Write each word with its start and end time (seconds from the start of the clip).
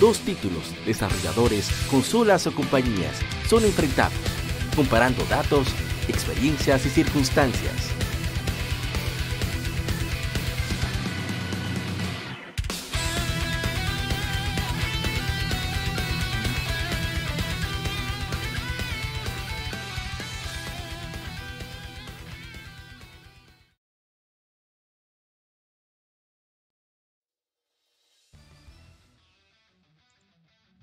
Dos 0.00 0.18
títulos, 0.18 0.74
desarrolladores, 0.84 1.70
consolas 1.88 2.46
o 2.46 2.52
compañías 2.52 3.20
son 3.48 3.64
enfrentados, 3.64 4.18
comparando 4.74 5.24
datos, 5.26 5.68
experiencias 6.08 6.84
y 6.86 6.90
circunstancias. 6.90 8.03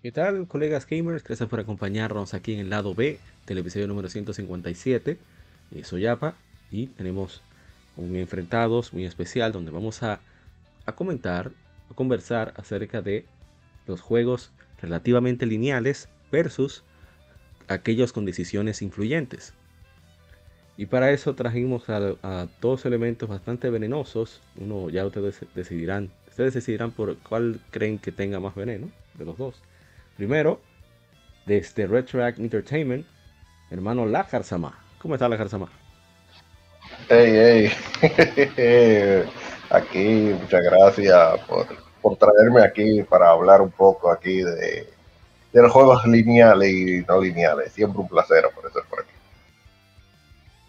¿Qué 0.02 0.12
tal, 0.12 0.48
colegas 0.48 0.88
gamers? 0.88 1.24
Gracias 1.24 1.48
por 1.48 1.60
acompañarnos 1.60 2.34
aquí 2.34 2.56
en 2.56 2.60
el 2.60 2.72
lado 2.72 2.96
B 2.96 3.20
del 3.46 3.60
episodio 3.60 3.88
número 3.88 4.10
157. 4.10 5.20
Eh, 5.76 5.84
soy 5.84 6.08
Apa 6.08 6.34
y 6.72 6.88
tenemos 6.88 7.44
un 7.98 8.16
enfrentados 8.16 8.94
muy 8.94 9.06
especial 9.06 9.52
donde 9.52 9.70
vamos 9.70 10.02
a, 10.02 10.20
a 10.88 10.92
comentar, 10.94 11.52
a 11.92 11.94
conversar 11.94 12.52
acerca 12.58 13.04
de 13.04 13.26
los 13.86 14.02
juegos 14.02 14.50
relativamente 14.82 15.46
lineales 15.46 16.10
versus 16.32 16.84
aquellos 17.68 18.12
con 18.12 18.26
decisiones 18.26 18.82
influyentes. 18.82 19.54
Y 20.78 20.88
para 20.88 21.12
eso 21.12 21.36
trajimos 21.36 21.84
a, 21.90 22.48
dos 22.60 22.86
elementos 22.88 23.30
bastante 23.30 23.70
venenosos. 23.70 24.42
Uno 24.56 24.90
ya 24.90 25.06
ustedes 25.06 25.46
decidirán, 25.54 26.10
ustedes 26.28 26.56
decidirán 26.56 26.90
por 26.90 27.20
cuál 27.20 27.62
creen 27.70 28.00
que 28.00 28.12
tenga 28.12 28.40
más 28.40 28.56
veneno 28.56 28.90
de 29.14 29.26
los 29.26 29.38
dos. 29.38 29.62
Primero, 30.22 30.62
desde 31.48 31.88
Retroact 31.88 32.38
Entertainment, 32.38 33.08
hermano 33.72 34.06
Lajar 34.06 34.44
Sama. 34.44 34.78
¿Cómo 35.00 35.16
está 35.16 35.28
Lajar 35.28 35.50
Sama? 35.50 35.68
Hey, 37.10 37.72
hey. 38.56 39.24
aquí, 39.72 40.36
muchas 40.40 40.62
gracias 40.64 41.40
por, 41.48 41.66
por, 42.04 42.18
traerme 42.18 42.62
aquí 42.62 43.02
para 43.02 43.32
hablar 43.32 43.62
un 43.62 43.72
poco 43.72 44.12
aquí 44.12 44.44
de, 44.44 44.88
de, 45.54 45.62
los 45.64 45.72
juegos 45.72 46.06
lineales 46.06 46.72
y 46.72 47.04
no 47.08 47.20
lineales. 47.20 47.72
Siempre 47.72 48.00
un 48.00 48.08
placer 48.08 48.46
aparecer 48.46 48.84
por 48.92 49.00
aquí. 49.00 49.14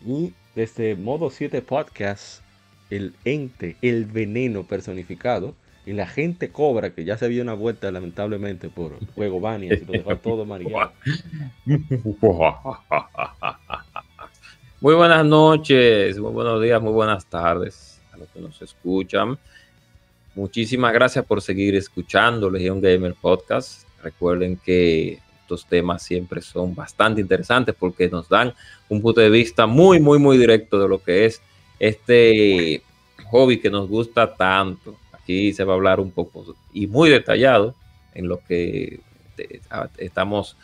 Y 0.06 0.34
desde 0.54 0.96
Modo 0.96 1.28
7 1.28 1.60
Podcast, 1.60 2.40
el 2.88 3.14
ente, 3.26 3.76
el 3.82 4.06
veneno 4.06 4.62
personificado, 4.66 5.54
y 5.84 5.92
la 5.92 6.06
gente 6.06 6.50
cobra, 6.50 6.94
que 6.94 7.04
ya 7.04 7.18
se 7.18 7.28
vio 7.28 7.42
una 7.42 7.54
vuelta 7.54 7.90
lamentablemente 7.90 8.68
por 8.68 9.04
juego 9.14 9.40
Bania, 9.40 9.74
y 9.74 9.84
lo 9.84 10.16
todo 10.18 10.44
mareado. 10.44 10.92
Muy 14.80 14.94
buenas 14.94 15.24
noches, 15.24 16.18
muy 16.18 16.32
buenos 16.32 16.60
días, 16.60 16.82
muy 16.82 16.92
buenas 16.92 17.24
tardes 17.26 18.00
a 18.12 18.16
los 18.16 18.28
que 18.30 18.40
nos 18.40 18.60
escuchan. 18.62 19.38
Muchísimas 20.34 20.92
gracias 20.92 21.24
por 21.24 21.40
seguir 21.40 21.76
escuchando 21.76 22.50
Legion 22.50 22.80
Gamer 22.80 23.14
Podcast. 23.14 23.86
Recuerden 24.02 24.56
que 24.56 25.20
estos 25.40 25.66
temas 25.66 26.02
siempre 26.02 26.40
son 26.40 26.74
bastante 26.74 27.20
interesantes 27.20 27.76
porque 27.78 28.08
nos 28.08 28.28
dan 28.28 28.52
un 28.88 29.00
punto 29.00 29.20
de 29.20 29.30
vista 29.30 29.68
muy, 29.68 30.00
muy, 30.00 30.18
muy 30.18 30.36
directo 30.36 30.80
de 30.80 30.88
lo 30.88 31.00
que 31.00 31.26
es 31.26 31.40
este 31.78 32.82
hobby 33.30 33.60
que 33.60 33.70
nos 33.70 33.88
gusta 33.88 34.34
tanto 34.34 34.96
Aquí 35.22 35.52
se 35.52 35.64
va 35.64 35.72
a 35.72 35.76
hablar 35.76 36.00
un 36.00 36.10
poco 36.10 36.54
y 36.72 36.86
muy 36.86 37.08
detallado 37.10 37.74
en 38.14 38.28
lo 38.28 38.40
que 38.44 39.00
estamos 39.98 40.56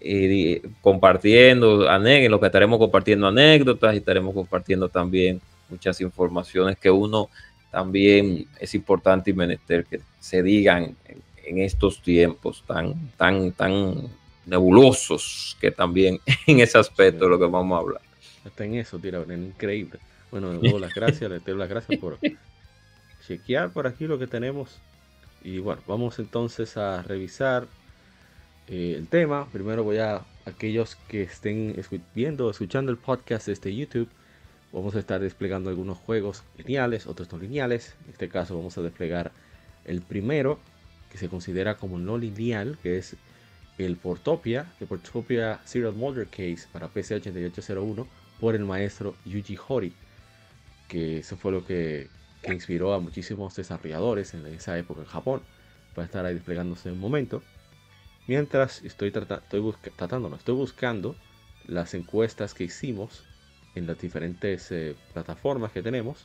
eh, 0.00 0.62
compartiendo, 0.80 1.88
en 1.88 2.30
lo 2.30 2.40
que 2.40 2.46
estaremos 2.46 2.78
compartiendo 2.78 3.26
anécdotas 3.26 3.94
y 3.94 3.98
estaremos 3.98 4.34
compartiendo 4.34 4.88
también 4.88 5.40
muchas 5.68 6.00
informaciones 6.00 6.76
que 6.78 6.90
uno 6.90 7.28
también 7.70 8.46
es 8.60 8.74
importante 8.74 9.30
y 9.30 9.34
menester 9.34 9.84
que 9.84 10.00
se 10.20 10.42
digan 10.42 10.96
en, 11.06 11.58
estos 11.58 12.00
tiempos 12.00 12.64
tan, 12.66 13.10
tan, 13.16 13.52
tan 13.52 14.08
nebulosos 14.46 15.56
que 15.60 15.70
también 15.70 16.20
en 16.46 16.60
ese 16.60 16.78
aspecto 16.78 17.24
de 17.24 17.30
lo 17.30 17.38
que 17.38 17.46
vamos 17.46 17.76
a 17.76 17.80
hablar. 17.80 18.00
Hasta 18.44 18.64
en 18.64 18.74
eso, 18.76 18.98
tira, 18.98 19.22
increíble. 19.28 19.98
Bueno, 20.30 20.50
de 20.50 20.58
nuevo 20.58 20.78
las 20.78 20.94
gracias, 20.94 21.30
les 21.30 21.44
doy 21.44 21.56
las 21.56 21.68
gracias 21.68 21.98
por 21.98 22.18
chequear 23.26 23.70
por 23.70 23.86
aquí 23.86 24.06
lo 24.06 24.18
que 24.18 24.26
tenemos. 24.26 24.78
Y 25.42 25.58
bueno, 25.58 25.82
vamos 25.86 26.18
entonces 26.18 26.76
a 26.76 27.02
revisar 27.02 27.66
eh, 28.68 28.94
el 28.96 29.08
tema. 29.08 29.48
Primero 29.52 29.84
voy 29.84 29.98
a 29.98 30.22
aquellos 30.44 30.96
que 31.08 31.22
estén 31.22 31.74
viendo, 32.14 32.50
escuchando 32.50 32.92
el 32.92 32.98
podcast 32.98 33.46
desde 33.48 33.74
YouTube. 33.74 34.08
Vamos 34.72 34.94
a 34.94 35.00
estar 35.00 35.20
desplegando 35.20 35.68
algunos 35.68 35.98
juegos 35.98 36.44
lineales, 36.56 37.06
otros 37.06 37.30
no 37.32 37.38
lineales. 37.38 37.94
En 38.04 38.12
este 38.12 38.28
caso 38.28 38.56
vamos 38.56 38.78
a 38.78 38.82
desplegar 38.82 39.32
el 39.84 40.00
primero, 40.00 40.58
que 41.10 41.18
se 41.18 41.28
considera 41.28 41.76
como 41.76 41.98
no 41.98 42.16
lineal, 42.16 42.78
que 42.82 42.98
es 42.98 43.16
el 43.78 43.96
Portopia, 43.96 44.72
el 44.80 44.86
Portopia 44.86 45.60
Serial 45.64 45.94
Molder 45.94 46.28
Case 46.28 46.66
para 46.72 46.88
PC 46.88 47.16
8801 47.16 48.06
por 48.40 48.54
el 48.54 48.64
maestro 48.64 49.14
Yuji 49.24 49.58
Hori. 49.68 49.92
Que 50.88 51.18
eso 51.18 51.36
fue 51.36 51.52
lo 51.52 51.64
que 51.66 52.08
que 52.42 52.52
inspiró 52.52 52.92
a 52.92 52.98
muchísimos 53.00 53.54
desarrolladores 53.54 54.34
en 54.34 54.46
esa 54.46 54.76
época 54.78 55.00
en 55.00 55.06
Japón 55.06 55.42
para 55.94 56.06
estar 56.06 56.26
ahí 56.26 56.34
desplegándose 56.34 56.88
en 56.88 56.96
un 56.96 57.00
momento. 57.00 57.42
Mientras 58.26 58.82
estoy, 58.82 59.08
estoy 59.08 59.92
tratando, 59.96 60.28
no, 60.28 60.36
estoy 60.36 60.54
buscando 60.54 61.14
las 61.66 61.94
encuestas 61.94 62.54
que 62.54 62.64
hicimos 62.64 63.24
en 63.74 63.86
las 63.86 64.00
diferentes 64.00 64.70
eh, 64.72 64.94
plataformas 65.12 65.72
que 65.72 65.82
tenemos. 65.82 66.24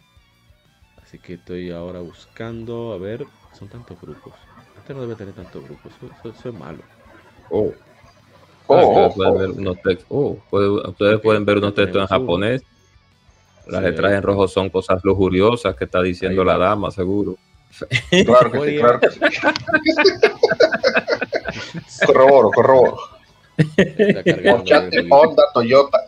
Así 1.02 1.20
que 1.20 1.36
estoy 1.36 1.72
ahora 1.72 2.02
buscando, 2.02 2.94
a 2.94 2.98
ver, 2.98 3.28
son 3.54 3.70
tantos 3.70 4.00
grupos. 4.02 4.34
Este 4.78 4.94
no 4.94 5.02
debe 5.02 5.16
tener 5.16 5.34
tantos 5.34 5.64
grupos, 5.64 5.94
eso, 5.96 6.30
eso 6.30 6.50
es 6.50 6.56
malo. 6.56 6.84
Oh. 7.50 7.74
Oh, 8.70 8.90
ustedes 8.90 9.14
pueden 9.16 9.38
ver 9.38 9.50
unos 9.52 9.82
textos, 9.82 10.08
oh, 10.10 10.38
puede, 10.50 10.70
ustedes 10.90 11.22
pueden 11.22 11.46
ver 11.46 11.58
unos 11.60 11.74
textos 11.74 12.02
en 12.02 12.08
japonés. 12.08 12.66
Las 13.70 13.84
letras 13.84 14.14
en 14.14 14.24
rojo 14.24 14.48
son 14.48 14.70
cosas 14.70 15.04
lujuriosas 15.04 15.76
que 15.76 15.84
está 15.86 16.02
diciendo 16.02 16.44
la 16.44 16.58
dama, 16.58 16.92
seguro. 16.92 17.38
Claro 18.26 18.52
que 18.52 18.72
sí, 18.72 18.78
claro 18.78 19.00
que 19.00 19.12
sí. 19.12 19.20
corroboro, 22.06 22.52
corroboro. 22.52 22.98
Honda, 25.10 25.44
Toyota. 25.54 26.00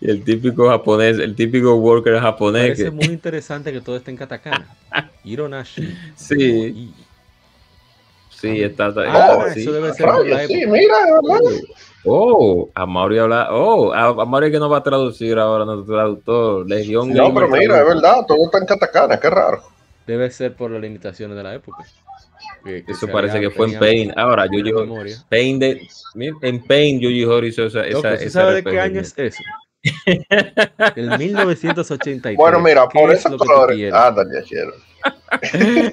Y 0.00 0.10
el 0.10 0.24
típico 0.24 0.68
japonés, 0.68 1.18
el 1.18 1.34
típico 1.34 1.74
worker 1.76 2.18
japonés. 2.20 2.62
Parece 2.62 2.84
que... 2.84 2.90
muy 2.90 3.06
interesante 3.06 3.72
que 3.72 3.80
todo 3.80 3.96
esté 3.96 4.10
en 4.10 4.18
katakana. 4.18 4.66
Hironashi. 5.24 5.96
Sí. 6.14 6.92
Sí, 8.30 8.62
está. 8.62 8.92
Ah, 8.98 9.46
sí. 9.54 9.60
eso 9.60 9.72
debe 9.72 9.94
ser 9.94 10.06
sí, 10.46 10.66
mira, 10.66 10.94
¿verdad? 11.06 11.40
Oh, 12.06 12.70
a 12.74 12.86
Mauri 12.86 13.18
habla. 13.18 13.48
Oh, 13.50 13.92
a, 13.92 14.24
Mauri 14.24 14.50
que 14.50 14.58
nos 14.58 14.70
va 14.70 14.78
a 14.78 14.82
traducir 14.82 15.38
ahora 15.38 15.64
nuestro 15.64 15.94
traductor. 15.94 16.68
Legión. 16.68 17.12
No, 17.12 17.34
pero 17.34 17.48
mira, 17.48 17.80
es 17.80 17.86
verdad, 17.86 18.24
todo 18.26 18.44
está 18.46 18.58
en 18.58 18.66
katakana, 18.66 19.18
qué 19.18 19.28
raro. 19.28 19.62
Debe 20.06 20.30
ser 20.30 20.54
por 20.54 20.70
las 20.70 20.80
limitaciones 20.80 21.36
de 21.36 21.42
la 21.42 21.54
época. 21.54 21.84
Que, 22.64 22.84
que 22.84 22.92
Eso 22.92 23.08
parece 23.08 23.40
que 23.40 23.50
fue 23.50 23.72
en 23.72 23.78
Paint. 23.78 24.16
Ahora, 24.16 24.46
yo 24.46 24.62
digo 24.62 24.84
Paint 25.28 25.60
de, 25.60 25.88
en 26.42 26.62
Paint, 26.64 27.02
Yuji 27.02 27.24
Hori 27.24 27.48
hizo 27.48 27.64
esa. 27.66 27.84
esa, 27.84 28.14
esa 28.14 28.30
¿Sabe 28.30 28.54
de 28.54 28.64
qué 28.64 28.80
año 28.80 29.00
es 29.00 29.14
eso? 29.16 29.42
el 30.96 31.18
1983. 31.18 32.36
Bueno, 32.36 32.60
mira, 32.60 32.88
por 32.88 33.10
esos 33.10 33.36
colores. 33.36 33.92
Ah, 33.92 34.10
Daniel 34.10 34.72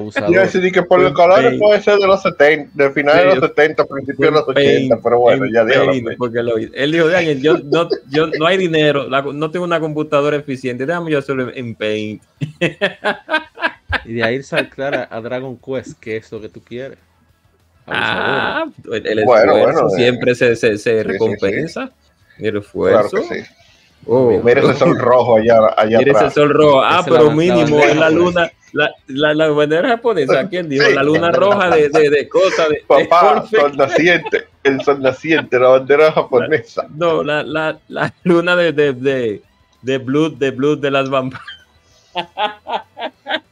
Abusador. 0.00 0.34
Yo 0.34 0.40
decidí 0.40 0.72
que 0.72 0.82
por 0.82 1.04
el 1.04 1.12
color 1.12 1.58
puede 1.58 1.80
ser 1.80 1.98
de 1.98 2.06
los 2.06 2.22
70, 2.22 2.70
de 2.74 2.90
finales 2.90 3.34
de 3.34 3.40
los 3.40 3.48
70, 3.50 3.84
principios 3.84 4.30
de 4.30 4.38
los 4.38 4.48
80, 4.48 4.98
pero 5.02 5.18
bueno, 5.20 5.46
ya 5.46 5.64
dijo. 5.64 5.84
Porque 6.18 6.42
lo, 6.42 6.56
él 6.56 6.92
dijo, 6.92 7.08
Daniel, 7.08 7.40
yo 7.40 7.58
no, 7.58 7.88
yo 8.08 8.26
no 8.26 8.46
hay 8.46 8.58
dinero, 8.58 9.08
la, 9.08 9.22
no 9.22 9.50
tengo 9.50 9.64
una 9.64 9.80
computadora 9.80 10.36
eficiente, 10.36 10.86
déjame 10.86 11.10
yo 11.10 11.18
hacerlo 11.18 11.50
en 11.54 11.74
Paint. 11.74 12.22
y 14.04 14.14
de 14.14 14.22
ahí 14.24 14.42
saltar 14.42 14.94
a, 14.94 15.08
a 15.10 15.20
Dragon 15.20 15.56
Quest, 15.56 15.98
que 15.98 16.16
es 16.16 16.30
lo 16.32 16.40
que 16.40 16.48
tú 16.48 16.60
quieres. 16.60 16.98
Ah, 17.86 18.66
el 18.92 19.18
esfuerzo 19.18 19.90
siempre 19.90 20.34
se, 20.34 20.54
se, 20.56 20.78
se 20.78 21.02
recompensa. 21.02 21.90
El 22.38 22.58
esfuerzo. 22.58 23.10
Claro 23.10 23.28
que 23.28 23.44
sí. 23.44 23.50
Oh, 24.06 24.30
mira 24.42 24.60
ese 24.60 24.74
sol 24.74 24.98
rojo 24.98 25.36
allá, 25.36 25.58
allá 25.76 25.98
mira 25.98 26.12
ese 26.12 26.30
sol 26.30 26.50
rojo. 26.50 26.82
Ah, 26.82 27.02
pero 27.04 27.30
mínimo 27.30 27.78
es 27.80 27.96
la 27.96 28.10
luna. 28.10 28.50
La, 28.72 28.94
la, 29.08 29.34
la 29.34 29.48
bandera 29.48 29.88
japonesa, 29.88 30.48
¿quién 30.48 30.68
dijo? 30.68 30.88
la 30.90 31.02
luna 31.02 31.32
roja 31.32 31.70
de, 31.70 31.88
de, 31.88 32.08
de 32.08 32.28
cosas. 32.28 32.68
De, 32.68 32.84
Papá, 32.86 33.44
sol 33.46 33.76
naciente, 33.76 34.46
el 34.62 34.80
sol 34.82 35.02
naciente, 35.02 35.58
la 35.58 35.68
bandera 35.70 36.12
japonesa. 36.12 36.86
No, 36.94 37.24
la, 37.24 37.42
la, 37.42 37.80
la 37.88 38.14
luna 38.22 38.54
de, 38.54 38.72
de, 38.72 38.92
de, 38.92 39.42
de 39.82 39.98
blood, 39.98 40.34
de 40.34 40.52
blood 40.52 40.78
de 40.78 40.90
las 40.90 41.10
vampiras. 41.10 41.44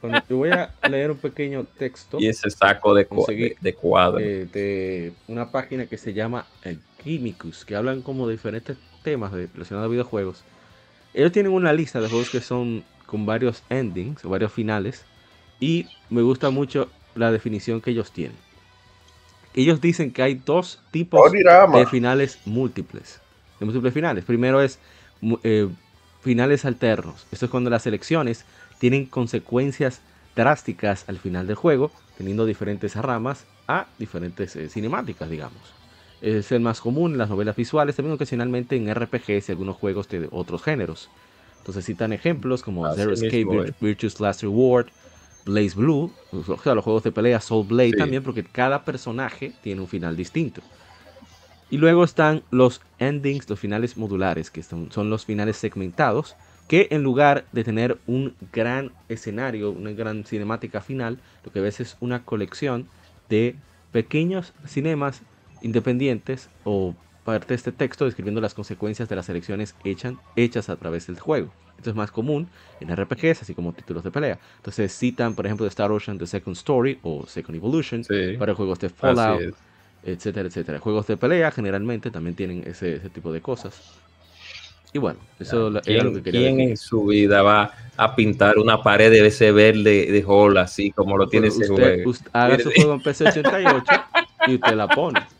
Bueno, 0.01 0.21
te 0.25 0.33
voy 0.33 0.49
a 0.49 0.73
leer 0.89 1.11
un 1.11 1.17
pequeño 1.17 1.65
texto. 1.77 2.17
Y 2.19 2.27
ese 2.27 2.49
saco 2.49 2.93
de, 2.93 3.07
de, 3.59 3.73
cuadros. 3.73 4.21
De, 4.21 5.13
una 5.27 5.51
página 5.51 5.85
que 5.87 5.97
se 5.97 6.13
llama 6.13 6.45
el 6.63 6.79
Químicus, 7.03 7.65
que 7.65 7.75
hablan 7.75 8.01
como 8.01 8.27
de 8.27 8.33
diferentes 8.33 8.77
temas 9.03 9.31
relacionados 9.31 9.87
a 9.87 9.91
videojuegos. 9.91 10.43
Ellos 11.13 11.31
tienen 11.31 11.51
una 11.51 11.73
lista 11.73 11.99
de 11.99 12.09
juegos 12.09 12.29
que 12.29 12.41
son 12.41 12.83
con 13.05 13.25
varios 13.25 13.63
endings 13.69 14.23
varios 14.23 14.53
finales. 14.53 15.03
Y 15.59 15.87
me 16.09 16.21
gusta 16.21 16.51
mucho 16.51 16.89
la 17.15 17.31
definición 17.31 17.81
que 17.81 17.91
ellos 17.91 18.11
tienen. 18.11 18.37
Ellos 19.55 19.81
dicen 19.81 20.11
que 20.11 20.21
hay 20.21 20.35
dos 20.35 20.79
tipos 20.91 21.19
oh, 21.19 21.29
de 21.77 21.85
finales 21.87 22.39
múltiples. 22.45 23.19
De 23.59 23.65
múltiples 23.65 23.93
finales. 23.93 24.23
Primero 24.23 24.61
es 24.61 24.79
eh, 25.43 25.67
finales 26.21 26.65
alternos. 26.65 27.25
Esto 27.31 27.45
es 27.45 27.51
cuando 27.51 27.69
las 27.69 27.87
elecciones 27.87 28.45
tienen 28.77 29.05
consecuencias 29.05 30.01
drásticas 30.35 31.03
al 31.09 31.17
final 31.17 31.47
del 31.47 31.55
juego, 31.55 31.91
teniendo 32.17 32.45
diferentes 32.45 32.95
ramas 32.95 33.45
a 33.67 33.87
diferentes 33.97 34.55
eh, 34.55 34.69
cinemáticas, 34.69 35.29
digamos. 35.29 35.78
Es 36.21 36.51
el 36.51 36.59
más 36.59 36.81
común 36.81 37.13
en 37.13 37.17
las 37.17 37.29
novelas 37.29 37.55
visuales, 37.55 37.95
también 37.95 38.13
ocasionalmente 38.13 38.75
en 38.75 38.93
RPGs 38.93 39.49
y 39.49 39.51
algunos 39.51 39.77
juegos 39.77 40.09
de 40.09 40.27
otros 40.31 40.63
géneros. 40.63 41.09
Entonces 41.59 41.85
citan 41.85 42.13
ejemplos 42.13 42.63
como 42.63 42.91
Zero 42.93 43.13
Escape, 43.13 43.73
Virtuous 43.79 44.19
Last 44.19 44.41
Reward, 44.41 44.87
Blaze 45.45 45.75
Blue, 45.75 46.11
o 46.31 46.57
sea, 46.57 46.75
los 46.75 46.83
juegos 46.83 47.03
de 47.03 47.11
pelea 47.11 47.39
Soul 47.39 47.67
Blade 47.67 47.93
también, 47.93 48.23
porque 48.23 48.43
cada 48.43 48.83
personaje 48.83 49.53
tiene 49.61 49.81
un 49.81 49.87
final 49.87 50.15
distinto. 50.15 50.61
Y 51.69 51.77
luego 51.77 52.03
están 52.03 52.43
los 52.49 52.81
endings, 52.97 53.49
los 53.49 53.59
finales 53.59 53.95
modulares, 53.95 54.49
que 54.49 54.63
son, 54.63 54.91
son 54.91 55.09
los 55.09 55.25
finales 55.25 55.57
segmentados, 55.57 56.35
que 56.67 56.87
en 56.91 57.03
lugar 57.03 57.45
de 57.51 57.63
tener 57.63 57.97
un 58.07 58.35
gran 58.53 58.91
escenario, 59.07 59.71
una 59.71 59.91
gran 59.91 60.25
cinemática 60.25 60.81
final, 60.81 61.19
lo 61.43 61.51
que 61.51 61.61
ves 61.61 61.79
es 61.79 61.97
una 61.99 62.23
colección 62.23 62.87
de 63.27 63.55
pequeños 63.91 64.53
cinemas 64.65 65.21
independientes 65.61 66.49
o 66.63 66.95
parte 67.23 67.49
de 67.49 67.55
este 67.55 67.71
texto 67.71 68.05
describiendo 68.05 68.41
las 68.41 68.53
consecuencias 68.53 69.09
de 69.09 69.15
las 69.15 69.29
elecciones 69.29 69.75
hechas 70.35 70.69
a 70.69 70.75
través 70.75 71.07
del 71.07 71.19
juego. 71.19 71.51
Esto 71.77 71.91
es 71.91 71.95
más 71.95 72.11
común 72.11 72.49
en 72.81 72.93
RPGs, 72.93 73.41
así 73.41 73.53
como 73.53 73.71
títulos 73.71 74.03
de 74.03 74.11
pelea. 74.11 74.37
Entonces 74.57 74.91
citan, 74.97 75.33
por 75.33 75.45
ejemplo, 75.45 75.63
de 75.63 75.69
Star 75.69 75.91
Ocean 75.91 76.17
The 76.17 76.27
Second 76.27 76.57
Story 76.57 76.99
o 77.03 77.25
Second 77.25 77.55
Evolution 77.55 78.03
para 78.37 78.53
juegos 78.53 78.79
de 78.79 78.89
Fallout, 78.89 79.55
etcétera, 80.03 80.47
etcétera. 80.47 80.79
Juegos 80.79 81.07
de 81.07 81.15
pelea 81.17 81.51
generalmente 81.51 82.11
también 82.11 82.35
tienen 82.35 82.63
ese, 82.65 82.95
ese 82.95 83.09
tipo 83.09 83.31
de 83.31 83.41
cosas. 83.41 83.79
Y 84.91 84.97
bueno, 84.97 85.19
eso 85.39 85.67
es 85.67 86.03
lo 86.03 86.13
que 86.13 86.23
quería 86.23 86.49
¿quién 86.49 86.59
en 86.61 86.77
su 86.77 87.05
vida 87.05 87.43
va 87.43 87.71
a 87.95 88.15
pintar 88.15 88.57
una 88.57 88.81
pared 88.81 89.11
de 89.11 89.27
ese 89.27 89.51
verde 89.51 90.11
de 90.11 90.25
Hall 90.27 90.57
así 90.57 90.91
como 90.91 91.15
lo 91.15 91.29
tiene 91.29 91.47
ese 91.47 91.67
juego? 91.67 92.11
haga 92.33 92.57
su 92.57 92.71
juego 92.71 92.93
en 92.95 93.01
PC 93.01 93.27
88 93.27 93.83
y 94.47 94.55
usted 94.55 94.75
la 94.75 94.87
pone 94.87 95.21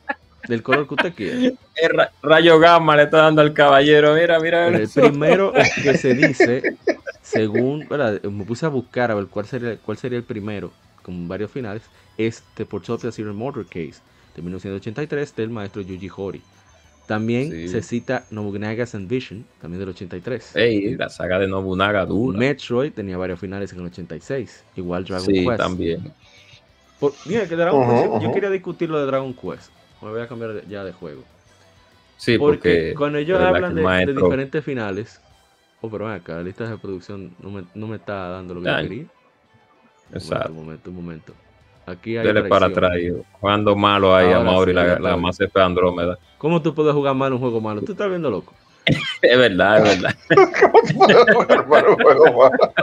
del 0.50 0.63
color 0.63 0.88
que 0.88 0.96
usted 0.96 1.13
quiera. 1.13 1.54
El 1.75 2.10
rayo 2.24 2.60
gamma 2.60 2.96
le 2.96 3.04
está 3.04 3.19
dando 3.19 3.42
al 3.42 3.54
caballero. 3.54 4.16
Mira, 4.16 4.40
mira. 4.40 4.68
El 4.68 4.90
primero 4.90 5.54
que 5.84 5.96
se 5.96 6.13
dice, 6.16 6.75
según, 7.22 7.88
me 7.90 8.44
puse 8.44 8.66
a 8.66 8.69
buscar 8.69 9.12
a 9.12 9.16
ver 9.16 9.28
cuál 9.28 9.46
sería, 9.46 9.78
cuál 9.78 9.98
sería 9.98 10.18
el 10.18 10.24
primero, 10.24 10.72
con 11.04 11.28
varios 11.28 11.51
finales, 11.51 11.84
es 12.18 12.44
The 12.56 12.66
Portopia 12.66 13.12
Zero 13.12 13.34
Motor 13.34 13.66
Case 13.66 14.01
de 14.36 14.42
1983 14.42 15.36
del 15.36 15.50
maestro 15.50 15.81
Yuji 15.81 16.10
Horii. 16.16 16.42
También 17.06 17.69
se 17.69 17.81
cita 17.81 18.25
Nobunaga's 18.30 18.95
Vision, 19.07 19.45
también 19.62 19.80
del 19.80 19.90
83. 19.90 20.56
Ey, 20.56 20.95
la 20.95 21.10
saga 21.10 21.40
de 21.40 21.48
Nobunaga 21.48 22.06
dura. 22.06 22.38
Metroid 22.38 22.92
tenía 22.92 23.18
varios 23.18 23.40
finales 23.40 23.74
en 23.74 23.80
el 23.80 23.86
86. 23.86 24.63
Igual 24.75 25.06
Dragon 25.06 25.25
sí, 25.25 25.45
Quest. 25.45 25.57
también. 25.57 26.13
mira, 27.25 27.48
que 27.48 27.56
Dragon 27.56 27.90
Quest, 27.90 28.24
yo 28.24 28.31
quería 28.31 28.52
discutir 28.52 28.90
lo 28.90 29.00
de 29.00 29.07
Dragon 29.07 29.34
Quest. 29.34 29.72
Me 30.01 30.10
voy 30.10 30.22
a 30.22 30.28
cambiar 30.28 30.66
ya 30.68 30.84
de 30.84 30.94
juego. 30.94 31.24
Sí, 32.18 32.38
porque, 32.38 32.94
cuando 32.98 33.18
ellos 33.18 33.40
hablan 33.40 33.75
de, 33.75 34.13
diferentes 34.13 34.63
finales. 34.63 35.22
Oh, 35.81 35.90
pero 35.90 36.06
ven 36.06 36.16
acá, 36.16 36.36
la 36.36 36.44
lista 36.44 36.69
de 36.69 36.78
producción 36.78 37.34
no 37.40 37.50
me, 37.50 37.63
no 37.74 37.88
me 37.88 37.96
está 37.96 38.30
dando 38.30 38.56
lo 38.56 38.62
que 38.62 38.69
yo 38.69 38.78
quería. 38.78 39.06
Exacto. 40.13 40.51
Un 40.51 40.56
momento, 40.57 40.90
un 40.90 40.96
momento. 40.96 41.34
Aquí 41.86 42.18
hay 42.18 42.28
Dele 42.28 42.44
para 42.44 42.68
atrás, 42.68 42.92
jugando 43.40 43.75
malo 43.75 44.16
ahí 44.16 44.31
a 44.31 44.42
Mauri, 44.42 44.74
la, 44.74 45.00
la 45.00 45.18
más 45.18 45.40
F 45.40 45.60
Andrómeda. 45.60 46.19
¿Cómo 46.38 46.62
tú 46.62 46.75
puedes 46.75 46.94
jugar 46.94 47.16
mal 47.16 47.34
un 47.34 47.40
juego 47.40 47.60
malo? 47.62 47.81
Tú 47.81 47.94
estás 47.94 48.10
viendo 48.10 48.30
loco. 48.30 48.54
es 49.22 49.38
verdad, 49.38 49.78
es 49.78 50.02
verdad. 50.02 50.16
¿Cómo 50.62 51.06
puedes 51.06 51.34
jugar 51.34 51.68
mal 51.68 51.86
un 51.88 51.95
juego 51.95 52.25
malo? 52.38 52.74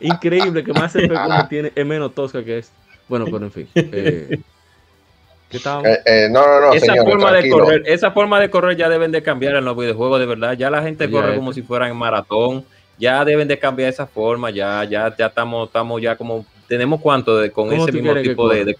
Increíble 0.00 0.64
que 0.64 0.72
más 0.72 0.94
F 0.96 1.08
como 1.08 1.48
tiene, 1.48 1.72
es 1.74 1.86
menos 1.86 2.14
tosca 2.14 2.42
que 2.42 2.58
es. 2.58 2.72
Bueno, 3.08 3.26
pero 3.26 3.44
en 3.44 3.52
fin. 3.52 3.68
Eh, 3.74 4.28
¿Qué 4.30 4.40
eh, 5.52 5.98
eh, 6.04 6.28
no, 6.30 6.46
no, 6.46 6.60
no. 6.60 6.72
Esa, 6.72 6.94
forma 6.96 7.32
de 7.32 7.50
correr, 7.50 7.82
esa 7.86 8.10
forma 8.12 8.40
de 8.40 8.50
correr 8.50 8.76
ya 8.76 8.88
deben 8.88 9.12
de 9.12 9.22
cambiar 9.22 9.56
en 9.56 9.64
los 9.64 9.76
videojuegos, 9.76 10.20
de 10.20 10.26
verdad. 10.26 10.52
Ya 10.54 10.70
la 10.70 10.82
gente 10.82 11.10
corre 11.10 11.36
como 11.36 11.52
si 11.52 11.62
fueran 11.62 11.90
en 11.90 11.96
maratón 11.96 12.64
ya 13.00 13.24
deben 13.24 13.48
de 13.48 13.58
cambiar 13.58 13.88
esa 13.88 14.06
forma, 14.06 14.50
ya, 14.50 14.84
ya, 14.84 15.16
ya 15.16 15.26
estamos, 15.26 15.68
estamos 15.68 16.00
ya 16.02 16.16
como, 16.16 16.44
tenemos 16.68 17.00
cuánto 17.00 17.38
de, 17.38 17.50
con 17.50 17.72
ese 17.72 17.90
mismo 17.92 18.14
tipo 18.16 18.48
de, 18.48 18.66
de, 18.66 18.76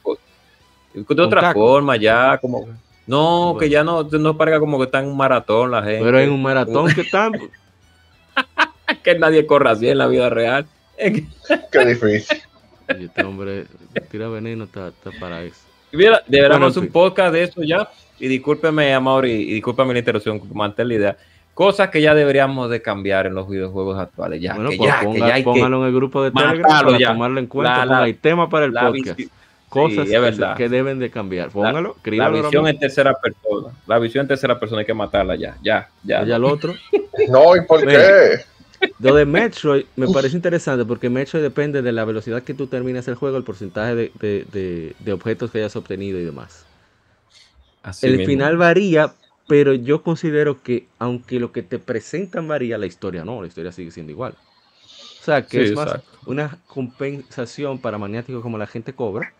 de, 0.93 1.23
otra 1.23 1.55
forma, 1.55 1.97
ya 1.97 2.37
como, 2.37 2.69
no, 3.07 3.57
que 3.59 3.71
ya 3.71 3.83
no, 3.83 4.03
no 4.03 4.37
parezca 4.37 4.61
como 4.61 4.79
que 4.79 4.85
está 4.85 5.01
en 5.01 5.07
un 5.07 5.17
maratón 5.17 5.71
la 5.71 5.83
gente. 5.83 6.05
Pero 6.05 6.21
en 6.21 6.31
un 6.31 6.43
maratón 6.43 6.93
que 6.95 7.01
están. 7.01 7.33
que 9.03 9.19
nadie 9.19 9.47
corra 9.47 9.73
así 9.73 9.89
en 9.89 9.99
la 9.99 10.07
vida 10.07 10.29
real. 10.29 10.67
Qué 10.99 11.85
difícil. 11.87 12.43
este 12.89 13.25
hombre 13.25 13.65
tira 14.11 14.29
veneno, 14.29 14.65
está, 14.65 14.89
está 14.89 15.11
para 15.19 15.43
eso. 15.43 15.70
Mira, 15.93 16.23
deberíamos 16.27 16.77
un 16.77 16.89
podcast 16.89 17.33
de 17.33 17.43
eso 17.45 17.63
ya. 17.63 17.89
Y 18.19 18.29
discúlpeme, 18.29 18.93
Amor, 18.93 19.27
y, 19.27 19.33
y 19.33 19.55
discúlpeme 19.55 19.95
la 19.95 19.99
interrupción, 20.01 20.43
mantener 20.53 20.87
la 20.87 20.95
idea 20.95 21.17
Cosas 21.61 21.91
que 21.91 22.01
ya 22.01 22.15
deberíamos 22.15 22.71
de 22.71 22.81
cambiar 22.81 23.27
en 23.27 23.35
los 23.35 23.47
videojuegos 23.47 23.99
actuales. 23.99 24.41
Ya, 24.41 24.55
bueno, 24.55 24.71
que, 24.71 24.79
pues 24.79 24.89
ya, 24.89 25.01
que 25.01 25.19
ya 25.19 25.35
hay 25.35 25.43
póngalo 25.43 25.83
en 25.83 25.89
el 25.89 25.95
grupo 25.95 26.23
de 26.23 26.31
Telegram 26.31 26.85
para 26.87 26.99
ya. 26.99 27.09
tomarlo 27.09 27.39
en 27.39 27.47
cuenta. 27.49 27.85
La, 27.85 28.03
hay 28.03 28.15
tema 28.15 28.49
para 28.49 28.65
el 28.65 28.73
podcast. 28.73 29.21
Cosas 29.69 30.09
que, 30.57 30.69
deben 30.71 30.99
de 30.99 31.11
cambiar. 31.11 31.51
Póngalo, 31.51 31.97
La, 32.05 32.31
visión 32.31 32.67
en 32.67 32.79
tercera 32.79 33.13
persona. 33.13 33.75
La 33.87 33.99
visión 33.99 34.23
en 34.23 34.29
tercera 34.29 34.59
persona 34.59 34.81
hay 34.81 34.87
que 34.87 34.95
matarla 34.95 35.37
ya. 35.37 35.59
Ya, 35.63 35.91
ya. 36.03 36.25
Ya 36.25 36.37
el 36.37 36.45
otro. 36.45 36.75
no, 37.29 37.55
¿y 37.55 37.61
por 37.67 37.87
qué? 37.87 38.41
Lo 38.99 39.15
de 39.15 39.27
Metroid 39.27 39.85
me 39.97 40.09
parece 40.09 40.37
interesante 40.37 40.85
porque 40.85 41.11
Metroid 41.11 41.43
depende 41.43 41.83
de 41.83 41.93
la 41.93 42.05
velocidad 42.05 42.43
que 42.43 42.55
tú 42.55 42.67
terminas 42.67 43.09
el 43.09 43.15
juego, 43.15 43.37
el 43.37 43.45
porcentaje 43.45 43.95
de, 43.95 44.13
de, 44.21 44.95
de, 44.99 45.13
objetos 45.13 45.51
que 45.51 45.59
hayas 45.59 45.77
obtenido 45.77 46.19
y 46.19 46.25
demás. 46.25 46.65
Así 47.83 48.07
el 48.07 48.27
final 48.27 48.57
varía, 48.57 49.15
pero 49.49 49.75
yo 49.75 50.03
considero 50.03 50.63
que 50.63 50.87
aunque 50.99 51.41
lo 51.41 51.53
que 51.53 51.63
te 51.63 51.79
presentan 51.79 52.49
varía, 52.49 52.79
la 52.79 52.87
historia 52.87 53.25
no, 53.25 53.41
la 53.41 53.49
historia 53.49 53.73
sigue 53.73 53.91
siendo 53.91 54.13
igual. 54.13 54.35
O 55.21 55.25
sea, 55.25 55.45
que 55.45 55.65
es 55.65 55.73
más 55.73 56.01
una 56.25 56.59
compensación 56.67 57.79
para 57.79 57.99
maniáticos 57.99 58.43
como 58.43 58.57
la 58.57 58.67
gente 58.67 58.95
cobra 58.95 59.35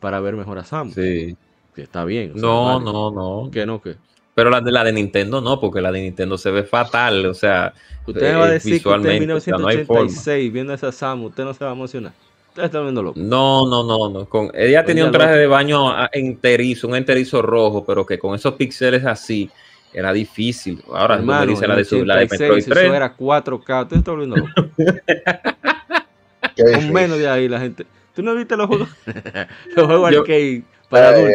para 0.00 0.20
ver 0.20 0.36
mejor 0.36 0.58
a 0.58 0.64
Samus. 0.64 0.94
Sí. 0.94 1.36
Que 1.74 1.82
está 1.82 2.04
bien. 2.04 2.32
no, 2.36 2.78
no, 2.78 3.10
no. 3.10 3.50
Que 3.50 3.66
no, 3.66 3.82
que. 3.82 3.96
Pero 4.34 4.50
la 4.50 4.60
de 4.60 4.72
la 4.72 4.82
de 4.82 4.92
Nintendo 4.92 5.40
no, 5.40 5.60
porque 5.60 5.80
la 5.80 5.92
de 5.92 6.02
Nintendo 6.02 6.36
se 6.36 6.50
ve 6.50 6.64
fatal, 6.64 7.26
o 7.26 7.34
sea, 7.34 7.72
usted 8.06 8.36
va 8.36 8.44
a 8.44 8.50
decir 8.50 8.74
visualmente, 8.74 9.10
que 9.10 9.16
en 9.16 9.28
1986 9.28 10.52
viendo 10.52 10.74
esa 10.74 10.90
Samus, 10.90 11.30
usted 11.30 11.44
no 11.44 11.54
se 11.54 11.64
va 11.64 11.70
a 11.70 11.74
emocionar. 11.74 12.12
Usted 12.48 12.64
está 12.64 12.80
viendo 12.80 13.02
loco. 13.02 13.18
No, 13.18 13.68
no, 13.68 13.82
no, 13.84 14.10
no. 14.10 14.28
Con, 14.28 14.50
ella 14.54 14.84
tenía 14.84 15.04
un 15.04 15.12
traje 15.12 15.36
de 15.36 15.46
baño 15.46 15.92
enterizo, 16.12 16.86
un 16.88 16.96
enterizo 16.96 17.42
rojo, 17.42 17.84
pero 17.84 18.06
que 18.06 18.18
con 18.18 18.34
esos 18.34 18.54
píxeles 18.54 19.04
así 19.04 19.50
era 19.92 20.12
difícil. 20.12 20.82
Ahora 20.92 21.16
Hermano, 21.16 21.46
dice 21.46 21.66
la 21.66 21.76
de, 21.76 21.84
su, 21.84 22.04
la 22.04 22.16
de 22.16 22.28
Metroid 22.28 22.64
3. 22.64 22.68
Eso 22.68 22.94
era 22.94 23.16
4K. 23.16 23.82
Usted 23.82 23.96
está 23.96 24.10
volviendo 24.10 24.36
loco. 24.36 24.52
Con 26.56 26.92
menos 26.92 27.18
de 27.18 27.28
ahí 27.28 27.48
la 27.48 27.60
gente. 27.60 27.86
¿Tú 28.14 28.22
no 28.22 28.34
viste 28.34 28.56
los 28.56 28.66
juegos? 28.66 28.88
los 29.76 29.86
juegos 29.86 30.12
Yo, 30.12 30.20
arcade 30.20 30.62
para 30.94 31.08
adultos. 31.08 31.34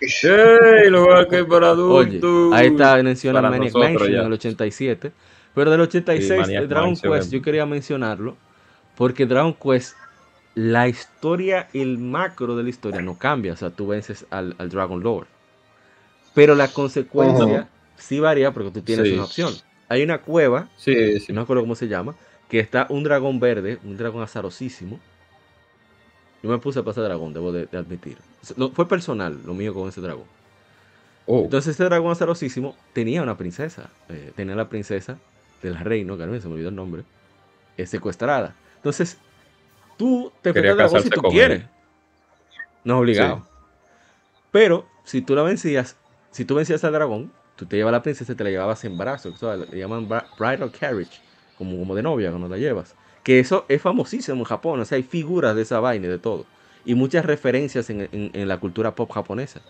Ey, 0.00 0.90
los 0.90 1.02
juegos 1.02 1.20
arcade 1.20 1.44
para 1.44 1.68
adultos. 1.68 2.24
Oye, 2.24 2.56
ahí 2.56 2.66
está, 2.68 3.02
menciona 3.02 3.42
Maniac 3.42 3.74
Mansion 3.74 4.14
en 4.14 4.26
el 4.26 4.32
87. 4.32 5.12
Pero 5.54 5.70
del 5.70 5.80
86, 5.82 6.46
sí, 6.46 6.52
Dragon 6.66 6.96
Quest, 6.96 7.30
yo 7.30 7.42
quería 7.42 7.64
mencionarlo. 7.66 8.36
Porque 8.96 9.26
Dragon 9.26 9.54
Quest 9.54 9.94
la 10.54 10.86
historia, 10.88 11.68
el 11.72 11.98
macro 11.98 12.56
de 12.56 12.62
la 12.62 12.70
historia 12.70 13.00
no 13.00 13.18
cambia. 13.18 13.52
O 13.52 13.56
sea, 13.56 13.70
tú 13.70 13.88
vences 13.88 14.26
al, 14.30 14.54
Dragon 14.56 15.02
Lord. 15.02 15.26
Pero 16.34 16.54
la 16.54 16.68
consecuencia 16.68 17.68
sí 17.96 18.20
varía 18.20 18.52
porque 18.52 18.70
tú 18.70 18.82
tienes 18.82 19.12
una 19.12 19.24
opción. 19.24 19.52
Hay 19.88 20.02
una 20.02 20.18
cueva, 20.18 20.68
sí, 20.76 20.94
no 21.28 21.34
me 21.34 21.40
acuerdo 21.42 21.62
cómo 21.62 21.74
se 21.74 21.88
llama, 21.88 22.14
que 22.48 22.58
está 22.58 22.86
un 22.88 23.04
dragón 23.04 23.38
verde, 23.38 23.78
un 23.84 23.96
dragón 23.96 24.22
azarosísimo. 24.22 24.98
Yo 26.44 26.50
me 26.50 26.58
puse 26.58 26.78
a 26.78 26.82
pasar 26.82 27.04
dragón, 27.04 27.32
debo 27.32 27.52
de, 27.52 27.66
admitir. 27.74 28.18
fue 28.74 28.86
personal 28.86 29.40
lo 29.46 29.54
mío 29.54 29.72
con 29.72 29.88
ese 29.88 30.02
dragón. 30.02 30.26
Oh. 31.24 31.44
Entonces 31.44 31.70
este 31.70 31.84
dragón 31.84 32.12
azarosísimo 32.12 32.76
tenía 32.92 33.22
una 33.22 33.38
princesa. 33.38 33.88
Eh, 34.10 34.30
tenía 34.36 34.54
la 34.54 34.68
princesa 34.68 35.16
del 35.62 35.74
reino, 35.78 36.18
que 36.18 36.26
no 36.26 36.38
se 36.38 36.46
me 36.46 36.52
olvidó 36.52 36.68
el 36.68 36.74
nombre, 36.74 37.04
es 37.78 37.88
secuestrada. 37.88 38.54
Entonces, 38.76 39.16
tú 39.96 40.30
te 40.42 40.50
enfrentas 40.50 40.72
al 40.72 40.76
dragón 40.76 41.02
si 41.02 41.08
tú 41.08 41.22
quieres. 41.22 41.64
No 42.84 42.96
es 42.96 43.00
obligado. 43.00 43.48
Pero 44.50 44.86
si 45.02 45.22
tú 45.22 45.34
la 45.34 45.44
vencías, 45.44 45.96
si 46.30 46.44
tú 46.44 46.56
vencías 46.56 46.84
al 46.84 46.92
dragón, 46.92 47.32
tú 47.56 47.64
te 47.64 47.76
llevas 47.76 47.88
a 47.88 47.92
la 47.92 48.02
princesa 48.02 48.34
y 48.34 48.36
te 48.36 48.44
la 48.44 48.50
llevabas 48.50 48.84
en 48.84 48.98
brazos. 48.98 49.40
le 49.70 49.78
llaman 49.78 50.06
bridal 50.38 50.70
carriage, 50.78 51.22
como, 51.56 51.78
como 51.78 51.94
de 51.94 52.02
novia 52.02 52.28
cuando 52.28 52.48
la 52.48 52.58
llevas. 52.58 52.94
Que 53.24 53.40
eso 53.40 53.64
es 53.68 53.82
famosísimo 53.82 54.38
en 54.38 54.44
Japón. 54.44 54.80
O 54.80 54.84
sea, 54.84 54.96
hay 54.96 55.02
figuras 55.02 55.56
de 55.56 55.62
esa 55.62 55.80
vaina 55.80 56.06
y 56.06 56.10
de 56.10 56.18
todo. 56.18 56.46
Y 56.84 56.94
muchas 56.94 57.24
referencias 57.24 57.90
en, 57.90 58.30
la 58.48 58.60
cultura 58.60 58.94
pop 58.94 59.10
japonesa. 59.10 59.60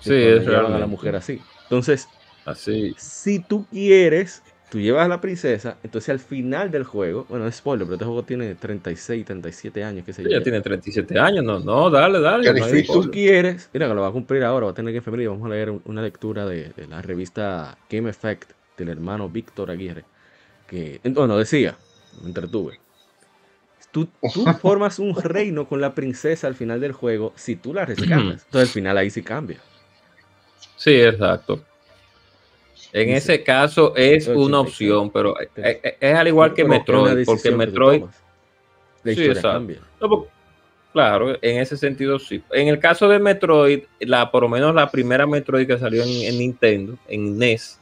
Sí, 0.00 0.14
es 0.14 0.46
a 0.46 0.62
la 0.62 0.86
mujer 0.86 1.16
así. 1.16 1.40
Entonces, 1.62 2.08
así. 2.44 2.94
si 2.98 3.38
tú 3.38 3.64
quieres 3.70 4.42
tú 4.70 4.78
llevas 4.78 5.06
a 5.06 5.08
la 5.08 5.20
princesa, 5.20 5.78
entonces 5.82 6.10
al 6.10 6.18
final 6.18 6.70
del 6.70 6.84
juego, 6.84 7.26
bueno, 7.28 7.46
es 7.46 7.56
spoiler, 7.56 7.86
pero 7.86 7.94
este 7.94 8.04
juego 8.04 8.22
tiene 8.22 8.54
36, 8.54 9.24
37 9.24 9.84
años, 9.84 10.04
qué 10.04 10.12
sé 10.12 10.22
yo. 10.22 10.30
Ya 10.30 10.42
tiene 10.42 10.60
37 10.60 11.18
años, 11.18 11.44
no, 11.44 11.60
no, 11.60 11.90
dale, 11.90 12.20
dale. 12.20 12.62
Si 12.62 12.86
tú 12.86 13.10
quieres, 13.10 13.70
mira 13.72 13.88
que 13.88 13.94
lo 13.94 14.02
va 14.02 14.08
a 14.08 14.12
cumplir 14.12 14.44
ahora, 14.44 14.66
va 14.66 14.72
a 14.72 14.74
tener 14.74 14.92
que 14.92 14.98
enfermar 14.98 15.20
y 15.22 15.26
vamos 15.26 15.46
a 15.46 15.48
leer 15.48 15.70
una 15.84 16.02
lectura 16.02 16.46
de, 16.46 16.72
la 16.88 17.02
revista 17.02 17.78
Game 17.88 18.10
Effect 18.10 18.52
del 18.76 18.90
hermano 18.90 19.28
Víctor 19.28 19.70
Aguirre, 19.70 20.04
que, 20.66 21.00
bueno, 21.04 21.36
decía, 21.36 21.76
me 22.22 22.28
entretuve. 22.28 22.80
Tú, 23.90 24.08
tú 24.34 24.44
formas 24.60 24.98
un 24.98 25.14
reino 25.14 25.68
con 25.68 25.80
la 25.80 25.94
princesa 25.94 26.46
al 26.46 26.54
final 26.54 26.80
del 26.80 26.92
juego 26.92 27.32
si 27.36 27.56
tú 27.56 27.72
la 27.74 27.84
rescatas. 27.84 28.44
Entonces 28.44 28.68
al 28.68 28.68
final 28.68 28.98
ahí 28.98 29.10
sí 29.10 29.22
cambia. 29.22 29.58
Sí, 30.76 31.00
exacto. 31.00 31.62
En 32.92 33.10
ese 33.10 33.42
caso 33.42 33.94
es 33.96 34.28
una 34.28 34.60
opción, 34.60 35.10
pero 35.10 35.34
es, 35.38 36.14
al 36.14 36.28
igual 36.28 36.54
que 36.54 36.64
Metroid, 36.64 37.24
porque 37.26 37.50
Metroid... 37.50 38.04
sí, 39.04 39.30
cambia. 39.42 39.80
claro, 40.92 41.36
en 41.42 41.60
ese 41.60 41.76
sentido 41.76 42.18
sí. 42.18 42.42
En 42.50 42.68
el 42.68 42.78
caso 42.78 43.08
de 43.08 43.18
Metroid, 43.18 43.82
la, 44.00 44.30
por 44.30 44.44
lo 44.44 44.48
menos 44.48 44.74
la 44.74 44.90
primera 44.90 45.26
Metroid 45.26 45.66
que 45.66 45.78
salió 45.78 46.02
en, 46.02 46.38
Nintendo, 46.38 46.96
en 47.08 47.38
NES, 47.38 47.78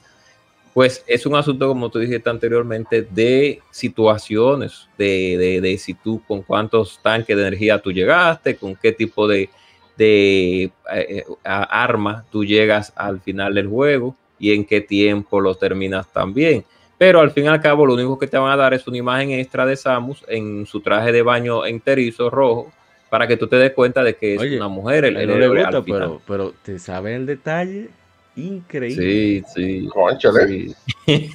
pues 0.77 1.03
es 1.07 1.25
un 1.25 1.35
asunto, 1.35 1.69
como 1.69 1.89
tú 1.89 1.99
dijiste 1.99 2.29
anteriormente, 2.29 3.01
de 3.01 3.63
situaciones, 3.71 4.91
de, 4.99 5.59
de, 5.63 5.79
si 5.79 5.95
tú 5.95 6.21
con 6.29 6.43
cuántos 6.43 7.01
tanques 7.03 7.35
de 7.35 7.41
energía 7.41 7.79
tú 7.79 7.91
llegaste, 7.91 8.57
con 8.57 8.77
qué 8.77 8.93
tipo 8.93 9.27
de, 9.27 9.49
de 9.97 10.71
eh, 10.93 11.25
arma 11.43 12.27
tú 12.31 12.45
llegas 12.45 12.93
al 12.95 13.23
final 13.23 13.55
del 13.55 13.69
juego 13.69 14.15
y 14.39 14.53
en 14.53 14.67
qué 14.67 14.83
tiempo 14.83 15.41
lo 15.41 15.55
terminas 15.55 16.13
también. 16.13 16.63
Pero 16.99 17.21
al 17.21 17.31
fin 17.31 17.45
y 17.45 17.49
al 17.49 17.63
cabo, 17.63 17.87
lo 17.87 17.95
único 17.95 18.19
que 18.19 18.27
te 18.27 18.37
van 18.37 18.53
a 18.53 18.57
dar 18.57 18.75
es 18.75 18.87
una 18.87 18.99
imagen 18.99 19.31
extra 19.31 19.65
de 19.65 19.77
Samus 19.77 20.27
en 20.29 20.67
su 20.67 20.83
traje 20.83 21.11
de 21.11 21.23
baño 21.23 21.65
enterizo 21.65 22.29
rojo 22.29 22.71
para 23.09 23.27
que 23.27 23.39
tú 23.39 23.47
te 23.47 23.57
des 23.57 23.73
cuenta 23.73 24.05
de 24.05 24.17
que 24.17 24.35
es 24.35 24.43
una 24.43 24.69
mujer. 24.69 25.07
El, 25.07 25.27
no 25.27 25.39
le 25.39 25.49
gusta, 25.49 25.81
pero, 25.83 26.21
pero 26.27 26.53
te 26.63 26.79
sabe 26.79 27.15
el 27.15 27.25
detalle 27.25 27.89
increíble. 28.37 29.43
Sí, 29.45 29.45
sí. 29.55 29.89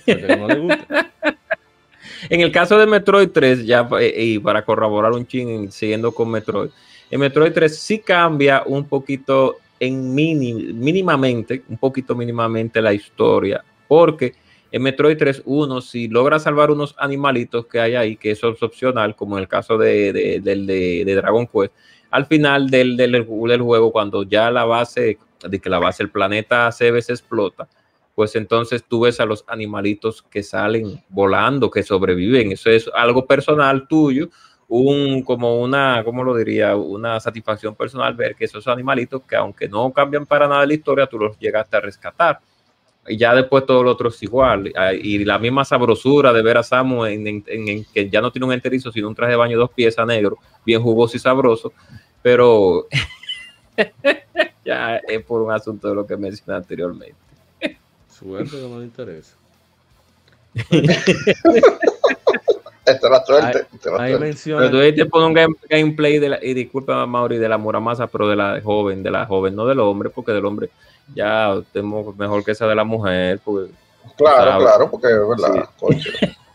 no 0.08 0.48
le 0.48 0.60
gusta. 0.60 1.12
en 2.30 2.42
el 2.42 2.52
caso 2.52 2.78
de 2.78 2.86
Metroid 2.86 3.30
3, 3.30 3.66
ya 3.66 3.88
eh, 4.00 4.14
y 4.18 4.40
para 4.40 4.64
corroborar 4.64 5.12
un 5.12 5.26
ching 5.26 5.72
siguiendo 5.72 6.12
con 6.12 6.30
Metroid, 6.30 6.70
en 7.10 7.20
Metroid 7.20 7.52
3 7.52 7.78
sí 7.78 8.00
cambia 8.00 8.64
un 8.66 8.86
poquito 8.86 9.58
en 9.80 10.14
mínimamente, 10.14 11.64
un 11.68 11.78
poquito 11.78 12.16
mínimamente 12.16 12.82
la 12.82 12.94
historia, 12.94 13.64
porque 13.88 14.36
en 14.72 14.84
Metroid 14.84 15.18
3.1, 15.18 15.82
si 15.82 16.08
logra 16.08 16.40
salvar 16.40 16.72
unos 16.72 16.96
animalitos 16.98 17.66
que 17.66 17.80
hay 17.80 17.96
ahí, 17.96 18.16
que 18.16 18.32
eso 18.32 18.50
es 18.50 18.64
opcional, 18.64 19.16
como 19.16 19.38
en 19.38 19.42
el 19.42 19.48
caso 19.50 19.78
de, 19.78 20.14
de, 20.14 21.16
Dragon 21.16 21.48
Quest, 21.48 21.74
al 22.10 22.26
final 22.26 22.70
del, 22.70 22.96
del, 22.96 23.24
juego, 23.24 23.92
cuando 23.92 24.24
ya 24.24 24.50
la 24.50 24.64
base, 24.64 25.18
de 25.48 25.60
que 25.60 25.70
la 25.70 25.80
base, 25.80 26.04
el 26.04 26.10
planeta 26.10 26.72
se 26.72 26.90
explota, 26.90 27.68
pues 28.16 28.36
entonces 28.36 28.84
tú 28.88 29.02
ves 29.02 29.20
a 29.20 29.26
los 29.26 29.44
animalitos 29.48 30.22
que 30.22 30.44
salen 30.44 31.04
volando, 31.10 31.72
que 31.72 31.84
sobreviven. 31.84 32.52
Eso 32.52 32.70
es 32.70 32.90
algo 32.94 33.26
personal 33.26 33.88
tuyo, 33.88 34.30
un, 34.68 35.24
como 35.24 35.60
una, 35.62 36.02
¿cómo 36.04 36.24
lo 36.24 36.36
diría? 36.36 36.76
Una 36.76 37.20
satisfacción 37.20 37.76
personal 37.76 38.14
ver 38.14 38.36
que 38.36 38.46
esos 38.46 38.68
animalitos 38.68 39.22
que 39.24 39.36
aunque 39.36 39.68
no 39.68 39.92
cambian 39.92 40.26
para 40.26 40.48
nada 40.48 40.66
la 40.66 40.74
historia, 40.74 41.08
tú 41.08 41.20
los 41.20 41.38
llegaste 41.40 41.78
a 41.78 41.82
rescatar. 41.82 42.40
Y 43.08 43.18
ya 43.18 43.34
después 43.34 43.66
todo 43.66 43.84
lo 43.84 43.92
otro 43.92 44.10
es 44.10 44.22
igual. 44.24 44.72
Ah, 44.76 44.94
y 44.94 45.26
la 45.26 45.40
misma 45.40 45.66
sabrosura 45.66 46.32
de 46.32 46.42
ver 46.42 46.58
a 46.58 46.64
Samu 46.64 47.06
en, 47.06 47.44
que 47.44 48.10
ya 48.10 48.22
no 48.22 48.32
tiene 48.32 48.46
un 48.46 48.54
enterizo, 48.54 48.92
sino 48.92 49.08
un 49.08 49.16
traje 49.16 49.32
de 49.32 49.38
baño 49.38 49.58
dos 49.58 49.72
piezas 49.72 50.06
negro, 50.06 50.38
bien 50.66 50.82
jugoso 50.82 51.18
y 51.18 51.20
sabroso. 51.20 51.74
Pero 52.22 52.88
ya 54.64 54.98
es 54.98 55.24
por 55.24 55.42
un 55.42 55.52
asunto 55.52 55.90
de 55.90 55.96
lo 55.96 56.06
que 56.06 56.16
mencioné 56.18 56.58
anteriormente. 56.58 57.16
Suerte 58.10 58.52
que 58.52 58.62
no 58.62 58.78
me 58.78 58.84
interesa. 58.84 59.36
Esta 62.86 63.08
es 63.08 63.12
la 63.12 63.26
suerte. 63.26 63.66
Ahí, 63.98 64.18
menciona. 64.18 64.62
Pero 64.62 64.72
tú 64.72 64.78
ahí 64.84 64.94
te 64.94 65.06
pones 65.06 65.30
un 65.30 65.56
gameplay 65.70 66.20
de 66.20 66.30
la, 66.30 66.44
y 66.44 66.54
disculpa 66.54 67.06
Mauri, 67.06 67.38
de 67.38 67.48
la 67.48 67.58
Muramasa, 67.58 68.08
pero 68.08 68.28
de 68.28 68.36
la 68.36 68.60
joven, 68.62 69.02
de 69.04 69.12
la 69.12 69.26
joven, 69.26 69.56
no 69.56 69.66
del 69.66 69.80
hombre, 69.80 70.10
porque 70.10 70.32
del 70.32 70.46
hombre 70.46 70.70
ya 71.16 71.56
tenemos 71.72 72.16
mejor 72.18 72.44
que 72.44 72.52
esa 72.52 72.68
de 72.68 72.76
la 72.76 72.84
mujer. 72.84 73.40
Porque, 73.44 73.72
claro, 74.18 74.60
claro, 74.60 74.92
porque 74.92 75.08
es 75.08 75.28
verdad. 75.28 75.70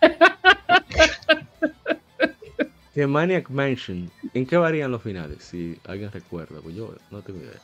que 2.95 3.07
Maniac 3.07 3.49
Mansion, 3.51 4.11
¿en 4.35 4.47
qué 4.47 4.57
varían 4.57 4.91
los 4.91 5.03
finales? 5.03 5.45
Si 5.45 5.79
alguien 5.87 6.11
recuerda, 6.11 6.61
pues 6.63 6.75
yo 6.75 6.93
no 7.11 7.21
tengo 7.23 7.41
idea. 7.41 7.61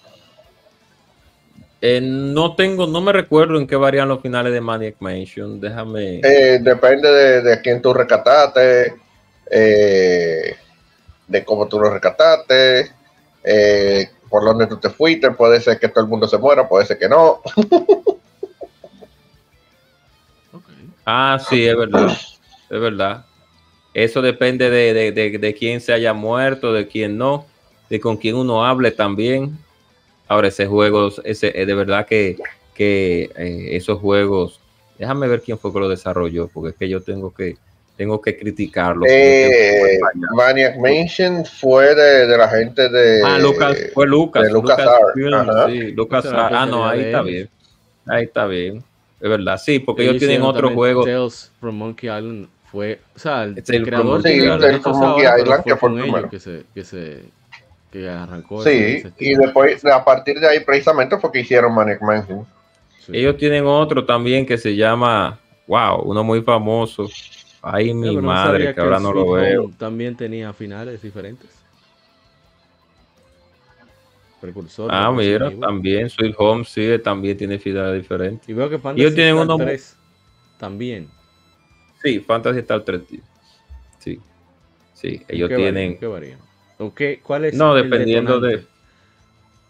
Eh, 1.85 2.01
no 2.01 2.55
tengo, 2.55 2.87
no 2.87 3.01
me 3.01 3.13
recuerdo 3.13 3.59
en 3.59 3.67
qué 3.67 3.75
varían 3.75 4.07
los 4.07 4.23
finales 4.23 4.53
de 4.53 4.61
Maniac 4.61 4.95
Mansion. 5.01 5.61
Déjame. 5.61 6.21
Eh, 6.23 6.61
depende 6.63 7.43
de, 7.43 7.61
quién 7.61 7.83
tú 7.83 7.93
rescataste, 7.93 8.95
eh, 9.51 10.57
de 11.27 11.45
cómo 11.45 11.67
tú 11.67 11.81
lo 11.81 11.91
rescataste, 11.91 12.93
por 14.31 14.45
dónde 14.45 14.69
tú 14.69 14.79
te 14.79 14.91
fuiste. 14.91 15.33
Puede 15.33 15.61
ser 15.61 15.81
que 15.81 15.89
todo 15.89 16.05
el 16.05 16.09
mundo 16.09 16.29
se 16.29 16.39
muera, 16.39 16.69
puede 16.69 16.87
ser 16.87 16.99
que 16.99 17.09
no. 17.09 17.41
Ah, 21.05 21.37
sí, 21.51 21.67
es 21.67 21.77
verdad. 21.77 22.17
es 22.71 22.81
verdad. 22.81 23.25
Eso 23.93 24.23
depende 24.23 24.71
de, 24.71 25.11
de 25.11 25.55
quién 25.55 25.81
se 25.81 25.93
haya 25.93 26.13
muerto, 26.13 26.73
de 26.73 26.87
quién 26.87 27.19
no, 27.19 27.45
de 27.91 27.99
con 27.99 28.17
quién 28.17 28.37
uno 28.37 28.65
hable 28.65 28.93
también. 28.93 29.59
Ahora, 30.29 30.49
ese 30.49 30.67
juego, 30.67 31.11
ese, 31.25 31.53
eh, 31.55 31.67
de 31.67 31.75
verdad 31.75 32.07
que, 32.07 32.37
que 32.75 33.31
eh, 33.37 33.77
esos 33.77 33.99
juegos, 33.99 34.61
déjame 34.99 35.29
ver 35.29 35.43
quién 35.43 35.59
fue 35.59 35.73
que 35.73 35.81
lo 35.81 35.89
desarrolló, 35.89 36.49
porque 36.49 36.71
es 36.71 36.77
que 36.77 36.89
yo 36.89 37.03
tengo 37.03 37.35
que, 37.35 37.57
tengo 37.97 38.21
que 38.21 38.37
criticarlo. 38.37 39.05
Eh, 39.09 39.99
Maniac 40.35 40.77
Mansion 40.79 41.45
fue 41.45 41.95
de, 41.95 42.37
la 42.37 42.49
gente 42.49 42.89
de. 42.89 43.23
Ah, 43.25 43.39
Lucas, 43.39 43.77
fue 43.93 44.07
Lucas. 44.07 44.43
De 44.45 44.51
Lucas, 44.51 44.79
Art. 44.79 45.69
Sí, 45.69 45.93
Lucas 45.93 46.27
Art. 46.27 46.55
Ah, 46.55 46.67
no, 46.67 46.87
ahí 46.87 47.01
está 47.01 47.23
bien. 47.23 47.49
Ahí 48.07 48.25
está 48.25 48.47
bien. 48.47 48.83
Es 49.21 49.29
verdad, 49.29 49.57
sí, 49.57 49.79
porque 49.79 50.03
ellos, 50.03 50.19
tienen 50.19 50.43
otro 50.43 50.71
juego. 50.71 51.05
Tales 51.05 51.53
from 51.61 51.77
Monkey 51.77 52.09
Island 52.09 52.49
fue. 52.71 52.99
O 53.15 53.19
sea, 53.19 53.45
el, 53.45 53.63
el 53.65 53.85
creador 53.85 54.23
de 54.23 54.37
Monkey 54.85 55.25
Island, 55.25 55.65
que 55.65 55.77
fue 55.77 55.91
el 55.91 56.01
primero. 56.01 56.31
Que 56.31 56.41
se, 56.41 56.65
que 56.75 56.85
se 56.85 57.23
que 57.93 58.09
arrancó. 58.09 58.65
Sí, 58.65 59.05
y 59.19 59.35
después, 59.35 59.85
a 59.85 60.03
partir 60.03 60.41
de 60.41 60.49
ahí, 60.49 60.61
precisamente 60.61 61.19
fue 61.19 61.31
que 61.31 61.41
hicieron 61.41 61.75
Manic 61.75 62.01
Mansion. 62.01 62.47
Ellos 63.09 63.37
tienen 63.37 63.67
otro 63.67 64.05
también 64.07 64.47
que 64.47 64.57
se 64.57 64.75
llama, 64.75 65.39
wow, 65.67 66.03
uno 66.03 66.25
muy 66.25 66.41
famoso. 66.43 67.09
Ay, 67.61 67.93
mi 67.93 68.17
madre, 68.17 68.75
que, 68.75 68.81
ahora 68.81 68.99
no 68.99 69.13
lo 69.13 69.33
veo. 69.33 69.71
También 69.79 70.17
tenía 70.17 70.53
finales 70.53 71.01
diferentes. 71.03 71.51
Precursor. 74.41 74.91
Ah, 74.93 75.13
mira, 75.13 75.53
también 75.61 76.11
Sweet 76.11 76.35
Home 76.39 76.65
sí, 76.65 76.99
también 77.05 77.37
tiene 77.37 77.59
finales 77.59 78.03
diferentes. 78.03 78.49
Y 78.49 78.55
veo 78.55 78.69
que 78.69 78.79
Fantasy 78.79 79.03
Ellos 79.03 79.15
tienen 79.15 79.37
uno 79.37 79.57
3 79.57 79.97
también. 80.59 81.09
Sí, 82.03 82.19
Fantasy 82.21 82.59
Star 82.61 82.83
3. 82.83 83.03
Sí. 83.99 84.21
Sí, 84.95 85.23
ellos 85.29 85.49
¿Qué 85.49 85.57
tienen. 85.57 85.75
varían? 85.75 85.99
¿Qué 85.99 86.07
varían? 86.07 86.52
¿O 86.87 86.95
qué- 86.95 87.21
¿Cuál 87.23 87.45
es 87.47 87.55
No, 87.55 87.77
el 87.77 87.85
dependiendo 87.85 88.41
de- 88.41 88.49
detonante? 88.49 88.73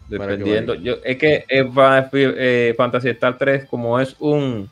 Dependiendo, 0.09 0.75
yo, 0.75 0.97
es 1.05 1.17
que 1.17 1.45
eh, 1.49 1.71
eh, 2.13 2.75
Fantasy 2.77 3.09
Star 3.11 3.39
3, 3.39 3.65
como 3.67 3.99
es 3.99 4.15
un, 4.19 4.69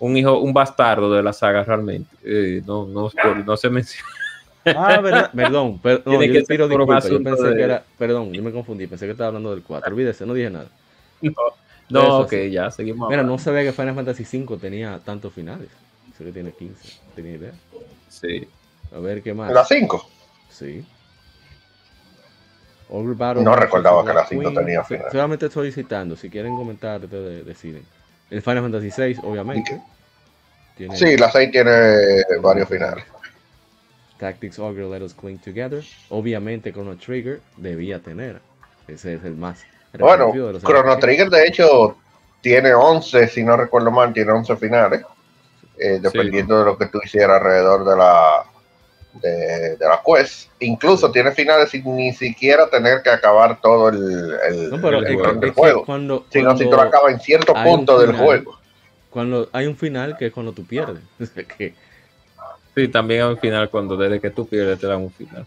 un 0.00 0.16
hijo, 0.16 0.38
un 0.38 0.52
bastardo 0.52 1.10
de 1.12 1.22
la 1.22 1.32
saga 1.32 1.62
realmente, 1.64 2.14
eh, 2.24 2.62
no, 2.66 2.86
no, 2.86 3.10
no 3.46 3.56
se 3.56 3.70
menciona. 3.70 4.08
Ah, 4.66 5.00
verdad. 5.00 5.30
Perdón, 5.34 5.78
per- 5.78 6.02
no, 6.04 6.18
Tiene 6.18 6.26
yo 6.28 6.40
disculpas. 6.68 7.08
Yo 7.08 7.22
pensé 7.22 7.42
de- 7.48 7.56
que 7.56 7.62
era. 7.62 7.82
Perdón, 7.98 8.32
yo 8.32 8.42
me 8.42 8.52
confundí. 8.52 8.86
Pensé 8.86 9.06
que 9.06 9.12
estaba 9.12 9.28
hablando 9.28 9.50
del 9.54 9.62
4. 9.64 9.90
Olvídese, 9.92 10.26
no 10.26 10.34
dije 10.34 10.50
nada. 10.50 10.68
No, 11.90 12.00
Eso 12.00 12.08
no 12.08 12.18
ok, 12.20 12.30
sí. 12.30 12.50
ya 12.52 12.70
seguimos. 12.70 13.08
Mira, 13.10 13.20
hablando. 13.20 13.32
no 13.36 13.38
sabía 13.38 13.64
que 13.64 13.72
Final 13.72 13.94
Fantasy 13.94 14.22
V 14.38 14.56
tenía 14.56 14.98
tantos 15.04 15.30
finales. 15.32 15.68
Sé 16.16 16.24
que 16.24 16.32
tiene 16.32 16.52
15. 16.52 16.88
No 17.08 17.12
tenía 17.14 17.32
idea. 17.36 17.52
Sí. 18.08 18.48
A 18.94 18.98
ver 18.98 19.22
qué 19.22 19.34
más. 19.34 19.52
La 19.52 19.62
5. 19.64 20.08
Sí. 20.48 20.82
No 22.92 23.56
recordaba 23.56 24.02
que 24.02 24.08
la 24.08 24.12
Black 24.14 24.28
cinco 24.28 24.42
Queen. 24.50 24.54
tenía 24.54 24.80
So- 24.82 24.86
final. 24.88 25.06
Solamente 25.10 25.46
estoy 25.46 25.72
citando. 25.72 26.14
Si 26.16 26.28
quieren 26.28 26.54
comentar, 26.56 27.02
ustedes 27.02 27.46
deciden. 27.46 27.84
El 28.30 28.42
Final 28.42 28.62
Fantasy 28.70 28.90
VI, 28.96 29.18
obviamente. 29.22 29.80
Tiene 30.76 30.96
Sí, 30.96 31.16
la 31.16 31.30
6 31.30 31.50
tiene 31.50 31.96
varios 32.40 32.68
finales. 32.68 33.04
Tactics 34.18 34.58
Ogre 34.58 34.88
Let 34.88 35.02
Us 35.04 35.14
Cling 35.14 35.38
Together. 35.38 35.82
Obviamente 36.10 36.72
Chrono 36.72 36.96
Trigger 36.96 37.40
debía 37.56 37.98
tener. 37.98 38.40
Ese 38.88 39.14
es 39.14 39.24
el 39.24 39.34
más 39.36 39.64
Bueno, 39.98 40.16
reconocido 40.16 40.46
de 40.48 40.52
los 40.54 40.62
Chrono. 40.62 40.98
Trigger 40.98 41.28
de 41.30 41.46
hecho 41.46 41.96
tiene 42.40 42.72
11, 42.74 43.28
si 43.28 43.42
no 43.42 43.56
recuerdo 43.56 43.90
mal, 43.90 44.12
tiene 44.12 44.32
11 44.32 44.56
finales. 44.56 45.02
eh, 45.78 45.98
dependiendo 46.00 46.58
de 46.60 46.64
lo 46.66 46.78
que 46.78 46.86
tú 46.86 47.00
hicieras 47.02 47.38
alrededor 47.40 47.84
de 47.84 47.96
la 47.96 48.44
de, 49.14 49.76
de 49.76 49.86
la 49.88 50.00
quest. 50.04 50.50
Incluso 50.60 51.10
tiene 51.10 51.32
finales 51.32 51.70
sin 51.70 51.84
ni 51.96 52.12
siquiera 52.12 52.68
tener 52.68 53.02
que 53.02 53.10
acabar 53.10 53.60
todo 53.60 53.88
el, 53.88 54.36
el, 54.48 54.70
No, 54.70 54.80
pero 54.80 54.98
el 54.98 55.04
es 55.04 55.10
que- 55.10 55.22
run 55.22 55.40
del 55.40 55.48
es 55.50 55.54
que 55.54 55.60
juego. 55.60 55.84
cuando, 55.84 56.26
Sino 56.30 56.56
si 56.56 56.64
tú 56.64 56.70
lo 56.72 56.80
acabas 56.82 57.12
en 57.12 57.20
cierto 57.20 57.54
punto 57.54 57.98
del 57.98 58.16
juego. 58.16 58.58
cuando 59.10 59.48
hay 59.52 59.66
un 59.66 59.76
final 59.76 60.16
que 60.16 60.26
es 60.26 60.32
cuando 60.32 60.52
tú 60.52 60.64
pierdes. 60.66 61.02
que 61.58 61.74
Sí, 62.74 62.88
también 62.88 63.22
hay 63.22 63.28
un 63.28 63.38
final 63.38 63.68
cuando 63.68 63.96
desde 63.98 64.18
que 64.18 64.30
tú 64.30 64.46
pierdes 64.48 64.78
te 64.78 64.86
dan 64.86 65.02
un 65.02 65.10
final. 65.10 65.44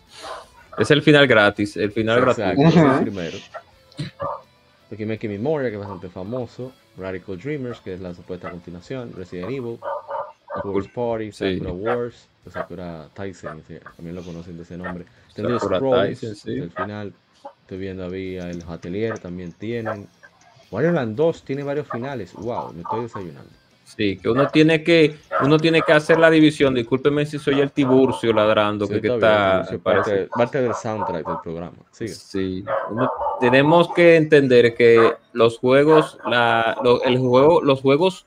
Es 0.78 0.92
el 0.92 1.02
final 1.02 1.26
gratis, 1.26 1.76
el 1.78 1.92
final 1.92 2.20
Exacto, 2.20 2.42
gratuito. 2.44 2.70
ese 2.70 2.80
es 2.80 2.86
Ujú. 2.86 2.96
el 2.98 3.02
primero. 3.02 3.38
Aquí 4.92 5.28
Memoria, 5.28 5.70
que 5.70 5.76
es 5.76 5.80
bastante 5.82 6.10
famoso. 6.10 6.72
Radical 6.98 7.38
Dreamers, 7.40 7.80
que 7.82 7.94
es 7.96 8.00
la 8.00 8.14
supuesta 8.14 8.50
continuación. 8.52 9.12
Resident 9.18 9.50
Evil. 9.50 9.80
Sakura's 10.56 10.88
Party, 10.88 11.32
Sí. 11.32 11.60
Sakura 11.60 11.72
Wars, 11.74 12.28
o 12.46 12.50
Sakura 12.50 13.10
Tyson, 13.14 13.62
sí, 13.68 13.76
también 13.96 14.16
lo 14.16 14.22
conocen 14.24 14.58
de 14.58 14.64
ese 14.64 14.78
nombre. 14.78 15.06
Sakura 15.36 15.60
Scrolls, 15.60 16.20
Tyson, 16.20 16.36
sí. 16.36 16.52
el 16.60 16.72
final. 16.72 17.14
Estoy 17.62 17.78
viendo 17.80 18.06
había 18.06 18.50
el 18.50 18.64
Atelier, 18.68 19.18
también 19.20 19.52
tienen. 19.54 20.08
Wario 20.72 20.92
Land 20.92 21.16
2 21.16 21.44
tiene 21.44 21.64
varios 21.64 21.88
finales. 21.90 22.34
Wow, 22.34 22.74
me 22.74 22.82
estoy 22.82 23.02
desayunando. 23.04 23.50
Sí, 23.86 24.18
que 24.18 24.30
uno 24.30 24.48
tiene 24.50 24.84
que, 24.84 25.16
uno 25.44 25.58
tiene 25.60 25.82
que 25.84 25.94
hacer 25.94 26.18
la 26.18 26.30
división. 26.32 26.74
Discúlpeme 26.74 27.24
si 27.28 27.38
soy 27.38 27.60
el 27.60 27.72
Tiburcio 27.72 28.34
ladrando, 28.34 28.88
Sí, 28.88 28.96
que, 28.96 29.02
que 29.02 29.08
está 29.14 29.54
bien, 29.58 29.68
sí, 29.70 29.78
parte, 29.78 30.28
parte 30.36 30.62
del 30.62 30.74
soundtrack 30.74 31.26
del 31.26 31.38
programa. 31.44 31.78
Sigue. 31.92 32.10
Sí, 32.14 32.66
uno- 32.90 33.12
tenemos 33.40 33.94
que 33.94 34.16
entender 34.16 34.74
que 34.74 35.14
los 35.34 35.60
juegos, 35.60 36.18
la, 36.26 36.78
lo- 36.84 37.04
el 37.04 37.20
juego, 37.20 37.62
los 37.62 37.82
juegos 37.82 38.26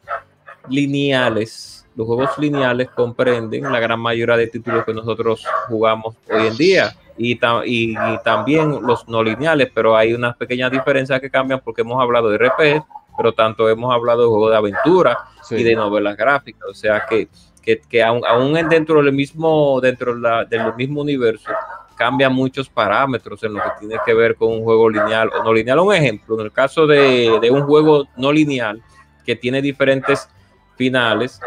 lineales, 0.68 1.77
los 1.99 2.07
juegos 2.07 2.31
lineales 2.38 2.88
comprenden 2.90 3.64
la 3.72 3.81
gran 3.81 3.99
mayoría 3.99 4.37
de 4.37 4.46
títulos 4.46 4.85
que 4.85 4.94
nosotros 4.94 5.44
jugamos 5.66 6.14
hoy 6.33 6.46
en 6.46 6.57
día 6.57 6.94
y, 7.16 7.35
ta- 7.35 7.62
y- 7.66 7.90
y 7.92 8.18
también 8.25 8.79
los 8.87 9.09
no 9.09 9.20
lineales, 9.25 9.68
pero 9.75 9.96
hay 9.96 10.14
unas 10.14 10.37
pequeñas 10.37 10.70
diferencias 10.70 11.20
que 11.20 11.29
cambian 11.29 11.61
porque 11.64 11.81
hemos 11.83 12.01
hablado 12.01 12.31
de 12.31 12.38
RPG, 12.38 12.85
pero 13.16 13.33
tanto 13.33 13.68
hemos 13.68 13.92
hablado 13.92 14.22
de 14.22 14.29
juegos 14.29 14.51
de 14.53 14.57
aventura 14.57 15.18
Sí. 15.42 15.57
y 15.57 15.62
de 15.64 15.75
novelas 15.75 16.16
gráficas, 16.16 16.68
o 16.70 16.75
sea 16.75 17.05
que, 17.09 17.27
que, 17.62 17.81
que 17.81 18.01
aún, 18.01 18.22
aún 18.25 18.57
en 18.57 18.68
dentro 18.68 19.03
del 19.03 19.12
mismo, 19.12 19.81
dentro 19.81 20.14
de 20.14 20.20
la- 20.20 20.44
del 20.44 20.72
mismo 20.77 21.01
universo, 21.01 21.51
cambia 21.96 22.29
muchos 22.31 22.68
parámetros 22.68 23.42
en 23.42 23.55
lo 23.55 23.61
que 23.61 23.70
tiene 23.81 23.96
que 24.07 24.14
ver 24.14 24.37
con 24.37 24.53
un 24.53 24.62
juego 24.62 24.88
lineal 24.88 25.31
o 25.37 25.42
no 25.42 25.53
lineal. 25.53 25.81
Un 25.81 25.92
ejemplo, 25.94 26.37
en 26.38 26.46
el 26.46 26.53
caso 26.53 26.87
de, 26.87 27.40
de 27.42 27.51
un 27.51 27.62
juego 27.62 28.07
no 28.16 28.31
lineal 28.31 28.81
que 29.27 29.35
tiene 29.35 29.61
diferentes 29.61 30.29
finales, 30.77 31.40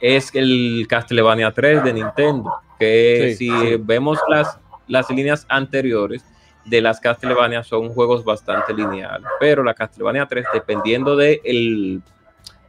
es 0.00 0.34
el 0.34 0.86
Castlevania 0.88 1.50
3 1.52 1.84
de 1.84 1.92
Nintendo, 1.92 2.52
que 2.78 3.34
Sí, 3.36 3.50
si 3.50 3.50
sí. 3.50 3.76
vemos 3.80 4.18
las, 4.28 4.58
las 4.86 5.10
líneas 5.10 5.46
anteriores 5.48 6.24
de 6.64 6.80
las 6.80 7.00
Castlevania 7.00 7.62
son 7.64 7.88
juegos 7.90 8.24
bastante 8.24 8.74
lineales, 8.74 9.26
pero 9.40 9.62
la 9.64 9.74
Castlevania 9.74 10.26
3, 10.26 10.46
dependiendo 10.52 11.16
de 11.16 11.40
el 11.44 12.02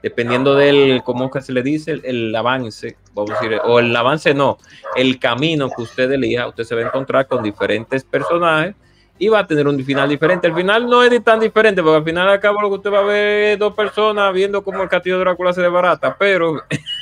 dependiendo 0.02 0.56
del, 0.56 1.02
¿cómo 1.04 1.30
que 1.30 1.42
se 1.42 1.52
le 1.52 1.62
dice? 1.62 1.92
El, 1.92 2.06
el 2.06 2.36
avance, 2.36 2.96
vamos 3.14 3.32
a 3.32 3.34
decir, 3.34 3.60
o 3.66 3.80
el 3.80 3.94
avance 3.94 4.34
no, 4.34 4.58
el 4.96 5.20
camino 5.20 5.70
que 5.70 5.82
usted 5.82 6.10
elija, 6.12 6.48
usted 6.48 6.64
se 6.64 6.74
va 6.74 6.82
a 6.82 6.86
encontrar 6.86 7.28
con 7.28 7.44
diferentes 7.44 8.06
personajes 8.06 8.76
y 9.18 9.28
va 9.28 9.40
a 9.40 9.46
tener 9.48 9.68
un 9.68 9.84
final 9.84 10.08
diferente. 10.08 10.48
El 10.48 10.56
final 10.56 10.88
no 10.88 11.04
es 11.04 11.22
tan 11.22 11.42
diferente, 11.42 11.84
porque 11.84 11.98
al 11.98 12.04
final 12.06 12.30
al 12.30 12.40
cabo 12.40 12.62
lo 12.62 12.70
que 12.70 12.76
usted 12.76 12.94
va 12.94 13.00
a 13.00 13.04
ver 13.04 13.44
es 13.52 13.60
dos 13.60 13.74
personas 13.76 14.34
viendo 14.34 14.64
cómo 14.64 14.82
el 14.82 14.88
castillo 14.88 15.18
de 15.18 15.26
Drácula 15.26 15.52
se 15.52 15.62
desbarata, 15.62 16.16
pero, 16.18 16.64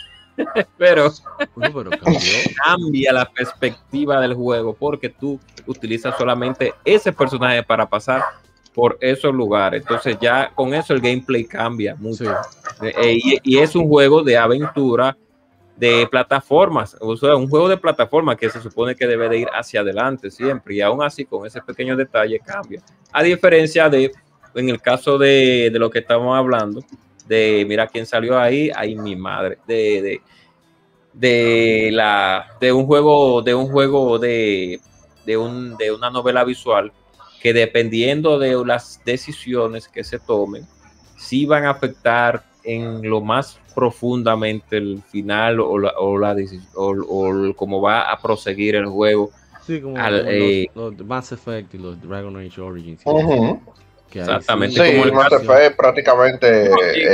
pero 0.77 1.11
No, 1.55 1.73
pero 1.73 1.89
cambia 2.63 3.13
la 3.13 3.25
perspectiva 3.25 4.21
del 4.21 4.33
juego 4.33 4.73
porque 4.73 5.09
tú 5.09 5.39
utilizas 5.65 6.15
solamente 6.17 6.73
ese 6.85 7.11
personaje 7.11 7.63
para 7.63 7.87
pasar 7.87 8.23
por 8.73 8.97
esos 9.01 9.33
lugares. 9.33 9.81
Entonces 9.81 10.17
ya 10.21 10.51
con 10.53 10.73
eso 10.73 10.93
el 10.93 11.01
gameplay 11.01 11.45
cambia 11.45 11.95
mucho. 11.95 12.25
Sí. 12.79 12.87
Eh, 12.87 13.19
y, 13.23 13.55
y 13.55 13.57
es 13.59 13.75
un 13.75 13.87
juego 13.87 14.23
de 14.23 14.37
aventura 14.37 15.17
de 15.77 16.07
plataformas, 16.09 16.97
o 16.99 17.15
sea, 17.15 17.35
un 17.35 17.47
juego 17.47 17.69
de 17.69 17.77
plataforma 17.77 18.35
que 18.35 18.49
se 18.49 18.59
supone 18.61 18.95
que 18.95 19.05
debe 19.05 19.29
de 19.29 19.39
ir 19.39 19.47
hacia 19.53 19.81
adelante 19.81 20.31
siempre, 20.31 20.73
y 20.73 20.81
aún 20.81 21.03
así 21.03 21.23
con 21.23 21.45
ese 21.45 21.61
pequeño 21.61 21.95
detalle 21.95 22.39
cambia. 22.39 22.81
A 23.13 23.21
diferencia 23.21 23.87
de, 23.87 24.11
en 24.55 24.69
el 24.69 24.81
caso 24.81 25.19
de, 25.19 25.69
de 25.71 25.77
lo 25.77 25.91
que 25.91 25.99
estamos 25.99 26.35
hablando, 26.35 26.81
de, 27.27 27.65
mira 27.67 27.87
quién 27.87 28.05
salió 28.05 28.37
ahí, 28.39 28.71
ahí 28.75 28.95
mi 28.95 29.15
madre, 29.15 29.57
de, 29.67 30.01
de, 30.01 30.21
de, 31.13 31.89
la, 31.91 32.45
de 32.59 32.71
un 32.71 32.85
juego, 32.85 33.41
de 33.41 33.55
un 33.55 33.67
juego 33.67 34.19
de, 34.19 34.79
de, 35.25 35.37
un, 35.37 35.75
de 35.77 35.91
una 35.91 36.09
novela 36.09 36.43
visual 36.43 36.91
que 37.41 37.53
dependiendo 37.53 38.39
de 38.39 38.63
las 38.65 39.01
decisiones 39.05 39.87
que 39.87 40.03
se 40.03 40.19
tomen, 40.19 40.65
sí 41.17 41.45
van 41.45 41.65
a 41.65 41.71
afectar 41.71 42.43
en 42.63 43.01
lo 43.07 43.21
más 43.21 43.59
profundamente 43.73 44.77
el 44.77 45.01
final 45.03 45.59
o 45.59 45.77
la, 45.77 45.93
o 45.97 46.17
la 46.17 46.35
o, 46.75 47.53
cómo 47.55 47.81
va 47.81 48.11
a 48.11 48.19
proseguir 48.19 48.75
el 48.75 48.87
juego. 48.87 49.31
Sí, 49.65 49.81
como, 49.81 49.97
Al- 49.97 50.19
como 50.19 50.31
eh, 50.31 50.67
los, 50.75 50.93
los 50.97 51.07
Mass 51.07 51.31
Effect 51.31 51.73
y 51.75 51.77
los 51.77 52.01
Dragon 52.01 52.35
Age 52.37 52.59
Origins. 52.61 53.03
Exactamente, 54.13 54.75
Sí, 54.75 54.97
como 54.97 55.03
el 55.05 55.33
Effect 55.33 55.77
prácticamente 55.77 56.65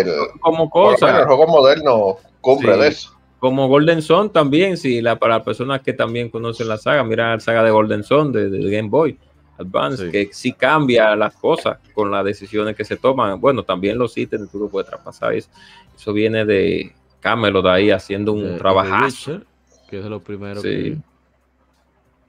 el, 0.01 0.11
Como 0.39 0.65
lo 0.65 0.69
cosa, 0.69 1.19
el 1.19 1.25
juego 1.25 1.47
moderno 1.47 2.17
cumple 2.41 2.73
Sí. 2.75 2.79
de 2.81 2.87
eso. 2.87 3.09
como 3.39 3.67
Golden 3.67 4.01
Sun 4.01 4.31
también, 4.31 4.77
si 4.77 5.01
la, 5.01 5.17
para 5.17 5.35
las 5.37 5.43
personas 5.43 5.81
que 5.81 5.91
también 5.93 6.29
conocen 6.29 6.67
la 6.67 6.77
saga, 6.77 7.03
mira 7.03 7.33
la 7.33 7.39
saga 7.39 7.63
de 7.63 7.71
Golden 7.71 8.03
Sun 8.03 8.31
de, 8.31 8.49
de 8.49 8.69
Game 8.71 8.89
Boy 8.89 9.17
Advance, 9.57 10.05
Sí. 10.05 10.11
que 10.11 10.29
sí 10.31 10.53
cambia 10.53 11.15
las 11.15 11.33
cosas 11.35 11.77
con 11.93 12.09
las 12.09 12.23
decisiones 12.25 12.75
que 12.75 12.85
se 12.85 12.95
toman. 12.97 13.39
Bueno, 13.41 13.63
también 13.63 13.97
los 13.97 14.17
ítems 14.17 14.49
tú 14.51 14.59
lo 14.59 14.69
puedes 14.69 14.89
traspasar. 14.89 15.33
Eso, 15.33 15.49
eso 15.95 16.13
viene 16.13 16.43
de 16.45 16.91
Camelot 17.19 17.65
ahí 17.65 17.91
haciendo 17.91 18.33
un 18.33 18.43
de 18.53 18.57
trabajazo. 18.57 19.31
Witcher, 19.33 19.45
que 19.89 19.97
es 19.97 20.03
de 20.03 20.09
los 20.09 20.21
primeros 20.23 20.61
Sí. 20.63 20.69
que. 20.69 20.97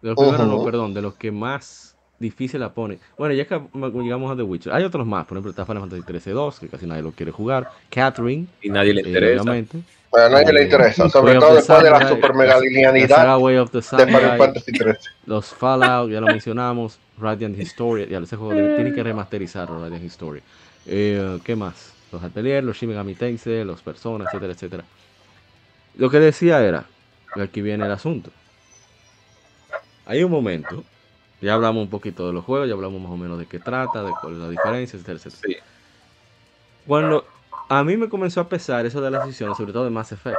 De 0.03 0.11
los 0.11 0.17
primeros, 0.17 0.47
no, 0.47 0.65
perdón, 0.65 0.93
de 0.95 1.01
los 1.03 1.15
que 1.15 1.31
más 1.33 1.84
difícil 2.25 2.59
la 2.61 2.71
pone. 2.73 2.99
Bueno, 3.17 3.35
ya 3.35 3.47
que 3.47 3.61
llegamos 4.03 4.33
a 4.33 4.37
The 4.37 4.43
Witcher, 4.43 4.73
hay 4.73 4.83
otros 4.85 5.07
más. 5.07 5.27
Por 5.27 5.37
ejemplo, 5.37 5.51
está 5.51 5.65
Final 5.65 5.83
Fantasy 5.83 6.03
13 6.03 6.31
2, 6.33 6.59
que 6.61 6.69
casi 6.69 6.87
nadie 6.87 7.03
lo 7.03 7.13
quiere 7.13 7.31
jugar. 7.33 7.71
Catherine, 7.91 8.47
Y 8.63 8.71
nadie 8.71 8.95
le 8.95 9.03
eh, 9.03 9.07
interesa. 9.07 9.43
obviamente. 9.43 9.79
A 10.13 10.29
nadie 10.29 10.53
le 10.53 10.61
Eh, 10.61 10.65
interesa, 10.65 11.09
sobre 11.09 11.35
todo 11.35 11.57
después 11.57 11.83
de 11.83 11.91
la 11.91 12.09
super 12.09 12.35
mega 12.35 12.61
the 12.61 12.69
de 13.97 14.07
Final 14.07 14.39
Fantasy 14.39 14.73
13. 14.73 15.01
los 15.27 15.47
Fallout, 15.53 16.11
ya 16.11 16.21
lo 16.21 16.27
mencionamos. 16.29 16.99
Radiant 17.19 17.59
History, 17.59 18.07
ya 18.09 18.19
ese 18.19 18.37
juego 18.37 18.55
de- 18.55 18.75
tiene 18.77 18.93
que 18.93 19.03
remasterizarlo, 19.03 19.81
Radiant 19.81 20.05
History. 20.05 20.41
Eh, 20.87 21.39
¿Qué 21.45 21.55
más? 21.57 21.93
Los 22.13 22.23
Atelier, 22.23 22.63
los 22.63 22.77
Shin 22.77 22.89
Megami 22.91 23.15
Tensei, 23.15 23.65
los 23.65 23.83
Personas, 23.83 24.29
etcétera, 24.29 24.53
etcétera. 24.53 24.85
Lo 25.97 26.11
que 26.11 26.19
decía 26.21 26.61
era, 26.65 26.85
y 27.37 27.41
aquí 27.41 27.61
viene 27.61 27.85
el 27.85 27.91
asunto. 27.93 28.31
Hay 30.07 30.23
un 30.23 30.31
momento, 30.31 30.85
ya 31.41 31.55
hablamos 31.55 31.83
un 31.85 31.91
poquito 31.91 32.27
de 32.27 32.33
los 32.33 32.45
juegos, 32.45 32.69
ya 32.69 32.75
hablamos 32.75 33.01
más 33.01 33.11
o 33.13 33.17
menos 33.17 33.39
de 33.39 33.47
qué 33.47 33.59
trata, 33.61 34.03
de 34.03 34.13
cuál 34.21 34.35
es 34.35 34.39
la 34.41 34.49
diferencia, 34.49 34.97
etcétera, 34.97 35.19
etcétera. 35.19 35.43
Sí. 35.47 35.57
Cuando 36.87 37.27
a 37.69 37.83
mí 37.85 37.97
me 37.97 38.09
comenzó 38.09 38.41
a 38.41 38.49
pesar 38.49 38.87
eso 38.87 39.01
de 39.01 39.11
las 39.11 39.27
decisiones, 39.27 39.57
sobre 39.57 39.73
todo 39.73 39.85
de 39.85 39.91
Mass 39.91 40.13
Effect. 40.13 40.39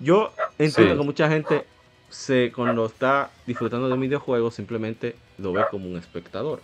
Yo 0.00 0.32
entiendo 0.58 0.94
Sí. 0.94 0.98
que 0.98 1.04
mucha 1.04 1.28
gente 1.28 1.66
se, 2.08 2.52
cuando 2.54 2.86
está 2.86 3.30
disfrutando 3.46 3.88
de 3.88 3.94
un 3.94 4.00
videojuego 4.00 4.50
simplemente 4.50 5.16
lo 5.38 5.52
ve 5.52 5.64
como 5.70 5.88
un 5.88 5.96
espectador. 5.96 6.60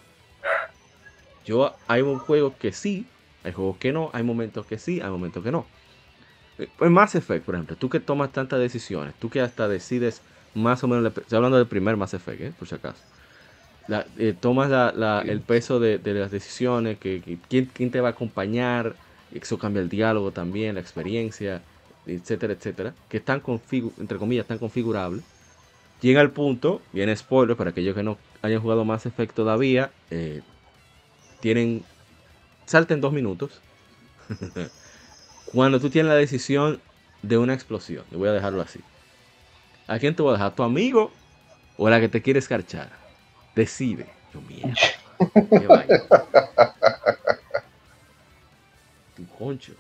Yo 1.45 1.75
hay 1.87 2.03
un 2.03 2.19
juego 2.19 2.55
que 2.59 2.73
sí, 2.73 3.07
hay 3.45 3.53
juegos 3.53 3.79
que 3.79 3.93
no, 3.93 4.11
hay 4.13 4.23
momentos 4.23 4.67
que 4.67 4.79
sí, 4.79 5.01
hay 5.01 5.11
momentos 5.11 5.43
que 5.43 5.51
no. 5.51 5.67
En 6.81 6.93
Mass 6.93 7.15
Effect, 7.15 7.45
por 7.45 7.55
ejemplo, 7.55 7.77
tú 7.77 7.89
que 7.89 8.01
tomas 8.01 8.33
tantas 8.33 8.59
decisiones, 8.59 9.15
tú 9.15 9.31
que 9.31 9.41
hasta 9.41 9.69
decides 9.69 10.21
más 10.55 10.83
o 10.85 10.89
menos, 10.89 11.13
estoy 11.17 11.37
hablando 11.37 11.59
del 11.59 11.67
primer 11.67 11.97
Mass 11.97 12.15
Effect, 12.15 12.41
¿eh? 12.41 12.53
por 12.59 12.69
si 12.69 12.75
acaso. 12.75 13.01
Eh, 14.19 14.35
tomas 14.39 14.71
el 15.27 15.41
peso 15.41 15.81
de, 15.81 16.01
las 16.05 16.31
decisiones, 16.31 16.99
que, 16.99 17.39
quién, 17.49 17.91
te 17.91 18.01
va 18.01 18.09
a 18.09 18.11
acompañar, 18.13 18.97
eso 19.33 19.59
cambia 19.59 19.81
el 19.81 19.89
diálogo 19.89 20.31
también, 20.31 20.75
la 20.75 20.81
experiencia, 20.81 21.63
etcétera, 22.07 22.53
etcétera, 22.53 22.95
que 23.09 23.17
están 23.17 23.43
entre 23.99 24.19
comillas, 24.19 24.47
tan 24.47 24.59
configurables. 24.59 25.23
Llega 26.03 26.21
al 26.21 26.31
punto, 26.31 26.83
viene 26.93 27.17
spoiler 27.17 27.57
para 27.57 27.71
aquellos 27.71 27.95
que 27.95 28.03
no 28.03 28.19
hayan 28.43 28.61
jugado 28.61 28.85
Mass 28.85 29.07
Effect 29.07 29.35
todavía, 29.35 29.91
eh, 30.11 30.43
tienen, 31.41 31.83
salten 32.67 33.01
dos 33.01 33.13
minutos. 33.13 33.61
Cuando 35.53 35.81
tú 35.81 35.89
tienes 35.89 36.11
la 36.11 36.17
decisión 36.17 36.79
de 37.23 37.39
una 37.39 37.55
explosión, 37.55 38.05
le 38.11 38.19
voy 38.19 38.29
a 38.29 38.33
dejarlo 38.33 38.61
así. 38.61 38.81
¿A 39.89 39.99
quién 39.99 40.15
te 40.15 40.23
voy 40.23 40.31
a 40.31 40.33
dejar? 40.35 40.55
¿Tu 40.55 40.63
amigo 40.63 41.11
o 41.79 41.87
a 41.87 41.91
la 41.91 41.99
que 41.99 42.09
te 42.09 42.21
quiere 42.21 42.39
escarchar? 42.39 42.91
Decide. 43.57 44.07
Yo 44.33 44.41
mierda. 44.43 44.79
Qué 45.51 45.67
vaina. 45.67 46.05
Tu 49.17 49.27
concho. 49.39 49.73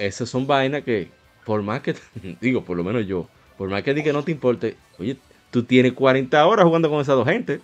Esas 0.00 0.28
son 0.28 0.48
vainas 0.48 0.82
que, 0.82 1.08
por 1.46 1.62
más 1.62 1.80
que, 1.80 1.94
digo, 2.40 2.64
por 2.64 2.76
lo 2.76 2.82
menos 2.82 3.06
yo, 3.06 3.28
por 3.56 3.70
más 3.70 3.84
que 3.84 3.94
diga 3.94 4.06
que 4.06 4.12
no 4.12 4.24
te 4.24 4.32
importe, 4.32 4.76
oye, 4.98 5.16
tú 5.52 5.62
tienes 5.62 5.92
40 5.92 6.44
horas 6.44 6.66
jugando 6.66 6.90
con 6.90 7.00
esas 7.00 7.14
dos 7.14 7.28
gente. 7.28 7.60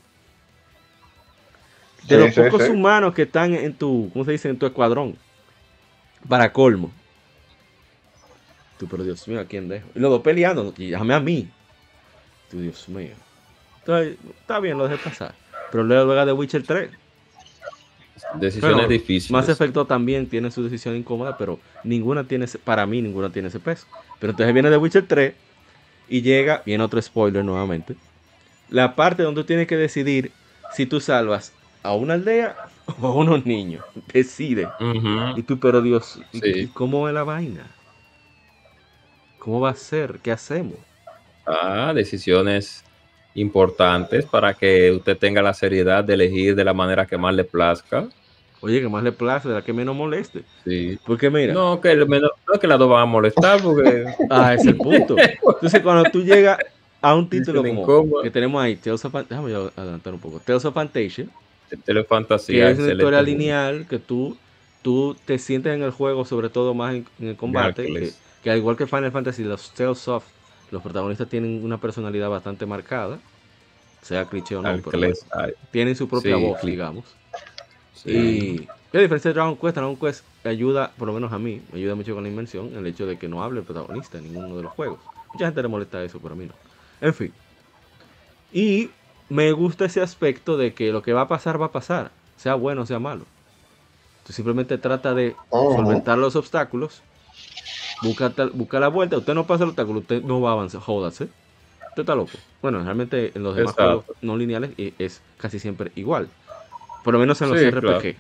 De 2.05 2.17
los 2.17 2.33
pocos 2.33 2.69
humanos 2.69 3.13
que 3.13 3.23
están 3.23 3.55
en 3.55 3.75
tu, 3.75 4.09
¿cómo 4.13 4.25
se 4.25 4.31
dice? 4.31 4.49
En 4.49 4.57
tu 4.57 4.67
escuadrón. 4.67 5.19
Para 6.29 6.53
colmo. 6.53 6.93
Tú, 8.79 8.87
pero 8.89 9.05
Dios 9.05 9.27
mío, 9.27 9.41
¿a 9.41 9.45
quién 9.45 9.69
dejo? 9.69 9.89
Y 9.95 9.99
los 9.99 10.11
dos 10.11 10.23
peleando, 10.23 10.73
y 10.77 10.91
déjame 10.91 11.15
a 11.15 11.21
mí. 11.21 11.49
Tú, 12.51 12.61
Dios 12.61 12.89
mío. 12.89 13.15
Entonces, 13.81 14.17
está 14.41 14.61
bien, 14.61 14.79
lo 14.79 14.87
dejé 14.87 15.03
pasar. 15.03 15.35
Pero 15.71 15.85
luego 15.85 16.15
de 16.25 16.33
Witcher 16.33 16.63
3. 16.63 16.91
Decisiones 18.35 18.89
difíciles. 18.89 19.31
Más 19.31 19.49
efecto 19.49 19.87
también 19.87 20.27
tiene 20.27 20.51
su 20.51 20.63
decisión 20.63 20.97
incómoda, 20.97 21.37
pero 21.37 21.59
ninguna 21.85 22.25
tiene, 22.25 22.47
para 22.65 22.87
mí, 22.87 23.01
ninguna 23.03 23.31
tiene 23.31 23.49
ese 23.49 23.61
peso. 23.61 23.87
Pero 24.19 24.33
entonces 24.33 24.53
viene 24.53 24.71
de 24.71 24.77
Witcher 24.77 25.07
3 25.07 25.35
y 26.09 26.23
llega, 26.23 26.63
viene 26.65 26.85
otro 26.85 27.01
spoiler 27.01 27.45
nuevamente. 27.45 27.97
La 28.71 28.95
parte 28.95 29.23
donde 29.23 29.43
tú 29.43 29.47
tienes 29.47 29.67
que 29.67 29.77
decidir 29.77 30.33
si 30.75 30.87
tú 30.87 31.01
salvas 31.01 31.53
a 31.83 31.95
una 31.95 32.15
aldea 32.15 32.57
o 33.01 33.07
a 33.07 33.15
unos 33.15 33.47
niños. 33.47 33.85
Decide. 34.13 34.69
Y 35.37 35.43
tú, 35.43 35.59
pero 35.59 35.81
Dios, 35.81 36.21
¿cómo 36.75 37.09
es 37.09 37.15
la 37.15 37.25
vaina? 37.25 37.67
¿Cómo 39.49 39.61
va 39.61 39.71
a 39.71 39.75
ser? 39.75 40.19
¿Qué 40.23 40.31
hacemos? 40.31 40.75
Ah, 41.47 41.93
decisiones 41.95 42.85
importantes 43.33 44.27
para 44.27 44.53
que 44.53 44.93
usted 44.93 45.17
tenga 45.17 45.41
la 45.41 45.55
seriedad 45.55 46.05
de 46.05 46.13
elegir 46.13 46.55
de 46.55 46.63
la 46.65 46.75
manera 46.75 47.07
que 47.07 47.17
más 47.17 47.35
le 47.35 47.45
plazca. 47.45 48.07
Oye, 48.61 48.83
que 48.83 48.89
más 48.91 49.03
le 49.03 49.11
plazca, 49.11 49.49
de 49.49 49.55
la 49.55 49.63
que 49.63 49.73
menos 49.73 49.97
moleste. 49.97 50.43
Sí. 50.65 50.99
Porque 51.07 51.31
mira. 51.31 51.55
No, 51.55 51.81
que, 51.81 51.97
menos, 52.05 52.31
no, 52.47 52.61
que 52.61 52.67
las 52.67 52.79
dos 52.79 52.91
van 52.91 53.01
a 53.01 53.07
molestar, 53.07 53.63
porque. 53.63 54.05
ah, 54.31 54.53
es 54.53 54.67
el 54.67 54.77
punto. 54.77 55.17
Entonces, 55.19 55.81
cuando 55.81 56.11
tú 56.11 56.23
llegas 56.23 56.59
a 57.01 57.15
un 57.15 57.27
título 57.27 57.63
como 57.63 58.21
que 58.21 58.31
tenemos 58.31 58.63
ahí, 58.63 58.77
Tales 58.77 59.03
of 59.03 59.15
déjame 59.31 59.55
adelantar 59.55 60.13
un 60.13 60.21
poco. 60.21 60.41
Tales 60.41 60.63
of 60.67 60.75
Fantasia. 60.75 61.25
Tales 61.87 62.03
of 62.03 62.09
Fantasy. 62.11 62.53
Que 62.53 62.71
es 62.71 62.79
una 62.79 62.93
historia 62.93 63.23
lineal 63.23 63.87
que 63.89 63.99
tú, 63.99 64.37
tú 64.83 65.17
te 65.25 65.39
sientes 65.39 65.75
en 65.75 65.83
el 65.83 65.91
juego, 65.91 66.27
sobre 66.27 66.51
todo 66.51 66.75
más 66.75 66.97
en, 66.97 67.07
el 67.23 67.37
combate 67.37 68.13
que 68.43 68.51
al 68.51 68.59
igual 68.59 68.77
que 68.77 68.87
Final 68.87 69.13
Fantasy, 69.13 69.45
los 69.45 69.71
Tales 69.73 70.07
of, 70.09 70.25
los 70.71 70.83
protagonistas 70.83 71.29
tienen 71.29 71.65
una 71.65 71.79
personalidad 71.79 72.29
bastante 72.29 72.67
marcada, 72.67 73.19
sea 74.03 74.25
cliché 74.27 74.57
o 74.57 74.63
no, 74.63 74.79
pero 74.83 75.13
tienen 75.71 75.97
su 75.97 76.09
propia 76.09 76.37
voz, 76.37 76.61
digamos. 76.63 77.05
Y 78.05 78.69
a 78.93 78.99
diferencia 78.99 79.31
de 79.31 79.35
Dragon 79.35 79.57
Quest, 79.57 79.75
Dragon 79.77 79.97
Quest 79.97 80.25
ayuda, 80.45 80.93
por 80.97 81.09
lo 81.09 81.15
menos 81.15 81.33
a 81.33 81.39
mí, 81.39 81.61
me 81.73 81.79
ayuda 81.79 81.95
mucho 81.95 82.15
con 82.15 82.23
la 82.23 82.29
inmersión, 82.29 82.75
el 82.75 82.87
hecho 82.87 83.07
de 83.07 83.19
que 83.19 83.29
no 83.29 83.43
hable 83.43 83.61
el 83.61 83.67
protagonista 83.67 84.19
en 84.19 84.25
ninguno 84.25 84.57
de 84.57 84.63
los 84.63 84.73
juegos. 84.73 84.99
Mucha 85.33 85.47
gente 85.47 85.63
le 85.63 85.69
molesta 85.69 86.03
eso, 86.03 86.19
pero 86.21 86.35
a 86.35 86.37
mí 86.37 86.47
no. 86.47 86.55
En 87.01 87.15
fin. 87.15 87.33
Y 88.53 88.91
me 89.29 89.53
gusta 89.53 89.85
ese 89.85 90.01
aspecto 90.01 90.57
de 90.57 90.73
que 90.73 90.91
lo 90.91 91.03
que 91.03 91.13
va 91.13 91.23
a 91.23 91.29
pasar, 91.29 91.61
va 91.61 91.67
a 91.67 91.73
pasar, 91.73 92.11
sea 92.37 92.55
bueno 92.55 92.83
o 92.83 92.87
sea 92.87 92.99
malo. 92.99 93.25
Tú 94.27 94.33
simplemente 94.33 94.79
trata 94.79 95.15
de 95.15 95.37
solventar 95.51 96.19
los 96.19 96.37
obstáculos 96.37 97.03
busca, 98.03 98.33
busca 98.53 98.81
la 98.81 98.89
vuelta, 98.89 99.17
usted 99.17 99.35
no 99.35 99.47
pasa 99.47 99.65
el 99.65 99.71
obstáculo, 99.71 100.01
usted 100.01 100.23
no 100.23 100.41
va 100.41 100.51
a 100.51 100.53
avanzar, 100.55 100.81
jódase. 100.81 101.25
Usted 101.89 102.03
está 102.03 102.15
loco. 102.15 102.33
Bueno, 102.63 102.83
realmente 102.83 103.33
en 103.35 103.43
los 103.43 103.57
demás 103.57 103.75
juegos 103.75 104.05
no 104.23 104.37
lineales 104.37 104.71
es 104.77 105.21
casi 105.39 105.59
siempre 105.59 105.91
igual. 105.97 106.29
Por 107.03 107.15
lo 107.15 107.21
menos 107.21 107.41
en 107.43 107.51
los 107.51 107.61
RPG. 107.61 108.17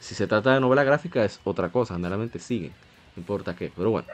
Si 0.00 0.14
se 0.14 0.26
trata 0.26 0.54
de 0.54 0.60
novela 0.60 0.82
gráfica 0.82 1.24
es 1.24 1.40
otra 1.44 1.68
cosa, 1.68 1.94
generalmente 1.94 2.38
siguen, 2.40 2.72
no 3.14 3.20
importa 3.20 3.54
qué. 3.54 3.70
Pero 3.74 3.90
bueno, 3.90 4.08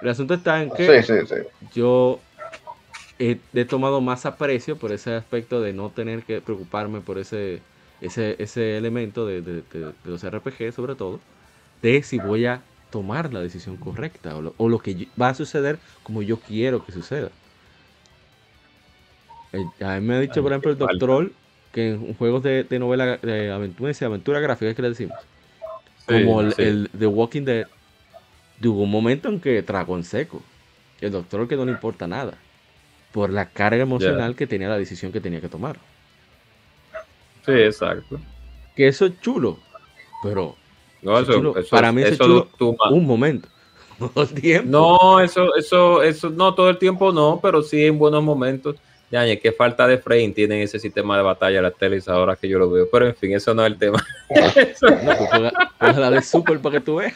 el 0.00 0.08
asunto 0.08 0.34
está 0.34 0.62
en 0.62 0.70
que 0.70 1.46
yo 1.74 2.18
he, 3.18 3.64
tomado 3.66 4.00
más 4.00 4.24
aprecio 4.24 4.76
por 4.76 4.92
ese 4.92 5.14
aspecto 5.14 5.60
de 5.60 5.72
no 5.72 5.90
tener 5.90 6.22
que 6.22 6.40
preocuparme 6.40 7.00
por 7.00 7.18
ese, 7.18 7.60
ese, 8.00 8.36
ese 8.38 8.78
elemento 8.78 9.26
de, 9.26 9.42
de 9.42 9.62
los 10.04 10.28
RPG 10.28 10.72
sobre 10.72 10.94
todo, 10.94 11.20
de 11.82 12.02
si 12.02 12.18
voy 12.18 12.46
a 12.46 12.62
tomar 12.96 13.30
la 13.34 13.40
decisión 13.40 13.76
correcta 13.76 14.34
o 14.56 14.68
lo, 14.70 14.78
que 14.78 15.06
va 15.20 15.28
a 15.28 15.34
suceder 15.34 15.78
como 16.02 16.22
yo 16.22 16.40
quiero 16.40 16.82
que 16.82 16.92
suceda. 16.92 17.28
A 19.82 20.00
mí 20.00 20.06
me 20.06 20.14
ha 20.14 20.20
dicho, 20.20 20.42
por 20.42 20.50
ejemplo, 20.52 20.70
el 20.70 20.78
Doctor 20.78 21.30
que 21.72 21.90
en 21.90 22.14
juegos 22.14 22.42
de, 22.42 22.66
novela 22.78 23.18
de 23.18 23.52
aventura, 23.52 23.92
aventura 24.00 24.40
gráfica, 24.40 24.72
que 24.72 24.80
le 24.80 24.88
decimos, 24.88 25.14
como 26.06 26.40
el, 26.40 26.88
The 26.98 27.06
Walking 27.06 27.42
Dead, 27.42 27.66
tuvo 28.62 28.84
un 28.84 28.90
momento 28.90 29.28
en 29.28 29.40
que 29.40 29.62
tragó 29.62 29.94
en 29.98 30.04
seco. 30.04 30.42
El 31.02 31.12
doctor 31.12 31.46
que 31.46 31.54
no 31.54 31.66
le 31.66 31.72
importa 31.72 32.06
nada 32.06 32.38
por 33.12 33.28
la 33.28 33.50
carga 33.50 33.82
emocional 33.82 34.34
que 34.36 34.46
tenía 34.46 34.70
la 34.70 34.78
decisión 34.78 35.12
que 35.12 35.20
tenía 35.20 35.42
que 35.42 35.50
tomar. 35.50 35.76
Sí, 37.44 37.52
exacto. 37.52 38.18
Que 38.74 38.88
eso 38.88 39.04
es 39.04 39.20
chulo, 39.20 39.58
pero 40.22 40.56
no, 41.06 41.18
eso, 41.20 41.54
para 41.70 41.92
mí 41.92 42.02
es 42.02 42.18
un 42.20 43.06
momento. 43.06 43.48
No, 43.98 44.26
tiempo. 44.26 44.68
no, 44.68 45.20
eso, 45.20 45.56
eso, 45.56 46.02
eso, 46.02 46.28
no, 46.28 46.54
todo 46.54 46.68
el 46.68 46.76
tiempo 46.76 47.12
no, 47.12 47.40
pero 47.42 47.62
sí 47.62 47.86
en 47.86 47.98
buenos 47.98 48.22
momentos. 48.22 48.76
Ya, 49.10 49.24
qué 49.38 49.52
falta 49.52 49.86
de 49.86 49.96
frame 49.96 50.32
tienen 50.32 50.60
ese 50.60 50.78
sistema 50.78 51.16
de 51.16 51.22
batalla 51.22 51.62
las 51.62 51.74
teles 51.76 52.06
ahora 52.06 52.36
que 52.36 52.46
yo 52.46 52.58
lo 52.58 52.68
veo. 52.70 52.86
Pero 52.92 53.06
en 53.06 53.14
fin, 53.14 53.32
eso 53.32 53.54
no 53.54 53.64
es 53.64 53.72
el 53.72 53.78
tema. 53.78 54.04
no, 54.28 55.50
pues, 55.78 55.96
la 55.96 56.10
de 56.10 56.20
Super 56.20 56.60
para 56.60 56.74
que 56.74 56.84
tú 56.84 56.96
veas. 56.96 57.14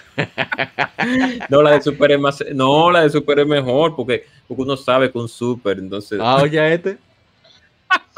no, 1.51 1.61
la 1.61 1.73
de 1.73 1.83
Super 1.83 2.13
es 2.13 2.21
más. 2.21 2.43
No, 2.55 2.91
la 2.91 3.03
de 3.03 3.11
Super 3.11 3.41
es 3.41 3.47
mejor 3.47 3.95
porque, 3.95 4.25
porque 4.49 4.63
uno 4.63 4.75
sabe 4.77 5.11
con 5.11 5.29
Super. 5.29 5.79
Entonces. 5.79 6.19
Ah, 6.23 6.41
oye, 6.43 6.73
este. 6.73 6.97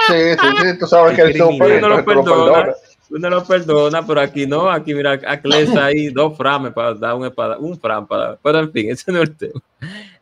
Sí, 0.06 0.14
sí, 0.40 0.46
sí, 0.60 0.78
tú 0.78 0.86
sabes 0.86 1.16
que 1.16 1.22
el 1.22 1.36
Super. 1.36 1.80
No 1.80 1.88
lo 1.88 2.04
perdona 2.04 2.74
uno 3.12 3.28
lo 3.28 3.44
perdona, 3.44 4.06
pero 4.06 4.20
aquí 4.20 4.46
no, 4.46 4.70
aquí 4.70 4.94
mira, 4.94 5.12
Aclesa 5.12 5.84
ahí 5.86 6.08
dos 6.08 6.36
frames 6.36 6.72
para 6.72 6.94
dar 6.94 7.14
un, 7.14 7.26
espada, 7.26 7.58
un 7.58 7.78
fram 7.78 8.06
para, 8.06 8.36
pero 8.42 8.60
en 8.60 8.72
fin, 8.72 8.90
ese 8.90 9.12
no 9.12 9.22
es 9.22 9.28
el 9.28 9.36
tema. 9.36 9.60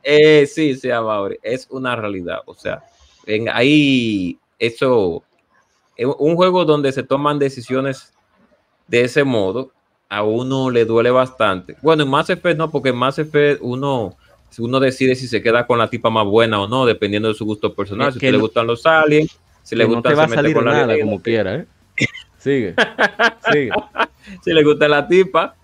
Eh, 0.03 0.47
sí, 0.47 0.75
sí, 0.75 0.91
Amaury, 0.91 1.39
es 1.43 1.69
una 1.71 1.95
realidad, 1.95 2.41
o 2.47 2.55
sea, 2.55 2.83
en, 3.27 3.49
ahí 3.49 4.39
eso, 4.59 5.23
un 5.97 6.35
juego 6.35 6.65
donde 6.65 6.91
se 6.93 7.03
toman 7.03 7.39
decisiones 7.39 8.13
de 8.89 9.03
ese 9.03 9.23
modo, 9.23 9.71
a 10.09 10.25
uno 10.25 10.71
le 10.71 10.85
duele 10.85 11.11
bastante. 11.11 11.77
Bueno, 11.83 12.03
en 12.03 12.11
Mass 12.11 12.31
Effect 12.31 12.59
no, 12.59 12.71
porque 12.71 12.89
en 12.89 12.97
Mass 12.97 13.21
Effect 13.21 13.61
uno, 13.63 14.17
uno 14.59 14.81
decide 14.81 15.15
si 15.15 15.29
se 15.29 15.41
queda 15.41 15.65
con 15.67 15.79
la 15.79 15.89
tipa 15.89 16.11
más 16.11 16.27
buena 16.27 16.61
o 16.61 16.67
no, 16.67 16.85
dependiendo 16.85 17.29
de 17.29 17.35
su 17.35 17.45
gusto 17.45 17.73
personal, 17.73 18.13
si 18.13 18.19
le 18.19 18.37
gustan 18.37 18.67
los 18.67 18.85
aliens, 18.85 19.39
si 19.63 19.77
le 19.77 19.85
gusta 19.85 20.11
no 20.11 20.17
va 20.17 20.25
a 20.25 20.29
salir 20.29 20.55
con 20.55 20.65
nada, 20.65 20.99
como 20.99 21.23
quiera, 21.23 21.55
¿eh? 21.55 21.67
Sigue, 22.41 22.75
sigue. 23.53 23.71
si 24.43 24.53
le 24.53 24.65
gusta 24.65 24.89
la 24.89 25.07
tipa. 25.07 25.55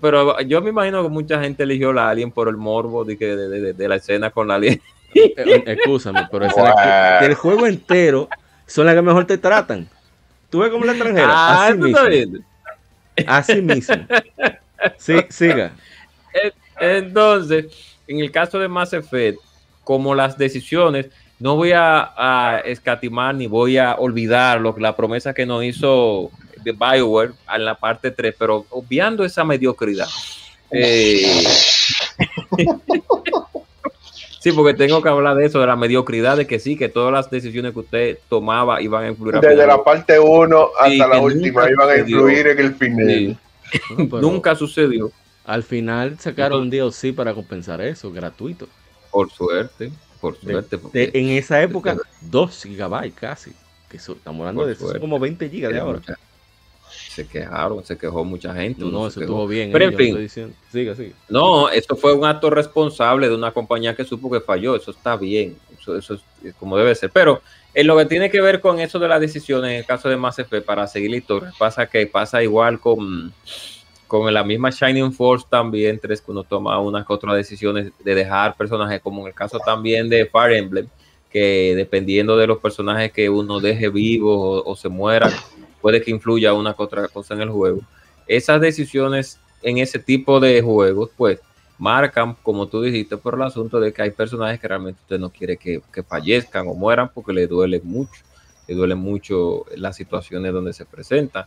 pero 0.00 0.38
yo 0.42 0.60
me 0.60 0.70
imagino 0.70 1.02
que 1.02 1.08
mucha 1.08 1.40
gente 1.40 1.62
eligió 1.62 1.92
la 1.92 2.10
Alien 2.10 2.30
por 2.30 2.48
el 2.48 2.56
morbo 2.56 3.04
de, 3.04 3.16
que, 3.16 3.34
de, 3.34 3.88
la 3.88 3.96
escena 3.96 4.30
con 4.30 4.48
la 4.48 4.56
Alien. 4.56 4.80
Eh, 5.14 5.32
eh, 5.36 5.64
escúchame, 5.66 6.28
pero 6.30 6.44
el 6.44 7.34
juego 7.34 7.66
entero 7.66 8.28
son 8.66 8.84
las 8.84 8.94
que 8.94 9.00
mejor 9.00 9.24
te 9.24 9.38
tratan. 9.38 9.88
Tú 10.50 10.58
ves 10.60 10.70
como 10.70 10.84
la 10.84 10.92
extranjera. 10.92 11.28
Ah, 11.30 11.66
así 11.66 11.78
mismo. 11.78 12.44
Así 13.26 13.62
mismo. 13.62 13.96
Sí, 14.98 15.16
siga. 15.30 15.72
Entonces, 16.78 17.66
en 18.06 18.20
el 18.20 18.30
caso 18.30 18.58
de 18.58 18.68
Mass 18.68 18.92
Effect, 18.92 19.38
como 19.82 20.14
las 20.14 20.36
decisiones 20.36 21.06
no 21.40 21.56
voy 21.56 21.72
a, 21.74 22.62
escatimar 22.64 23.34
ni 23.34 23.46
voy 23.46 23.78
a 23.78 23.94
olvidar 23.96 24.60
lo, 24.60 24.74
la 24.78 24.96
promesa 24.96 25.34
que 25.34 25.46
nos 25.46 25.64
hizo 25.64 26.30
Bioware 26.64 27.32
en 27.54 27.64
la 27.64 27.76
parte 27.76 28.10
3, 28.10 28.34
pero 28.38 28.66
obviando 28.70 29.24
esa 29.24 29.44
mediocridad. 29.44 30.08
Eh, 30.70 31.44
sí, 34.40 34.52
porque 34.52 34.74
tengo 34.74 35.02
que 35.02 35.08
hablar 35.08 35.36
de 35.36 35.46
eso, 35.46 35.60
de 35.60 35.66
la 35.66 35.76
mediocridad, 35.76 36.36
de 36.36 36.46
que 36.46 36.58
sí, 36.58 36.76
que 36.76 36.88
todas 36.88 37.12
las 37.12 37.30
decisiones 37.30 37.72
que 37.72 37.78
usted 37.78 38.18
tomaba 38.28 38.82
iban 38.82 39.04
a 39.04 39.08
influir. 39.08 39.40
Desde 39.40 39.66
la 39.66 39.82
parte 39.82 40.18
1 40.18 40.68
hasta 40.78 41.06
la 41.06 41.20
última 41.20 41.70
iban 41.70 41.88
a 41.88 41.98
influir 41.98 42.48
en 42.48 42.58
el 42.58 42.74
final. 42.74 43.38
nunca 44.20 44.54
sucedió. 44.54 45.10
Al 45.44 45.62
final 45.62 46.18
sacaron 46.18 46.62
un 46.62 46.70
DLC 46.70 47.14
para 47.14 47.32
compensar 47.32 47.80
eso, 47.80 48.12
gratuito. 48.12 48.68
Por 49.10 49.30
suerte, 49.30 49.90
por 50.20 50.38
suerte. 50.38 50.78
en 50.92 51.28
esa 51.30 51.62
época, 51.62 51.96
2 52.22 52.62
gigabytes 52.64 53.18
casi. 53.18 53.52
Que 53.88 53.96
estamos 53.96 54.40
hablando 54.40 54.66
de 54.66 54.74
eso, 54.74 55.00
como 55.00 55.18
20 55.18 55.48
gigas 55.48 55.72
de 55.72 55.78
ahora. 55.78 56.00
se 57.10 57.26
quejaron, 57.26 57.84
se 57.84 57.96
quejó 57.96 58.24
mucha 58.24 58.54
gente. 58.54 58.84
No, 58.84 59.06
eso 59.06 59.20
estuvo 59.20 59.46
bien. 59.46 59.72
Pero 59.72 59.86
en 59.86 59.96
fin, 59.96 60.28
siga, 60.70 60.94
siga. 60.94 61.14
no, 61.28 61.70
eso 61.70 61.96
fue 61.96 62.12
un 62.12 62.24
acto 62.26 62.50
responsable 62.50 63.28
de 63.28 63.34
una 63.34 63.52
compañía 63.52 63.96
que 63.96 64.04
supo 64.04 64.30
que 64.30 64.40
falló. 64.40 64.76
Eso 64.76 64.90
está 64.90 65.16
bien, 65.16 65.56
eso, 65.78 65.96
eso 65.96 66.20
es 66.44 66.54
como 66.54 66.76
debe 66.76 66.94
ser. 66.94 67.10
Pero 67.10 67.40
en 67.74 67.86
lo 67.86 67.96
que 67.96 68.06
tiene 68.06 68.30
que 68.30 68.40
ver 68.40 68.60
con 68.60 68.80
eso 68.80 68.98
de 68.98 69.08
las 69.08 69.20
decisiones, 69.20 69.70
en 69.70 69.76
el 69.78 69.86
caso 69.86 70.08
de 70.08 70.16
Mass 70.16 70.38
Effect, 70.38 70.66
para 70.66 70.86
seguir 70.86 71.10
la 71.10 71.16
historia, 71.16 71.52
pasa 71.58 71.86
que 71.86 72.06
pasa 72.06 72.42
igual 72.42 72.80
con 72.80 73.32
con 74.08 74.32
la 74.32 74.42
misma 74.42 74.70
Shining 74.70 75.12
Force 75.12 75.46
también, 75.48 76.00
tres 76.00 76.22
que 76.22 76.30
uno 76.30 76.42
toma 76.42 76.80
unas 76.80 77.06
que 77.06 77.14
decisiones 77.34 77.92
de 78.02 78.14
dejar 78.14 78.56
personajes, 78.56 79.02
como 79.02 79.20
en 79.20 79.28
el 79.28 79.34
caso 79.34 79.58
también 79.58 80.08
de 80.08 80.24
Fire 80.26 80.56
Emblem, 80.56 80.88
que 81.30 81.74
dependiendo 81.76 82.36
de 82.36 82.46
los 82.46 82.58
personajes 82.58 83.12
que 83.12 83.28
uno 83.28 83.60
deje 83.60 83.90
vivos 83.90 84.62
o, 84.64 84.74
se 84.74 84.88
mueran, 84.88 85.30
puede 85.82 86.00
que 86.02 86.10
influya 86.10 86.54
una 86.54 86.72
que 86.72 86.82
otra 86.82 87.06
cosa 87.08 87.34
en 87.34 87.42
el 87.42 87.50
juego. 87.50 87.80
Esas 88.26 88.60
decisiones 88.62 89.38
en 89.62 89.76
ese 89.76 89.98
tipo 89.98 90.40
de 90.40 90.62
juegos, 90.62 91.10
pues, 91.14 91.40
marcan, 91.76 92.34
como 92.42 92.66
tú 92.66 92.80
dijiste, 92.80 93.18
por 93.18 93.34
el 93.34 93.42
asunto 93.42 93.78
de 93.78 93.92
que 93.92 94.02
hay 94.02 94.10
personajes 94.10 94.58
que 94.58 94.68
realmente 94.68 95.00
usted 95.02 95.18
no 95.18 95.28
quiere 95.28 95.58
que, 95.58 95.82
que 95.92 96.02
fallezcan 96.02 96.66
o 96.66 96.74
mueran 96.74 97.10
porque 97.12 97.32
le 97.32 97.46
duele 97.46 97.80
mucho, 97.84 98.22
le 98.66 98.74
duele 98.74 98.94
mucho 98.94 99.66
las 99.76 99.96
situaciones 99.96 100.52
donde 100.52 100.72
se 100.72 100.86
presentan. 100.86 101.44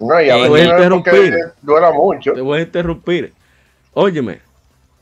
No, 0.00 0.20
y 0.20 0.28
a 0.28 0.42
te 0.42 0.48
voy 0.48 0.60
a 0.60 0.64
interrumpir. 0.64 1.34
mucho. 1.94 2.32
Te 2.32 2.40
voy 2.40 2.58
a 2.58 2.62
interrumpir. 2.62 3.32
Óyeme, 3.92 4.40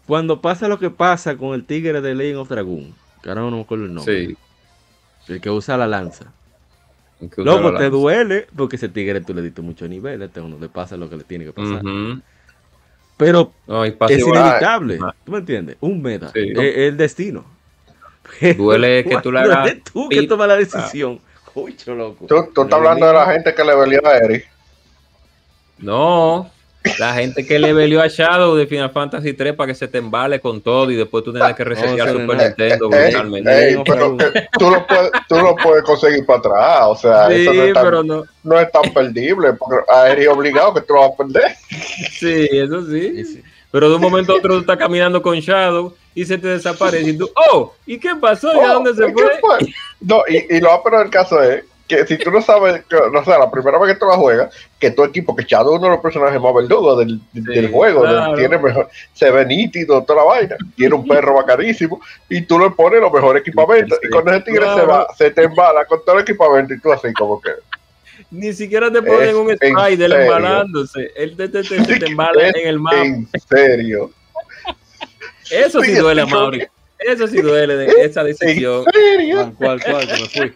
cuando 0.07 0.40
pasa 0.40 0.68
lo 0.68 0.78
que 0.78 0.90
pasa 0.90 1.37
con 1.37 1.55
el 1.55 1.64
tigre 1.64 2.00
de 2.00 2.14
Legend 2.14 2.38
of 2.38 2.48
Dragon, 2.48 2.94
que 3.22 3.28
ahora 3.28 3.40
no 3.42 3.50
me 3.50 3.61
acuerdo 3.62 3.85
el 3.85 3.94
nombre. 3.94 4.26
Sí. 4.26 4.37
El 5.28 5.40
que 5.40 5.50
usa 5.50 5.76
la 5.76 5.87
lanza. 5.87 6.33
Luego 7.37 7.76
te 7.76 7.88
duele 7.88 8.48
porque 8.57 8.76
ese 8.76 8.88
tigre 8.88 9.20
tú 9.20 9.33
le 9.33 9.42
diste 9.42 9.62
mucho 9.62 9.87
nivel, 9.87 10.22
este 10.22 10.40
uno 10.40 10.59
le 10.61 10.68
pasa 10.68 10.96
lo 10.96 11.09
que 11.09 11.16
le 11.16 11.24
tiene 11.24 11.44
que 11.44 11.52
pasar. 11.52 11.83
Pero 13.16 13.52
es 14.09 14.18
inevitable. 14.18 14.98
¿Tú 15.24 15.33
me 15.33 15.38
entiendes? 15.38 15.76
Un 15.81 16.02
meta. 16.02 16.33
es, 16.35 16.59
el 16.59 16.96
destino. 16.96 17.44
duele 18.57 19.05
que 19.05 19.20
tú 19.20 19.31
le 19.31 19.40
hagas. 19.40 19.76
tú 19.92 20.09
que 20.09 20.26
tomas 20.26 20.48
la 20.48 20.57
decisión. 20.57 21.20
Uy, 21.55 21.76
loco. 21.87 22.26
Tú, 22.26 22.48
tú 22.55 22.62
estás 22.62 22.78
hablando 22.78 23.07
de 23.07 23.12
la 23.12 23.26
gente 23.26 23.55
que 23.55 23.62
le 23.62 23.76
velía 23.76 24.00
a 24.05 24.18
Eric. 24.18 24.52
No, 25.83 26.51
la 26.99 27.14
gente 27.14 27.47
que 27.47 27.59
le 27.59 27.73
velió 27.73 28.01
a 28.03 28.09
Shadow 28.09 28.55
de 28.55 28.66
Final 28.66 28.90
Fantasy 28.90 29.35
3 29.35 29.55
para 29.55 29.68
que 29.68 29.75
se 29.75 29.88
te 29.88 29.99
embale 29.99 30.40
con 30.40 30.61
todo 30.61 30.90
y 30.90 30.97
después 30.97 31.23
tú 31.23 31.33
tengas 31.33 31.55
que 31.55 31.64
resetear 31.64 32.12
Super 32.12 32.37
Nintendo 32.37 32.88
tú, 34.59 34.71
lo 34.71 34.87
puedes, 34.87 35.11
tú 35.29 35.37
lo 35.37 35.55
puedes 35.57 35.85
conseguir 35.85 36.27
para 36.27 36.38
atrás, 36.38 36.81
o 36.87 36.97
sea, 36.97 37.29
eso 37.31 37.53
no 37.53 37.62
es, 37.62 37.75
tan, 37.75 38.07
no. 38.42 38.61
es 38.61 38.73
tan 38.73 38.92
perdible, 38.92 39.53
porque 39.55 39.85
eres 40.09 40.29
obligado 40.29 40.75
que 40.75 40.81
tú 40.83 40.95
lo 40.95 41.01
vas 41.01 41.11
a 41.12 41.16
perder. 41.16 41.57
Sí, 42.12 42.49
eso 42.51 42.85
sí. 42.87 43.42
Pero 43.71 43.88
de 43.88 43.97
un 43.97 44.03
momento 44.03 44.33
a 44.33 44.37
otro 44.37 44.55
tú 44.55 44.61
estás 44.61 44.77
caminando 44.77 45.23
con 45.23 45.38
Shadow 45.38 45.95
y 46.14 46.25
se 46.25 46.37
te 46.37 46.49
desaparece 46.49 47.11
y 47.11 47.18
tú, 47.18 47.31
oh, 47.51 47.75
¿y 47.87 47.99
qué 47.99 48.14
pasó? 48.16 48.53
¿Y 48.55 48.59
a 48.59 48.71
oh, 48.71 48.75
dónde 48.75 48.95
se 48.95 49.12
fue? 49.12 49.25
No, 50.01 50.23
y, 50.29 50.57
y 50.57 50.61
lo 50.61 50.83
peor 50.83 51.01
del 51.01 51.11
caso 51.11 51.42
es 51.42 51.64
que 51.96 52.07
si 52.07 52.16
tú 52.16 52.31
no 52.31 52.40
sabes, 52.40 52.83
no 53.12 53.24
sé, 53.24 53.31
la 53.31 53.50
primera 53.50 53.78
vez 53.78 53.92
que 53.92 53.98
tú 53.98 54.07
la 54.07 54.16
juegas, 54.16 54.55
que 54.78 54.90
tu 54.90 55.05
equipo, 55.05 55.37
que 55.37 55.44
Shadow 55.44 55.74
es 55.74 55.78
uno 55.78 55.88
de 55.88 55.94
los 55.94 56.02
personajes 56.02 56.40
más 56.40 56.55
verdugos 56.55 56.98
del, 56.98 57.20
del 57.33 57.70
juego, 57.70 58.05
tiene 58.35 58.59
mejor, 58.59 58.88
se 59.12 59.31
ve 59.31 59.44
nítido, 59.44 60.02
toda 60.02 60.22
la 60.22 60.28
vaina, 60.28 60.57
tiene 60.74 60.94
un 60.94 61.07
perro 61.07 61.35
bacanísimo, 61.35 62.00
y 62.28 62.42
tú 62.42 62.59
le 62.59 62.70
pones 62.70 63.00
los 63.00 63.12
mejores 63.12 63.42
equipamientos, 63.42 63.98
y 64.02 64.09
cuando 64.09 64.33
ese 64.33 64.40
tigre 64.40 64.66
se 64.74 64.83
va, 64.83 65.07
se 65.16 65.31
te 65.31 65.42
embala 65.42 65.85
con 65.85 66.02
todo 66.05 66.16
el 66.16 66.22
equipamiento, 66.22 66.72
y 66.74 66.81
tú 66.81 66.92
así 66.92 67.12
como 67.12 67.40
que. 67.40 67.50
Ni 68.31 68.52
siquiera 68.55 68.90
te 68.90 69.02
ponen 69.02 69.37
un 69.37 69.50
spider 69.50 70.12
embalándose, 70.12 71.12
él 71.14 71.37
te, 71.37 71.48
te, 71.48 71.62
te, 71.62 71.98
te 71.98 72.07
embala 72.07 72.48
en 72.48 72.66
el 72.66 72.78
mapa. 72.78 73.05
En 73.05 73.28
serio. 73.48 74.11
Eso 75.50 75.83
sí, 75.83 75.94
duele, 75.94 76.24
Mauri. 76.24 76.66
Eso 76.98 77.26
sí 77.26 77.42
duele 77.42 77.76
de 77.76 78.05
esa 78.05 78.24
decisión. 78.24 78.85
¿En 78.87 78.92
serio? 78.92 79.52
¿Cuál, 79.59 79.83
cuál? 79.83 80.07
Que 80.07 80.12
me 80.12 80.28
fui 80.28 80.52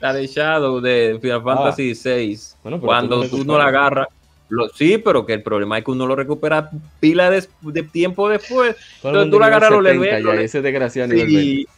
la 0.00 0.12
de 0.12 0.26
Shadow 0.26 0.80
de 0.80 1.18
Final 1.20 1.42
ah. 1.44 1.54
Fantasy 1.56 1.92
VI. 1.94 2.38
cuando 2.80 3.28
tú, 3.28 3.44
no 3.44 3.58
la 3.58 3.66
agarras. 3.66 4.08
Lo, 4.48 4.68
sí, 4.70 4.96
pero 4.96 5.26
que 5.26 5.34
el 5.34 5.42
problema 5.42 5.76
es 5.76 5.84
que 5.84 5.90
uno 5.90 6.06
lo 6.06 6.16
recupera 6.16 6.70
pila 7.00 7.30
de, 7.30 7.42
tiempo 7.82 8.30
después. 8.30 8.76
Entonces 9.02 9.30
tú 9.30 9.38
la 9.38 9.46
agarras 9.46 9.70
lo 9.70 9.82
le 9.82 10.44
ese 10.44 10.62
desgraciado 10.62 11.12
sí. 11.12 11.66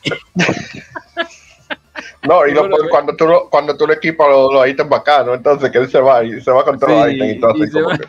No, 2.23 2.47
y 2.47 2.53
cuando, 2.91 3.17
tú, 3.17 3.27
cuando 3.49 3.75
tú 3.77 3.87
le 3.87 3.95
equipas 3.95 4.29
los, 4.29 4.53
los 4.53 4.69
ítems 4.69 4.91
bacanos, 4.91 5.37
entonces 5.39 5.71
que 5.71 5.79
él 5.79 5.91
se 5.91 6.01
va 6.01 6.23
y 6.23 6.39
se 6.41 6.51
va 6.51 6.63
con 6.65 6.79
todos 6.79 7.07
los 7.07 7.13
ítems 7.15 7.37
y 7.37 7.41
todo 7.41 7.51
así 7.53 8.03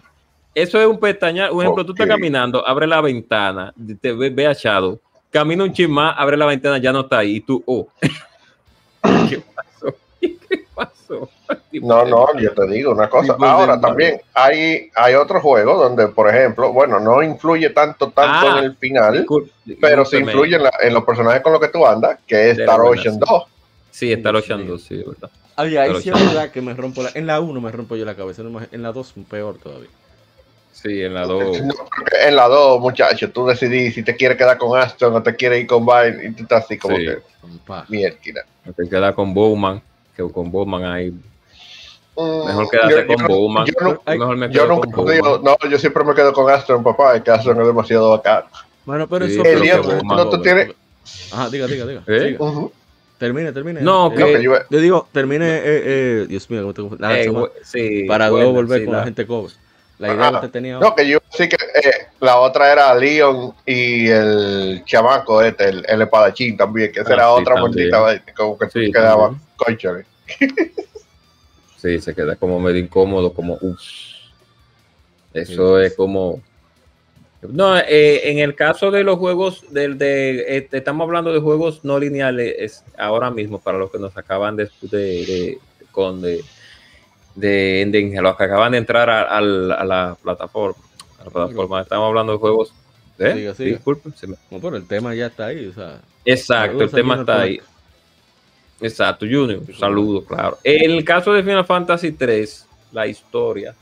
Eso 0.54 0.82
es 0.82 0.86
un 0.86 1.00
pestañear. 1.00 1.52
Un 1.52 1.62
ejemplo, 1.62 1.86
tú 1.86 1.94
estás 1.94 2.08
caminando, 2.08 2.68
abre 2.68 2.88
la 2.88 3.00
ventana, 3.00 3.74
te 4.02 4.12
ve, 4.12 4.30
ve 4.30 4.48
a 4.48 4.54
Shadow, 4.54 5.00
camina 5.30 5.64
un 5.64 5.72
chismá, 5.72 6.12
abre 6.12 6.36
la 6.36 6.46
ventana, 6.46 6.78
ya 6.78 6.92
no 6.92 7.02
está 7.02 7.20
ahí, 7.20 7.38
y 7.38 7.42
tú, 7.42 7.64
oh. 7.66 7.88
¿Qué 9.30 9.42
pasó? 10.76 11.30
No, 11.74 12.06
no, 12.06 12.40
yo 12.40 12.54
te 12.54 12.68
digo 12.68 12.92
una 12.92 13.10
cosa. 13.10 13.36
Ahora 13.40 13.80
también 13.80 14.22
hay, 14.34 14.90
hay 14.96 15.16
otros 15.16 15.42
juegos 15.42 15.78
donde, 15.78 16.08
por 16.10 16.30
ejemplo, 16.30 16.72
bueno, 16.72 17.00
no 17.00 17.24
influye 17.24 17.70
tanto, 17.70 18.10
tanto 18.12 18.48
en 18.48 18.54
ah, 18.54 18.60
el 18.60 18.76
final, 18.76 19.26
pero 19.80 20.06
sí 20.06 20.18
influye 20.18 20.58
en, 20.82 20.94
los 20.94 21.04
personajes 21.04 21.42
con 21.42 21.54
los 21.54 21.62
que 21.62 21.70
tú 21.70 21.86
andas, 21.86 22.20
que 22.26 22.52
es 22.52 22.60
Star 22.60 22.82
Ocean 22.82 23.20
2. 23.20 23.44
Sí, 23.90 24.12
Star 24.14 24.36
Ocean 24.36 24.68
2, 24.68 24.82
sí, 24.82 25.04
verdad. 25.04 25.30
ahí 25.56 26.02
sí 26.02 26.10
es 26.10 26.26
verdad 26.26 26.52
que 26.52 26.62
me 26.62 26.74
rompo 26.74 27.04
la, 27.04 27.12
en 27.14 27.28
la 27.28 27.40
1 27.40 27.62
me 27.62 27.72
rompo 27.72 27.96
yo 27.96 28.06
la 28.06 28.16
cabeza, 28.16 28.42
en 28.72 28.82
la 28.82 28.92
2 28.92 29.14
peor 29.30 29.58
todavía. 29.58 29.90
Sí, 30.72 31.02
en 31.02 31.14
la 31.14 31.26
2. 31.26 31.58
en 32.22 32.36
la 32.36 32.48
2, 32.48 32.80
muchachos, 32.80 33.32
tú 33.34 33.46
decidís 33.46 33.94
si 33.94 34.04
te 34.04 34.16
quieres 34.16 34.38
quedar 34.38 34.58
con 34.58 34.80
Aston 34.80 35.14
o 35.16 35.22
te 35.22 35.36
quieres 35.36 35.62
ir 35.62 35.68
con 35.68 35.86
Vine 35.86 36.28
y 36.28 36.32
tú 36.32 36.44
estás 36.44 36.66
así 36.66 36.78
como 36.78 36.96
que 36.96 37.20
mierda. 37.90 38.18
Te 38.76 38.90
quedas 38.90 39.14
con 39.14 39.34
Bowman 39.34 39.82
que 40.28 40.34
con 40.34 40.52
Bowman 40.52 40.84
ahí. 40.84 41.14
Mejor 42.18 42.70
quedarse 42.70 43.06
con 43.08 43.28
Bowman. 43.28 43.66
Yo, 43.66 43.74
no, 43.82 44.02
mejor 44.06 44.38
me 44.38 44.52
yo 44.52 44.68
nunca 44.68 44.92
con 44.92 45.08
digo, 45.08 45.42
no, 45.44 45.58
yo 45.70 45.80
siempre 45.80 46.04
me 46.04 46.14
quedo 46.14 46.34
con 46.34 46.50
Astron, 46.50 46.84
papá, 46.84 47.16
es 47.16 47.24
que 47.24 47.32
Astron 47.32 47.60
es 47.62 47.68
demasiado 47.68 48.10
bacán. 48.12 48.44
Bueno, 48.86 49.08
pero 49.08 49.26
eso 49.26 49.44
el 49.44 49.62
día, 49.62 49.80
no, 50.04 50.30
tú 50.30 50.42
tienes... 50.42 50.74
Ajá, 51.32 51.50
diga, 51.50 51.68
diga, 51.68 51.86
diga. 51.86 52.04
¿Eh? 52.08 52.38
Termine, 53.18 53.52
termine. 53.52 53.82
No, 53.82 54.12
que... 54.12 54.24
Eh, 54.24 54.42
yo... 54.42 54.80
digo, 54.80 55.08
termine, 55.12 55.46
eh, 55.48 55.62
eh, 55.66 56.26
Dios 56.28 56.50
mío, 56.50 56.74
¿cómo 56.76 56.96
te... 56.96 57.02
La 57.02 57.20
eh, 57.20 57.32
sí, 57.64 58.06
para 58.08 58.30
luego 58.30 58.52
volver 58.52 58.86
con 58.86 58.96
la, 58.96 59.04
gente 59.04 59.28
cover. 59.28 59.52
La 60.00 60.16
idea 60.16 60.42
que 60.42 60.48
tenía. 60.48 60.80
No, 60.80 60.96
que 60.96 61.08
yo 61.08 61.20
sí 61.30 61.48
que 61.48 61.56
eh, 61.56 62.08
la 62.20 62.40
otra 62.40 62.72
era 62.72 62.96
Leon 62.96 63.54
y 63.68 64.08
el 64.10 64.82
chamaco 64.86 65.44
este, 65.44 65.70
el, 65.70 65.86
el 65.88 66.02
espadachín 66.02 66.58
también, 66.58 66.92
que 66.92 67.02
esa 67.02 67.12
ah, 67.12 67.14
era 67.14 67.32
otra 67.32 67.62
maldita, 67.62 68.20
como 68.36 68.58
que 68.58 68.70
sí, 68.72 68.92
quedaba 68.92 69.36
conchale. 69.56 70.06
Sí, 71.78 72.00
se 72.00 72.16
queda 72.16 72.36
como 72.36 72.60
medio 72.60 72.80
incómodo, 72.80 73.34
como 73.34 73.58
uff. 73.62 73.82
Eso 75.34 75.80
es 75.80 75.96
como. 75.96 76.42
No, 77.42 77.78
eh, 77.78 78.30
en 78.30 78.38
el 78.38 78.54
caso 78.54 78.92
de 78.92 79.04
los 79.04 79.18
juegos, 79.18 79.64
del 79.72 79.98
de, 79.98 80.58
eh, 80.58 80.68
estamos 80.72 81.06
hablando 81.06 81.34
de 81.34 81.40
juegos 81.40 81.84
no 81.84 81.98
lineales 81.98 82.56
es 82.60 82.84
ahora 82.98 83.32
mismo 83.32 83.60
para 83.60 83.80
los 83.80 83.92
que 83.92 83.98
nos 83.98 84.16
acaban 84.16 84.56
de, 84.56 84.70
de, 84.82 85.58
con 85.92 86.22
de 86.22 86.44
de, 87.36 87.86
de, 87.90 88.22
los 88.22 88.38
que 88.38 88.44
acaban 88.44 88.72
de 88.74 88.78
entrar 88.78 89.10
a, 89.10 89.42
la 89.42 90.18
plataforma. 90.22 90.82
A 91.20 91.26
la 91.26 91.30
plataforma. 91.30 91.82
Estamos 91.82 92.08
hablando 92.08 92.34
de 92.34 92.40
juegos. 92.40 92.74
¿eh? 93.20 93.54
Disculpen. 93.58 94.14
No, 94.50 94.60
pero 94.60 94.76
el 94.76 94.88
tema 94.88 95.14
ya 95.16 95.28
está 95.28 95.48
ahí. 95.48 95.68
O 95.68 95.74
sea, 95.74 96.02
Exacto, 96.26 96.84
el 96.84 96.92
tema 96.92 97.20
está 97.20 97.42
ahí. 97.42 97.60
Exacto, 98.82 99.26
Junior. 99.26 99.60
Un 99.60 99.74
saludo, 99.76 100.26
claro. 100.26 100.58
En 100.64 100.92
el 100.92 101.06
caso 101.06 101.32
de 101.34 101.44
Final 101.44 101.66
Fantasy 101.66 102.12
3, 102.12 102.68
la 102.92 103.08
historia, 103.08 103.76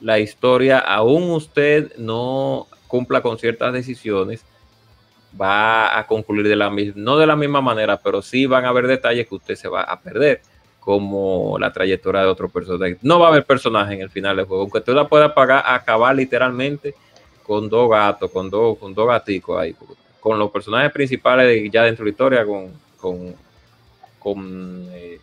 la 0.00 0.18
historia, 0.18 0.78
aún 0.78 1.30
usted 1.30 1.96
no 1.98 2.66
cumpla 2.88 3.20
con 3.20 3.38
ciertas 3.38 3.72
decisiones, 3.72 4.44
va 5.40 5.98
a 5.98 6.06
concluir 6.06 6.48
de 6.48 6.56
la 6.56 6.70
misma, 6.70 6.94
no 6.96 7.18
de 7.18 7.26
la 7.26 7.36
misma 7.36 7.60
manera, 7.60 7.98
pero 7.98 8.22
sí 8.22 8.46
van 8.46 8.64
a 8.64 8.70
haber 8.70 8.86
detalles 8.86 9.28
que 9.28 9.34
usted 9.34 9.54
se 9.54 9.68
va 9.68 9.82
a 9.82 10.00
perder, 10.00 10.40
como 10.80 11.58
la 11.58 11.72
trayectoria 11.72 12.22
de 12.22 12.26
otro 12.26 12.48
personaje. 12.48 12.98
No 13.02 13.20
va 13.20 13.26
a 13.26 13.30
haber 13.30 13.44
personaje 13.44 13.94
en 13.94 14.00
el 14.00 14.10
final 14.10 14.36
del 14.36 14.46
juego, 14.46 14.62
aunque 14.62 14.78
usted 14.78 14.94
la 14.94 15.06
pueda 15.06 15.34
pagar, 15.34 15.62
acabar 15.66 16.16
literalmente 16.16 16.94
con 17.42 17.68
dos 17.68 17.90
gatos, 17.90 18.30
con 18.30 18.48
dos, 18.48 18.78
con 18.78 18.94
dos 18.94 19.06
gaticos 19.06 19.60
ahí, 19.60 19.76
con 20.18 20.38
los 20.38 20.50
personajes 20.50 20.90
principales 20.92 21.70
ya 21.70 21.84
dentro 21.84 22.04
de 22.04 22.10
la 22.10 22.12
historia, 22.12 22.46
con, 22.46 22.72
con, 22.96 23.34
con 24.20 24.88
eh, 24.92 25.20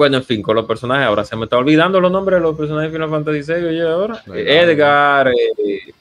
bueno, 0.00 0.16
en 0.16 0.24
fin, 0.24 0.40
con 0.40 0.56
los 0.56 0.64
personajes, 0.64 1.06
ahora 1.06 1.26
se 1.26 1.36
me 1.36 1.44
está 1.44 1.58
olvidando 1.58 2.00
los 2.00 2.10
nombres 2.10 2.38
de 2.38 2.42
los 2.42 2.56
personajes 2.56 2.90
de 2.90 2.96
Final 2.96 3.10
Fantasy 3.10 3.52
VI, 3.52 3.66
oye, 3.66 3.82
ahora. 3.82 4.22
Edgar. 4.34 5.28
Eh, 5.28 5.92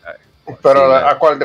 Pero, 0.63 0.95
¿a 0.95 1.19
cuál, 1.19 1.37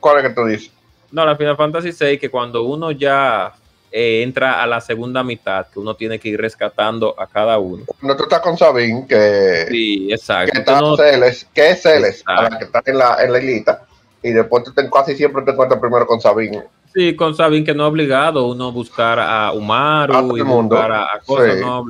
cuál, 0.00 0.16
es 0.16 0.22
que 0.22 0.30
tú 0.30 0.46
dices? 0.46 0.72
No, 1.10 1.26
la 1.26 1.36
Final 1.36 1.58
Fantasy 1.58 1.90
VI, 1.90 2.18
que 2.18 2.30
cuando 2.30 2.62
uno 2.62 2.92
ya 2.92 3.52
eh, 3.92 4.22
entra 4.22 4.62
a 4.62 4.66
la 4.66 4.80
segunda 4.80 5.22
mitad, 5.22 5.66
que 5.66 5.80
uno 5.80 5.96
tiene 5.96 6.18
que 6.18 6.30
ir 6.30 6.40
rescatando 6.40 7.14
a 7.18 7.26
cada 7.26 7.58
uno. 7.58 7.84
No, 8.00 8.16
tú 8.16 8.22
estás 8.22 8.40
con 8.40 8.56
Sabine, 8.56 9.06
que, 9.06 9.66
sí, 9.68 10.10
exacto. 10.10 10.52
que, 10.52 10.58
está 10.60 10.80
Celes, 10.96 11.46
que 11.52 11.70
es 11.72 11.82
Celes, 11.82 12.22
a 12.24 12.42
la 12.44 12.58
que 12.58 12.64
está 12.64 12.82
en 12.86 12.96
la, 12.96 13.22
en 13.22 13.32
la 13.32 13.38
islita, 13.38 13.86
y 14.22 14.30
después 14.30 14.64
tú 14.64 14.72
te, 14.72 14.88
casi 14.88 15.14
siempre 15.14 15.42
te 15.42 15.50
encuentras 15.50 15.78
primero 15.78 16.06
con 16.06 16.22
Sabine. 16.22 16.64
Sí, 16.94 17.14
con 17.14 17.34
Sabine 17.34 17.64
que 17.64 17.74
no 17.74 17.84
es 17.84 17.90
obligado 17.90 18.46
uno 18.46 18.72
buscar 18.72 19.18
a 19.18 19.52
Umaru 19.52 20.36
y 20.36 20.42
buscar 20.42 20.92
a, 20.92 21.20
cosas, 21.24 21.60
no, 21.60 21.86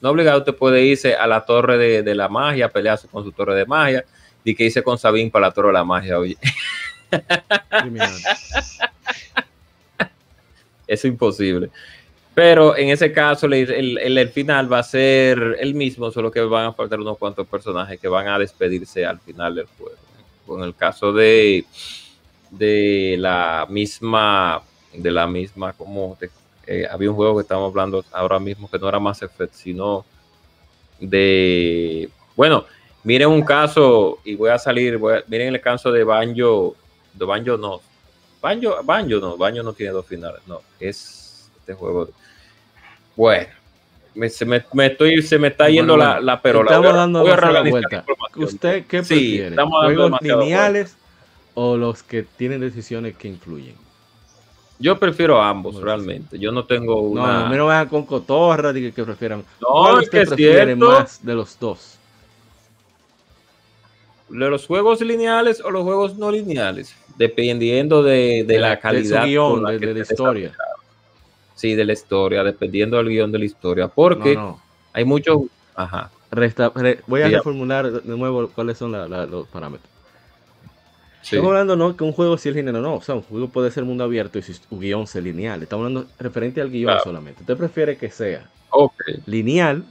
no, 0.00 0.10
obligado, 0.10 0.40
usted 0.40 0.54
puede 0.54 0.84
irse 0.84 1.14
a 1.14 1.26
la 1.26 1.44
torre 1.44 2.02
de, 2.02 2.14
la 2.14 2.28
magia, 2.28 2.68
pelearse 2.68 3.08
con 3.08 3.24
su 3.24 3.32
torre 3.32 3.54
de 3.54 3.66
magia, 3.66 4.04
y 4.44 4.54
que 4.54 4.64
hice 4.64 4.82
con 4.82 4.98
Sabine 4.98 5.30
para 5.30 5.46
la 5.46 5.52
torre 5.52 5.68
de 5.68 5.74
la 5.74 5.84
magia, 5.84 6.18
oye. 6.18 6.36
es 10.86 11.04
imposible. 11.04 11.70
Pero 12.34 12.76
en 12.76 12.88
ese 12.88 13.12
caso, 13.12 13.46
el, 13.46 13.98
el, 13.98 14.28
final 14.30 14.72
va 14.72 14.78
a 14.78 14.82
ser 14.82 15.58
el 15.60 15.74
mismo, 15.74 16.10
solo 16.10 16.30
que 16.30 16.40
van 16.40 16.66
a 16.66 16.72
faltar 16.72 16.98
unos 16.98 17.18
cuantos 17.18 17.46
personajes 17.46 18.00
que 18.00 18.08
van 18.08 18.26
a 18.26 18.38
despedirse 18.38 19.04
al 19.04 19.20
final 19.20 19.54
del 19.54 19.66
juego. 19.78 19.96
Con 20.46 20.62
el 20.62 20.74
caso 20.74 21.12
de 21.12 21.66
de 22.52 23.16
la 23.18 23.66
misma, 23.68 24.62
de 24.92 25.10
la 25.10 25.26
misma, 25.26 25.72
como 25.72 26.16
eh, 26.66 26.86
había 26.88 27.10
un 27.10 27.16
juego 27.16 27.36
que 27.36 27.42
estábamos 27.42 27.70
hablando 27.70 28.04
ahora 28.12 28.38
mismo 28.38 28.70
que 28.70 28.78
no 28.78 28.88
era 28.88 29.00
Mass 29.00 29.22
Effect, 29.22 29.54
sino 29.54 30.04
de, 31.00 32.08
bueno, 32.36 32.66
miren 33.02 33.28
un 33.28 33.42
caso, 33.42 34.18
y 34.24 34.36
voy 34.36 34.50
a 34.50 34.58
salir, 34.58 35.00
miren 35.26 35.54
el 35.54 35.60
caso 35.60 35.90
de 35.90 36.04
Banjo, 36.04 36.76
de 37.14 37.24
Banjo 37.24 37.56
no, 37.56 37.80
Banjo, 38.40 38.82
Banjo 38.84 39.18
no, 39.18 39.36
Banjo 39.36 39.62
no 39.62 39.72
tiene 39.72 39.92
dos 39.92 40.06
finales, 40.06 40.42
no, 40.46 40.60
es 40.78 41.50
este 41.58 41.72
juego. 41.72 42.10
Bueno, 43.16 43.48
me, 44.14 44.28
se, 44.28 44.44
me, 44.44 44.62
estoy, 44.86 45.22
se 45.22 45.38
me 45.38 45.48
está 45.48 45.70
yendo 45.70 45.96
la, 45.96 46.20
la 46.20 46.40
perola. 46.40 46.70
Estamos 46.70 46.94
dando 46.94 47.24
la 47.24 47.62
vuelta. 47.62 48.04
¿Usted 48.36 48.84
qué 48.86 48.98
prefiere? 48.98 49.48
estamos 49.48 49.84
¿Juegos 49.84 50.20
lineales 50.20 50.96
o 51.54 51.76
los 51.76 52.02
que 52.02 52.22
tienen 52.22 52.60
decisiones 52.60 53.16
que 53.16 53.28
influyen? 53.28 53.74
Yo 54.78 54.98
prefiero 54.98 55.40
ambos, 55.40 55.80
realmente. 55.80 56.38
Yo 56.38 56.50
no 56.50 56.64
tengo 56.64 57.02
una. 57.02 57.26
No, 57.26 57.40
no 57.44 57.48
me 57.50 57.60
vayan 57.60 57.88
con 57.88 58.04
cotorra 58.04 58.74
que, 58.74 58.92
que 58.92 59.04
prefieran. 59.04 59.44
No, 59.60 60.00
es 60.00 60.10
que 60.10 60.26
prefiere 60.26 60.74
más 60.74 61.24
de 61.24 61.34
los 61.34 61.56
dos? 61.58 61.98
¿De 64.28 64.48
los 64.48 64.66
juegos 64.66 65.00
lineales 65.02 65.60
o 65.60 65.70
los 65.70 65.84
juegos 65.84 66.16
no 66.16 66.32
lineales? 66.32 66.96
Dependiendo 67.16 68.02
de, 68.02 68.44
la 68.48 68.80
calidad. 68.80 69.24
de, 69.24 69.94
la 69.94 70.00
historia. 70.00 70.52
Sí, 71.54 71.74
de 71.74 71.84
la 71.84 71.92
historia, 71.92 72.42
dependiendo 72.42 72.96
del 72.96 73.08
guion 73.08 73.30
de 73.30 73.38
la 73.38 73.44
historia. 73.44 73.86
Porque 73.86 74.36
hay 74.92 75.04
muchos. 75.04 75.42
Ajá. 75.76 76.10
voy 77.06 77.22
a 77.22 77.28
reformular 77.28 78.02
de 78.02 78.16
nuevo 78.16 78.48
cuáles 78.48 78.78
son 78.78 78.92
los 78.92 79.46
parámetros. 79.48 79.91
Estamos 81.22 81.48
hablando 81.48 81.76
no 81.76 81.96
que 81.96 82.04
un 82.04 82.12
juego 82.12 82.36
si 82.36 82.48
el 82.48 82.54
género, 82.54 82.80
no. 82.80 82.96
O 82.96 83.00
sea, 83.00 83.14
un 83.14 83.22
juego 83.22 83.48
puede 83.48 83.70
ser 83.70 83.84
mundo 83.84 84.04
abierto 84.04 84.38
y 84.38 84.42
su 84.42 84.78
guion 84.78 85.06
sea 85.06 85.20
lineal. 85.20 85.62
Estamos 85.62 85.86
hablando 85.86 86.08
referente 86.18 86.60
al 86.60 86.70
guion 86.70 86.98
solamente. 87.02 87.42
¿Usted 87.42 87.56
prefiere 87.56 87.96
que 87.96 88.10
sea 88.10 88.50
lineal 89.26 89.84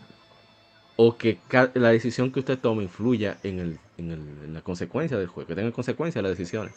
o 0.98 1.15
que 1.17 1.39
la 1.74 1.89
decisión 1.89 2.32
que 2.32 2.39
usted 2.39 2.60
tome 2.60 2.84
influya 2.84 3.38
en, 3.44 3.60
el, 3.60 3.80
en, 3.98 4.54
la 4.54 4.62
consecuencia 4.62 5.17
del 5.17 5.28
juego? 5.28 5.48
Que 5.48 5.56
tenga 5.56 5.72
consecuencias 5.72 6.22
las 6.22 6.38
decisiones. 6.38 6.74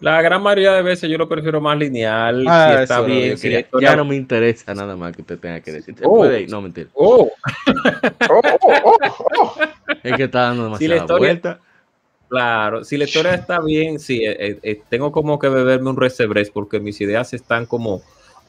La 0.00 0.20
gran 0.20 0.42
mayoría 0.42 0.72
de 0.72 0.82
veces 0.82 1.08
yo 1.08 1.16
lo 1.16 1.28
prefiero 1.28 1.60
más 1.60 1.78
lineal. 1.78 2.44
Ah, 2.46 2.74
si 2.76 2.82
está 2.82 3.00
bien, 3.00 3.36
ya 3.80 3.96
no 3.96 4.04
me 4.04 4.14
interesa 4.16 4.74
nada 4.74 4.94
más 4.94 5.14
que 5.14 5.22
usted 5.22 5.38
tenga 5.38 5.60
que 5.60 5.72
decir. 5.72 5.94
Oh. 6.02 6.16
puede 6.16 6.46
No, 6.48 6.62
mentira. 6.62 6.88
Oh. 6.94 7.30
oh, 8.30 8.98
es 10.02 10.16
que 10.16 10.24
está 10.24 10.42
dando 10.42 10.64
demasiada 10.64 11.16
vuelta. 11.16 11.60
Claro, 12.28 12.84
si 12.84 12.96
la 12.96 13.04
historia 13.04 13.34
está 13.34 13.60
bien, 13.60 14.00
sí, 14.00 14.24
eh, 14.24 14.36
eh, 14.38 14.58
eh, 14.62 14.82
tengo 14.88 15.12
como 15.12 15.38
que 15.38 15.48
beberme 15.48 15.90
un 15.90 15.96
resebres 15.96 16.50
porque 16.50 16.80
mis 16.80 17.00
ideas 17.00 17.30
se 17.30 17.36
están 17.36 17.66
como 17.66 18.02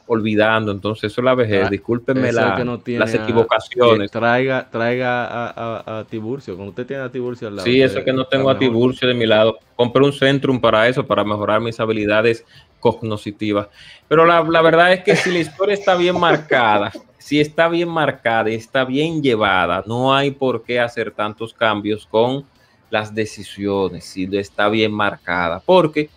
olvidando, 0.08 0.72
entonces 0.72 1.12
eso 1.12 1.20
es 1.20 1.24
la 1.24 1.34
vejez, 1.34 1.66
ah, 1.66 1.70
discúlpenme 1.70 2.32
la, 2.32 2.58
las 2.58 3.14
equivocaciones. 3.14 4.10
Traiga, 4.10 4.68
traiga 4.70 5.26
a, 5.26 5.98
a, 5.98 6.04
Tiburcio, 6.04 6.56
cuando 6.56 6.70
usted 6.70 6.86
tiene 6.86 7.02
a 7.02 7.12
Tiburcio 7.12 7.46
al 7.46 7.56
lado. 7.56 7.66
Sí, 7.66 7.80
eso 7.80 8.02
que 8.02 8.12
no 8.12 8.24
tengo 8.24 8.48
a 8.48 8.58
Tiburcio 8.58 9.06
de 9.06 9.14
mi 9.14 9.26
lado. 9.26 9.58
Compré 9.76 10.02
un 10.02 10.12
Centrum 10.12 10.60
para 10.60 10.88
eso, 10.88 11.06
para 11.06 11.24
mejorar 11.24 11.60
mis 11.60 11.78
habilidades 11.78 12.44
cognoscitivas. 12.80 13.68
Pero 14.08 14.24
la, 14.24 14.42
la 14.42 14.62
verdad 14.62 14.94
es 14.94 15.04
que 15.04 15.14
si 15.14 15.30
la 15.30 15.40
historia 15.40 15.74
está 15.74 15.94
bien 15.94 16.18
marcada, 16.18 16.90
si 17.18 17.38
está 17.38 17.68
bien 17.68 17.90
marcada 17.90 18.50
y 18.50 18.54
está 18.54 18.86
bien 18.86 19.22
llevada, 19.22 19.84
no 19.86 20.14
hay 20.14 20.30
por 20.30 20.62
qué 20.62 20.80
hacer 20.80 21.10
tantos 21.10 21.52
cambios 21.52 22.06
con 22.06 22.46
las 22.90 23.14
decisiones, 23.14 24.04
si 24.04 24.28
está 24.36 24.68
bien 24.68 24.92
marcada, 24.92 25.60
porque 25.64 26.10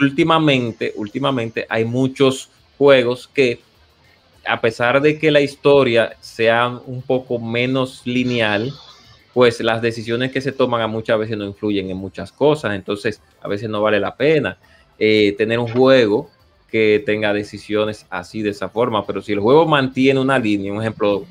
últimamente, 0.00 0.92
últimamente 0.96 1.66
hay 1.68 1.84
muchos 1.84 2.50
juegos 2.78 3.28
que 3.28 3.60
a 4.46 4.60
pesar 4.60 5.00
de 5.00 5.18
que 5.18 5.30
la 5.30 5.40
historia 5.40 6.16
sea 6.20 6.68
un 6.86 7.02
poco 7.02 7.38
menos 7.38 8.02
lineal, 8.04 8.72
pues 9.32 9.60
las 9.60 9.82
decisiones 9.82 10.30
que 10.30 10.40
se 10.40 10.52
toman 10.52 10.82
a 10.82 10.86
muchas 10.86 11.18
veces 11.18 11.36
no 11.36 11.44
influyen 11.44 11.90
en 11.90 11.96
muchas 11.96 12.30
cosas, 12.30 12.74
entonces 12.74 13.20
a 13.40 13.48
veces 13.48 13.68
no 13.68 13.82
vale 13.82 13.98
la 13.98 14.14
pena 14.14 14.58
eh, 14.98 15.34
tener 15.36 15.58
un 15.58 15.68
juego 15.68 16.30
que 16.70 17.02
tenga 17.04 17.32
decisiones 17.32 18.06
así 18.10 18.42
de 18.42 18.50
esa 18.50 18.68
forma, 18.68 19.06
pero 19.06 19.22
si 19.22 19.32
el 19.32 19.40
juego 19.40 19.66
mantiene 19.66 20.20
una 20.20 20.38
línea, 20.38 20.72
un 20.72 20.80
ejemplo, 20.80 21.24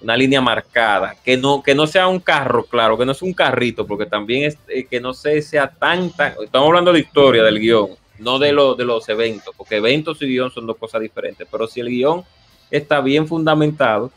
una 0.00 0.16
línea 0.16 0.40
marcada, 0.40 1.14
que 1.24 1.36
no, 1.36 1.62
que 1.62 1.74
no 1.74 1.86
sea 1.86 2.08
un 2.08 2.20
carro, 2.20 2.64
claro, 2.64 2.96
que 2.96 3.04
no 3.04 3.14
sea 3.14 3.28
un 3.28 3.34
carrito, 3.34 3.86
porque 3.86 4.06
también 4.06 4.44
es 4.44 4.58
eh, 4.68 4.84
que 4.84 5.00
no 5.00 5.12
se 5.12 5.42
sea 5.42 5.70
tan, 5.70 6.10
tan, 6.10 6.34
estamos 6.42 6.68
hablando 6.68 6.92
de 6.92 7.00
historia 7.00 7.42
del 7.42 7.58
guion, 7.58 7.90
no 8.18 8.38
de, 8.38 8.52
lo, 8.52 8.74
de 8.74 8.84
los 8.84 9.08
eventos, 9.08 9.54
porque 9.56 9.76
eventos 9.76 10.20
y 10.22 10.26
guion 10.26 10.50
son 10.50 10.66
dos 10.66 10.76
cosas 10.76 11.00
diferentes, 11.02 11.46
pero 11.50 11.66
si 11.66 11.80
el 11.80 11.88
guion 11.88 12.24
está 12.70 13.00
bien 13.00 13.26
fundamentado, 13.26 14.10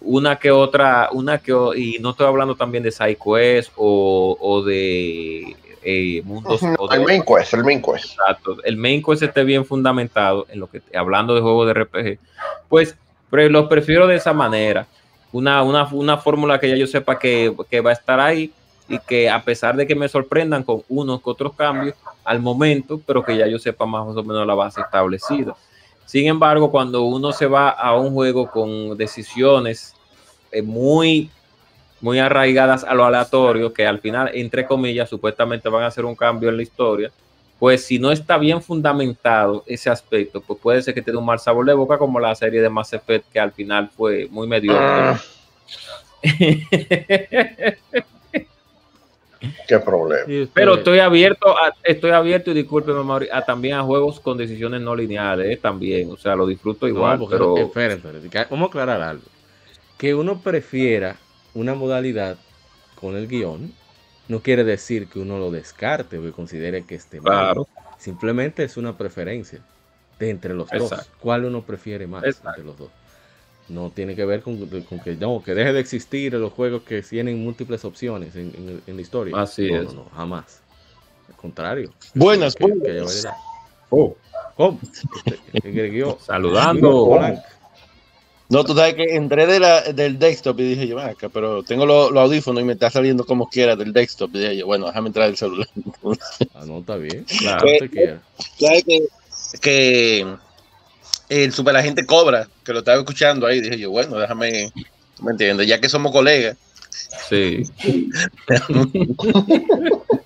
una 0.00 0.36
que 0.36 0.50
otra, 0.50 1.08
una 1.12 1.38
que, 1.38 1.52
y 1.76 1.98
no 1.98 2.10
estoy 2.10 2.26
hablando 2.26 2.54
también 2.54 2.82
de 2.84 2.92
SideQuest 2.92 3.72
o, 3.76 4.36
o 4.40 4.62
de 4.62 5.56
eh, 5.82 6.22
mundos. 6.24 6.62
el 6.62 7.02
main 7.02 7.22
quest, 7.22 7.54
el 7.54 7.64
main 7.64 7.82
quest. 7.82 8.12
Exacto, 8.12 8.56
el 8.64 8.76
main 8.76 9.02
quest 9.02 9.22
esté 9.22 9.44
bien 9.44 9.64
fundamentado 9.64 10.46
en 10.50 10.60
lo 10.60 10.70
que, 10.70 10.80
hablando 10.94 11.34
de 11.34 11.40
juegos 11.40 11.66
de 11.66 11.74
RPG, 11.74 12.18
pues 12.68 12.96
pero 13.30 13.48
los 13.48 13.68
prefiero 13.68 14.06
de 14.06 14.16
esa 14.16 14.32
manera 14.32 14.86
una, 15.32 15.62
una, 15.62 16.16
fórmula 16.16 16.58
que 16.58 16.68
ya 16.68 16.76
yo 16.76 16.86
sepa 16.86 17.18
que, 17.18 17.54
va 17.84 17.90
a 17.90 17.92
estar 17.92 18.20
ahí 18.20 18.52
y 18.88 18.98
que 18.98 19.28
a 19.28 19.42
pesar 19.42 19.76
de 19.76 19.86
que 19.86 19.94
me 19.94 20.08
sorprendan 20.08 20.62
con 20.62 20.82
unos 20.88 21.22
que 21.22 21.30
otros 21.30 21.54
cambios 21.54 21.94
al 22.24 22.40
momento, 22.40 23.00
pero 23.06 23.22
que 23.22 23.36
ya 23.36 23.46
yo 23.46 23.58
sepa 23.58 23.84
más 23.84 24.16
o 24.16 24.22
menos 24.22 24.46
la 24.46 24.54
base 24.54 24.80
establecida. 24.80 25.54
Sin 26.06 26.26
embargo, 26.26 26.70
cuando 26.70 27.02
uno 27.02 27.32
se 27.32 27.46
va 27.46 27.68
a 27.68 27.94
un 27.94 28.14
juego 28.14 28.50
con 28.50 28.96
decisiones 28.96 29.94
eh, 30.50 30.62
muy, 30.62 31.30
muy 32.00 32.18
arraigadas 32.18 32.84
a 32.84 32.94
lo 32.94 33.04
aleatorio, 33.04 33.74
que 33.74 33.86
al 33.86 34.00
final, 34.00 34.30
entre 34.32 34.64
comillas, 34.64 35.10
supuestamente 35.10 35.68
van 35.68 35.82
a 35.82 35.88
hacer 35.88 36.06
un 36.06 36.14
cambio 36.14 36.48
en 36.48 36.56
la 36.56 36.62
historia, 36.62 37.12
pues 37.58 37.84
si 37.84 37.98
no 37.98 38.12
está 38.12 38.38
bien 38.38 38.62
fundamentado 38.62 39.64
ese 39.66 39.90
aspecto, 39.90 40.40
pues 40.40 40.58
puede 40.60 40.82
ser 40.82 40.94
que 40.94 41.02
te 41.02 41.10
dé 41.10 41.16
un 41.16 41.26
mal 41.26 41.40
sabor 41.40 41.66
de 41.66 41.74
boca 41.74 41.98
como 41.98 42.20
la 42.20 42.34
serie 42.34 42.60
de 42.62 42.68
Mass 42.68 42.92
Effect 42.92 43.32
que 43.32 43.40
al 43.40 43.52
final 43.52 43.90
fue 43.96 44.28
muy 44.30 44.46
mediocre. 44.46 44.84
Ah. 44.84 45.20
Qué 49.68 49.78
problema. 49.78 50.24
Pero 50.52 50.74
estoy 50.76 50.98
abierto, 50.98 51.56
a, 51.56 51.72
estoy 51.84 52.10
abierto 52.10 52.50
y 52.50 52.54
discúlpeme, 52.54 53.28
a, 53.30 53.42
también 53.42 53.74
a 53.74 53.82
juegos 53.82 54.18
con 54.20 54.36
decisiones 54.36 54.80
no 54.80 54.96
lineales, 54.96 55.46
eh, 55.50 55.56
también, 55.56 56.10
o 56.10 56.16
sea, 56.16 56.34
lo 56.34 56.46
disfruto 56.46 56.88
igual. 56.88 57.20
pero... 57.30 57.54
Vamos 58.50 58.66
a 58.66 58.68
aclarar 58.68 59.00
algo. 59.00 59.24
Que 59.96 60.14
uno 60.14 60.40
prefiera 60.40 61.16
una 61.54 61.74
modalidad 61.74 62.36
con 62.94 63.16
el 63.16 63.28
guion 63.28 63.72
no 64.28 64.40
quiere 64.40 64.64
decir 64.64 65.08
que 65.08 65.18
uno 65.18 65.38
lo 65.38 65.50
descarte 65.50 66.18
o 66.18 66.22
que 66.22 66.32
considere 66.32 66.84
que 66.84 66.94
esté 66.94 67.20
mal. 67.20 67.32
Claro. 67.32 67.68
Simplemente 67.98 68.62
es 68.64 68.76
una 68.76 68.96
preferencia 68.96 69.60
de 70.18 70.30
entre 70.30 70.54
los 70.54 70.68
dos. 70.70 70.92
¿Cuál 71.20 71.44
uno 71.46 71.62
prefiere 71.62 72.06
más 72.06 72.24
Exacto. 72.24 72.48
entre 72.50 72.64
los 72.64 72.78
dos? 72.78 72.90
No 73.68 73.90
tiene 73.90 74.16
que 74.16 74.24
ver 74.24 74.40
con, 74.42 74.56
con 74.84 74.98
que 75.00 75.14
no, 75.16 75.42
que 75.44 75.54
deje 75.54 75.72
de 75.72 75.80
existir 75.80 76.32
los 76.34 76.52
juegos 76.52 76.82
que 76.82 77.02
tienen 77.02 77.42
múltiples 77.42 77.84
opciones 77.84 78.34
en, 78.34 78.52
en- 78.56 78.82
en 78.86 78.96
la 78.96 79.02
historia. 79.02 79.36
Así 79.36 79.70
no, 79.70 79.76
es. 79.80 79.84
No, 79.92 80.04
no, 80.04 80.10
jamás. 80.14 80.60
Al 81.28 81.34
contrario. 81.36 81.92
Buenas, 82.14 82.54
que-. 82.54 82.64
Oh. 83.90 84.16
Este, 85.52 86.04
saludando. 86.20 87.18
No, 88.50 88.64
tú 88.64 88.74
sabes 88.74 88.94
que 88.94 89.14
entré 89.14 89.46
de 89.46 89.60
la, 89.60 89.82
del 89.92 90.18
desktop 90.18 90.58
y 90.60 90.70
dije 90.70 90.86
yo, 90.86 90.96
"Ven 90.96 91.08
acá, 91.08 91.28
pero 91.28 91.62
tengo 91.62 91.84
los 91.84 92.10
los 92.10 92.22
audífonos 92.22 92.62
y 92.62 92.64
me 92.64 92.72
está 92.72 92.90
saliendo 92.90 93.26
como 93.26 93.48
quiera 93.48 93.76
del 93.76 93.92
desktop. 93.92 94.34
Y 94.34 94.38
dije 94.38 94.56
yo, 94.56 94.66
bueno, 94.66 94.86
déjame 94.86 95.08
entrar 95.08 95.26
del 95.26 95.36
celular. 95.36 95.68
Ah, 96.54 96.64
no, 96.66 96.78
está 96.78 96.96
bien. 96.96 97.24
Claro. 97.38 97.66
Usted 97.66 97.90
quiera. 97.90 98.22
¿Sabes 98.58 98.84
que, 98.84 99.06
que 99.60 100.26
el 101.28 101.52
superagente 101.52 102.06
cobra, 102.06 102.48
que 102.64 102.72
lo 102.72 102.78
estaba 102.80 102.98
escuchando 102.98 103.46
ahí? 103.46 103.60
Dije 103.60 103.78
yo, 103.78 103.90
bueno, 103.90 104.16
déjame, 104.18 104.72
¿tú 105.16 105.22
¿me 105.24 105.32
entiendes? 105.32 105.66
Ya 105.66 105.80
que 105.80 105.88
somos 105.88 106.10
colegas. 106.10 106.56
Sí. 107.28 107.62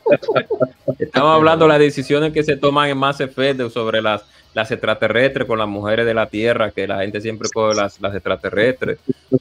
Estamos 0.99 1.35
hablando 1.35 1.65
de 1.65 1.69
las 1.71 1.79
decisiones 1.79 2.33
que 2.33 2.43
se 2.43 2.57
toman 2.57 2.89
en 2.91 2.99
Mass 2.99 3.21
Effect 3.21 3.69
sobre 3.71 4.01
las, 4.03 4.23
las 4.55 4.71
extraterrestres 4.71 5.47
con 5.47 5.59
las 5.59 5.69
mujeres 5.69 6.07
de 6.07 6.15
la 6.15 6.27
Tierra, 6.27 6.71
que 6.71 6.87
la 6.87 7.01
gente 7.01 7.21
siempre 7.21 7.49
coge 7.53 7.75
las, 7.77 8.01
las 8.01 8.15
extraterrestres. 8.15 8.99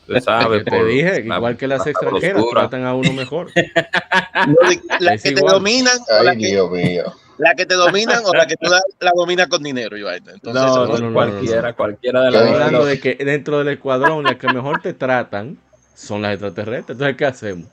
Tú 0.08 0.20
sabes, 0.22 0.64
te 0.64 0.72
por 0.72 0.86
dije, 0.88 1.24
la- 1.24 1.38
igual 1.38 1.58
que 1.58 1.68
las 1.68 1.86
la 1.86 1.92
extranjeras, 1.92 2.44
tratan 2.52 2.86
a 2.86 2.94
uno 2.96 3.12
mejor. 3.14 3.50
La 5.00 5.14
Es 5.16 5.24
que 5.24 5.32
te 5.34 5.42
dominan, 5.42 5.98
o 6.20 6.24
la 6.24 6.32
Ay, 6.32 6.38
que, 6.40 6.48
Dios 6.48 6.72
mío. 6.72 7.04
la 7.38 7.54
que 7.56 7.66
te 7.66 7.76
dominan 7.76 8.24
o 8.26 8.34
la 8.34 8.46
que 8.48 8.56
tú 8.58 8.70
la, 8.70 8.82
la 9.00 9.12
dominas 9.16 9.48
con 9.48 9.62
dinero. 9.64 9.98
Yo, 9.98 10.12
entonces, 10.12 10.42
No, 10.54 10.86
no, 10.86 10.98
no, 10.98 11.14
cualquiera, 11.14 11.70
no. 11.70 11.76
cualquiera 11.76 12.22
de 12.24 12.32
las 12.32 12.42
hablando 12.50 12.86
de 12.86 13.00
que 13.00 13.16
dentro 13.16 13.60
del 13.60 13.70
escuadrón, 13.70 14.24
las 14.24 14.36
que 14.38 14.48
mejor 14.48 14.82
te 14.82 14.94
tratan 14.94 15.58
son 15.96 16.22
las 16.24 16.32
extraterrestres. 16.34 16.96
Entonces, 16.96 17.18
¿qué 17.18 17.26
hacemos? 17.26 17.68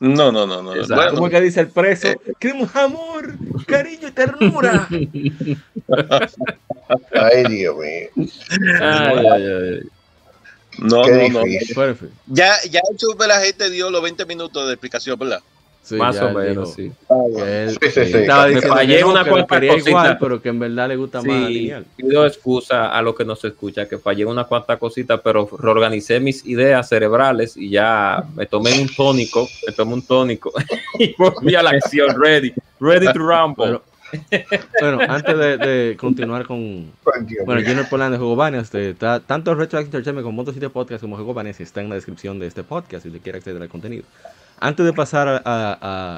No, 0.00 0.32
no, 0.32 0.46
no, 0.46 0.62
no. 0.62 0.70
Bueno, 0.72 1.10
¿Cómo 1.14 1.26
es 1.26 1.32
que 1.32 1.40
dice 1.42 1.60
el 1.60 1.68
preso? 1.68 2.08
Queremos 2.38 2.74
amor, 2.74 3.34
cariño 3.66 4.08
y 4.08 4.12
ternura. 4.12 4.88
Ay, 7.12 7.44
Dios 7.48 7.76
mío. 7.76 8.28
Ay, 8.80 9.26
ay, 9.30 9.46
ay. 9.46 9.80
no, 10.78 11.02
Qué 11.02 11.28
no, 11.30 11.40
no. 11.40 11.44
difícil. 11.44 11.94
Fin, 11.96 12.10
Ya, 12.26 12.54
ya 12.70 12.80
el 12.90 12.98
superagente 12.98 13.70
dio 13.70 13.90
los 13.90 14.02
20 14.02 14.24
minutos 14.26 14.66
de 14.66 14.72
explicación, 14.72 15.18
¿verdad? 15.18 15.40
Sí, 15.82 15.96
Más 15.96 16.16
ya 16.16 16.26
o 16.26 16.34
menos, 16.34 16.76
dijo 16.76 16.92
sí. 16.92 16.92
él, 17.42 17.70
Sí, 17.70 17.90
sí, 17.90 18.04
sí. 18.06 18.16
estaba 18.18 18.46
Me 18.48 18.60
fallé 18.62 19.02
una 19.04 19.24
cuanta 19.24 19.60
cosita. 19.60 19.90
igual, 19.90 20.18
pero 20.20 20.40
que 20.42 20.48
en 20.50 20.58
verdad 20.58 20.88
le 20.88 20.96
gusta 20.96 21.22
más 21.22 21.48
lineal. 21.50 21.84
pido 21.96 22.26
excusa 22.26 22.88
a 22.96 23.02
lo 23.02 23.14
que 23.14 23.24
nos 23.24 23.44
escucha, 23.44 23.88
que 23.88 23.98
fallé 23.98 24.24
una 24.24 24.44
cuantas 24.44 24.78
cositas, 24.78 25.20
pero 25.24 25.48
reorganicé 25.58 26.20
mis 26.20 26.44
ideas 26.46 26.88
cerebrales 26.88 27.56
y 27.56 27.70
ya 27.70 28.24
me 28.36 28.46
tomé 28.46 28.80
un 28.80 28.88
tónico, 28.94 29.48
me 29.66 29.72
tomé 29.72 29.94
un 29.94 30.02
tónico 30.06 30.52
y 30.98 31.14
volví 31.16 31.54
a 31.54 31.62
la 31.62 31.70
acción, 31.70 32.08
ready, 32.20 32.52
ready 32.80 33.06
to 33.12 33.18
rumble. 33.18 33.64
Pero- 33.66 33.82
Bueno, 34.80 34.98
antes 35.08 35.38
de, 35.38 35.56
de 35.56 35.96
continuar 35.96 36.44
con, 36.44 36.90
Dios 37.26 37.46
Bueno. 37.46 37.62
Junior 37.64 37.88
Poland 37.88 38.10
de 38.12 38.18
Juego 38.18 38.34
Banias, 38.34 38.64
este, 38.64 38.90
está- 38.90 39.20
tanto 39.20 39.54
Retro 39.54 39.78
Entertainment 39.78 40.24
como 40.26 40.40
otros 40.42 40.54
sitios 40.54 40.70
de 40.70 40.74
podcast 40.74 41.00
como 41.00 41.14
Juego 41.14 41.32
Banias 41.32 41.60
está 41.60 41.80
en 41.80 41.90
la 41.90 41.94
descripción 41.94 42.40
de 42.40 42.48
este 42.48 42.64
podcast 42.64 43.04
si 43.04 43.08
usted 43.08 43.22
quiere 43.22 43.38
acceder 43.38 43.62
al 43.62 43.68
contenido. 43.68 44.02
Antes 44.60 44.84
de 44.84 44.92
pasar 44.92 45.26
a, 45.28 45.42
a, 45.44 45.72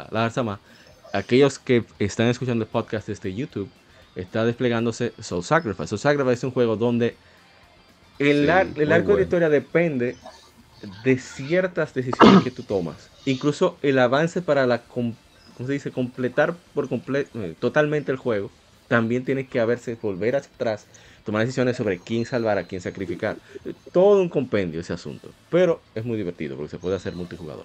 a 0.04 0.08
la 0.10 0.24
Arzama, 0.24 0.58
aquellos 1.12 1.58
que 1.58 1.84
están 1.98 2.26
escuchando 2.28 2.64
el 2.64 2.70
podcast 2.70 3.06
desde 3.08 3.32
YouTube, 3.32 3.68
está 4.16 4.44
desplegándose 4.44 5.12
Soul 5.20 5.44
Sacrifice. 5.44 5.86
Soul 5.88 5.98
Sacrifice 6.00 6.32
es 6.34 6.44
un 6.44 6.50
juego 6.50 6.76
donde 6.76 7.16
el, 8.18 8.44
Sí, 8.44 8.50
ar- 8.50 8.66
el 8.76 8.92
arco 8.92 9.08
de 9.08 9.12
bueno. 9.12 9.16
la 9.18 9.22
historia 9.22 9.48
depende 9.48 10.16
de 11.04 11.18
ciertas 11.18 11.94
decisiones 11.94 12.42
que 12.42 12.50
tú 12.50 12.64
tomas. 12.64 13.10
Incluso 13.24 13.78
el 13.82 13.98
avance 13.98 14.42
para 14.42 14.66
la, 14.66 14.78
com- 14.82 15.14
¿cómo 15.56 15.66
se 15.68 15.72
dice? 15.74 15.92
completar 15.92 16.54
por 16.74 16.88
completo 16.88 17.30
totalmente 17.60 18.10
el 18.10 18.18
juego, 18.18 18.50
también 18.88 19.24
tiene 19.24 19.46
que 19.46 19.60
haberse, 19.60 19.96
volver 20.02 20.34
hacia 20.36 20.50
atrás, 20.54 20.86
tomar 21.24 21.42
decisiones 21.42 21.76
sobre 21.76 22.00
quién 22.00 22.26
salvar, 22.26 22.58
a 22.58 22.64
quién 22.64 22.80
sacrificar. 22.80 23.36
Todo 23.92 24.20
un 24.20 24.28
compendio 24.28 24.80
ese 24.80 24.92
asunto. 24.92 25.30
Pero 25.48 25.80
es 25.94 26.04
muy 26.04 26.16
divertido 26.18 26.56
porque 26.56 26.70
se 26.70 26.78
puede 26.78 26.96
hacer 26.96 27.14
multijugador. 27.14 27.64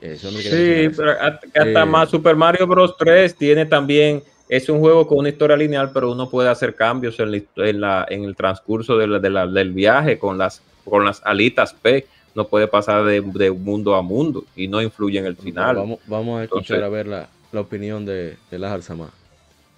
Eh, 0.00 0.12
eso 0.14 0.30
no 0.30 0.38
Sí, 0.38 0.88
pero 0.96 1.10
hasta 1.20 1.82
Eh, 1.82 1.84
más 1.86 2.08
Super 2.10 2.36
Mario 2.36 2.66
Bros. 2.66 2.96
3 2.96 3.34
tiene 3.34 3.66
también, 3.66 4.22
es 4.48 4.68
un 4.68 4.78
juego 4.80 5.06
con 5.06 5.18
una 5.18 5.28
historia 5.28 5.56
lineal, 5.56 5.90
pero 5.92 6.12
uno 6.12 6.28
puede 6.30 6.48
hacer 6.48 6.74
cambios 6.74 7.18
en, 7.20 7.32
la, 7.32 7.40
en, 7.56 7.80
la- 7.80 8.06
en 8.08 8.24
el 8.24 8.36
transcurso 8.36 8.96
de 8.96 9.06
la- 9.06 9.18
de 9.18 9.30
la- 9.30 9.46
del 9.46 9.72
viaje 9.72 10.18
con 10.18 10.38
las, 10.38 10.62
con 10.84 11.04
las 11.04 11.20
alitas 11.24 11.72
P. 11.74 12.06
No 12.34 12.46
puede 12.46 12.68
pasar 12.68 13.04
de, 13.04 13.20
de 13.20 13.50
mundo 13.50 13.94
a 13.96 14.02
mundo 14.02 14.44
y 14.54 14.68
no 14.68 14.80
influye 14.80 15.18
en 15.18 15.26
el 15.26 15.36
final. 15.36 15.74
Vamos, 15.76 15.98
vamos 16.06 16.40
a 16.40 16.44
escuchar 16.44 16.76
Entonces- 16.78 16.84
a 16.86 16.88
ver 16.88 17.06
la, 17.08 17.28
la 17.52 17.60
opinión 17.60 18.06
de, 18.06 18.36
de 18.50 18.58
Lázaro 18.58 18.82
Samá. 18.82 19.10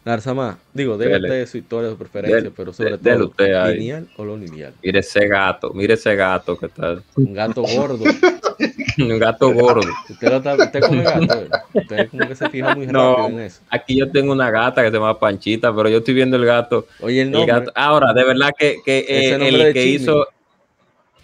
Lázaro 0.05 0.23
Samá, 0.23 0.59
digo, 0.75 0.97
déjate 0.99 1.47
su 1.47 1.59
historia, 1.59 1.91
su 1.91 1.97
preferencia, 1.97 2.37
Dele, 2.37 2.51
pero 2.57 2.73
sobre 2.73 2.97
todo, 2.99 3.27
usted 3.29 3.55
ahí. 3.55 3.77
lineal 3.79 4.09
o 4.17 4.25
lo 4.25 4.37
lineal. 4.37 4.73
Mire 4.83 4.99
ese 5.01 5.27
gato, 5.29 5.73
mire 5.75 5.95
ese 5.95 6.15
gato 6.17 6.57
que 6.59 6.67
está, 6.67 7.01
Un 7.17 7.33
gato 7.35 7.63
gordo. 7.63 8.05
un 8.99 9.19
gato 9.19 9.53
gordo. 9.53 9.89
Usted, 10.09 10.29
lo 10.29 10.37
está, 10.37 10.55
usted 10.55 10.81
come 10.81 11.03
gato, 11.03 11.35
eh. 11.35 11.49
usted 11.75 12.09
como 12.11 12.29
que 12.29 12.35
se 12.35 12.49
fija 12.51 12.75
muy 12.75 12.87
No. 12.87 13.17
rápido 13.17 13.39
en 13.39 13.45
eso. 13.47 13.61
Aquí 13.71 13.99
yo 13.99 14.11
tengo 14.11 14.33
una 14.33 14.51
gata 14.51 14.83
que 14.83 14.89
se 14.89 14.95
llama 14.95 15.19
Panchita, 15.19 15.75
pero 15.75 15.89
yo 15.89 15.99
estoy 15.99 16.15
viendo 16.15 16.37
el 16.37 16.45
gato. 16.45 16.87
Oye, 17.01 17.23
el 17.23 17.35
El 17.35 17.47
gato. 17.47 17.73
Ahora, 17.75 18.13
de 18.13 18.25
verdad 18.25 18.51
que, 18.59 18.79
que, 18.85 18.99
eh, 19.09 19.35
el 19.35 19.73
que 19.73 19.87
hizo, 19.87 20.27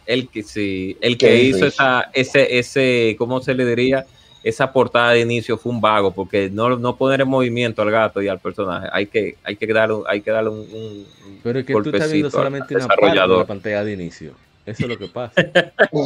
el 0.07 0.29
que 0.29 0.43
sí, 0.43 0.97
el 1.01 1.17
que 1.19 1.43
hizo 1.43 1.67
esa, 1.67 2.11
ese, 2.12 2.59
ese, 2.59 3.17
¿cómo 3.19 3.41
se 3.41 3.55
le 3.55 3.64
diría? 3.64 4.05
Esa 4.45 4.73
portada 4.73 5.11
de 5.11 5.21
inicio 5.23 5.59
fue 5.59 5.73
un 5.73 5.81
vago, 5.81 6.12
porque 6.12 6.49
no, 6.53 6.77
no 6.77 6.95
poner 6.97 7.21
en 7.23 7.27
movimiento 7.29 7.83
al 7.83 7.91
gato 7.91 8.23
y 8.23 8.29
al 8.29 8.39
personaje. 8.39 8.87
Hay 8.93 9.07
que, 9.07 9.35
hay 9.43 9.57
que 9.57 9.67
darle, 9.67 9.97
hay 10.07 10.21
que 10.21 10.31
darle 10.31 10.51
un, 10.51 10.59
un- 10.61 11.07
pero 11.43 11.59
es 11.59 11.67
que 11.67 11.73
tú 11.73 11.91
estás 11.91 12.12
viendo 12.12 12.31
solamente 12.31 12.77
una 12.77 12.87
parte 12.87 13.07
de 13.21 13.27
la 13.27 13.45
pantalla 13.45 13.83
de 13.83 13.93
inicio. 13.95 14.33
Eso 14.64 14.83
es 14.85 14.89
lo 14.89 14.99
que 14.99 15.09
pasa. 15.09 15.33
y 15.93 15.99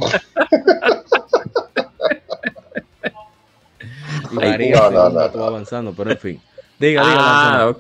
Ay, 3.83 4.20
varía 4.33 4.91
no, 4.91 5.11
no, 5.11 5.28
no, 5.28 5.45
avanzando, 5.45 5.93
pero 5.97 6.11
en 6.12 6.18
fin. 6.18 6.43
Diga, 6.78 7.03
diga, 7.03 7.16
Ah. 7.18 7.74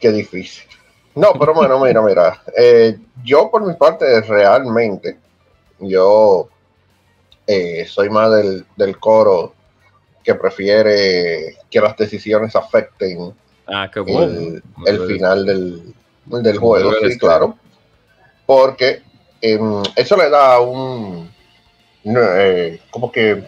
Qué 0.00 0.10
difícil. 0.12 0.64
No, 1.14 1.32
pero 1.38 1.54
bueno, 1.54 1.78
mira, 1.78 2.00
mira. 2.02 2.42
eh, 2.56 2.98
yo 3.22 3.50
por 3.50 3.64
mi 3.66 3.74
parte, 3.74 4.20
realmente, 4.22 5.18
yo 5.78 6.48
eh, 7.46 7.84
soy 7.86 8.08
más 8.08 8.30
del, 8.30 8.64
del 8.76 8.98
coro 8.98 9.54
que 10.24 10.34
prefiere 10.34 11.56
que 11.70 11.80
las 11.80 11.96
decisiones 11.96 12.54
afecten 12.56 13.34
Ah, 13.66 13.88
qué 13.92 14.00
bueno. 14.00 14.24
el, 14.24 14.62
el 14.86 15.06
final 15.06 15.46
del, 15.46 15.94
del 16.26 16.58
juego, 16.58 16.92
sí, 17.08 17.16
claro. 17.18 17.56
Porque 18.46 19.02
em, 19.40 19.82
eso 19.94 20.16
le 20.16 20.28
da 20.30 20.60
un, 20.60 21.30
eh, 22.04 22.80
como 22.90 23.10
que 23.12 23.44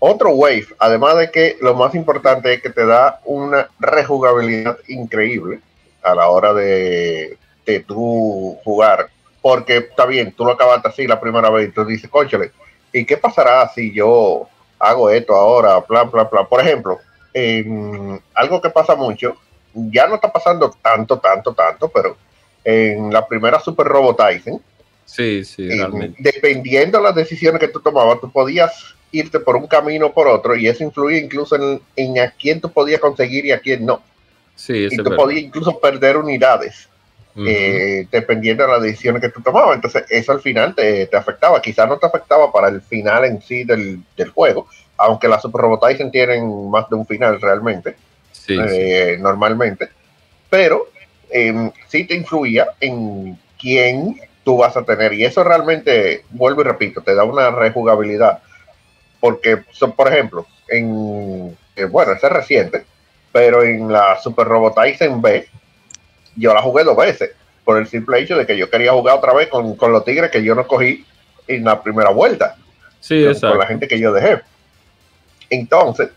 otro 0.00 0.30
wave, 0.30 0.66
además 0.78 1.16
de 1.18 1.30
que 1.30 1.56
lo 1.60 1.74
más 1.74 1.94
importante 1.94 2.52
es 2.52 2.62
que 2.62 2.70
te 2.70 2.84
da 2.84 3.20
una 3.24 3.68
rejugabilidad 3.78 4.78
increíble 4.88 5.60
a 6.02 6.14
la 6.14 6.28
hora 6.28 6.52
de, 6.54 7.38
de 7.66 7.80
tú 7.80 8.58
jugar. 8.64 9.10
Porque 9.42 9.76
está 9.76 10.06
bien, 10.06 10.32
tú 10.32 10.44
lo 10.44 10.52
acabaste 10.52 10.88
así 10.88 11.06
la 11.06 11.20
primera 11.20 11.48
vez 11.50 11.68
y 11.68 11.72
tú 11.72 11.84
dices, 11.84 12.10
conchale, 12.10 12.50
¿y 12.92 13.04
qué 13.04 13.16
pasará 13.16 13.68
si 13.68 13.92
yo 13.92 14.48
hago 14.78 15.10
esto 15.10 15.34
ahora? 15.34 15.80
Plan, 15.82 16.10
plan, 16.10 16.28
plan. 16.28 16.46
Por 16.48 16.60
ejemplo, 16.60 16.98
en 17.32 18.20
algo 18.34 18.60
que 18.60 18.70
pasa 18.70 18.94
mucho, 18.94 19.36
ya 19.74 20.06
no 20.06 20.16
está 20.16 20.32
pasando 20.32 20.74
tanto, 20.82 21.18
tanto, 21.18 21.54
tanto, 21.54 21.88
pero 21.88 22.16
en 22.64 23.12
la 23.12 23.26
primera 23.26 23.60
Super 23.60 23.86
Tyson, 24.16 24.60
Sí, 25.04 25.44
sí, 25.44 25.68
realmente. 25.68 26.16
dependiendo 26.22 26.98
de 26.98 27.04
las 27.04 27.14
decisiones 27.14 27.60
que 27.60 27.68
tú 27.68 27.80
tomabas, 27.80 28.20
tú 28.20 28.30
podías 28.30 28.94
irte 29.12 29.40
por 29.40 29.56
un 29.56 29.66
camino 29.66 30.06
o 30.06 30.12
por 30.12 30.28
otro, 30.28 30.56
y 30.56 30.68
eso 30.68 30.84
influye 30.84 31.18
incluso 31.18 31.56
en, 31.56 31.80
en 31.96 32.18
a 32.18 32.30
quién 32.30 32.60
tú 32.60 32.70
podías 32.70 33.00
conseguir 33.00 33.44
y 33.46 33.52
a 33.52 33.60
quién 33.60 33.84
no. 33.84 34.02
Sí, 34.54 34.88
Y 34.90 34.96
tú 34.96 35.14
podías 35.16 35.42
incluso 35.42 35.78
perder 35.78 36.16
unidades, 36.16 36.88
eh, 37.36 38.06
dependiendo 38.10 38.64
de 38.64 38.70
las 38.72 38.82
decisiones 38.82 39.22
que 39.22 39.30
tú 39.30 39.40
tomabas. 39.40 39.76
Entonces, 39.76 40.04
eso 40.10 40.32
al 40.32 40.40
final 40.40 40.74
te, 40.74 41.06
te 41.06 41.16
afectaba. 41.16 41.62
Quizás 41.62 41.88
no 41.88 41.96
te 41.98 42.06
afectaba 42.06 42.52
para 42.52 42.68
el 42.68 42.82
final 42.82 43.24
en 43.24 43.40
sí 43.40 43.64
del, 43.64 44.00
del 44.16 44.28
juego, 44.30 44.66
aunque 44.98 45.28
las 45.28 45.40
Super 45.40 45.62
Robot 45.62 45.80
Tyson 45.88 46.10
tienen 46.10 46.70
más 46.70 46.88
de 46.90 46.96
un 46.96 47.06
final 47.06 47.40
realmente 47.40 47.96
Sí, 48.32 48.56
sí. 48.56 48.62
eh, 48.68 49.16
normalmente, 49.20 49.88
pero 50.48 50.88
eh, 51.30 51.70
sí 51.88 52.04
te 52.04 52.14
influía 52.14 52.68
en 52.80 53.38
quién 53.58 54.16
tú 54.44 54.56
vas 54.58 54.76
a 54.76 54.84
tener 54.84 55.12
y 55.14 55.24
eso 55.24 55.44
realmente, 55.44 56.24
vuelvo 56.30 56.60
y 56.62 56.64
repito, 56.64 57.00
te 57.00 57.14
da 57.14 57.24
una 57.24 57.50
rejugabilidad 57.50 58.40
porque, 59.20 59.62
son, 59.70 59.92
por 59.92 60.08
ejemplo, 60.08 60.46
en, 60.68 61.56
eh, 61.76 61.84
bueno, 61.84 62.12
ese 62.12 62.26
es 62.26 62.32
reciente, 62.32 62.84
pero 63.32 63.62
en 63.62 63.92
la 63.92 64.18
Super 64.20 64.46
Robot 64.46 64.74
Tyson 64.74 65.20
B, 65.20 65.46
yo 66.36 66.54
la 66.54 66.62
jugué 66.62 66.84
dos 66.84 66.96
veces, 66.96 67.30
por 67.64 67.78
el 67.78 67.86
simple 67.86 68.18
hecho 68.18 68.36
de 68.36 68.46
que 68.46 68.56
yo 68.56 68.68
quería 68.70 68.92
jugar 68.92 69.18
otra 69.18 69.32
vez 69.34 69.48
con, 69.48 69.76
con 69.76 69.92
los 69.92 70.04
tigres 70.04 70.30
que 70.30 70.42
yo 70.42 70.54
no 70.54 70.66
cogí 70.66 71.04
en 71.46 71.64
la 71.64 71.82
primera 71.82 72.10
vuelta, 72.10 72.56
Sí, 73.00 73.22
con, 73.22 73.32
exacto. 73.32 73.50
con 73.50 73.58
la 73.58 73.66
gente 73.66 73.88
que 73.88 73.98
yo 73.98 74.12
dejé. 74.12 74.40
Entonces, 75.50 76.10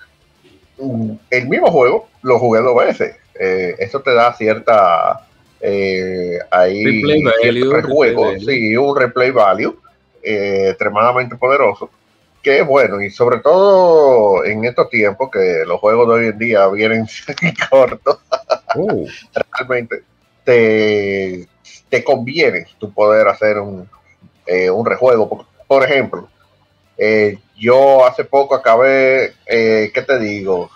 mm, 0.77 1.13
el 1.29 1.47
mismo 1.47 1.71
juego 1.71 2.07
lo 2.21 2.39
jugué 2.39 2.61
dos 2.61 2.75
veces. 2.75 3.15
Eh, 3.39 3.75
eso 3.79 3.99
te 4.01 4.13
da 4.13 4.33
cierta 4.33 5.25
eh, 5.59 6.37
ahí 6.51 6.83
Replay 6.83 8.13
value. 8.13 8.39
sí, 8.39 8.77
un 8.77 8.95
replay 8.97 9.31
value 9.31 9.75
eh, 10.21 10.67
extremadamente 10.69 11.35
poderoso. 11.35 11.89
Que 12.43 12.59
es 12.59 12.67
bueno, 12.67 13.01
y 13.01 13.09
sobre 13.09 13.39
todo 13.39 14.43
en 14.43 14.65
estos 14.65 14.89
tiempos 14.89 15.31
que 15.31 15.63
los 15.65 15.79
juegos 15.79 16.07
de 16.09 16.13
hoy 16.13 16.27
en 16.27 16.37
día 16.37 16.67
vienen 16.67 17.07
cortos, 17.69 18.19
Oh, 18.75 19.05
realmente 19.55 20.03
te, 20.43 21.47
te 21.89 22.03
conviene 22.03 22.65
tu 22.79 22.91
poder 22.91 23.27
hacer 23.27 23.59
un, 23.59 23.87
eh, 24.47 24.69
un 24.69 24.85
rejuego. 24.85 25.29
Por, 25.29 25.45
por 25.67 25.83
ejemplo, 25.83 26.27
eh, 26.97 27.37
yo 27.55 28.03
hace 28.05 28.23
poco 28.25 28.55
acabé, 28.55 29.35
eh, 29.45 29.91
¿qué 29.93 30.01
te 30.01 30.17
digo? 30.19 30.69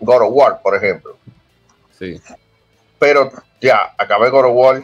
God 0.00 0.22
of 0.22 0.30
War, 0.30 0.62
por 0.62 0.74
ejemplo. 0.74 1.16
sí. 1.98 2.20
Pero 2.98 3.30
ya, 3.60 3.94
acabé 3.98 4.30
God 4.30 4.46
of 4.46 4.52
War 4.54 4.82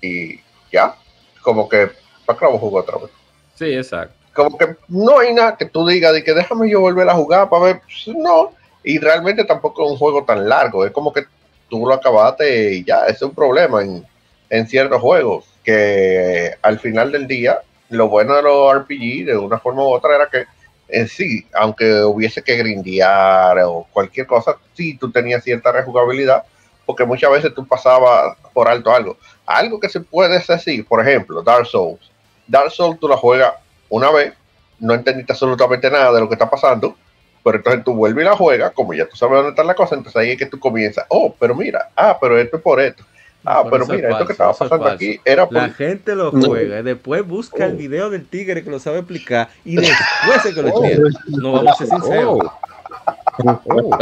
y 0.00 0.40
ya, 0.72 0.96
como 1.42 1.68
que, 1.68 1.90
¿para 2.24 2.38
qué 2.38 2.44
lo 2.46 2.58
jugar 2.58 2.84
otra 2.84 2.98
vez? 2.98 3.10
Sí, 3.56 3.72
exacto. 3.72 4.14
como 4.34 4.56
que 4.56 4.76
no 4.88 5.18
hay 5.18 5.32
nada 5.32 5.56
que 5.56 5.64
tú 5.64 5.86
digas 5.86 6.12
de 6.12 6.22
que 6.22 6.34
déjame 6.34 6.70
yo 6.70 6.80
volver 6.80 7.08
a 7.08 7.14
jugar 7.14 7.48
para 7.48 7.64
ver, 7.64 7.80
pues, 7.80 8.16
no, 8.16 8.52
y 8.84 8.98
realmente 8.98 9.44
tampoco 9.44 9.84
es 9.84 9.92
un 9.92 9.98
juego 9.98 10.24
tan 10.24 10.48
largo, 10.48 10.84
es 10.84 10.92
como 10.92 11.12
que 11.12 11.24
tú 11.68 11.86
lo 11.86 11.94
acabaste 11.94 12.74
y 12.74 12.84
ya, 12.84 13.06
es 13.06 13.20
un 13.22 13.34
problema 13.34 13.82
en, 13.82 14.66
ciertos 14.68 15.00
juegos, 15.00 15.46
que 15.64 16.54
al 16.62 16.78
final 16.78 17.10
del 17.10 17.26
día, 17.26 17.60
lo 17.88 18.08
bueno 18.08 18.34
de 18.36 18.42
los 18.42 18.74
RPG, 18.76 19.24
de 19.26 19.36
una 19.36 19.58
forma 19.58 19.82
u 19.82 19.88
otra, 19.88 20.14
era 20.14 20.28
que 20.28 20.44
en 20.88 21.08
sí, 21.08 21.44
aunque 21.52 22.02
hubiese 22.04 22.42
que 22.42 22.56
grindear 22.56 23.58
o 23.64 23.86
cualquier 23.92 24.26
cosa, 24.26 24.56
sí, 24.74 24.96
tú 24.96 25.10
tenías 25.10 25.42
cierta 25.42 25.72
rejugabilidad, 25.72 26.44
porque 26.84 27.04
muchas 27.04 27.32
veces 27.32 27.54
tú 27.54 27.66
pasabas 27.66 28.36
por 28.52 28.68
alto 28.68 28.92
algo. 28.92 29.16
Algo 29.44 29.80
que 29.80 29.88
se 29.88 30.00
puede 30.00 30.36
hacer 30.36 30.56
así, 30.56 30.82
por 30.82 31.00
ejemplo, 31.00 31.42
Dark 31.42 31.66
Souls. 31.66 32.12
Dark 32.46 32.70
Souls 32.70 32.98
tú 33.00 33.08
la 33.08 33.16
juegas 33.16 33.52
una 33.88 34.10
vez, 34.10 34.34
no 34.78 34.94
entendiste 34.94 35.32
absolutamente 35.32 35.90
nada 35.90 36.12
de 36.12 36.20
lo 36.20 36.28
que 36.28 36.34
está 36.34 36.48
pasando, 36.50 36.96
pero 37.44 37.58
entonces 37.58 37.84
tú 37.84 37.94
vuelves 37.94 38.24
y 38.24 38.28
la 38.28 38.36
juegas, 38.36 38.72
como 38.72 38.92
ya 38.94 39.06
tú 39.08 39.16
sabes 39.16 39.36
dónde 39.36 39.50
está 39.50 39.62
la 39.64 39.74
cosa, 39.74 39.94
entonces 39.94 40.20
ahí 40.20 40.30
es 40.30 40.38
que 40.38 40.46
tú 40.46 40.58
comienzas, 40.58 41.04
oh, 41.08 41.34
pero 41.38 41.54
mira, 41.54 41.90
ah, 41.96 42.18
pero 42.20 42.38
esto 42.38 42.56
es 42.56 42.62
por 42.62 42.80
esto, 42.80 43.04
ah, 43.44 43.64
Pero 43.70 43.86
mira, 43.86 44.10
esto 44.10 44.26
que 44.26 44.32
estaba 44.32 44.50
es 44.50 44.58
pasando 44.58 44.86
aquí 44.86 45.20
era 45.24 45.44
por... 45.46 45.54
La 45.54 45.68
gente 45.70 46.14
lo 46.16 46.32
juega 46.32 46.80
y 46.80 46.82
después 46.82 47.26
busca 47.26 47.64
el 47.66 47.74
Oh. 47.74 47.76
video 47.76 48.10
del 48.10 48.26
tigre 48.26 48.64
que 48.64 48.70
lo 48.70 48.80
sabe 48.80 48.98
explicar 48.98 49.48
y 49.64 49.76
después 49.76 50.44
es 50.44 50.54
que 50.54 50.62
lo 50.62 50.74
Oh. 50.74 50.84
entiende. 50.84 51.10
No 51.28 51.52
vamos 51.52 51.72
a 51.72 51.76
ser 51.76 51.86
sinceros. 51.86 52.38
Oh. 52.40 53.60
Oh. 53.66 53.98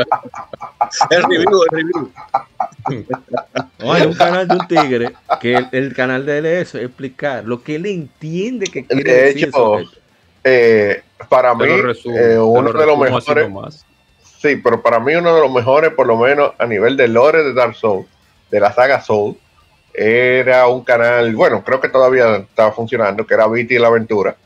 El 1.11 1.23
review, 1.25 1.63
el 1.65 1.71
review. 1.71 2.13
No, 3.79 3.93
hay 3.93 4.03
un 4.07 4.15
canal 4.15 4.47
de 4.49 4.55
un 4.57 4.69
tigre 4.69 5.13
que 5.41 5.55
el, 5.55 5.69
el 5.73 5.95
canal 5.95 6.25
de 6.27 6.39
él 6.39 6.47
es 6.47 6.69
eso, 6.69 6.79
explicar 6.79 7.45
lo 7.45 7.63
que 7.63 7.77
él 7.77 7.87
entiende 7.87 8.67
que 8.67 8.85
quiere 8.87 9.13
De 9.13 9.23
decir. 9.23 9.49
hecho, 9.49 9.79
eso. 9.79 9.91
Eh, 10.45 11.03
para 11.29 11.55
mí, 11.55 11.65
Te 11.65 11.77
lo 11.77 11.83
resumo, 11.83 12.17
eh, 12.17 12.35
lo 12.35 12.47
uno 12.47 12.73
de 12.73 12.87
los 12.87 12.99
mejores, 12.99 13.85
sí, 14.23 14.57
pero 14.57 14.83
para 14.83 15.01
mí 15.01 15.15
uno 15.15 15.35
de 15.35 15.41
los 15.41 15.53
mejores, 15.53 15.93
por 15.93 16.07
lo 16.07 16.17
menos 16.19 16.53
a 16.59 16.67
nivel 16.67 16.97
de 16.97 17.09
lore 17.09 17.43
de 17.43 17.55
Dark 17.55 17.75
Souls, 17.75 18.07
de 18.51 18.61
la 18.61 18.73
saga 18.73 19.01
Soul, 19.01 19.37
era 19.95 20.67
un 20.69 20.85
canal, 20.85 21.35
bueno, 21.35 21.63
creo 21.65 21.81
que 21.81 21.89
todavía 21.89 22.37
estaba 22.37 22.73
funcionando, 22.73 23.27
que 23.27 23.35
era 23.35 23.47
Viti 23.49 23.77
y 23.77 23.79
la 23.79 23.89
Aventura, 23.89 24.37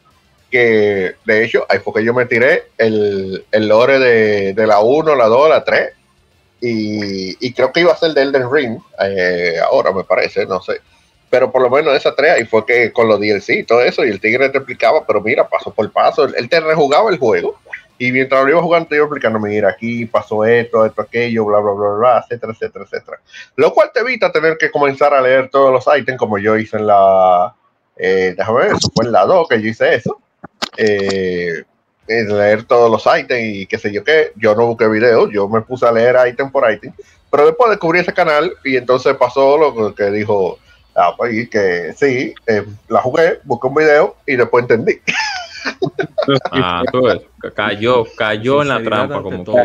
que 0.50 1.16
de 1.24 1.44
hecho, 1.44 1.66
ahí 1.68 1.78
fue 1.80 1.94
que 1.94 2.04
yo 2.04 2.14
me 2.14 2.26
tiré 2.26 2.64
el, 2.78 3.44
el 3.50 3.68
lore 3.68 3.98
de, 3.98 4.54
de 4.54 4.66
la 4.66 4.80
1, 4.80 5.14
la 5.16 5.26
2, 5.26 5.48
la 5.50 5.64
3, 5.64 5.90
y, 6.60 7.46
y 7.46 7.52
creo 7.52 7.72
que 7.72 7.80
iba 7.80 7.92
a 7.92 7.96
ser 7.96 8.12
de 8.12 8.22
Elden 8.22 8.50
Ring, 8.50 8.78
eh, 9.00 9.56
ahora 9.64 9.92
me 9.92 10.04
parece, 10.04 10.46
no 10.46 10.60
sé. 10.60 10.80
Pero 11.30 11.52
por 11.52 11.62
lo 11.62 11.70
menos 11.70 11.94
esa 11.94 12.14
3 12.14 12.32
ahí 12.32 12.44
fue 12.44 12.64
que 12.64 12.92
con 12.92 13.06
los 13.06 13.20
DLC 13.20 13.50
y 13.50 13.64
todo 13.64 13.82
eso, 13.82 14.04
y 14.04 14.08
el 14.08 14.20
tigre 14.20 14.48
te 14.48 14.58
explicaba, 14.58 15.06
pero 15.06 15.20
mira, 15.20 15.48
paso 15.48 15.72
por 15.72 15.90
paso, 15.92 16.24
él, 16.24 16.48
te 16.48 16.60
rejugaba 16.60 17.10
el 17.10 17.18
juego, 17.18 17.58
y 17.98 18.12
mientras 18.12 18.44
lo 18.44 18.50
iba 18.50 18.62
jugando 18.62 18.88
te 18.88 18.96
iba 18.96 19.04
explicando, 19.04 19.38
mira, 19.38 19.68
aquí 19.68 20.06
pasó 20.06 20.44
esto, 20.44 20.86
esto, 20.86 21.02
aquello, 21.02 21.44
bla, 21.44 21.58
bla, 21.58 21.72
bla, 21.72 21.88
bla, 21.98 22.18
etcétera, 22.24 22.52
etcétera, 22.52 22.84
etcétera. 22.86 23.20
Lo 23.56 23.74
cual 23.74 23.90
te 23.92 24.00
evita 24.00 24.32
tener 24.32 24.56
que 24.56 24.70
comenzar 24.70 25.12
a 25.12 25.20
leer 25.20 25.50
todos 25.50 25.70
los 25.70 25.98
ítems 25.98 26.18
como 26.18 26.38
yo 26.38 26.56
hice 26.56 26.78
en 26.78 26.86
la, 26.86 27.54
eh, 27.96 28.34
déjame 28.36 28.60
ver, 28.60 28.72
eso 28.72 28.90
fue 28.94 29.04
en 29.04 29.12
la 29.12 29.26
2 29.26 29.48
que 29.48 29.60
yo 29.60 29.68
hice 29.68 29.94
eso. 29.94 30.18
Eh, 30.76 31.64
leer 32.08 32.64
todos 32.64 32.90
los 32.90 33.04
ítems 33.04 33.56
y 33.56 33.66
qué 33.66 33.78
sé 33.78 33.92
yo 33.92 34.02
qué. 34.04 34.32
Yo 34.36 34.54
no 34.54 34.66
busqué 34.66 34.88
videos, 34.88 35.30
yo 35.32 35.48
me 35.48 35.60
puse 35.60 35.86
a 35.86 35.92
leer 35.92 36.16
ítem 36.28 36.50
por 36.50 36.70
ítem. 36.70 36.92
Pero 37.30 37.46
después 37.46 37.70
descubrí 37.70 38.00
ese 38.00 38.12
canal 38.12 38.52
y 38.64 38.76
entonces 38.76 39.14
pasó 39.16 39.58
lo 39.58 39.94
que 39.94 40.10
dijo, 40.10 40.58
ah, 40.96 41.14
pues 41.16 41.34
y 41.34 41.48
que 41.48 41.92
sí, 41.96 42.34
eh, 42.46 42.64
la 42.88 43.00
jugué, 43.00 43.40
busqué 43.44 43.66
un 43.66 43.74
video 43.74 44.16
y 44.26 44.36
después 44.36 44.62
entendí. 44.62 45.00
Ah, 46.52 46.82
tú 46.92 47.02
ves, 47.02 47.20
cayó, 47.54 48.04
cayó 48.16 48.62
en 48.62 48.68
la 48.68 48.82
trampa 48.82 49.22
como 49.22 49.42
todo. 49.44 49.56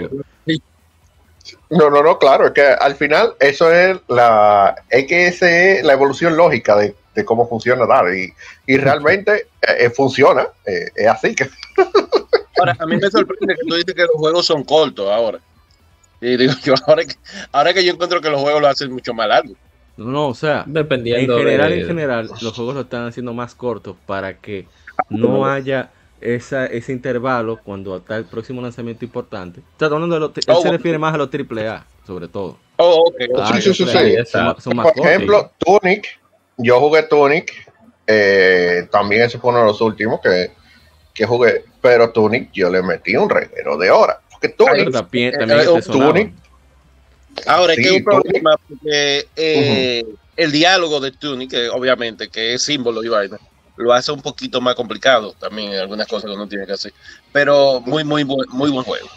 No, 1.69 1.89
no, 1.89 2.03
no, 2.03 2.17
claro, 2.17 2.47
es 2.47 2.51
que 2.53 2.61
al 2.61 2.95
final 2.95 3.35
eso 3.39 3.71
es 3.71 3.97
la, 4.07 4.75
es 4.89 5.05
que 5.07 5.27
ese 5.27 5.79
es 5.79 5.83
la 5.83 5.93
evolución 5.93 6.37
lógica 6.37 6.75
de, 6.77 6.95
de 7.15 7.25
cómo 7.25 7.47
funciona 7.47 7.85
Dar 7.85 8.13
y, 8.13 8.33
y 8.65 8.77
realmente 8.77 9.47
eh, 9.61 9.75
eh, 9.79 9.89
funciona, 9.89 10.47
eh, 10.65 10.89
es 10.95 11.07
así 11.07 11.35
que 11.35 11.49
Ahora, 12.57 12.75
a 12.79 12.85
mí 12.85 12.95
me 12.97 13.09
sorprende 13.09 13.55
que 13.55 13.65
tú 13.67 13.75
dices 13.75 13.93
que 13.93 14.01
los 14.01 14.15
juegos 14.15 14.45
son 14.45 14.63
cortos 14.63 15.09
ahora. 15.09 15.39
Y 16.21 16.37
digo 16.37 16.53
yo, 16.63 16.73
ahora 16.87 17.03
que, 17.05 17.15
ahora 17.51 17.73
que 17.73 17.83
yo 17.83 17.91
encuentro 17.93 18.21
que 18.21 18.29
los 18.29 18.41
juegos 18.41 18.61
lo 18.61 18.67
hacen 18.67 18.91
mucho 18.91 19.13
más 19.13 19.27
largo. 19.27 19.53
No, 19.97 20.05
no, 20.05 20.27
o 20.29 20.33
sea, 20.33 20.63
en 20.65 20.73
Dependiendo 20.73 21.37
general, 21.37 21.69
de- 21.71 21.81
en 21.81 21.87
general, 21.87 22.29
los 22.41 22.53
juegos 22.53 22.75
lo 22.75 22.81
están 22.81 23.05
haciendo 23.07 23.33
más 23.33 23.53
cortos 23.55 23.95
para 24.07 24.37
que 24.39 24.67
no 25.09 25.45
haya 25.45 25.91
esa, 26.21 26.65
ese 26.65 26.93
intervalo 26.93 27.59
cuando 27.63 27.97
está 27.97 28.17
el 28.17 28.25
próximo 28.25 28.61
lanzamiento 28.61 29.05
importante. 29.05 29.59
Está 29.59 29.87
hablando 29.87 30.15
de 30.15 30.19
los, 30.21 30.31
él 30.35 30.43
Oh, 30.47 30.55
se 30.55 30.61
bueno. 30.61 30.71
refiere 30.71 30.97
más 30.97 31.13
a 31.13 31.17
los 31.17 31.29
AAA, 31.29 31.85
sobre 32.07 32.27
todo. 32.27 32.57
Oh, 32.77 33.03
ok. 33.07 33.15
Ah, 33.37 33.59
sí, 33.61 33.73
sí, 33.73 33.85
sí. 33.85 34.15
Son, 34.25 34.45
más- 34.45 34.63
son 34.63 34.75
más 34.75 34.85
Por 34.85 34.93
cortos. 34.95 35.11
ejemplo, 35.11 35.51
Tunic, 35.59 36.19
yo 36.57 36.79
jugué 36.79 37.03
Tunic, 37.03 37.51
eh, 38.07 38.87
también 38.91 39.23
ese 39.23 39.37
fue 39.37 39.51
uno 39.51 39.59
de 39.59 39.65
los 39.65 39.81
últimos 39.81 40.21
que, 40.21 40.51
que 41.13 41.25
jugué, 41.25 41.65
pero 41.83 42.11
Tunic 42.11 42.49
yo 42.53 42.69
le 42.69 42.81
metí 42.81 43.15
un 43.17 43.29
reguero 43.29 43.77
de 43.77 43.91
horas. 43.91 44.17
Porque 44.31 44.49
Tunic, 44.49 44.89
también, 44.91 45.33
también 45.33 45.59
eh. 45.59 45.81
Tunic, 45.85 46.33
Ahora, 47.45 47.73
es 47.73 47.79
que 47.79 47.83
Sí, 47.83 47.89
es 47.89 47.97
un 47.99 48.03
Tunic. 48.05 48.23
problema 48.23 48.55
porque 48.67 49.25
eh, 49.35 50.03
el 50.37 50.51
diálogo 50.53 51.01
de 51.01 51.11
Tunic, 51.11 51.51
que 51.51 51.67
obviamente, 51.69 52.29
que 52.29 52.53
es 52.53 52.61
símbolo 52.61 53.03
y 53.03 53.09
vaina, 53.09 53.37
lo 53.75 53.91
hace 53.91 54.13
un 54.13 54.21
poquito 54.21 54.61
más 54.61 54.75
complicado 54.75 55.33
también 55.39 55.73
en 55.73 55.79
algunas 55.79 56.07
cosas 56.07 56.29
que 56.29 56.35
uno 56.35 56.47
tiene 56.47 56.65
que 56.65 56.71
hacer. 56.73 56.93
Pero 57.33 57.81
muy, 57.81 58.05
muy, 58.05 58.23
buen, 58.23 58.47
muy 58.51 58.69
buen 58.71 58.85
juego. 58.85 59.09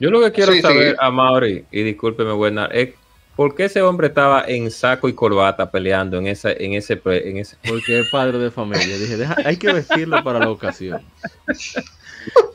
Yo 0.00 0.10
lo 0.10 0.20
que 0.22 0.32
quiero 0.32 0.52
Sí, 0.52 0.58
sí. 0.58 0.62
saber, 0.62 0.96
a 0.98 1.10
Mauri, 1.10 1.64
y 1.70 1.82
discúlpeme, 1.82 2.32
buena, 2.32 2.66
es 2.66 2.94
por 3.34 3.54
qué 3.54 3.64
ese 3.64 3.82
hombre 3.82 4.06
estaba 4.06 4.44
en 4.46 4.70
saco 4.70 5.08
y 5.10 5.14
corbata 5.14 5.70
peleando 5.70 6.16
en 6.16 6.28
esa, 6.28 6.52
en 6.52 6.72
ese, 6.72 7.00
en 7.04 7.36
ese, 7.36 7.56
Porque 7.66 8.00
es 8.00 8.06
padre 8.10 8.38
de 8.38 8.50
familia. 8.50 8.96
Dije, 8.98 9.16
deja- 9.18 9.36
hay 9.44 9.56
que 9.56 9.70
vestirlo 9.72 10.22
para 10.24 10.38
la 10.38 10.48
ocasión. 10.50 11.02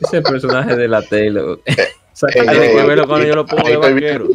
ese 0.00 0.22
personaje 0.22 0.76
de 0.76 0.88
la 0.88 1.02
tele. 1.02 1.40
Eh, 1.64 1.74
Hay 2.46 2.58
que 2.76 2.82
verlo 2.86 3.06
cuando 3.06 3.26
yo 3.26 3.34
lo 3.34 3.46
pongo 3.46 3.68
de 3.68 3.76
vaquero. 3.76 4.28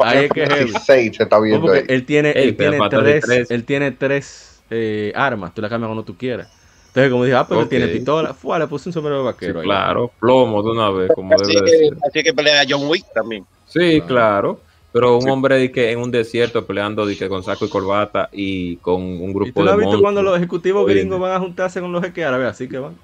Ahí 0.00 0.24
es 0.24 0.30
que 0.32 0.42
es 0.42 0.72
se 0.84 1.06
está 1.06 1.38
viendo 1.40 1.72
él 1.72 2.04
tiene, 2.04 2.32
él 2.32 2.56
tres, 2.56 3.24
tres. 3.24 3.50
él 3.50 3.64
tiene 3.64 3.92
tres 3.92 4.62
eh, 4.70 5.12
armas, 5.14 5.54
tú 5.54 5.62
la 5.62 5.68
cambias 5.68 5.88
cuando 5.88 6.04
tú 6.04 6.16
quieras. 6.16 6.48
Entonces, 6.88 7.10
como 7.10 7.24
dije, 7.24 7.36
ah, 7.36 7.46
pero 7.48 7.60
él 7.60 7.66
Ok. 7.66 7.70
tiene 7.70 7.88
pistola, 7.88 8.34
fue, 8.34 8.58
le 8.58 8.66
puse 8.66 8.88
un 8.90 8.92
sombrero 8.92 9.18
de 9.18 9.22
Sí, 9.22 9.26
vaquero. 9.32 9.60
ahí. 9.60 9.64
claro, 9.64 10.10
plomo 10.20 10.62
de 10.62 10.70
una 10.72 10.90
vez, 10.90 11.10
como 11.14 11.34
Así 11.34 11.44
debe 11.46 11.64
de 11.64 11.70
que, 11.70 11.78
ser. 11.88 11.96
así 12.06 12.22
que 12.22 12.34
pelea 12.34 12.60
a 12.60 12.64
John 12.68 12.86
Wick 12.86 13.06
también. 13.14 13.46
Sí, 13.66 14.02
Claro. 14.02 14.06
claro. 14.06 14.60
Pero 14.92 15.16
un 15.16 15.26
hombre 15.30 15.56
de 15.56 15.72
que 15.72 15.90
en 15.90 16.00
un 16.00 16.10
desierto 16.10 16.66
peleando 16.66 17.06
de 17.06 17.16
que 17.16 17.26
con 17.26 17.42
saco 17.42 17.64
y 17.64 17.68
corbata 17.70 18.28
y 18.30 18.76
con 18.76 19.00
un 19.00 19.30
¿Y 19.30 19.32
grupo 19.32 19.52
tú 19.60 19.64
no 19.64 19.70
has 19.70 19.78
visto 19.78 20.00
cuando 20.02 20.22
los 20.22 20.36
ejecutivos 20.36 20.86
gringos 20.86 21.18
van 21.18 21.32
a 21.32 21.40
juntarse 21.40 21.80
con 21.80 21.90
los 21.92 22.02
jeques 22.02 22.26
árabes? 22.26 22.48
Así 22.48 22.68
que 22.68 22.76
van. 22.76 22.94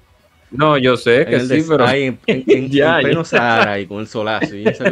No, 0.51 0.77
yo 0.77 0.97
sé 0.97 1.25
que 1.27 1.35
En 1.35 1.41
el 1.41 1.47
sí, 1.47 1.63
pero 1.67 1.85
ahí 1.85 2.05
en, 2.05 2.19
en, 2.47 2.69
Ya, 2.71 2.97
en 2.97 3.03
pleno. 3.05 3.23
Sahara 3.23 3.75
con 3.87 3.99
el 3.99 4.07
solazo 4.07 4.55
y. 4.55 4.67
Eso 4.67 4.83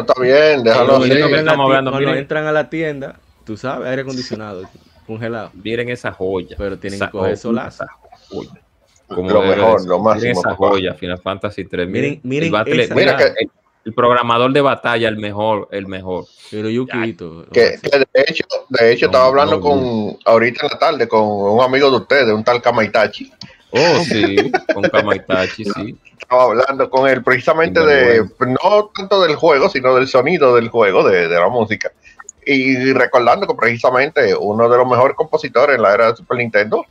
está 0.00 0.14
bien, 0.20 0.62
déjalo 0.62 0.98
Cuando 0.98 1.04
así. 1.04 1.90
cuando 1.90 2.14
entran 2.14 2.46
a 2.46 2.52
la 2.52 2.70
tienda, 2.70 3.16
tú 3.44 3.56
sabes, 3.56 3.88
aire 3.88 4.02
acondicionado, 4.02 4.62
congelado. 5.06 5.50
miren 5.62 5.88
esa 5.88 6.12
joya. 6.12 6.56
Pero 6.58 6.78
tienen 6.78 6.96
Esa- 6.98 7.06
que 7.06 7.12
coger 7.12 7.36
solazo. 7.36 7.84
Como 9.08 9.30
lo 9.30 9.42
mejor, 9.42 9.82
de 9.82 9.88
lo 9.88 9.98
máximo. 10.00 10.20
Miren 10.20 10.32
esa 10.32 10.42
papá. 10.50 10.56
joya, 10.56 10.94
Final 10.94 11.18
Fantasy 11.20 11.64
3. 11.64 11.88
Miren, 11.88 12.14
Miren- 12.14 12.20
miren 12.24 12.46
el, 12.46 12.52
battle- 12.52 12.84
esa- 12.84 12.94
mira, 12.94 13.16
Mira 13.16 13.34
que- 13.34 13.44
el, 13.44 13.50
el 13.84 13.94
programador 13.94 14.52
de 14.52 14.60
batalla, 14.60 15.08
el 15.08 15.16
mejor, 15.16 15.68
el 15.70 15.86
mejor. 15.86 16.24
Pero 16.50 16.68
Yukito. 16.68 17.46
Que, 17.52 17.78
que 17.80 17.98
de 17.98 18.06
hecho, 18.26 18.44
de 18.68 18.92
hecho 18.92 19.06
No, 19.06 19.10
estaba 19.10 19.26
hablando 19.26 19.56
no, 19.56 19.60
con 19.62 20.18
ahorita 20.24 20.66
en 20.66 20.72
la 20.72 20.78
tarde 20.78 21.06
con 21.08 21.22
un 21.22 21.60
amigo 21.60 21.88
de 21.90 21.96
ustedes, 21.98 22.32
un 22.34 22.42
tal 22.42 22.60
Kamaitachi. 22.60 23.30
Oh, 23.76 24.04
sí, 24.04 24.50
con 24.74 24.82
Kamaitachi, 24.84 25.64
sí. 25.64 25.96
Estaba 26.18 26.44
hablando 26.44 26.90
con 26.90 27.08
él 27.08 27.22
precisamente 27.22 27.84
de, 27.84 28.24
no 28.40 28.90
tanto 28.94 29.22
del 29.22 29.36
juego, 29.36 29.68
sino 29.68 29.94
del 29.94 30.08
sonido 30.08 30.56
del 30.56 30.68
juego, 30.70 31.06
de, 31.08 31.28
de 31.28 31.38
la 31.38 31.48
música. 31.48 31.92
Y 32.44 32.92
recordando 32.92 33.46
que 33.46 33.54
precisamente 33.54 34.34
uno 34.34 34.68
de 34.68 34.78
los 34.78 34.88
mejores 34.88 35.16
compositores 35.16 35.76
en 35.76 35.82
la 35.82 35.94
era 35.94 36.10
de 36.10 36.16
Super 36.16 36.38
Nintendo 36.38 36.84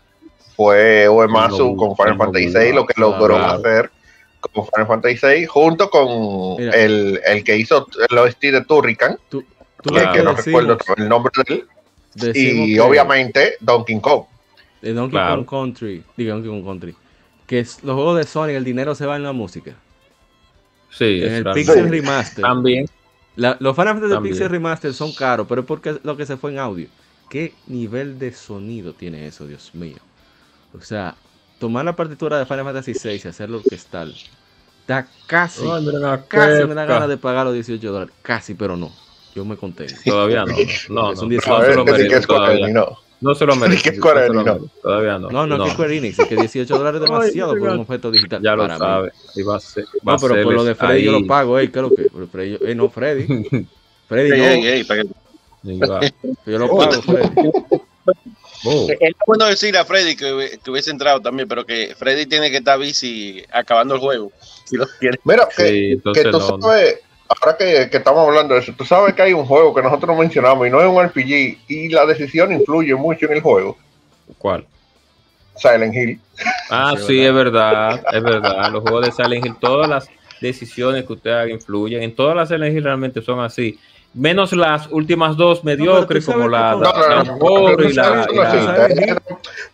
fue 0.55 1.07
Uematsu 1.09 1.75
con 1.75 1.95
Final 1.95 2.13
tengo 2.13 2.23
Fantasy 2.25 2.47
VI, 2.47 2.73
lo 2.73 2.85
que 2.85 2.99
logró 2.99 3.35
claro. 3.35 3.53
hacer 3.53 3.91
con 4.53 4.65
Final 4.67 4.87
Fantasy 4.87 5.17
VI, 5.21 5.45
junto 5.45 5.89
con 5.89 6.57
Mira. 6.57 6.73
el, 6.75 7.19
el 7.25 7.43
que 7.43 7.57
hizo 7.57 7.87
el 8.09 8.17
OST 8.17 8.41
de 8.41 8.63
Turrican, 8.63 9.17
Tú, 9.29 9.43
tú 9.81 9.93
que, 9.93 10.23
no 10.23 10.33
decimos, 10.33 10.67
recuerdo 10.67 10.77
el 10.97 11.09
nombre 11.09 11.31
de 11.47 11.53
él, 11.53 11.67
decimos 12.13 12.67
y 12.67 12.73
que 12.75 12.81
obviamente 12.81 13.55
Donkey 13.59 13.99
Kong. 13.99 14.25
De 14.85 14.93
Donkey 14.93 15.11
Claro. 15.19 15.45
Kong 15.45 15.49
Country, 15.49 16.03
diga 16.15 16.33
Donkey 16.33 16.49
Kong 16.51 16.63
Country, 16.65 16.95
que 17.47 17.59
es, 17.59 17.83
los 17.83 17.95
juegos 17.95 18.17
de 18.17 18.23
Sonic, 18.23 18.55
el 18.55 18.63
dinero 18.63 18.95
se 18.95 19.05
va 19.05 19.15
en 19.15 19.23
la 19.23 19.33
música. 19.33 19.75
Sí, 20.89 21.21
En 21.21 21.23
es 21.23 21.31
el 21.45 21.45
Pixel 21.53 21.89
Remaster. 21.89 22.41
También. 22.43 22.85
La- 23.35 23.57
los 23.59 23.75
Final 23.75 23.93
Fantasy 23.95 24.13
También. 24.13 24.33
Pixel 24.33 24.49
Remaster 24.49 24.93
son 24.93 25.13
caros, 25.13 25.45
pero 25.49 25.61
es 25.61 25.67
porque 25.67 25.97
lo 26.03 26.15
que 26.15 26.25
se 26.25 26.37
fue 26.37 26.51
en 26.51 26.59
audio. 26.59 26.87
¿Qué 27.29 27.53
nivel 27.67 28.17
de 28.19 28.31
sonido 28.31 28.93
tiene 28.93 29.27
eso, 29.27 29.45
Dios 29.47 29.71
mío? 29.73 29.97
O 30.77 30.81
sea, 30.81 31.15
tomar 31.59 31.83
la 31.85 31.95
partitura 31.95 32.37
de 32.37 32.45
Final 32.45 32.63
Fantasy 32.65 32.93
VI 32.93 33.21
y 33.23 33.27
hacerlo 33.27 33.57
orquestal, 33.57 34.15
da 34.87 35.07
casi, 35.27 35.63
Ay, 35.67 35.87
a 36.05 36.23
casi 36.27 36.65
me 36.65 36.75
da 36.75 36.85
ganas 36.85 37.09
de 37.09 37.17
pagar 37.17 37.45
los 37.45 37.53
18 37.55 37.91
dólares. 37.91 38.13
Casi, 38.21 38.53
pero 38.53 38.77
no. 38.77 38.91
Yo 39.35 39.43
me 39.43 39.57
contengo. 39.57 39.91
Todavía 40.05 40.45
no. 40.45 40.55
No, 40.89 41.13
no, 41.13 41.15
Son 41.15 41.27
no, 41.27 41.29
10 41.29 41.47
no 41.47 41.55
A 41.55 41.61
se 41.61 41.67
ver, 41.67 41.75
lo 41.75 41.83
es 41.83 41.85
que 41.85 41.91
merece 41.91 42.15
es 42.17 42.23
Square 42.23 42.39
todavía. 42.45 42.65
Enix, 42.69 42.73
no. 42.73 43.04
No 43.21 43.33
se 43.35 43.45
lo 43.45 43.55
merece. 43.57 43.83
que 43.83 43.89
es 43.89 43.95
Square 43.97 44.29
no 44.29 44.41
Enix, 44.41 44.45
no. 44.61 44.69
Todavía 44.81 45.19
no. 45.19 45.29
No, 45.29 45.47
no, 45.47 45.65
que 45.65 45.71
Square 45.71 45.97
Enix, 45.97 46.19
es 46.19 46.27
que 46.27 46.35
18 46.35 46.77
dólares 46.77 47.01
es 47.03 47.07
demasiado 47.09 47.53
Ay, 47.53 47.59
por 47.59 47.69
un 47.69 47.79
objeto 47.79 48.11
digital. 48.11 48.41
Ya 48.43 48.55
lo 48.55 48.67
sabe. 48.77 49.11
Y 49.35 49.43
va 49.43 49.55
a 49.57 49.59
ser, 49.59 49.85
va 49.85 50.11
No, 50.11 50.13
a 50.13 50.17
pero 50.19 50.43
por 50.43 50.53
lo 50.53 50.63
de 50.63 50.75
Freddy 50.75 51.03
yo 51.03 51.15
ahí. 51.15 51.21
lo 51.21 51.27
pago, 51.27 51.59
ey, 51.59 51.67
¿qué 51.69 51.79
es 51.79 51.83
lo 51.83 51.95
que? 51.95 52.09
Freddy, 52.31 52.51
yo- 52.51 52.67
eh, 52.67 52.75
no, 52.75 52.89
Freddy. 52.89 53.25
Freddy 54.07 54.31
Ey, 54.31 54.39
no, 54.39 54.45
ey, 54.45 54.65
ey, 54.67 54.83
para 54.83 55.01
que- 55.03 56.13
yo 56.45 56.59
lo 56.59 56.75
pago, 56.77 57.01
Freddy. 57.01 57.49
Oh, 58.67 58.87
Es 58.99 59.13
bueno 59.27 59.45
decirle 59.45 59.79
a 59.79 59.85
Freddy 59.85 60.15
que, 60.15 60.59
que 60.63 60.71
hubiese 60.71 60.89
entrado 60.91 61.19
también, 61.21 61.47
pero 61.47 61.65
que 61.65 61.93
Freddy 61.97 62.25
tiene 62.25 62.49
que 62.49 62.57
estar 62.57 62.79
bici 62.79 63.43
acabando 63.51 63.95
el 63.95 63.99
juego. 63.99 64.31
Si 64.63 64.75
lo 64.77 64.85
quiere. 64.99 65.19
Mira, 65.23 65.47
que, 65.55 65.63
sí, 65.67 65.71
que 65.73 65.91
entonces 65.93 66.23
tú 66.25 66.31
no. 66.39 66.57
no. 66.57 66.61
sabes, 66.61 66.99
ahora 67.27 67.57
que, 67.57 67.89
que 67.89 67.97
estamos 67.97 68.27
hablando 68.27 68.53
de 68.53 68.61
eso, 68.61 68.73
tú 68.77 68.85
sabes 68.85 69.13
que 69.13 69.21
hay 69.21 69.33
un 69.33 69.45
juego 69.45 69.73
que 69.73 69.81
nosotros 69.81 70.15
no 70.15 70.21
mencionamos 70.21 70.67
y 70.67 70.69
no 70.69 70.81
es 70.81 70.87
un 70.87 71.03
RPG 71.03 71.57
y 71.67 71.89
la 71.89 72.05
decisión 72.05 72.51
influye 72.51 72.95
mucho 72.95 73.25
en 73.25 73.33
el 73.33 73.41
juego. 73.41 73.77
¿Cuál? 74.37 74.65
Silent 75.55 75.93
Hill. 75.95 76.19
Ah, 76.69 76.95
Sí, 76.97 77.21
es 77.21 77.33
verdad, 77.33 78.03
es 78.11 78.23
verdad. 78.23 78.69
Los 78.71 78.81
juegos 78.81 79.05
de 79.05 79.11
Silent 79.11 79.45
Hill, 79.45 79.55
todas 79.59 79.89
las 79.89 80.09
decisiones 80.41 81.05
que 81.05 81.13
usted 81.13 81.31
haga 81.31 81.49
influyen. 81.49 82.03
En 82.03 82.15
todas 82.15 82.35
las 82.35 82.49
Silent 82.49 82.75
Hill 82.75 82.83
realmente 82.83 83.21
son 83.21 83.39
así. 83.39 83.79
Menos 84.17 84.53
las 84.53 84.87
últimas 84.91 85.35
dos 85.35 85.63
mediocres, 85.65 86.23
sabes 86.23 86.37
como 86.37 86.49
la, 86.49 86.73
la, 86.73 86.75
No, 86.75 86.79
no, 86.79 87.07
la 87.09 87.23
no, 87.25 87.89
y 87.89 87.93
la, 87.93 88.27
y 88.31 88.35
no 88.35 88.43
la- 88.43 89.21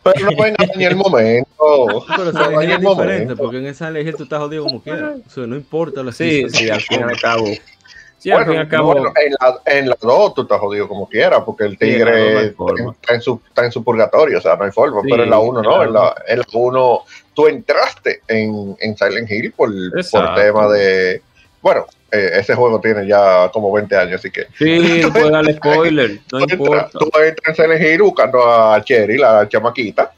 pero- 0.03 0.19
no 0.31 0.43
venga 0.43 0.65
ni 0.75 0.83
el 0.85 0.95
momento. 0.95 2.05
Pero 2.17 2.31
No 2.31 2.51
Hill 2.51 2.57
venga 2.57 2.63
es 2.63 2.71
el 2.71 2.79
diferente, 2.81 3.05
momento. 3.05 3.35
porque 3.37 3.57
en 3.59 3.65
esa 3.67 3.91
Hill 3.99 4.15
tú 4.15 4.23
estás 4.23 4.39
jodido 4.39 4.63
como 4.63 4.81
quieras. 4.81 5.17
O 5.27 5.29
sea, 5.29 5.45
no 5.45 5.55
importa 5.55 6.01
la 6.03 6.11
Sí, 6.11 6.49
sí, 6.49 6.69
al 6.71 6.81
fin 6.81 7.01
y 7.01 7.03
al 7.03 7.21
cabo. 7.21 7.45
Sí, 8.17 8.31
al 8.31 8.45
fin 8.45 8.53
y 8.53 8.55
Bueno, 8.55 8.61
al 8.61 8.67
cabo. 8.67 8.93
bueno, 8.93 9.13
en 9.23 9.33
la, 9.39 9.61
en 9.79 9.89
la 9.89 9.97
2 10.01 10.33
tú 10.33 10.41
estás 10.41 10.59
jodido 10.59 10.87
como 10.87 11.07
quieras, 11.07 11.43
porque 11.45 11.65
el 11.65 11.77
Sí, 11.77 11.77
dos 11.79 11.99
no 11.99 12.05
tigre 12.05 12.37
hay 12.39 12.49
forma. 12.51 12.91
está, 12.99 13.13
en 13.13 13.21
su, 13.21 13.41
está 13.47 13.65
en 13.65 13.71
su 13.71 13.83
purgatorio, 13.83 14.37
o 14.39 14.41
sea, 14.41 14.55
no 14.55 14.63
hay 14.63 14.71
forma. 14.71 15.01
Sí, 15.03 15.07
pero 15.11 15.23
en 15.23 15.29
la 15.29 15.37
1 15.39 15.61
no, 15.61 15.69
claro. 15.69 15.83
en 15.83 15.93
la, 15.93 16.15
en 16.27 16.39
la 16.39 16.45
1 16.51 16.99
tú 17.35 17.47
entraste 17.47 18.21
en, 18.27 18.75
en 18.79 18.97
Silent 18.97 19.29
Hill 19.29 19.51
por, 19.55 19.69
por 19.69 19.99
Exacto. 19.99 20.41
tema 20.41 20.67
de. 20.67 21.21
Bueno, 21.61 21.85
eh, 22.11 22.31
ese 22.39 22.55
juego 22.55 22.79
tiene 22.81 23.07
ya 23.07 23.49
como 23.53 23.71
20 23.71 23.95
años, 23.95 24.15
así 24.19 24.29
que. 24.31 24.47
Sí, 24.57 25.01
puede 25.13 25.31
darle 25.31 25.53
spoiler, 25.53 26.11
no 26.31 26.39
tú, 26.39 26.39
entras, 26.39 26.59
importa. 26.59 26.89
tú 26.99 27.05
entras 27.19 27.59
en 27.59 27.65
Silent 27.65 27.81
Hill 27.81 28.01
buscando 28.01 28.43
a 28.43 28.83
Cherry, 28.83 29.17
la 29.17 29.47
chamaquita, 29.47 30.11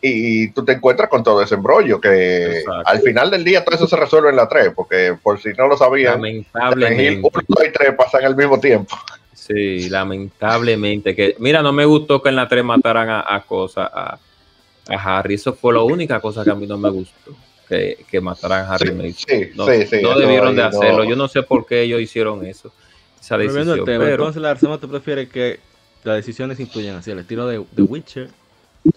y 0.00 0.48
tú 0.50 0.64
te 0.64 0.72
encuentras 0.72 1.08
con 1.08 1.24
todo 1.24 1.42
ese 1.42 1.54
embrollo 1.56 2.00
que 2.00 2.58
Exacto. 2.58 2.82
al 2.84 3.00
final 3.00 3.30
del 3.30 3.42
día 3.44 3.64
todo 3.64 3.74
eso 3.74 3.88
se 3.88 3.96
resuelve 3.96 4.30
en 4.30 4.36
la 4.36 4.48
3, 4.48 4.72
porque 4.76 5.16
por 5.22 5.40
si 5.40 5.48
no 5.56 5.66
lo 5.66 5.76
sabían, 5.76 6.24
Hill 6.24 6.46
Lamentablemente. 6.54 7.20
1, 7.34 7.44
2 7.48 7.64
y 7.66 7.72
3 7.72 7.94
pasan 7.96 8.24
al 8.24 8.36
mismo 8.36 8.60
tiempo. 8.60 8.96
Sí, 9.32 9.88
lamentablemente. 9.88 11.16
que 11.16 11.34
Mira, 11.38 11.62
no 11.62 11.72
me 11.72 11.84
gustó 11.86 12.22
que 12.22 12.28
en 12.28 12.36
la 12.36 12.46
3 12.48 12.62
mataran 12.64 13.08
a, 13.08 13.24
a 13.26 13.40
cosa, 13.42 13.90
a, 13.92 14.18
a 14.88 15.18
Harry. 15.18 15.34
Eso 15.34 15.54
fue 15.54 15.72
la 15.72 15.80
única 15.80 16.20
cosa 16.20 16.44
que 16.44 16.50
a 16.50 16.54
mí 16.54 16.66
no 16.66 16.76
me 16.76 16.90
gustó. 16.90 17.34
Que, 17.68 17.98
que 18.10 18.20
mataran 18.20 18.64
a 18.64 18.74
Harry 18.74 18.92
Mason. 18.92 19.12
Sí, 19.28 19.50
No, 19.54 19.66
sí, 19.66 19.86
sí. 19.86 20.00
no 20.02 20.18
debieron 20.18 20.56
de 20.56 20.62
no- 20.62 20.68
hacerlo. 20.68 21.04
Yo 21.04 21.16
no 21.16 21.28
sé 21.28 21.42
por 21.42 21.66
qué 21.66 21.82
ellos 21.82 22.00
hicieron 22.00 22.44
eso. 22.46 22.72
Esa 23.20 23.36
decisión. 23.36 23.84
tema, 23.84 24.04
Pero, 24.04 24.14
entonces 24.14 24.40
la 24.40 24.50
Arsema 24.52 24.78
te 24.78 24.88
prefiere 24.88 25.28
que 25.28 25.60
las 26.04 26.16
decisiones 26.16 26.58
influyan 26.60 26.96
así, 26.96 27.10
el 27.10 27.18
estilo 27.18 27.46
de 27.46 27.62
The 27.76 27.82
Witcher, 27.82 28.28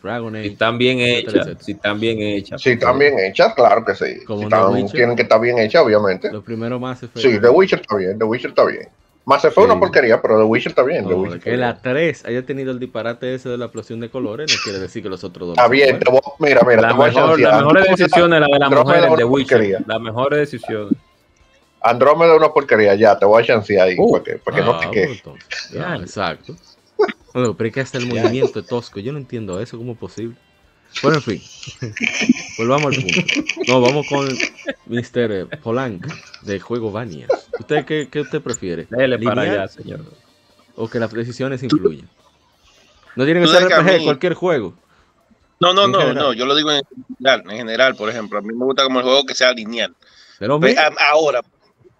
Dragon 0.01 0.31
si 0.33 0.39
Age. 0.39 0.47
están 0.47 0.77
bien 0.77 0.99
hechas, 0.99 1.49
si 1.59 1.71
están 1.73 1.99
bien 1.99 2.21
hechas. 2.21 2.61
Sí, 2.61 2.69
están 2.69 2.97
bien 2.97 3.19
hechas, 3.19 3.53
claro 3.55 3.83
que 3.83 3.93
sí. 3.95 4.23
Como 4.25 4.43
Si 4.43 4.47
The 4.49 4.55
están- 4.55 4.73
Witcher. 4.73 4.91
tienen 4.91 5.15
que 5.17 5.21
estar 5.23 5.41
bien 5.41 5.57
hechas, 5.59 5.83
obviamente. 5.83 6.31
Los 6.31 6.43
primeros 6.43 6.79
más. 6.79 6.99
Sí, 6.99 7.39
The 7.41 7.49
Witcher 7.49 7.81
está 7.81 7.97
bien, 7.97 8.17
The 8.17 8.23
Witcher 8.23 8.49
está 8.51 8.65
bien. 8.65 8.87
Más 9.23 9.41
se 9.41 9.51
fue 9.51 9.63
Sí. 9.65 9.69
una 9.69 9.79
porquería, 9.79 10.19
pero 10.21 10.37
The 10.39 10.43
Witcher 10.45 10.71
está 10.71 10.83
bien. 10.83 11.03
The 11.05 11.11
No, 11.11 11.17
Witcher 11.17 11.37
está 11.37 11.43
que 11.43 11.49
bien. 11.51 11.61
la 11.61 11.81
3 11.81 12.25
haya 12.25 12.43
tenido 12.45 12.71
el 12.71 12.79
disparate 12.79 13.35
ese 13.35 13.49
de 13.49 13.57
la 13.57 13.65
explosión 13.65 13.99
de 13.99 14.09
colores, 14.09 14.51
no 14.51 14.57
quiere 14.63 14.79
decir 14.79 15.03
que 15.03 15.09
los 15.09 15.23
otros 15.23 15.49
dos. 15.49 15.57
Está 15.57 15.63
no 15.65 15.69
bien, 15.69 15.99
te 15.99 16.09
voy- 16.11 16.19
mira, 16.39 16.61
mira, 16.67 16.81
La 16.81 16.87
te 16.89 16.93
voy 16.95 17.09
a 17.09 17.11
mejor, 17.13 17.29
chancear. 17.29 17.51
las 17.53 17.61
mejores 17.61 17.85
decisiones 17.97 18.39
la 18.39 18.45
de 18.47 18.51
las 18.51 18.61
Andrómeda 18.63 18.83
mujeres 18.83 19.11
es 19.11 19.17
de 19.17 19.23
Witcher. 19.23 19.57
porquería. 19.57 19.79
Las 19.87 20.01
mejores 20.01 20.39
decisiones. 20.39 20.93
Andrómeda 21.81 22.33
es 22.33 22.37
una 22.39 22.49
porquería, 22.49 22.95
ya, 22.95 23.17
te 23.17 23.25
voy 23.25 23.41
a 23.41 23.45
chancear 23.45 23.87
ahí, 23.87 23.95
Uh. 23.97 24.11
para 24.11 24.23
que, 24.23 24.31
para 24.37 24.57
que 24.57 24.63
no 24.63 24.71
Ah, 24.73 24.79
te 24.79 24.87
pues 24.87 24.99
quejes. 24.99 25.17
entonces, 25.17 25.69
Ya. 25.73 25.91
ah, 25.93 25.95
exacto. 26.01 26.55
Bueno, 27.33 27.55
pero 27.55 27.67
es 27.67 27.73
que 27.73 27.81
hasta 27.81 27.97
el 27.97 28.07
movimiento 28.07 28.59
es 28.59 28.65
tosco. 28.67 28.99
Yo 28.99 29.11
no 29.13 29.17
entiendo 29.17 29.59
eso, 29.61 29.77
¿cómo 29.77 29.93
es 29.93 29.97
posible? 29.97 30.35
Bueno, 31.01 31.17
en 31.17 31.23
fin. 31.23 31.41
Volvamos 32.57 32.95
al 32.95 33.03
punto. 33.03 33.21
No, 33.67 33.81
vamos 33.81 34.07
con 34.07 34.27
Mr. 34.87 35.47
Polank 35.61 36.05
de 36.41 36.59
Juego 36.59 36.91
Vanias. 36.91 37.29
¿Usted 37.59 37.85
qué, 37.85 38.07
qué 38.11 38.21
usted 38.21 38.41
prefiere? 38.41 38.87
Dele 38.89 39.17
para 39.19 39.43
¿Lineal 39.43 39.61
allá, 39.61 39.67
señor. 39.67 40.01
¿O 40.75 40.89
que 40.89 40.99
las 40.99 41.11
decisiones 41.11 41.63
influyen? 41.63 42.09
No 43.15 43.25
tiene 43.25 43.41
que 43.41 43.47
ser 43.47 43.63
RPG, 43.63 43.97
mí- 43.99 44.03
cualquier 44.05 44.33
juego. 44.33 44.73
No, 45.59 45.73
no, 45.73 45.85
En 45.85 45.91
no, 45.91 45.99
general. 45.99 46.23
no. 46.23 46.33
Yo 46.33 46.45
lo 46.45 46.55
digo 46.55 46.71
en 46.71 46.81
general, 47.17 47.43
en 47.49 47.57
general, 47.57 47.95
por 47.95 48.09
ejemplo. 48.09 48.39
A 48.39 48.41
mí 48.41 48.53
me 48.53 48.65
gusta 48.65 48.83
como 48.83 48.99
el 48.99 49.05
juego 49.05 49.25
que 49.25 49.35
sea 49.35 49.53
lineal. 49.53 49.95
Pero 50.39 50.59
Pues, 50.59 50.77
a- 50.77 50.91
ahora, 51.11 51.41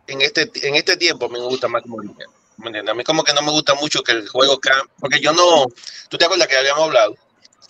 en 0.08 0.22
este, 0.22 0.50
en 0.68 0.76
este 0.76 0.98
tiempo, 0.98 1.26
a 1.26 1.30
mí 1.30 1.36
me 1.40 1.46
gusta 1.46 1.68
más 1.68 1.84
como 1.84 2.02
lineal. 2.02 2.30
¿Me 2.58 2.68
entiendes? 2.68 2.92
A 2.92 2.96
mí 2.96 3.04
como 3.04 3.24
que 3.24 3.34
no 3.34 3.42
me 3.42 3.52
gusta 3.52 3.74
mucho 3.76 4.02
que 4.04 4.14
el 4.14 4.28
juego 4.30 4.60
cambie. 4.60 4.92
Porque 5.00 5.20
yo 5.20 5.32
no. 5.34 5.66
¿Tú 6.10 6.18
te 6.18 6.26
acuerdas 6.26 6.48
que 6.48 6.58
habíamos 6.58 6.84
hablado? 6.84 7.16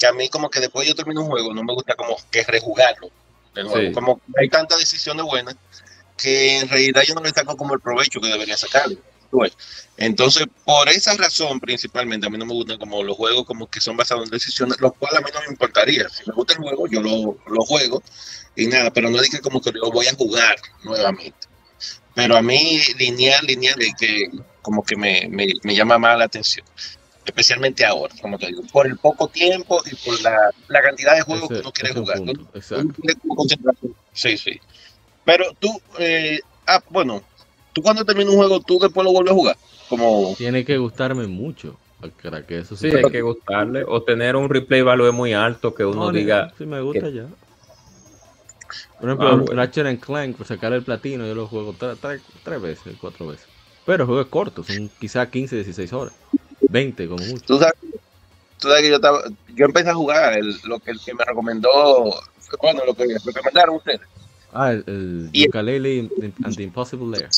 Que 0.01 0.07
a 0.07 0.13
mí 0.13 0.29
como 0.29 0.49
que 0.49 0.59
después 0.59 0.87
yo 0.87 0.95
termino 0.95 1.21
un 1.21 1.27
juego, 1.27 1.53
no 1.53 1.63
me 1.63 1.75
gusta 1.75 1.93
como 1.93 2.17
que 2.31 2.43
rejugarlo. 2.43 3.11
De 3.53 3.63
nuevo. 3.63 3.77
Sí. 3.77 3.91
Como 3.91 4.19
hay 4.35 4.49
tantas 4.49 4.79
decisiones 4.79 5.23
buenas 5.23 5.55
que 6.17 6.57
en 6.57 6.67
realidad 6.67 7.03
yo 7.07 7.13
no 7.13 7.21
le 7.21 7.29
saco 7.29 7.55
como 7.55 7.75
el 7.75 7.81
provecho 7.81 8.19
que 8.19 8.27
debería 8.27 8.57
sacarle. 8.57 8.97
Ves. 9.31 9.55
Entonces, 9.97 10.47
por 10.65 10.89
esa 10.89 11.15
razón 11.17 11.59
principalmente, 11.59 12.25
a 12.25 12.31
mí 12.31 12.39
no 12.39 12.47
me 12.47 12.53
gustan 12.53 12.79
como 12.79 13.03
los 13.03 13.15
juegos 13.15 13.45
como 13.45 13.69
que 13.69 13.79
son 13.79 13.95
basados 13.95 14.25
en 14.25 14.31
decisiones, 14.31 14.81
lo 14.81 14.91
cual 14.91 15.15
a 15.17 15.21
mí 15.21 15.29
no 15.31 15.39
me 15.41 15.49
importaría. 15.49 16.09
Si 16.09 16.23
me 16.27 16.33
gusta 16.33 16.53
el 16.53 16.59
juego, 16.61 16.87
yo 16.87 16.99
lo, 16.99 17.37
lo 17.45 17.63
juego 17.63 18.01
y 18.55 18.65
nada, 18.65 18.91
pero 18.91 19.07
no 19.11 19.21
dije 19.21 19.39
como 19.39 19.61
que 19.61 19.71
lo 19.71 19.91
voy 19.91 20.07
a 20.07 20.15
jugar 20.15 20.55
nuevamente. 20.83 21.47
Pero 22.15 22.35
a 22.35 22.41
mí, 22.41 22.81
lineal, 22.97 23.45
lineal, 23.45 23.79
es 23.79 23.93
que 23.99 24.31
como 24.63 24.83
que 24.83 24.95
me, 24.95 25.27
me, 25.29 25.47
me 25.61 25.75
llama 25.75 25.99
más 25.99 26.17
la 26.17 26.25
atención. 26.25 26.65
Especialmente 27.25 27.85
ahora, 27.85 28.13
como 28.21 28.37
te 28.37 28.47
digo, 28.47 28.63
por 28.71 28.87
el 28.87 28.97
poco 28.97 29.27
tiempo 29.29 29.79
y 29.85 29.95
por 29.95 30.19
la, 30.21 30.37
la 30.67 30.81
cantidad 30.81 31.15
de 31.15 31.21
juegos 31.21 31.49
ese- 31.51 31.55
que 31.55 31.61
uno 31.61 31.71
quiere 31.71 31.93
jugar. 31.93 32.19
Exacto. 32.55 33.01
Sí, 34.13 34.37
sí. 34.37 34.59
Pero 35.23 35.45
tú, 35.59 35.69
eh, 35.99 36.39
ah, 36.67 36.81
bueno, 36.89 37.21
tú 37.73 37.81
cuando 37.81 38.05
terminas 38.05 38.31
un 38.33 38.37
juego, 38.39 38.59
tú 38.61 38.79
después 38.79 39.05
lo 39.05 39.11
vuelves 39.11 39.31
a 39.31 39.35
jugar. 39.35 39.57
Como, 39.87 40.35
Tiene 40.37 40.65
que 40.65 40.77
gustarme 40.77 41.27
mucho 41.27 41.79
para 42.23 42.45
que 42.45 42.59
eso 42.59 42.75
Sí, 42.75 42.87
suceda. 42.87 42.97
hay 42.99 43.11
que 43.11 43.21
gustarle. 43.21 43.83
O 43.87 44.03
tener 44.03 44.35
un 44.35 44.49
replay 44.49 44.81
value 44.81 45.11
muy 45.11 45.33
alto 45.33 45.73
que 45.73 45.85
uno 45.85 46.05
No, 46.07 46.11
diga. 46.11 46.51
Si 46.57 46.65
me 46.65 46.81
gusta 46.81 47.09
ya. 47.09 47.27
Por 48.97 49.09
ejemplo, 49.09 49.27
Ah, 49.29 49.35
bueno. 49.35 49.61
Ratchet 49.61 49.85
and 49.87 49.99
Clank, 49.99 50.37
por 50.37 50.47
sacar 50.47 50.73
el 50.73 50.83
platino, 50.83 51.25
yo 51.25 51.35
lo 51.35 51.47
juego 51.47 51.73
tre- 51.77 51.99
tre- 51.99 52.23
tres 52.43 52.61
veces, 52.61 52.95
cuatro 52.99 53.27
veces. 53.27 53.49
Pero 53.83 54.03
el 54.03 54.07
juego 54.07 54.21
es 54.21 54.27
corto, 54.27 54.63
son 54.63 54.89
quizá 54.99 55.29
15, 55.29 55.55
16 55.55 55.91
horas. 55.93 56.13
20 56.69 57.07
como 57.07 57.23
mucho. 57.25 57.43
tú 57.45 57.59
sabes, 57.59 57.73
tú 58.59 58.67
sabes 58.67 58.81
que 58.83 58.89
yo 58.89 58.95
estaba, 58.95 59.23
yo 59.55 59.65
empecé 59.65 59.89
a 59.89 59.93
jugar 59.95 60.33
el, 60.37 60.55
lo 60.65 60.79
que 60.79 60.91
el 60.91 60.99
que 60.99 61.13
me 61.13 61.23
recomendó, 61.25 62.11
fue 62.39 62.57
bueno, 62.61 62.85
lo 62.85 62.93
que 62.93 63.05
me 63.07 63.15
recomendaron 63.23 63.75
ustedes. 63.75 64.01
Ah, 64.53 64.71
el, 64.71 64.83
el 64.87 65.29
Y- 65.31 65.47
Ukulele 65.47 66.09
and 66.43 66.55
the 66.55 66.63
Impossible 66.63 67.07
Lair. 67.17 67.29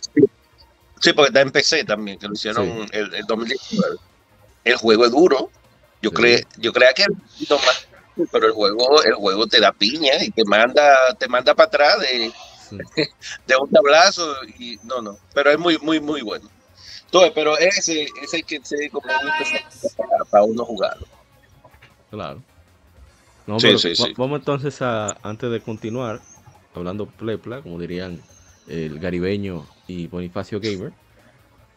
Sí, 0.99 1.13
porque 1.13 1.27
está 1.29 1.41
en 1.41 1.51
PC 1.51 1.83
también, 1.83 2.17
que 2.17 2.27
lo 2.27 2.33
hicieron 2.33 2.65
Sí. 2.65 2.85
el, 2.93 3.13
el 3.13 3.25
2019. 3.25 3.97
El 4.63 4.75
juego 4.77 5.05
es 5.05 5.11
duro. 5.11 5.49
Yo 6.01 6.09
Sí. 6.15 6.43
yo 6.57 6.73
creía 6.73 6.93
que 6.93 7.03
era 7.03 7.11
un 7.11 7.19
poquito 7.19 7.57
más, 7.57 7.87
pero 8.31 8.47
el 8.47 8.53
juego, 8.53 9.03
el 9.03 9.13
juego 9.13 9.47
te 9.47 9.59
da 9.59 9.71
piña 9.71 10.13
y 10.21 10.31
te 10.31 10.43
manda, 10.45 11.13
te 11.19 11.27
manda 11.27 11.53
para 11.53 11.67
atrás 11.67 11.99
de, 11.99 12.31
Sí. 12.69 12.77
de 13.47 13.55
un 13.57 13.69
tablazo 13.69 14.33
y 14.57 14.77
no, 14.83 15.01
no, 15.01 15.17
pero 15.33 15.51
es 15.51 15.59
muy, 15.59 15.77
muy, 15.79 15.99
muy 15.99 16.21
bueno. 16.21 16.49
Entonces, 17.13 17.31
pero 17.35 17.55
ese, 17.59 18.07
ese 18.23 18.37
hay 18.37 18.43
que 18.43 18.59
ser 18.63 18.89
como 18.89 19.05
para, 19.07 20.25
para 20.31 20.43
uno 20.43 20.65
jugarlo. 20.65 21.05
Claro. 22.09 22.41
No, 23.45 23.59
Sí, 23.59 23.67
pero 23.67 23.77
sí, 23.77 23.95
sí. 23.95 24.13
Vamos 24.17 24.39
entonces 24.39 24.81
a, 24.81 25.15
antes 25.21 25.51
de 25.51 25.61
continuar, 25.61 26.21
hablando 26.73 27.05
plepla, 27.05 27.61
como 27.61 27.77
dirían 27.77 28.19
el 28.67 28.97
garibeño 28.99 29.63
y 29.87 30.07
Bonifacio 30.07 30.59
Gamer, 30.59 30.91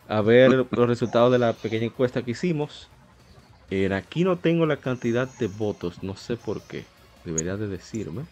a 0.08 0.22
ver 0.22 0.50
los 0.70 0.88
resultados 0.88 1.30
de 1.32 1.38
la 1.38 1.52
pequeña 1.52 1.84
encuesta 1.84 2.22
que 2.22 2.30
hicimos. 2.30 2.88
En 3.68 3.92
aquí 3.92 4.24
no 4.24 4.38
tengo 4.38 4.64
la 4.64 4.76
cantidad 4.78 5.28
de 5.28 5.48
votos, 5.48 6.02
no 6.02 6.16
sé 6.16 6.36
por 6.38 6.62
qué. 6.62 6.86
Debería 7.26 7.56
de 7.58 7.66
decirme. 7.66 8.24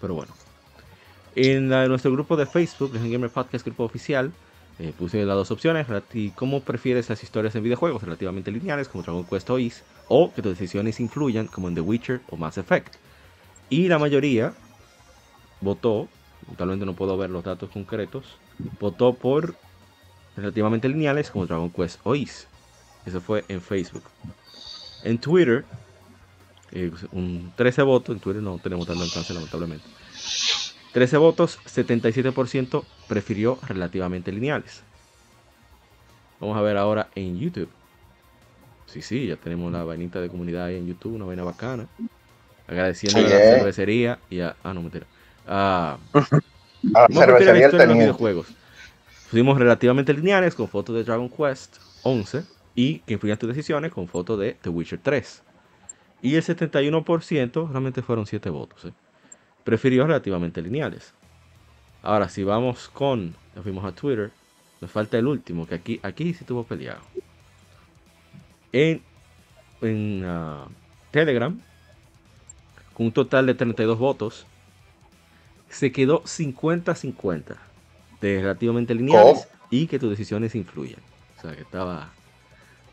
Pero 0.00 0.14
bueno. 0.14 0.32
En 1.36 1.68
la- 1.70 1.86
nuestro 1.86 2.10
grupo 2.10 2.36
de 2.36 2.46
Facebook, 2.46 2.92
Legion 2.92 3.12
Gamer 3.12 3.30
Podcast 3.30 3.64
Grupo 3.64 3.84
Oficial, 3.84 4.32
eh, 4.78 4.92
puse 4.98 5.24
las 5.24 5.36
dos 5.36 5.50
opciones. 5.50 5.86
relati- 5.86 6.32
¿Cómo 6.34 6.60
prefieres 6.60 7.08
las 7.08 7.22
historias 7.22 7.54
en 7.54 7.62
videojuegos 7.62 8.02
relativamente 8.02 8.50
lineales 8.50 8.88
como 8.88 9.02
Dragon 9.04 9.24
Quest 9.24 9.48
o 9.50 9.58
Is? 9.58 9.82
O 10.08 10.32
que 10.32 10.42
tus 10.42 10.52
decisiones 10.58 11.00
influyan 11.00 11.46
como 11.46 11.68
en 11.68 11.74
The 11.74 11.80
Witcher 11.80 12.20
o 12.30 12.36
Mass 12.36 12.58
Effect. 12.58 12.94
Y 13.70 13.88
la 13.88 13.98
mayoría 13.98 14.52
votó, 15.60 16.08
totalmente 16.46 16.84
no 16.84 16.94
puedo 16.94 17.16
ver 17.16 17.30
los 17.30 17.44
datos 17.44 17.70
concretos, 17.70 18.24
votó 18.80 19.14
por 19.14 19.54
relativamente 20.36 20.88
lineales 20.88 21.30
como 21.30 21.46
Dragon 21.46 21.70
Quest 21.70 22.00
o 22.04 22.14
Is. 22.14 22.46
Eso 23.06 23.20
fue 23.20 23.44
en 23.48 23.60
Facebook. 23.60 24.02
En 25.04 25.18
Twitter, 25.18 25.64
eh, 26.72 26.90
un 27.12 27.52
13 27.56 27.82
votos, 27.82 28.14
en 28.16 28.20
Twitter 28.20 28.42
no 28.42 28.58
tenemos 28.58 28.86
tanto 28.86 29.02
alcance 29.04 29.32
lamentablemente. 29.34 29.86
13 30.94 31.16
votos, 31.16 31.58
77% 31.66 32.84
prefirió 33.08 33.58
relativamente 33.66 34.30
lineales. 34.30 34.84
Vamos 36.38 36.56
a 36.56 36.62
ver 36.62 36.76
ahora 36.76 37.08
en 37.16 37.36
YouTube. 37.36 37.68
Sí, 38.86 39.02
sí, 39.02 39.26
ya 39.26 39.34
tenemos 39.34 39.72
la 39.72 39.82
vainita 39.82 40.20
de 40.20 40.28
comunidad 40.28 40.66
ahí 40.66 40.76
en 40.76 40.86
YouTube, 40.86 41.16
una 41.16 41.24
vaina 41.24 41.42
bacana. 41.42 41.88
Agradeciendo 42.68 43.18
Sí, 43.18 43.26
a 43.26 43.28
la 43.28 43.34
eh. 43.34 43.58
cervecería 43.58 44.18
y 44.30 44.38
a. 44.38 44.54
Ah, 44.62 44.72
no, 44.72 44.82
mentira. 44.82 45.04
Ah, 45.48 45.98
A 46.12 46.18
la 46.20 46.26
Vamos 46.82 47.22
a 47.22 47.26
la 47.26 47.38
cervecería 47.38 47.68
de 47.70 47.86
los 47.88 47.98
videojuegos. 47.98 48.46
Fuimos 49.26 49.58
relativamente 49.58 50.14
lineales 50.14 50.54
con 50.54 50.68
fotos 50.68 50.94
de 50.94 51.02
Dragon 51.02 51.28
Quest 51.28 51.78
11 52.02 52.44
y 52.76 53.00
que 53.00 53.14
influyen 53.14 53.36
tus 53.36 53.48
decisiones 53.48 53.90
con 53.92 54.06
fotos 54.06 54.38
de 54.38 54.56
The 54.62 54.68
Witcher 54.68 55.00
3. 55.02 55.42
Y 56.22 56.36
el 56.36 56.44
71% 56.44 57.68
realmente 57.68 58.00
fueron 58.00 58.26
7 58.26 58.48
votos. 58.50 58.84
¿eh? 58.84 58.92
Prefirió 59.64 60.06
relativamente 60.06 60.60
lineales. 60.62 61.12
Ahora, 62.02 62.28
si 62.28 62.44
vamos 62.44 62.88
con, 62.88 63.34
nos 63.54 63.62
fuimos 63.62 63.84
a 63.84 63.92
Twitter, 63.92 64.30
nos 64.80 64.90
falta 64.90 65.18
el 65.18 65.26
último, 65.26 65.66
que 65.66 65.74
aquí, 65.76 66.00
aquí 66.02 66.34
sí 66.34 66.44
tuvo 66.44 66.64
peleado. 66.64 67.00
En, 68.72 69.02
en 69.80 70.22
ah, 70.26 70.66
Telegram, 71.10 71.58
con 72.92 73.06
un 73.06 73.12
total 73.12 73.46
de 73.46 73.54
32 73.54 73.98
votos, 73.98 74.46
se 75.70 75.92
quedó 75.92 76.22
50-50 76.24 77.56
de 78.20 78.40
relativamente 78.40 78.94
lineales 78.94 79.48
y 79.70 79.86
que 79.86 79.98
tus 79.98 80.10
decisiones 80.10 80.54
influyen. 80.54 80.98
O 81.38 81.40
sea, 81.40 81.54
que 81.56 81.62
estaba... 81.62 82.10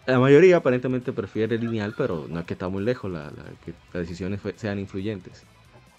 La 0.08 0.20
mayoría 0.20 0.58
aparentemente 0.58 1.14
prefiere 1.14 1.58
lineal, 1.60 1.94
pero 1.96 2.26
no 2.28 2.40
es 2.40 2.46
que 2.46 2.54
está 2.54 2.70
muy 2.70 2.84
lejos 2.84 3.12
la, 3.12 3.26
la- 3.26 3.44
que 3.64 3.74
las 3.94 4.08
decisiones 4.08 4.40
sean 4.56 4.80
influyentes. 4.80 5.44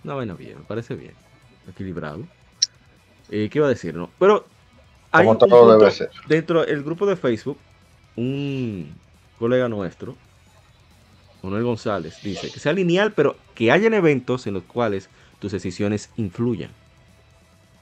Una 0.04 0.14
vaina 0.14 0.34
bien, 0.34 0.58
me 0.58 0.64
parece 0.64 0.94
bien. 0.94 1.12
Equilibrado. 1.68 2.20
Eh, 3.30 3.48
¿Qué 3.50 3.58
iba 3.58 3.66
a 3.66 3.70
decir? 3.70 3.94
No? 3.94 4.10
Pero 4.18 4.46
hay 5.10 5.20
Como 5.24 5.30
un 5.32 5.38
todo 5.38 5.48
punto 5.50 5.78
debe 5.78 5.90
ser. 5.90 6.10
dentro 6.26 6.64
del 6.64 6.82
grupo 6.82 7.06
de 7.06 7.16
Facebook, 7.16 7.58
un 8.16 8.94
colega 9.38 9.68
nuestro, 9.68 10.16
Manuel 11.42 11.64
González, 11.64 12.18
dice 12.22 12.50
que 12.50 12.60
sea 12.60 12.72
lineal, 12.72 13.12
pero 13.12 13.36
que 13.54 13.70
hayan 13.72 13.94
eventos 13.94 14.46
en 14.46 14.54
los 14.54 14.62
cuales 14.64 15.08
tus 15.38 15.52
decisiones 15.52 16.10
influyan. 16.16 16.70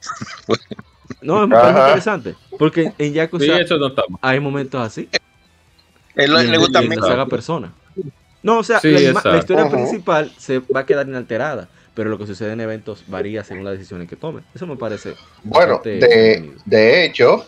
No, 1.21 1.43
es 1.43 1.49
muy 1.49 1.57
interesante. 1.59 2.35
Porque 2.57 2.93
en 2.97 3.13
Yakuza 3.13 3.45
Sí, 3.45 3.51
eso 3.51 3.77
no 3.77 3.93
hay 4.21 4.39
momentos 4.39 4.81
así. 4.81 5.07
Él 6.15 6.31
y 6.31 6.47
le, 6.47 6.57
gusta 6.57 6.81
y 6.81 6.85
en 6.85 6.89
mucho. 6.89 7.01
la 7.01 7.07
saga 7.07 7.25
persona. 7.27 7.73
No, 8.41 8.59
o 8.59 8.63
sea, 8.63 8.79
Sí, 8.79 8.89
la, 8.91 9.37
historia 9.37 9.69
principal 9.69 10.31
se 10.37 10.59
va 10.59 10.79
a 10.79 10.85
quedar 10.85 11.07
inalterada, 11.07 11.69
pero 11.93 12.09
lo 12.09 12.17
que 12.17 12.27
sucede 12.27 12.53
en 12.53 12.61
eventos 12.61 13.03
varía 13.07 13.43
según 13.43 13.65
las 13.65 13.73
decisiones 13.73 14.07
que 14.07 14.15
tome. 14.15 14.43
Eso 14.53 14.67
me 14.67 14.77
parece. 14.77 15.15
Bueno, 15.43 15.81
de, 15.83 17.05
hecho, 17.05 17.45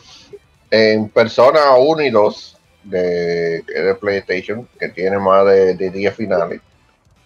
en 0.69 1.09
Persona 1.09 1.75
1 1.75 2.01
y 2.01 2.09
2 2.09 2.57
de, 2.83 3.61
de 3.61 3.95
PlayStation, 3.95 4.67
que 4.79 4.89
tiene 4.89 5.17
más 5.17 5.45
de, 5.45 5.75
de 5.75 5.89
10 5.89 6.15
finales, 6.15 6.61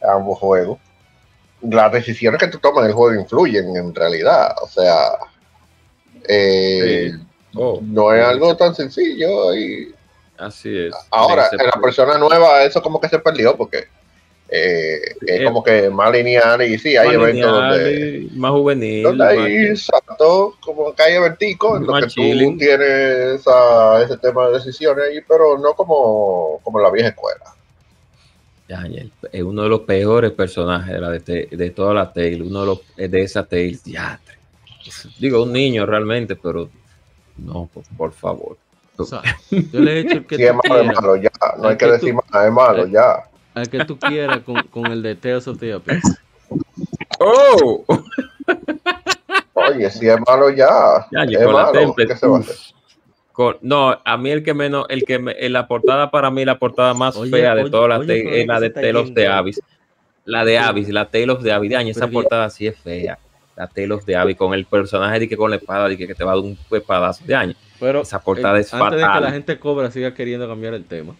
ambos 0.02 0.40
juegos, 0.40 0.80
las 1.62 1.92
decisiones 1.92 2.40
que 2.40 2.48
tú 2.48 2.60
tomas 2.60 2.84
en 2.84 2.90
el 2.90 2.94
juego 2.94 3.20
influyen 3.20 3.76
en 3.76 3.94
realidad. 3.96 4.56
O 4.62 4.68
sea, 4.68 5.18
eh, 6.28 7.12
Sí. 7.14 7.28
Oh, 7.56 7.80
no 7.82 8.14
es 8.14 8.24
algo 8.24 8.56
tan 8.56 8.76
sencillo. 8.76 9.56
Y 9.56 9.94
así 10.38 10.78
es. 10.78 10.96
ahora, 11.10 11.50
en 11.52 11.66
la 11.66 11.82
persona 11.82 12.18
nueva, 12.18 12.64
eso 12.64 12.82
como 12.82 13.00
que 13.00 13.10
se 13.10 13.20
perdió 13.20 13.56
porque 13.56 13.88
eh, 14.50 15.00
es 15.26 15.42
Eh, 15.42 15.44
como 15.44 15.62
que 15.64 15.90
más 15.90 16.12
lineal 16.12 16.62
y 16.62 16.78
sí, 16.80 16.96
hay 16.96 17.16
eventos 17.16 17.52
donde 17.52 18.28
más 18.34 18.52
juvenil. 18.52 19.04
donde 19.04 19.24
más- 19.26 19.34
hay 19.34 19.56
exacto, 19.66 20.56
como 20.62 20.94
que 20.96 21.04
hay 21.04 21.14
eventicos 21.16 21.82
en 21.82 21.88
los 21.88 21.96
que 22.00 22.06
tú 22.06 22.10
chilling. 22.14 22.58
tienes 22.58 23.42
esa- 23.42 24.02
ese 24.04 24.18
tema 24.18 24.48
de 24.48 24.54
decisiones 24.54 25.06
ahí, 25.10 25.20
pero 25.28 25.58
no 25.58 25.74
como, 25.74 26.60
como 26.64 26.80
en 26.80 26.84
la 26.84 26.92
vieja 26.92 27.10
escuela. 27.10 27.44
Daniel, 28.68 29.12
es 29.32 29.42
uno 29.44 29.64
de 29.64 29.70
los 29.70 29.82
peores 29.82 30.32
personajes 30.32 30.94
de, 30.94 31.00
la 31.02 31.10
de, 31.12 31.48
de 31.52 31.70
toda 31.72 31.94
la 31.94 32.12
Tale, 32.12 32.42
uno 32.42 32.62
de 32.62 32.66
los 32.66 32.80
de 32.98 33.22
esa 33.22 33.44
Tale, 33.46 33.78
diatre. 33.84 34.38
Digo, 35.20 35.44
un 35.44 35.54
niño 35.54 35.86
realmente, 35.86 36.36
pero 36.36 36.70
no, 37.38 37.70
por, 37.74 37.84
por 37.98 38.14
favor. 38.14 38.58
O 38.98 39.04
sea, 39.06 39.22
yo 39.52 39.80
le 39.80 39.92
he 39.94 40.00
hecho 40.00 40.18
el 40.18 40.26
que 40.26 40.36
es 40.36 40.52
tú 40.52 40.58
malo, 40.68 40.82
es 40.82 40.88
malo 40.96 41.16
ya, 41.18 41.30
no 41.60 41.68
hay 41.70 41.78
que 41.78 41.86
que 41.86 41.92
decir 41.94 42.10
tú- 42.12 42.16
más, 42.32 42.46
es 42.46 42.52
malo 42.52 42.84
el- 42.84 42.92
ya. 42.92 43.24
Al 43.62 43.70
que 43.70 43.86
tú 43.86 43.98
quieras 44.00 44.40
con, 44.46 44.62
con 44.68 44.86
el 44.88 45.02
de 45.02 45.16
Tales 45.16 45.48
of 45.48 45.60
the 45.60 45.74
Abyss. 45.74 46.04
¡Oh! 47.20 47.84
Oye, 49.54 49.90
si 49.92 50.08
es 50.08 50.18
malo 50.26 50.50
ya, 50.50 51.08
Ya, 51.12 51.24
es 51.24 51.38
con 51.46 51.56
la 51.56 51.64
malo, 51.64 51.72
temple. 51.72 52.08
¿qué 52.08 52.16
se 52.16 52.28
va 52.28 52.38
a 52.38 52.40
hacer? 52.40 52.56
Con- 53.32 53.58
no, 53.62 54.00
a 54.04 54.18
mí 54.18 54.30
el 54.32 54.44
que 54.44 54.54
menos, 54.54 54.86
el 54.90 55.04
que 55.04 55.20
me- 55.20 55.36
en 55.46 55.54
la 55.54 55.68
portada 55.68 56.10
para 56.10 56.32
mí, 56.32 56.46
la 56.46 56.58
portada 56.58 56.94
más 56.94 57.16
Oye, 57.18 57.32
fea 57.32 57.54
de 57.56 57.70
todas 57.70 57.90
las 57.90 58.08
es 58.42 58.48
la 58.48 58.60
de 58.60 58.70
the 59.14 59.22
yendo. 59.22 59.34
Abyss. 59.34 59.62
La 60.26 60.46
de 60.46 60.58
Abyss, 60.60 60.90
la 60.90 61.06
Tale 61.06 61.32
of 61.32 61.44
the 61.44 61.52
Abyss. 61.52 61.72
Daño, 61.72 61.92
esa 61.92 62.08
portada 62.08 62.50
sí 62.50 62.68
es 62.68 62.78
fea. 62.80 63.18
La 63.56 63.70
of 63.96 64.06
the 64.06 64.16
Abyss 64.16 64.38
con 64.38 64.54
el 64.54 64.66
personaje 64.66 65.20
de 65.20 65.28
que 65.30 65.36
con 65.38 65.50
la 65.50 65.56
espada, 65.58 65.88
de 65.90 65.98
que, 65.98 66.08
que 66.08 66.14
te 66.16 66.24
va 66.24 66.34
a 66.34 66.36
dar 66.36 66.44
un 66.44 66.58
espadazo 66.72 67.24
de 67.26 67.36
año. 67.36 67.54
Pero 67.80 68.02
Esa 68.02 68.20
portada 68.22 68.58
eh, 68.58 68.62
es 68.62 68.74
antes 68.74 68.92
de 68.92 68.98
que 68.98 69.04
fatal. 69.06 69.24
la 69.24 69.32
gente 69.32 69.60
cobra 69.60 69.92
siga 69.92 70.14
queriendo 70.14 70.48
cambiar 70.48 70.74
el 70.74 70.86
tema. 70.86 71.16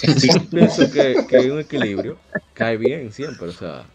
Yo 0.22 0.48
pienso 0.50 0.90
que, 0.90 1.26
que 1.28 1.36
hay 1.36 1.50
un 1.50 1.60
equilibrio. 1.60 2.18
Cae 2.54 2.76
bien 2.76 3.12
siempre. 3.12 3.48
O 3.48 3.52
sea, 3.52 3.86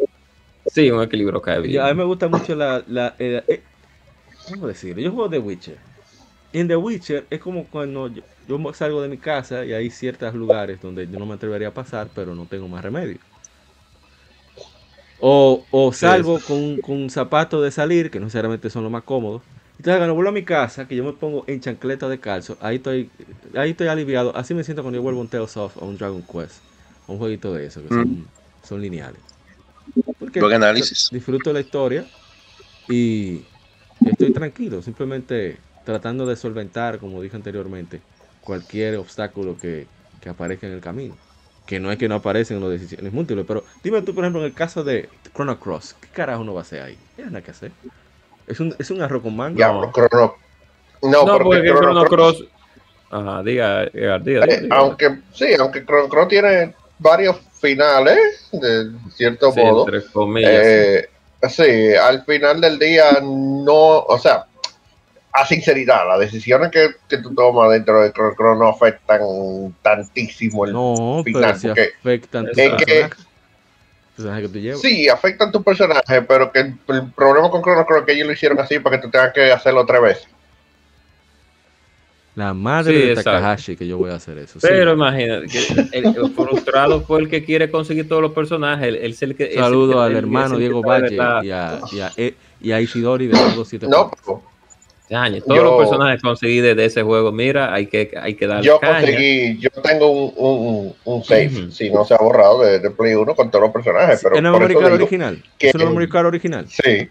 Sí, 0.66 0.92
un 0.92 1.02
equilibrio 1.02 1.42
hay 1.46 1.72
y 1.72 1.78
a 1.78 1.86
mí 1.88 1.94
me 1.96 2.04
gusta 2.04 2.28
mucho 2.28 2.56
la. 2.56 2.84
la 2.88 3.16
eh, 3.20 3.44
eh, 3.48 3.64
¿Cómo 4.46 4.68
decirlo? 4.68 5.02
Yo 5.02 5.12
juego 5.12 5.30
The 5.30 5.40
Witcher. 5.40 5.78
Y 6.52 6.60
en 6.60 6.68
The 6.68 6.76
Witcher 6.78 7.28
es 7.30 7.40
como 7.42 7.70
cuando 7.70 8.08
yo, 8.10 8.24
yo 8.48 8.74
salgo 8.74 9.02
de 9.02 9.10
mi 9.10 9.18
casa 9.18 9.66
y 9.66 9.74
hay 9.74 9.90
ciertos 9.90 10.34
lugares 10.34 10.82
donde 10.82 11.08
yo 11.08 11.20
no 11.20 11.26
me 11.26 11.36
atrevería 11.36 11.70
a 11.70 11.74
pasar, 11.74 12.12
pero 12.14 12.36
no 12.36 12.48
tengo 12.48 12.68
más 12.68 12.84
remedio. 12.84 13.20
O, 15.20 15.68
o 15.72 15.92
salgo 15.94 16.44
con, 16.44 16.80
con 16.80 16.96
un 16.98 17.10
zapato 17.10 17.62
de 17.62 17.72
salir, 17.72 18.12
que 18.12 18.20
no 18.20 18.26
necesariamente 18.26 18.70
son 18.70 18.84
los 18.84 18.92
más 18.92 19.04
cómodos. 19.04 19.44
Entonces 19.78 20.00
cuando 20.00 20.16
vuelvo 20.16 20.30
a 20.30 20.34
mi 20.34 20.44
casa, 20.46 20.88
que 20.88 20.96
yo 20.96 21.04
me 21.04 21.14
pongo 21.14 21.44
en 21.48 21.60
chancleta 21.62 22.10
de 22.10 22.20
calzo, 22.20 22.58
ahí 22.62 22.78
estoy, 22.78 23.12
ahí 23.56 23.72
estoy 23.72 23.88
aliviado. 23.88 24.36
Así 24.36 24.54
me 24.54 24.64
siento 24.64 24.82
cuando 24.84 24.98
yo 24.98 25.04
vuelvo 25.04 25.20
a 25.20 25.24
un 25.24 25.30
Tales 25.30 25.56
of 25.58 25.78
o 25.78 25.86
un 25.86 25.98
Dragon 25.98 26.24
Quest. 26.24 26.64
o 27.06 27.14
Un 27.14 27.20
jueguito 27.20 27.54
de 27.54 27.66
eso, 27.68 27.84
que 27.84 27.92
son, 27.92 28.28
son 28.64 28.82
lineales. 28.82 29.22
Porque 30.20 30.40
Buen 30.40 30.54
análisis. 30.54 31.12
disfruto 31.12 31.54
la 31.54 31.60
historia 31.60 32.08
y 32.88 33.46
estoy 34.04 34.32
tranquilo, 34.32 34.82
simplemente 34.82 35.60
tratando 35.84 36.26
de 36.26 36.36
solventar, 36.36 37.00
como 37.00 37.22
dije 37.22 37.36
anteriormente, 37.36 38.02
cualquier 38.42 38.98
obstáculo 38.98 39.58
que, 39.58 39.88
que 40.22 40.30
aparezca 40.30 40.68
en 40.68 40.74
el 40.74 40.82
camino. 40.82 41.16
que 41.66 41.80
no 41.80 41.92
es 41.92 41.98
que 41.98 42.10
no 42.10 42.16
aparecen 42.16 42.58
en 42.58 42.64
las 42.64 42.72
decisiones 42.72 43.14
múltiples, 43.14 43.46
pero 43.48 43.66
dime 43.84 44.02
tú, 44.04 44.16
por 44.16 44.24
ejemplo, 44.24 44.42
en 44.42 44.48
el 44.48 44.54
caso 44.56 44.84
de 44.84 45.10
Chrono 45.36 45.60
Cross, 45.60 45.96
¿qué 46.02 46.10
carajo 46.10 46.42
uno 46.42 46.54
va 46.54 46.62
a 46.62 46.64
hacer 46.64 46.82
ahí? 46.82 46.96
No 47.18 47.26
hay 47.26 47.32
nada 47.32 47.44
que 47.44 47.52
hacer. 47.52 47.74
Es 48.48 48.60
un, 48.60 48.74
es 48.80 48.90
un 48.92 49.02
arroz 49.02 49.22
con 49.22 49.36
mango. 49.36 49.58
Ya, 49.60 49.68
No. 49.72 49.92
Chrono- 49.92 50.36
No, 51.04 51.26
No, 51.26 51.38
porque 51.38 51.44
porque 51.44 51.68
Chrono 51.74 52.06
Cross- 52.06 52.38
Cross. 52.38 52.48
Ajá, 53.12 53.44
diga, 53.44 53.86
diga, 53.86 54.16
Eh, 54.16 54.20
diga, 54.24 54.46
diga. 54.46 54.76
aunque 54.78 55.20
sí, 55.34 55.54
aunque 55.60 55.86
Chrono 55.86 56.10
Cross 56.10 56.28
tiene 56.30 56.74
varios 57.00 57.38
finales, 57.62 58.50
de 58.52 58.92
cierto 59.14 59.52
Sí, 59.52 59.60
modo. 59.62 59.86
entre 59.88 60.10
comillas. 60.12 60.52
Eh, 60.54 61.10
sí, 61.50 61.94
al 61.96 62.24
final 62.26 62.60
del 62.62 62.80
día 62.80 63.20
no, 63.22 64.00
o 64.00 64.18
sea, 64.18 64.46
a 65.32 65.46
sinceridad, 65.46 66.08
las 66.08 66.20
decisiones 66.20 66.72
que, 66.72 66.90
que 67.08 67.18
tú 67.20 67.34
tomas 67.36 67.70
dentro 67.72 68.02
de 68.02 68.12
Chrono 68.12 68.34
Cross 68.36 68.58
no 68.60 68.68
afectan 68.70 69.22
tantísimo 69.84 70.66
el 70.66 70.74
No, 70.74 71.22
final, 71.24 71.42
pero 71.44 71.60
si 71.60 71.68
porque 71.68 71.94
afectan 72.00 72.46
tu 72.46 72.52
es 72.60 72.84
que- 72.84 73.10
personaje. 74.18 74.42
personaje 74.42 74.42
que 74.42 74.48
tú 74.50 74.60
llevas. 74.60 74.82
sí, 74.82 75.08
afectan 75.10 75.52
tu 75.52 75.64
personaje, 75.64 76.22
pero 76.24 76.52
que 76.52 76.60
el, 76.60 76.76
el 76.90 77.12
problema 77.14 77.50
con 77.50 77.62
Chrono 77.62 77.86
Cross 77.86 78.00
es 78.02 78.06
que 78.06 78.12
ellos 78.14 78.28
lo 78.28 78.34
hicieron 78.34 78.60
así 78.60 78.80
para 78.80 78.98
que 78.98 79.04
tú 79.04 79.12
tengas 79.12 79.32
que 79.34 79.52
hacerlo 79.52 79.82
otra 79.82 80.00
vez. 80.00 80.28
La 82.36 82.54
madre 82.54 82.94
Sí, 82.94 83.00
de 83.00 83.10
exacto. 83.14 83.32
Takahashi 83.32 83.76
que 83.76 83.88
yo 83.88 83.98
voy 83.98 84.12
a 84.12 84.16
hacer 84.16 84.38
eso. 84.38 84.60
sí. 84.60 84.68
Pero 84.70 84.94
imagínate, 84.94 85.48
que 85.48 85.98
el, 85.98 86.06
el 86.06 86.32
frustrado 86.36 87.02
fue 87.02 87.20
el 87.22 87.30
que 87.30 87.44
quiere 87.44 87.72
conseguir 87.72 88.08
todos 88.08 88.22
los 88.22 88.32
personajes. 88.34 88.88
Él, 88.90 88.96
es 88.98 89.22
el 89.24 89.36
que, 89.36 89.56
Saludo 89.56 89.94
que- 89.94 90.00
al 90.02 90.16
hermano 90.16 90.56
Diego 90.58 90.84
Valle 90.84 91.16
la- 91.16 91.42
y 91.44 91.50
a, 91.50 91.80
y, 91.92 92.00
a, 92.00 92.12
E- 92.16 92.36
y 92.62 92.72
a 92.74 92.80
Ishidori 92.82 93.26
de 93.28 93.34
los 93.56 93.68
siete 93.68 93.88
No, 93.88 94.12
puntos. 94.12 94.20
pero 94.24 94.44
Caña, 95.10 95.40
todos 95.42 95.56
Yo- 95.56 95.64
los 95.64 95.78
personajes 95.78 96.22
conseguidos 96.22 96.76
de 96.76 96.84
ese 96.86 97.02
juego, 97.02 97.32
mira, 97.32 97.74
hay 97.74 97.88
que, 97.88 98.12
hay 98.22 98.34
que 98.36 98.46
darle 98.46 98.66
yo 98.66 98.80
caña. 98.80 99.00
conseguí, 99.00 99.58
yo 99.58 99.70
tengo 99.82 100.10
un, 100.10 100.34
un, 100.36 100.96
un 101.06 101.24
save, 101.24 101.72
si 101.72 101.90
no 101.90 102.04
se 102.04 102.14
ha 102.14 102.18
borrado 102.18 102.62
de, 102.64 102.80
de 102.80 102.92
Play 102.92 103.14
1 103.16 103.34
con 103.36 103.50
todos 103.50 103.64
los 103.64 103.72
personajes, 103.72 104.20
pero 104.22 104.36
¿Es 104.36 104.44
la 104.44 104.52
por 104.52 104.60
memory 104.60 104.74
eso 104.74 104.82
card 104.82 104.92
digo, 104.94 105.04
original? 105.06 105.44
que- 105.58 105.68
¿Es 105.70 105.76
memory 105.76 106.10
card 106.10 106.26
original? 106.26 106.66
sí, 106.70 107.10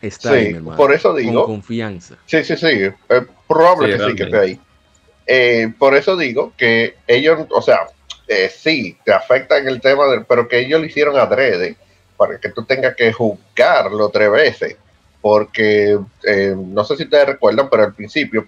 Está 0.00 0.32
ahí, 0.32 0.44
sí, 0.46 0.50
mi 0.50 0.56
hermano. 0.56 0.76
por 0.76 0.92
eso 0.92 1.14
digo, 1.14 1.44
Con 1.44 1.54
confianza. 1.56 2.16
Sí, 2.26 2.42
sí, 2.44 2.56
sí. 2.56 2.66
Es 3.08 3.22
probable 3.48 3.92
Sí, 3.92 3.98
que 3.98 4.04
sí, 4.10 4.14
que 4.16 4.22
esté 4.24 4.38
ahí. 4.38 4.60
Eh, 5.26 5.72
por 5.78 5.94
eso 5.94 6.16
digo 6.16 6.52
que 6.56 6.94
ellos, 7.06 7.46
o 7.50 7.60
sea, 7.62 7.80
eh, 8.28 8.48
sí, 8.52 8.96
te 9.04 9.12
afecta 9.12 9.58
en 9.58 9.68
el 9.68 9.80
tema, 9.80 10.06
del, 10.06 10.24
pero 10.24 10.46
que 10.48 10.58
ellos 10.60 10.80
lo 10.80 10.86
hicieron 10.86 11.16
adrede 11.16 11.76
para 12.16 12.38
que 12.40 12.48
tú 12.50 12.64
tengas 12.64 12.94
que 12.96 13.12
juzgarlo 13.12 14.08
tres 14.10 14.30
veces. 14.30 14.76
Porque 15.20 15.98
eh, 16.24 16.54
no 16.56 16.84
sé 16.84 16.96
si 16.96 17.04
ustedes 17.04 17.26
recuerdan, 17.26 17.68
pero 17.68 17.84
al 17.84 17.94
principio, 17.94 18.46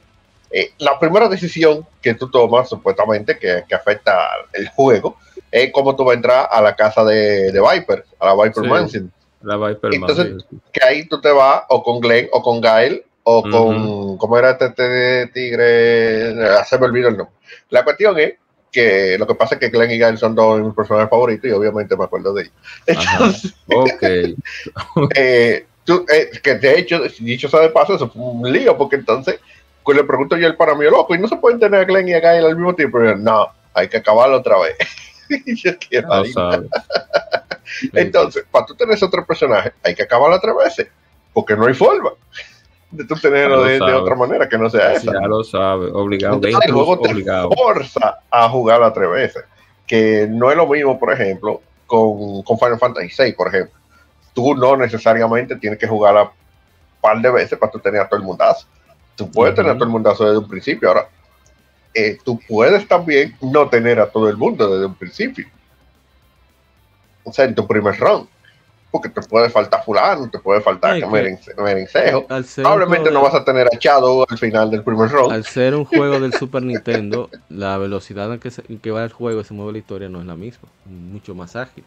eh, 0.51 0.73
la 0.79 0.99
primera 0.99 1.29
decisión 1.29 1.87
que 2.01 2.14
tú 2.14 2.31
tomas, 2.31 2.68
supuestamente, 2.68 3.39
que, 3.39 3.64
que 3.68 3.75
afecta 3.75 4.29
el 4.53 4.68
juego, 4.68 5.16
es 5.51 5.73
cómo 5.73 5.97
tú 5.97 6.05
vas 6.05 6.12
a 6.12 6.16
entrar 6.16 6.49
a 6.51 6.61
la 6.61 6.77
casa 6.77 7.05
de, 7.05 7.51
de 7.53 7.61
Viper, 7.61 8.05
a 8.18 8.27
la 8.27 8.35
Viper 8.35 8.64
Sí. 8.64 8.68
Mansion 8.71 9.12
La 9.43 9.57
Viper 9.57 9.95
Entonces, 9.95 10.45
que 10.73 10.85
ahí 10.87 11.07
tú 11.09 11.21
te 11.21 11.31
vas 11.31 11.62
o 11.68 11.83
con 11.83 12.01
Glenn 12.01 12.29
o 12.33 12.43
con 12.43 12.61
Gael 12.61 13.05
o 13.23 13.43
con, 13.43 14.16
¿cómo 14.16 14.39
era 14.39 14.53
este, 14.53 14.66
este 14.66 15.27
tigre? 15.29 16.35
Ah, 16.49 16.64
Se 16.64 16.79
me 16.79 16.87
olvidó 16.87 17.09
el 17.09 17.16
nombre. 17.16 17.35
La 17.68 17.85
cuestión 17.85 18.18
es 18.18 18.35
que 18.73 19.16
lo 19.18 19.27
que 19.27 19.35
pasa 19.35 19.57
es 19.57 19.61
que 19.61 19.68
Glenn 19.68 19.91
y 19.91 19.99
Gael 19.99 20.18
son 20.18 20.35
dos 20.35 20.59
de 20.59 20.64
mis 20.64 20.75
personajes 20.75 21.11
favoritos 21.11 21.49
y 21.49 21.53
obviamente 21.53 21.97
me 21.97 22.05
acuerdo 22.05 22.33
de 22.33 22.43
ellos. 22.43 22.55
Ajá. 22.97 23.18
Entonces, 23.68 24.37
Ok. 24.95 25.11
eh, 25.16 25.66
tú, 25.91 26.07
eh, 26.12 26.30
que 26.43 26.55
de 26.55 26.78
hecho, 26.78 27.01
dicho 27.18 27.49
sea 27.49 27.61
de 27.61 27.70
paso, 27.70 27.95
eso 27.95 28.09
fue 28.09 28.22
un 28.22 28.53
lío 28.53 28.78
porque 28.78 28.95
entonces 28.97 29.41
pues, 29.82 29.97
le 29.97 30.05
pregunto 30.05 30.36
yo 30.36 30.47
al 30.47 30.57
para 30.57 30.76
mí, 30.76 30.84
loco, 30.84 31.16
y 31.16 31.18
no 31.18 31.26
se 31.26 31.36
pueden 31.36 31.59
tener 31.59 31.80
a 31.80 31.84
Glenn 31.84 32.09
y 32.09 32.14
a 32.14 32.20
Gael 32.20 32.47
al 32.47 32.55
mismo 32.55 32.76
tiempo. 32.76 33.03
Y 33.03 33.07
yo, 33.07 33.16
no, 33.16 33.49
hay 33.74 33.88
que 33.88 33.97
acabarlo 33.97 34.36
otra 34.36 34.57
vez. 34.61 34.76
Yo. 35.47 35.72
Entonces, 37.93 38.45
para 38.51 38.66
tú 38.66 38.76
tener 38.76 38.95
ese 38.95 39.05
otro 39.05 39.26
personaje, 39.26 39.72
hay 39.82 39.97
que 39.97 40.05
acabarlo 40.05 40.38
tres 40.41 40.55
veces, 40.57 40.86
porque 41.32 41.57
no 41.57 41.66
hay 41.66 41.74
forma 41.74 42.12
de 42.93 43.05
tú 43.05 43.16
tenerlo 43.16 43.64
de, 43.64 43.72
de 43.72 43.78
sabes. 43.78 43.95
otra 43.95 44.14
manera 44.14 44.49
que 44.49 44.59
no 44.59 44.70
sea 44.70 44.93
esa. 44.93 45.12
Ya 45.12 45.26
lo 45.26 45.43
sabe, 45.43 45.91
obligado. 45.93 46.36
Entonces, 46.36 46.61
20 46.61 46.66
el 46.66 46.72
juego 46.72 47.01
te 47.01 47.24
forza 47.57 48.20
a 48.30 48.49
jugarlo 48.49 48.86
a 48.86 48.93
tres 48.93 49.11
veces, 49.11 49.45
que 49.88 50.28
no 50.30 50.53
es 50.53 50.57
lo 50.57 50.68
mismo, 50.68 51.01
por 51.01 51.12
ejemplo, 51.12 51.61
con, 51.86 52.43
con 52.43 52.57
Final 52.59 52.78
Fantasy 52.78 53.11
VI, 53.16 53.32
por 53.32 53.49
ejemplo. 53.49 53.80
Tú 54.35 54.55
no 54.55 54.76
necesariamente 54.76 55.57
tienes 55.57 55.78
que 55.78 55.87
jugarla 55.89 56.22
un 56.24 56.31
par 57.01 57.20
de 57.20 57.31
veces 57.31 57.59
para 57.59 57.72
tú 57.72 57.78
tener 57.78 58.01
a 58.01 58.09
todo 58.09 58.20
el 58.20 58.26
mundazo. 58.26 58.66
Tú 59.16 59.31
puedes 59.31 59.53
Ujú. 59.53 59.57
tener 59.62 59.72
a 59.72 59.74
todo 59.74 59.85
el 59.85 59.91
mundazo 59.91 60.24
desde 60.24 60.39
un 60.39 60.49
principio. 60.49 60.89
Ahora, 60.89 61.09
eh, 61.95 62.18
tú 62.24 62.39
puedes 62.49 62.87
también 62.87 63.37
no 63.41 63.68
tener 63.68 63.99
a 64.01 64.09
todo 64.09 64.28
el 64.28 64.37
mundo 64.37 64.70
desde 64.72 64.87
un 64.87 64.95
principio. 64.95 65.47
O 67.24 67.33
sea, 67.33 67.45
en 67.45 67.55
tu 67.55 67.66
primer 67.66 67.97
round. 67.99 68.28
Porque 68.93 69.09
te 69.09 69.22
puede 69.22 69.49
faltar 69.51 69.85
fulano, 69.85 70.28
te 70.28 70.41
puede 70.41 70.61
faltar 70.62 70.95
Ay, 70.95 71.01
que- 71.01 71.07
Merence- 71.07 71.55
merencejo. 71.57 72.26
Probablemente 72.57 73.09
no 73.12 73.22
vas 73.22 73.35
a 73.37 73.45
tener 73.45 73.68
a 73.68 73.78
Shadow 73.78 74.26
al 74.28 74.37
final 74.37 74.68
del 74.68 74.83
primer 74.83 75.09
round. 75.11 75.31
al 75.33 75.45
ser 75.45 75.76
un 75.76 75.85
juego 75.85 76.18
del 76.18 76.33
Super 76.35 76.62
Nintendo, 76.64 77.31
la 77.49 77.78
velocidad 77.78 78.33
en 78.33 78.41
que, 78.41 78.51
se- 78.51 78.64
en 78.68 78.81
que 78.81 78.91
va 78.91 79.05
el 79.05 79.12
juego 79.12 79.43
y 79.43 79.45
se 79.45 79.55
mueve 79.55 79.72
la 79.72 79.78
historia 79.78 80.09
no 80.09 80.18
es 80.20 80.26
la 80.26 80.35
misma. 80.35 80.68
Mucho 80.87 81.37
más 81.37 81.55
ágil. 81.55 81.85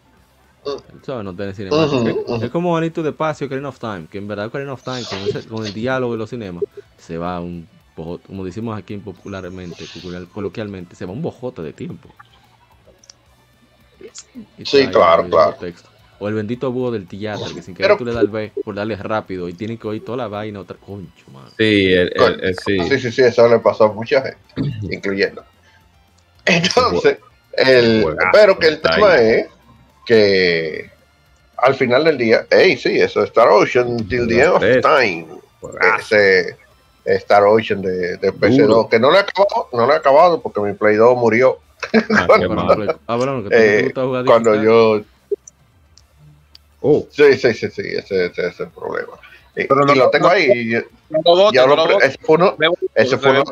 ¿Sabes? 1.05 1.25
No 1.25 1.35
tiene. 1.35 1.51
Ujú, 1.69 2.25
Es-. 2.35 2.43
Es 2.43 2.49
como 2.51 2.77
Anito 2.77 3.03
de 3.03 3.09
Espacio, 3.09 3.47
Ocarina 3.47 3.69
of 3.69 3.79
Time, 3.79 4.07
que 4.09 4.17
en 4.17 4.27
verdad 4.27 4.45
Ocarina 4.47 4.73
of 4.73 4.83
Time, 4.83 5.03
con, 5.09 5.19
ese- 5.19 5.47
con 5.47 5.65
el 5.65 5.73
diálogo 5.73 6.15
y 6.15 6.17
los 6.17 6.29
cinemas, 6.29 6.63
se 6.97 7.17
va 7.17 7.39
un 7.41 7.67
bojote, 7.95 8.23
como 8.27 8.43
decimos 8.45 8.77
aquí 8.77 8.97
popularmente, 8.97 9.85
popular- 9.93 10.25
coloquialmente, 10.33 10.95
se 10.95 11.05
va 11.05 11.11
un 11.11 11.21
bojote 11.21 11.61
de 11.61 11.73
tiempo. 11.73 12.09
Y 14.57 14.65
Sí, 14.65 14.87
claro, 14.87 15.27
claro. 15.29 15.55
texto. 15.59 15.89
O 16.19 16.27
el 16.29 16.35
bendito 16.35 16.71
búho 16.71 16.91
del 16.91 17.07
teatro, 17.07 17.45
que 17.53 17.61
sin 17.61 17.73
Pero- 17.75 17.95
querer 17.95 17.97
tú 17.97 18.05
le 18.05 18.13
das 18.13 18.23
el 18.23 18.29
B 18.29 18.51
por 18.63 18.75
darle 18.75 18.95
rápido 18.95 19.49
y 19.49 19.53
tiene 19.53 19.77
que 19.77 19.87
oír 19.87 20.05
toda 20.05 20.17
la 20.19 20.27
vaina 20.27 20.59
otra. 20.59 20.77
Concho, 20.77 21.25
mano. 21.33 21.49
Sí, 21.57 21.91
el- 21.91 22.13
el- 22.15 22.39
el- 22.43 22.55
sí. 22.65 22.79
Sí, 22.87 22.99
sí, 22.99 23.11
sí, 23.11 23.21
eso 23.23 23.47
le 23.47 23.59
pasó 23.59 23.85
a 23.85 23.93
mucha 23.93 24.21
gente, 24.21 24.37
incluyendo. 24.89 25.43
Entonces, 26.45 27.17
el, 27.57 28.05
pero 28.31 28.57
que 28.57 28.67
el 28.67 28.81
tema 28.81 29.17
es 29.17 29.47
que 30.05 30.89
al 31.57 31.75
final 31.75 32.03
del 32.03 32.17
día, 32.17 32.45
hey, 32.49 32.77
sí, 32.77 32.99
eso 32.99 33.21
es 33.21 33.27
Star 33.29 33.47
Ocean 33.49 33.97
till 34.09 34.27
the 34.27 34.41
end 34.41 34.53
of 34.53 34.59
Tres. 34.59 34.81
time. 34.83 35.27
Ese 35.99 36.57
Star 37.05 37.43
Ocean 37.43 37.81
de, 37.81 38.17
de 38.17 38.33
PC2, 38.33 38.57
Duro. 38.67 38.89
que 38.89 38.99
no 38.99 39.09
lo 39.11 39.17
he 39.17 39.21
acabado, 39.21 39.69
no 39.73 39.85
lo 39.85 39.93
he 39.93 39.95
acabado 39.95 40.41
porque 40.41 40.59
mi 40.61 40.73
Play 40.73 40.95
2 40.97 41.17
murió 41.17 41.57
Ah, 42.11 42.25
cuando- 42.47 42.99
ah, 43.07 43.15
bueno, 43.17 43.43
que 43.43 43.49
tú 43.49 43.49
no 43.49 43.55
eh, 43.61 43.77
te 43.77 43.83
gusta 43.83 44.01
jugar 44.03 44.25
cuando 44.25 44.55
yo 44.63 45.01
Oh, 46.85 47.07
Sí, 47.11 47.33
sí, 47.37 47.53
sí, 47.53 47.69
sí, 47.69 47.81
ese, 47.81 48.25
ese 48.25 48.47
es 48.47 48.59
el 48.59 48.67
problema. 48.69 49.13
Y, 49.55 49.65
Pero 49.65 49.85
no- 49.85 49.93
y 49.93 49.97
lo 49.97 50.09
tengo 50.09 50.27
no- 50.27 50.33
ahí. 50.33 50.73
y- 50.75 50.83
No 51.09 51.51
ya 51.53 51.65
lo 51.65 51.99
ese 52.01 52.17
fue 52.21 52.35
uno, 52.35 52.55
Me- 52.57 52.67
ese 52.95 53.17
fue 53.17 53.31
uno- 53.31 53.43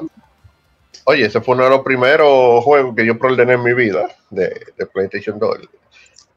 oye, 1.06 1.26
ese 1.28 1.40
fue 1.40 1.56
uno 1.56 1.64
de 1.66 1.70
los 1.70 1.82
primeros 1.82 2.62
juegos 2.64 2.94
que 2.96 3.06
yo 3.06 3.18
preordené 3.18 3.54
en 3.54 3.64
mi 3.64 3.74
vida 3.74 4.08
de, 4.30 4.50
de 4.78 4.86
PlayStation 4.86 5.40
2. 5.40 5.60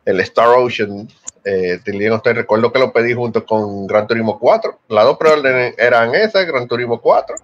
El, 0.05 0.21
Star 0.21 0.49
Ocean. 0.49 1.09
Eh, 1.45 1.79
usted 2.13 2.35
recuerdo 2.35 2.73
que 2.73 2.79
lo 2.79 2.93
pedí 2.93 3.13
junto 3.13 3.45
con 3.45 3.87
Gran 3.87 4.07
Turismo 4.07 4.39
4. 4.39 4.79
Las 4.89 5.05
dos 5.05 5.19
preórdenes 5.19 5.75
eran 5.79 6.15
esas, 6.15 6.47
Gran 6.47 6.67
Turismo 6.67 7.01
4 7.01 7.37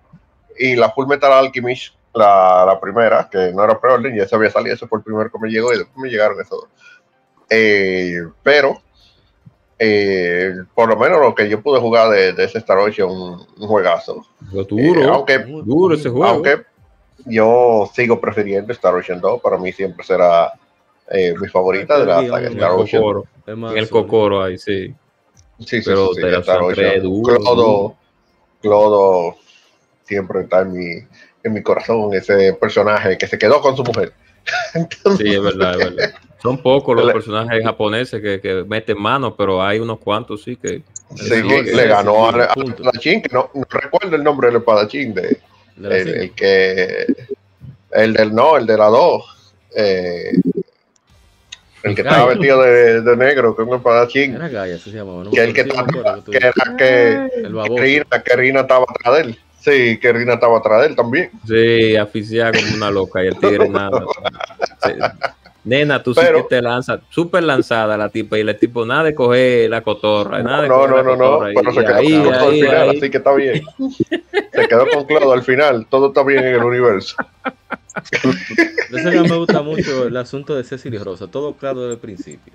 y 0.61 0.77
la 0.77 0.91
Full 0.91 1.07
Metal 1.07 1.33
Alchemist, 1.33 1.95
la, 2.13 2.65
la 2.67 2.79
primera, 2.79 3.29
que 3.31 3.51
no 3.53 3.65
era 3.65 3.81
preorden, 3.81 4.15
ya 4.15 4.29
se 4.29 4.37
había 4.37 4.51
salido, 4.51 4.75
ese 4.75 4.87
fue 4.87 4.99
el 4.99 5.05
primero 5.05 5.31
que 5.31 5.39
me 5.39 5.49
llegó 5.49 5.73
y 5.73 5.79
después 5.79 5.97
me 5.97 6.11
llegaron 6.11 6.39
esos 6.41 6.61
dos. 6.61 6.69
Eh, 7.49 8.19
pero 8.43 8.81
eh, 9.79 10.55
por 10.75 10.89
lo 10.89 10.97
menos 10.97 11.19
lo 11.21 11.35
que 11.35 11.49
yo 11.49 11.63
pude 11.63 11.81
jugar 11.81 12.11
de, 12.11 12.35
de 12.35 12.45
ese 12.45 12.59
Star 12.59 12.79
Ocean, 12.79 13.09
un, 13.09 13.47
un 13.59 13.67
juegazo. 13.67 14.23
lo 14.53 14.65
duro. 14.65 15.01
Eh, 15.01 15.09
aunque, 15.09 15.39
duro 15.39 15.95
ese 15.95 16.11
juego. 16.11 16.27
aunque 16.27 16.63
yo 17.25 17.91
sigo 17.95 18.21
prefiriendo 18.21 18.73
Star 18.75 18.95
Ocean 18.95 19.21
2, 19.21 19.41
para 19.41 19.57
mí 19.57 19.73
siempre 19.73 20.05
será 20.05 20.53
eh, 21.11 21.35
mi 21.39 21.49
favorita 21.49 21.99
de 21.99 22.07
la 22.07 22.27
saga 22.27 22.49
Star 22.49 22.71
Ocean. 22.73 23.03
Cocoro. 23.03 23.25
En 23.47 23.65
el 23.77 23.89
cocoro 23.89 24.43
ahí, 24.43 24.59
sí. 24.59 24.95
Sí, 25.59 25.67
sí, 25.67 25.83
Pero 25.85 26.09
sí, 26.09 26.15
sí, 26.17 26.21
de 26.23 26.31
la 26.31 26.39
Star 26.39 26.63
Ocean 26.63 26.73
Ocean. 26.73 26.91
3, 26.93 27.03
duro, 27.03 27.37
Clodo. 27.37 27.97
Clodo 28.63 29.37
siempre 30.05 30.43
está 30.43 30.61
en 30.61 30.73
mi, 30.73 30.91
en 31.43 31.53
mi 31.53 31.63
corazón, 31.63 32.13
ese 32.15 32.53
personaje 32.55 33.17
que 33.17 33.27
se 33.27 33.39
quedó 33.39 33.61
con 33.61 33.77
su 33.77 33.85
mujer. 33.85 34.13
Entonces, 34.75 35.27
Sí, 35.27 35.35
es 35.35 35.43
verdad, 35.43 35.81
es 35.81 35.95
verdad. 35.97 36.15
Son 36.43 36.57
pocos 36.57 36.97
los 36.97 37.13
personajes 37.13 37.63
japoneses 37.63 38.23
que, 38.23 38.41
que 38.41 38.65
meten 38.65 38.99
mano, 38.99 39.37
pero 39.37 39.63
hay 39.63 39.79
unos 39.79 39.99
cuantos, 39.99 40.43
sí, 40.43 40.57
que 40.57 40.83
sí, 41.17 41.31
mejor, 41.43 41.65
le 41.67 41.87
ganó 41.87 42.29
al, 42.29 42.41
espadachín, 42.41 43.21
que 43.21 43.29
no, 43.35 43.51
no 43.53 43.67
recuerdo 43.69 44.17
el 44.17 44.25
nombre 44.25 44.49
del 44.49 44.57
espadachín, 44.57 45.13
de, 45.13 45.39
De 45.77 46.01
el 46.01 46.33
que, 46.33 47.07
el 47.93 48.15
del 48.15 48.35
no, 48.35 48.57
el 48.57 48.67
de 48.67 48.77
la 48.79 48.87
2. 48.87 49.53
Eh, 49.77 50.33
el 51.83 51.95
que 51.95 52.03
estaba 52.03 52.27
vestido 52.27 52.63
de, 52.63 53.01
de 53.03 53.17
negro, 53.17 53.55
con 53.57 53.69
un 53.69 53.77
espadachín. 53.77 54.35
Era 54.35 54.49
Gaia, 54.49 54.77
así 54.77 54.91
se 54.91 54.97
llamaba. 54.99 55.25
¿no? 55.25 55.31
que 55.31 55.41
el 55.43 55.53
que, 55.55 55.61
estaba- 55.63 55.87
que 56.25 56.37
era 56.37 56.53
que, 56.77 57.15
El 57.35 57.53
que. 57.75 57.81
Rina, 57.81 58.23
que 58.25 58.37
Rina 58.37 58.61
estaba 58.61 58.85
atrás 58.89 59.15
de 59.17 59.21
él. 59.23 59.39
Sí, 59.61 59.99
que 59.99 60.13
Rina 60.13 60.35
estaba 60.35 60.59
atrás 60.59 60.81
de 60.83 60.87
él 60.89 60.97
también. 60.97 61.31
sí, 61.47 61.97
aficiada 61.97 62.53
como 62.53 62.75
una 62.77 62.91
loca 62.91 63.23
y 63.23 63.29
el 63.29 63.37
tigre 63.39 63.69
nada. 63.69 64.03
Sí. 64.83 64.93
Nena, 65.65 66.03
tú 66.03 66.15
sí 66.15 66.21
Pero- 66.23 66.39
que 66.49 66.57
te 66.57 66.63
lanzas, 66.63 67.01
súper 67.11 67.43
lanzada 67.43 67.97
la 67.99 68.09
tipa, 68.09 68.39
y 68.39 68.41
el 68.41 68.59
tipo 68.59 68.87
nada 68.87 69.05
de 69.05 69.15
coger 69.15 69.69
la 69.69 69.83
cotorra, 69.83 70.43
nada 70.43 70.63
de 70.63 70.69
No, 70.69 70.75
coger 70.77 70.91
no, 70.91 70.97
la 70.97 71.03
no, 71.03 71.17
no, 71.17 71.25
cotorra, 71.31 71.51
pero 71.55 71.73
se 71.73 71.81
quedó 71.85 71.95
ahí, 71.97 72.13
con 72.13 72.23
Clodo 72.23 72.39
al 72.39 72.51
ahí, 72.51 72.61
final, 72.63 72.89
ahí. 72.91 72.97
así 72.99 73.11
que 73.11 73.17
está 73.19 73.35
bien. 73.35 73.63
Se 74.53 74.69
quedó 74.69 74.87
con 74.89 75.05
Clodo 75.05 75.33
al 75.33 75.43
final, 75.43 75.87
todo 75.91 76.07
está 76.09 76.23
bien 76.23 76.45
en 76.45 76.55
el 76.55 76.65
universo. 76.65 77.15
Eso 78.91 79.11
que 79.11 79.21
me 79.21 79.37
gusta 79.37 79.63
mucho 79.63 80.07
el 80.07 80.17
asunto 80.17 80.55
de 80.55 80.65
Cecily 80.65 80.99
Rosa, 80.99 81.27
todo 81.27 81.55
claro 81.55 81.81
desde 81.83 81.95
el 81.95 81.99
principio. 82.01 82.55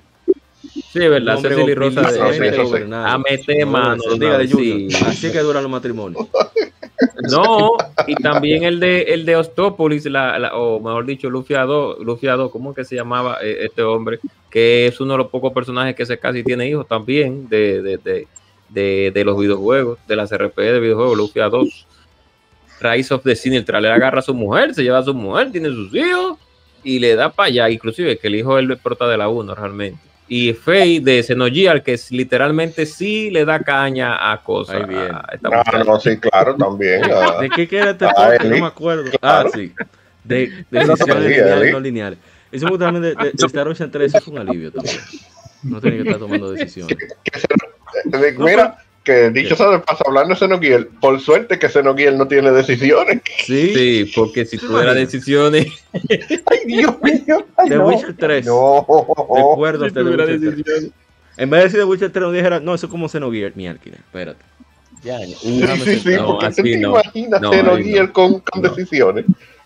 Sí, 0.96 1.08
verdad, 1.10 1.38
Cecily 1.42 1.76
Rosa 1.76 2.10
de, 2.10 2.52
sí. 2.56 2.62
gobernado. 2.64 3.06
a 3.06 3.18
meter 3.18 3.60
Como 3.60 3.72
mano, 3.74 4.04
sí. 4.48 4.88
Así 5.06 5.30
que 5.30 5.40
duran 5.40 5.64
los 5.64 5.72
matrimonios. 5.72 6.28
No, 7.30 7.74
y 8.08 8.16
también 8.16 8.64
el 8.64 8.80
de 8.80 9.02
el 9.02 9.26
de 9.26 9.36
Ostópolis, 9.36 10.06
la, 10.06 10.40
la- 10.40 10.56
o 10.56 10.80
mejor 10.80 11.06
dicho, 11.06 11.30
Lufiado, 11.30 11.98
Lufiado, 12.02 12.50
¿cómo 12.50 12.70
es 12.72 12.78
que 12.78 12.86
se 12.86 12.96
llamaba 12.96 13.40
eh, 13.44 13.66
este 13.66 13.82
hombre? 13.84 14.20
Que 14.50 14.88
es 14.88 15.02
uno 15.02 15.12
de 15.14 15.18
los 15.18 15.28
pocos 15.28 15.52
personajes 15.52 15.96
que 15.96 16.06
se 16.06 16.18
casi 16.18 16.44
tiene 16.44 16.70
hijos 16.70 16.88
también 16.88 17.50
de, 17.50 17.82
de, 17.82 17.98
de, 17.98 18.28
de, 18.70 19.12
de 19.14 19.26
los 19.26 19.38
videojuegos, 19.38 20.00
de 20.08 20.16
las 20.16 20.32
RP 20.32 20.58
de 20.62 20.80
videojuegos, 20.80 21.18
Lufia 21.18 21.50
2. 21.50 21.88
Rise 22.80 23.14
of 23.14 23.24
the 23.24 23.36
Sinistral, 23.36 23.84
le 23.84 23.90
agarra 23.92 24.20
a 24.20 24.22
su 24.22 24.34
mujer, 24.34 24.74
se 24.74 24.82
lleva 24.84 25.00
a 25.00 25.04
su 25.04 25.14
mujer, 25.14 25.52
tiene 25.52 25.68
sus 25.70 25.94
hijos 25.94 26.38
y 26.86 27.00
le 27.00 27.16
da 27.16 27.30
para 27.34 27.48
allá, 27.48 27.70
inclusive 27.70 28.18
que 28.18 28.28
el 28.28 28.36
hijo 28.36 28.58
es 28.58 28.70
el 28.70 28.78
prota 28.78 29.08
de 29.10 29.18
la 29.18 29.28
1 29.28 29.54
realmente. 29.56 30.00
Y 30.28 30.54
Faye 30.54 31.00
de 31.02 31.22
Xenogear, 31.22 31.84
que 31.84 31.94
es, 31.94 32.12
literalmente 32.12 32.86
sí 32.88 33.30
le 33.30 33.46
da 33.46 33.60
caña 33.60 34.32
a 34.32 34.42
cosas. 34.42 34.78
Ahí 34.78 34.86
viene. 34.88 35.04
a 35.06 35.26
esta 35.34 35.50
Ah, 35.52 35.84
no, 35.86 36.00
sí, 36.00 36.18
claro, 36.18 36.56
también. 36.56 37.02
ah. 37.14 37.38
¿De 37.42 37.50
qué 37.52 37.68
queda 37.68 37.92
este 37.92 38.06
Ah, 38.06 38.14
podcast? 38.16 38.44
No 38.46 38.50
me 38.58 38.66
acuerdo. 38.66 39.12
Claro. 39.20 39.50
Ah, 39.50 39.52
sí. 39.54 39.72
De, 40.24 40.48
de 40.72 40.86
decisiones 40.86 41.24
decía, 41.24 41.44
lineales 41.44 41.72
no 41.74 41.80
lineales. 41.80 42.20
Eso 42.52 42.68
me 42.68 42.78
también 42.80 43.04
de, 43.04 43.10
de, 43.16 43.32
de 43.34 43.46
Star 43.46 43.68
Ocean 43.68 43.92
3 43.92 44.16
es 44.16 44.28
un 44.28 44.38
alivio 44.40 44.72
también. 44.72 44.98
No 45.62 45.80
tiene 45.82 45.98
que 45.98 46.04
estar 46.04 46.20
tomando 46.20 46.52
decisiones. 46.54 46.98
Mira, 48.40 48.78
que 49.06 49.30
dicho 49.30 49.56
sea 49.56 49.70
de 49.70 49.80
paso, 49.80 50.04
hablando 50.06 50.34
de 50.34 50.40
Xenogear, 50.40 50.88
por 51.00 51.20
suerte 51.22 51.58
que 51.58 51.70
Xenogear 51.70 52.14
no 52.16 52.28
tiene 52.28 52.52
decisiones. 52.52 53.22
Sí, 53.46 53.72
Sí, 53.74 54.12
porque 54.16 54.46
si 54.46 54.58
¿Te 54.58 54.66
tuviera 54.68 54.92
imaginas? 54.94 55.68
Ay, 55.94 56.60
decisiones, 56.66 56.66
Dios 56.66 56.96
mío. 57.02 57.46
Ay, 57.56 57.70
The 57.70 57.76
no. 57.78 57.88
Witcher 57.88 58.16
3. 58.18 58.46
No. 58.46 58.86
Recuerdos 59.30 59.94
si 59.94 59.94
de 59.94 60.04
Witcher 60.04 60.40
3. 60.40 60.42
decisiones. 60.42 60.92
En 61.38 61.50
vez 61.50 61.60
de 61.60 61.64
decir 61.66 61.80
The 61.80 61.86
Witcher 61.86 62.12
3, 62.12 62.22
no 62.24 62.32
dijera, 62.32 62.60
no, 62.60 62.76
eso 62.76 62.88
es 62.88 62.92
como 62.92 63.08
Xenogear. 63.08 63.54
Mi 63.56 63.68
alquiler, 63.68 64.00
espérate. 64.00 64.44
Ya, 65.04 65.20
Sí, 65.20 65.62
sí, 65.84 66.00
sí, 66.00 66.10
No, 66.16 66.26
porque 66.26 66.46
así 66.48 66.64
te 66.64 66.78
no. 66.78 66.90
imaginas 66.92 67.42
No, 67.42 67.52
con, 68.12 68.40
con 68.40 68.62
No. 68.62 68.70
decisiones. 68.70 69.26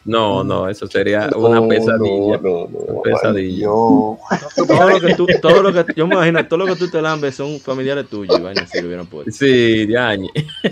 No, 0.10 0.44
no, 0.44 0.68
eso 0.68 0.88
sería 0.88 1.30
una 1.36 1.68
pesadilla. 1.68 2.40
No, 2.42 2.68
no, 2.68 2.94
no. 2.96 3.02
pesadilla. 3.04 3.68
Todo 3.68 4.90
lo 4.90 5.00
que 5.00 5.14
tú, 5.14 5.28
todo 5.40 5.62
lo 5.62 5.72
que, 5.72 5.94
yo 5.94 6.08
me 6.08 6.16
imagino, 6.16 6.48
todo 6.48 6.58
lo 6.58 6.66
que 6.66 6.76
tú 6.78 6.90
te 6.90 7.00
lambes 7.00 7.36
son 7.36 7.60
familiares 7.60 8.08
tuyos 8.10 8.42
vainas 8.42 8.72
si 8.72 8.82
lo 8.82 8.88
hubieran 8.88 9.06
puesto. 9.06 9.32
Sí, 9.32 9.86
ya. 9.88 10.18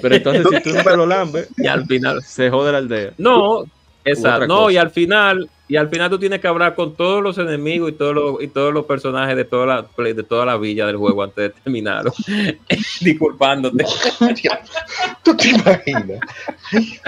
Pero 0.02 0.16
entonces, 0.16 0.48
si 0.50 0.64
tú 0.64 0.76
no 0.76 0.84
te 0.84 0.98
lo 0.98 1.06
lambes, 1.06 1.50
Y 1.58 1.68
al 1.68 1.86
final. 1.86 2.24
se 2.24 2.50
jode 2.50 2.72
la 2.72 2.80
aldea. 2.80 3.14
No, 3.20 3.64
exacto. 4.04 4.48
No, 4.48 4.72
y 4.72 4.78
al 4.78 4.90
final, 4.90 5.48
y 5.68 5.76
al 5.76 5.90
final 5.90 6.10
tú 6.10 6.18
tienes 6.18 6.42
que 6.42 6.48
hablar 6.48 6.74
con 6.74 6.96
todos 6.96 7.22
los 7.22 7.38
enemigos 7.38 7.92
y 7.92 7.94
todos 7.94 8.16
los, 8.16 8.42
y 8.42 8.48
todos 8.48 8.74
los 8.74 8.86
personajes 8.86 9.36
de 9.36 9.46
toda 9.46 9.68
la 9.68 10.04
de 10.04 10.24
toda 10.24 10.48
la 10.48 10.58
villa 10.58 10.88
del 10.88 10.98
juego 10.98 11.22
antes 11.22 11.54
de 11.54 11.62
terminarlo. 11.62 12.12
Disculpándote. 13.02 13.86
¿Tú 15.24 15.38
te 15.38 15.50
imaginas? 15.50 16.22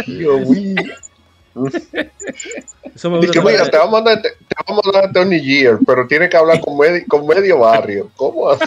Dios 0.05 0.47
mío. 0.47 0.75
Eso 2.95 3.10
me 3.10 3.20
Dice, 3.20 3.39
gusta. 3.39 3.51
mira, 3.51 3.70
te 3.70 3.78
vamos 3.78 4.01
a 4.01 4.03
dar, 4.03 4.22
te, 4.22 4.30
te 4.30 4.55
vamos 4.68 4.84
a 4.88 4.91
dar 4.91 5.12
Tony 5.12 5.39
Gear, 5.39 5.80
pero 5.86 6.07
tienes 6.07 6.30
que 6.30 6.38
hablar 6.38 6.60
con, 6.62 6.76
medi- 6.78 7.05
con 7.07 7.26
medio 7.26 7.60
barrio. 7.60 8.12
¿Cómo 8.16 8.49
así? 8.49 8.66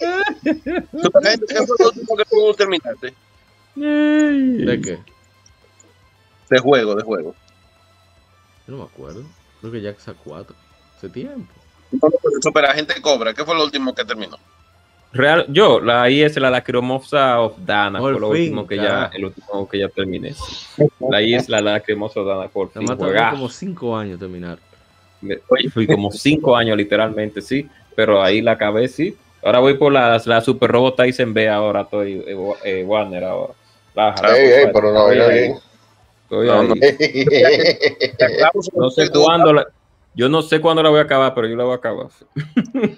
¿Qué 0.00 0.82
fue 1.66 1.76
lo 1.78 1.86
último 1.88 2.16
que 2.16 2.24
tú 2.30 2.54
terminaste? 2.54 3.14
¿De 3.74 4.80
qué? 4.82 4.98
De 6.50 6.58
juego, 6.58 6.94
de 6.94 7.02
juego. 7.02 7.34
Yo 8.66 8.74
no 8.74 8.78
me 8.78 8.84
acuerdo. 8.84 9.24
Creo 9.60 9.72
que 9.72 9.80
Jaxa 9.82 10.14
4. 10.24 10.54
Hace 10.96 11.08
tiempo. 11.08 11.52
No, 11.90 11.98
pero 12.00 12.38
eso, 12.38 12.52
pero 12.52 12.68
la 12.68 12.74
gente 12.74 13.00
cobra. 13.00 13.34
¿Qué 13.34 13.44
fue 13.44 13.54
lo 13.54 13.64
último 13.64 13.94
que 13.94 14.04
terminó? 14.04 14.38
Real, 15.12 15.44
yo, 15.48 15.78
la 15.80 16.08
IS, 16.08 16.36
la 16.38 16.50
Lacrimosa 16.50 17.40
of 17.40 17.54
Dana, 17.58 17.98
Por 17.98 18.12
fue 18.12 18.20
lo 18.20 18.30
fin, 18.32 18.42
último 18.44 18.66
que 18.66 18.76
ya, 18.76 19.10
el 19.12 19.26
último 19.26 19.68
que 19.68 19.78
ya 19.78 19.88
terminé. 19.88 20.34
La 21.10 21.20
IS, 21.20 21.48
la 21.50 21.60
Lacrimosa 21.60 22.20
of 22.20 22.26
Dana, 22.28 22.48
por 22.48 22.70
fin. 22.72 22.86
como 23.30 23.48
5 23.48 23.96
años 23.96 24.18
terminar. 24.18 24.58
Me- 25.20 25.38
Fui 25.70 25.86
como 25.86 26.10
cinco 26.10 26.56
años 26.56 26.76
literalmente, 26.76 27.40
sí, 27.40 27.68
pero 27.94 28.20
ahí 28.22 28.40
la 28.40 28.52
acabé, 28.52 28.88
sí. 28.88 29.16
Ahora 29.44 29.58
voy 29.60 29.74
por 29.74 29.92
la, 29.92 30.20
la 30.24 30.40
Super 30.40 30.70
Robot 30.70 30.96
Tyson 30.96 31.32
B 31.34 31.48
ahora, 31.48 31.82
estoy 31.82 32.24
eh, 32.26 32.34
wa- 32.34 32.56
eh, 32.64 32.82
Warner 32.84 33.24
ahora. 33.24 33.52
La- 33.94 34.14
Ey, 34.36 34.46
ey, 34.50 34.66
pero 34.72 34.92
no, 34.92 35.10
estoy 35.10 35.18
oiga 35.18 35.28
ahí, 35.28 35.38
bien. 35.40 35.58
estoy 36.24 36.46
No, 36.48 36.60
ahí. 36.60 36.68
no. 36.68 36.74
No 38.74 38.90
sé 38.90 39.10
cuándo 39.12 39.52
la, 39.52 39.66
yo 40.14 40.28
no 40.28 40.42
sé 40.42 40.60
cuándo 40.60 40.82
la 40.82 40.90
voy 40.90 40.98
a 41.00 41.02
acabar, 41.02 41.34
pero 41.34 41.46
yo 41.46 41.56
la 41.56 41.64
voy 41.64 41.72
a 41.74 41.76
acabar. 41.76 42.08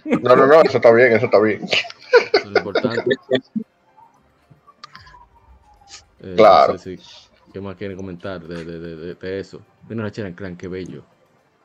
No, 0.04 0.36
no, 0.36 0.46
no, 0.46 0.62
eso 0.62 0.76
está 0.78 0.92
bien, 0.92 1.12
eso 1.12 1.26
está 1.26 1.38
bien. 1.40 1.62
Eso 1.64 1.78
es 2.32 2.44
lo 2.46 2.58
importante. 2.58 3.02
Eh, 6.20 6.34
Claro. 6.36 6.72
no 6.72 6.78
sé 6.78 6.96
si- 6.96 7.02
¿Qué 7.52 7.60
más 7.60 7.76
quieren 7.76 7.96
comentar 7.96 8.40
de, 8.40 8.64
de, 8.64 8.78
de, 8.80 8.96
de- 8.96 9.14
de 9.14 9.40
eso? 9.40 9.60
Mira 9.88 10.02
la 10.04 10.10
Chera 10.10 10.34
Clan, 10.34 10.56
qué 10.56 10.66
bello. 10.68 11.02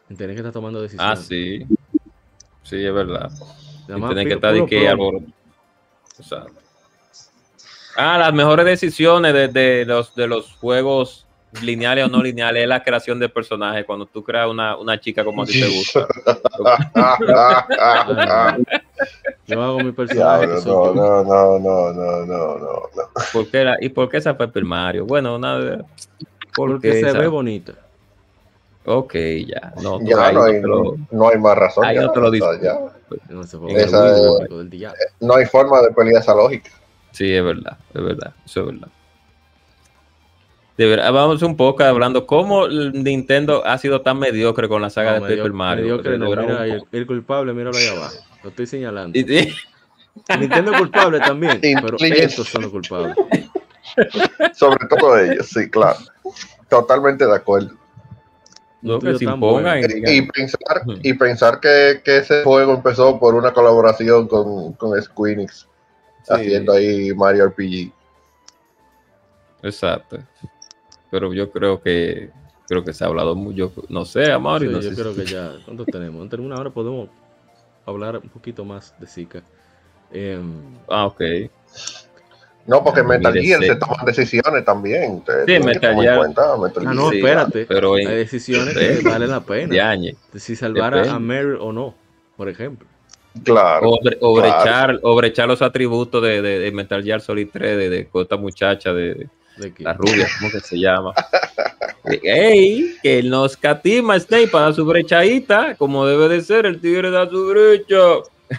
Tienen 0.07 0.35
que 0.35 0.41
estar 0.41 0.51
tomando 0.51 0.79
Ah, 0.79 0.81
decisiones. 0.83 1.19
sí. 1.25 1.65
Sí, 2.63 2.85
es 2.85 2.93
verdad. 2.93 3.31
Nada 3.87 3.97
Y 3.97 4.01
más 4.01 4.09
tienen 4.09 4.27
que 4.27 4.33
estar 4.35 4.53
de 4.53 4.65
que. 4.65 4.85
Exacto. 6.19 6.53
Ah, 7.95 8.17
las 8.17 8.33
mejores 8.33 8.65
decisiones 8.65 9.33
de, 9.33 9.47
de 9.47 9.85
los, 9.85 10.13
de 10.13 10.27
los 10.27 10.53
juegos 10.57 11.25
lineales 11.61 12.05
o 12.05 12.07
no 12.07 12.21
lineales 12.21 12.63
es 12.63 12.69
la 12.69 12.83
creación 12.83 13.19
de 13.19 13.29
personajes. 13.29 13.85
Cuando 13.85 14.05
tú 14.05 14.23
creas 14.23 14.47
una, 14.49 14.77
una 14.77 14.99
chica 14.99 15.23
como 15.23 15.43
a 15.43 15.45
ti 15.45 15.59
te 15.59 15.67
gusta. 15.67 16.07
Yo 19.47 19.61
hago 19.63 19.79
mi 19.79 19.91
personaje. 19.91 20.47
No, 20.65 20.93
no, 20.93 21.23
no, 21.23 21.59
no, 21.59 21.93
no, 21.93 22.25
no, 22.25 22.27
no, 22.57 22.57
no. 22.57 22.81
¿Por 23.33 23.49
qué 23.49 23.63
la- 23.63 23.77
¿Y 23.81 23.89
por 23.89 24.09
qué 24.09 24.17
esa 24.17 24.35
fue 24.35 24.45
Super 24.47 24.65
Mario? 24.65 25.05
Bueno, 25.05 25.35
una 25.35 25.57
de. 25.57 25.83
Porque 26.55 26.91
se 26.99 27.05
ve 27.19 27.27
bonita. 27.27 27.73
Ok, 28.85 29.13
ya. 29.47 29.73
No, 29.81 29.99
Ya 30.01 30.31
no 30.31 30.43
hay, 30.43 30.61
lo- 30.61 30.95
no 31.11 31.29
hay 31.29 31.37
más 31.37 31.57
razón. 31.57 31.85
ahí 31.85 31.95
ya, 31.95 32.01
no 32.03 32.11
te 32.11 32.19
lo. 32.19 32.31
No. 33.91 34.37
No 35.19 35.35
hay 35.35 35.45
forma 35.45 35.81
de 35.81 35.91
pelear 35.91 36.21
esa 36.21 36.33
lógica. 36.35 36.69
Sí, 37.11 37.33
es 37.33 37.43
verdad, 37.43 37.77
es 37.93 38.03
verdad, 38.03 38.33
eso 38.45 38.59
es 38.61 38.65
verdad. 38.67 38.87
De 40.79 40.85
verdad, 40.85 41.11
vamos 41.11 41.41
un 41.41 41.57
poco 41.57 41.83
hablando 41.83 42.25
cómo 42.25 42.69
Nintendo 42.69 43.65
ha 43.65 43.77
sido 43.77 44.01
tan 44.01 44.17
mediocre 44.17 44.69
con 44.69 44.81
la 44.81 44.89
saga 44.89 45.09
No, 45.19 45.25
de 45.25 45.29
medio- 45.31 45.43
Paper 45.43 45.51
Mario. 45.53 45.83
mediocre 45.83 46.17
no, 46.17 46.29
verdad, 46.29 46.43
mira, 46.63 46.65
el, 46.67 46.83
el 46.93 47.05
culpable, 47.05 47.51
míralo 47.51 47.75
ahí 47.77 47.87
abajo. 47.87 48.15
Lo 48.43 48.49
estoy 48.49 48.65
señalando. 48.65 49.19
Y- 49.19 49.39
y- 49.39 49.53
Nintendo 50.39 50.71
es 50.71 50.77
culpable 50.79 51.19
también, 51.19 51.59
pero 51.61 51.97
estos 51.99 52.47
son 52.47 52.61
los 52.61 52.71
culpables. 52.71 53.13
Sobre 54.55 54.87
todo 54.87 55.19
ellos, 55.19 55.47
sí, 55.49 55.69
claro. 55.69 55.99
Totalmente 56.69 57.25
de 57.25 57.35
acuerdo. 57.35 57.71
no, 58.81 58.99
que 58.99 59.17
se 59.17 59.25
impongan. 59.25 59.81
y 60.07 60.21
pensar, 60.21 60.83
y 61.03 61.13
pensar 61.13 61.59
que, 61.59 62.01
que 62.05 62.19
ese 62.19 62.41
juego 62.45 62.73
empezó 62.75 63.19
por 63.19 63.35
una 63.35 63.51
colaboración 63.51 64.29
con, 64.29 64.71
con 64.75 65.01
Squeenix, 65.01 65.67
sí, 66.23 66.33
haciendo 66.33 66.71
ahí 66.71 67.13
Mario 67.13 67.47
RPG. 67.47 67.91
Exacto. 69.63 70.19
Pero 71.11 71.33
yo 71.33 71.51
creo 71.51 71.81
que 71.81 72.29
creo 72.67 72.83
que 72.83 72.93
se 72.93 73.03
ha 73.03 73.07
hablado 73.07 73.35
mucho. 73.35 73.71
No 73.89 74.05
sé, 74.05 74.31
Amaury, 74.31 74.67
Sí, 74.67 74.73
no 74.73 74.79
yo 74.81 74.89
sé 74.91 74.95
creo 74.95 75.13
si- 75.13 75.21
que 75.21 75.25
ya. 75.25 75.53
¿Cuánto 75.65 75.85
tenemos? 75.85 76.31
En 76.31 76.39
una 76.41 76.55
hora 76.55 76.69
podemos 76.69 77.09
hablar 77.85 78.17
un 78.17 78.29
poquito 78.29 78.63
más 78.63 78.93
de 78.99 79.07
Zika. 79.07 79.41
Em, 80.11 80.51
Ah, 80.87 81.07
ok. 81.07 81.21
No, 82.67 82.83
porque 82.83 83.01
Metal 83.01 83.33
Gear 83.33 83.61
sí. 83.61 83.67
se 83.67 83.75
toman 83.77 84.05
decisiones 84.05 84.63
también. 84.63 85.23
Sí, 85.47 85.59
Metal 85.59 85.95
Gear. 85.99 86.19
ah, 86.37 86.57
no, 86.93 87.11
espérate. 87.11 87.65
pero 87.65 87.97
en- 87.97 88.07
Hay 88.07 88.15
decisiones 88.17 88.77
que 88.77 89.01
valen 89.03 89.29
la 89.31 89.39
pena. 89.41 89.73
De 89.73 89.81
años. 89.81 90.15
De 90.31 90.39
si 90.39 90.55
salvar 90.55 90.93
a. 90.95 91.17
Meryl 91.17 91.55
o 91.59 91.71
no, 91.73 91.95
por 92.37 92.47
ejemplo. 92.49 92.87
Claro. 93.43 93.89
O, 93.89 93.95
o 93.95 93.99
Claro. 93.99 94.33
brechar, 94.35 94.99
o 95.01 95.15
brechar 95.15 95.47
los 95.47 95.61
atributos 95.63 96.21
de, 96.21 96.41
de, 96.43 96.59
de 96.59 96.71
Metal 96.71 97.03
Gear 97.03 97.21
Solid 97.21 97.47
3 97.51 97.77
de, 97.77 97.89
de 97.89 98.09
esta 98.13 98.37
muchacha 98.37 98.93
de, 98.93 99.27
De 99.59 99.73
que, 99.73 99.83
la 99.83 99.93
rubia, 99.93 100.27
¿cómo 100.39 100.51
que 100.51 100.59
se 100.61 100.79
llama? 100.79 101.13
¡Ey! 102.23 102.97
Que 103.03 103.21
no 103.23 103.45
escatima 103.45 104.17
Snake 104.19 104.47
para 104.47 104.71
su 104.73 104.85
brechadita, 104.85 105.75
como 105.75 106.05
debe 106.05 106.29
de 106.29 106.41
ser, 106.41 106.65
el 106.65 106.79
tigre 106.79 107.11
da 107.11 107.29
su 107.29 107.47
brecha. 107.47 107.97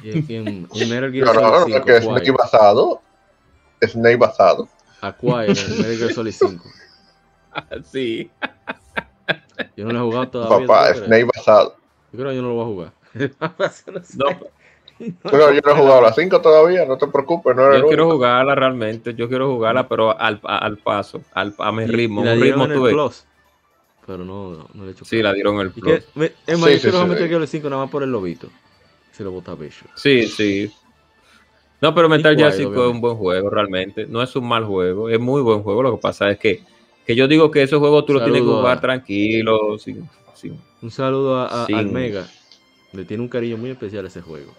y 0.02 0.18
es 0.18 0.26
quien- 0.26 0.68
en 0.72 0.88
Metal 0.90 1.10
Gear 1.12 1.26
No, 1.26 1.32
no, 1.34 1.40
Solid 1.40 1.50
no, 1.50 1.64
5, 1.64 1.78
porque 1.78 1.96
es 1.96 2.02
Snake 2.04 2.16
Acquire, 2.18 2.36
basado. 2.36 3.02
Snake 3.82 4.16
basado. 4.16 4.68
Acquire 5.00 5.46
en 5.46 5.78
Metal 5.78 5.96
Gear 5.96 6.12
Solid 6.12 6.32
5. 6.32 6.64
Sí. 7.90 8.30
Yo 9.76 9.84
no 9.86 9.92
lo 9.92 9.98
he 9.98 10.02
jugado 10.02 10.28
todavía. 10.28 10.66
Papá. 10.66 10.94
Snake 10.94 11.24
basado. 11.24 11.76
Yo 12.12 12.18
creo 12.18 12.30
que 12.30 12.36
yo 12.36 12.42
no 12.42 12.48
lo 12.48 12.54
voy 12.54 12.62
a 12.64 12.66
jugar. 12.66 12.92
No, 14.16 14.26
Pero 15.22 15.52
yo 15.52 15.60
no 15.64 15.72
he 15.72 15.74
jugado 15.74 16.02
la 16.02 16.12
5 16.12 16.40
todavía, 16.40 16.84
no 16.84 16.98
te 16.98 17.06
preocupes, 17.06 17.56
no 17.56 17.76
yo 17.76 17.86
quiero 17.86 18.10
jugarla 18.10 18.54
realmente, 18.54 19.14
yo 19.14 19.28
quiero 19.28 19.48
jugarla, 19.52 19.88
pero 19.88 20.18
al, 20.18 20.40
al 20.44 20.76
paso, 20.78 21.22
al, 21.32 21.54
a 21.58 21.72
mi 21.72 21.86
ritmo, 21.86 22.20
y 22.22 22.24
la 22.26 22.32
un 22.34 22.40
dieron 22.42 22.60
ritmo 22.60 22.64
en 22.66 22.70
el 22.72 22.76
tuve. 22.78 22.90
Plus, 22.92 23.24
Pero 24.06 24.24
no, 24.24 24.50
no, 24.50 24.68
no 24.74 24.82
le 24.84 24.90
he 24.90 24.92
hecho 24.92 25.04
Sí, 25.04 25.16
caso. 25.16 25.28
la 25.28 25.32
dieron 25.32 25.58
el 25.60 25.70
plus. 25.70 25.84
que, 26.00 26.04
me, 26.14 26.32
es 26.46 26.58
más, 26.58 26.68
Sí, 26.68 26.74
yo 26.74 26.78
sí, 26.78 26.80
quiero 26.82 27.02
sí. 27.02 27.04
meter 27.08 27.32
el 27.32 27.48
5 27.48 27.70
nada 27.70 27.82
más 27.82 27.90
por 27.90 28.02
el 28.02 28.10
lobito. 28.12 28.48
Se 29.12 29.24
lo 29.24 29.30
bota 29.32 29.54
Bicho. 29.54 29.86
Sí, 29.96 30.26
sí. 30.28 30.70
No, 31.80 31.94
pero 31.94 32.08
Metal 32.08 32.36
Gear 32.36 32.50
Wild, 32.50 32.60
5 32.68 32.84
es 32.84 32.90
un 32.90 33.00
buen 33.00 33.16
juego, 33.16 33.48
realmente. 33.50 34.06
No 34.06 34.22
es 34.22 34.36
un 34.36 34.46
mal 34.46 34.64
juego, 34.64 35.08
es 35.08 35.18
muy 35.18 35.40
buen 35.40 35.62
juego. 35.62 35.82
Lo 35.82 35.92
que 35.96 36.02
pasa 36.02 36.28
es 36.30 36.38
que, 36.38 36.62
que 37.06 37.16
yo 37.16 37.26
digo 37.26 37.50
que 37.50 37.62
esos 37.62 37.78
juegos 37.78 38.04
tú 38.04 38.12
los 38.12 38.22
tienes 38.24 38.42
que 38.42 38.46
jugar 38.48 38.78
a- 38.78 38.80
tranquilo, 38.80 39.78
sin, 39.78 40.06
sin- 40.34 40.60
Un 40.82 40.90
saludo 40.90 41.36
a, 41.38 41.62
a- 41.62 41.66
Sí. 41.66 41.72
al 41.72 41.86
Mega. 41.86 42.26
Le 42.92 43.04
tiene 43.04 43.22
un 43.22 43.28
cariño 43.28 43.56
muy 43.56 43.70
especial 43.70 44.04
a 44.04 44.08
ese 44.08 44.20
juego. 44.20 44.52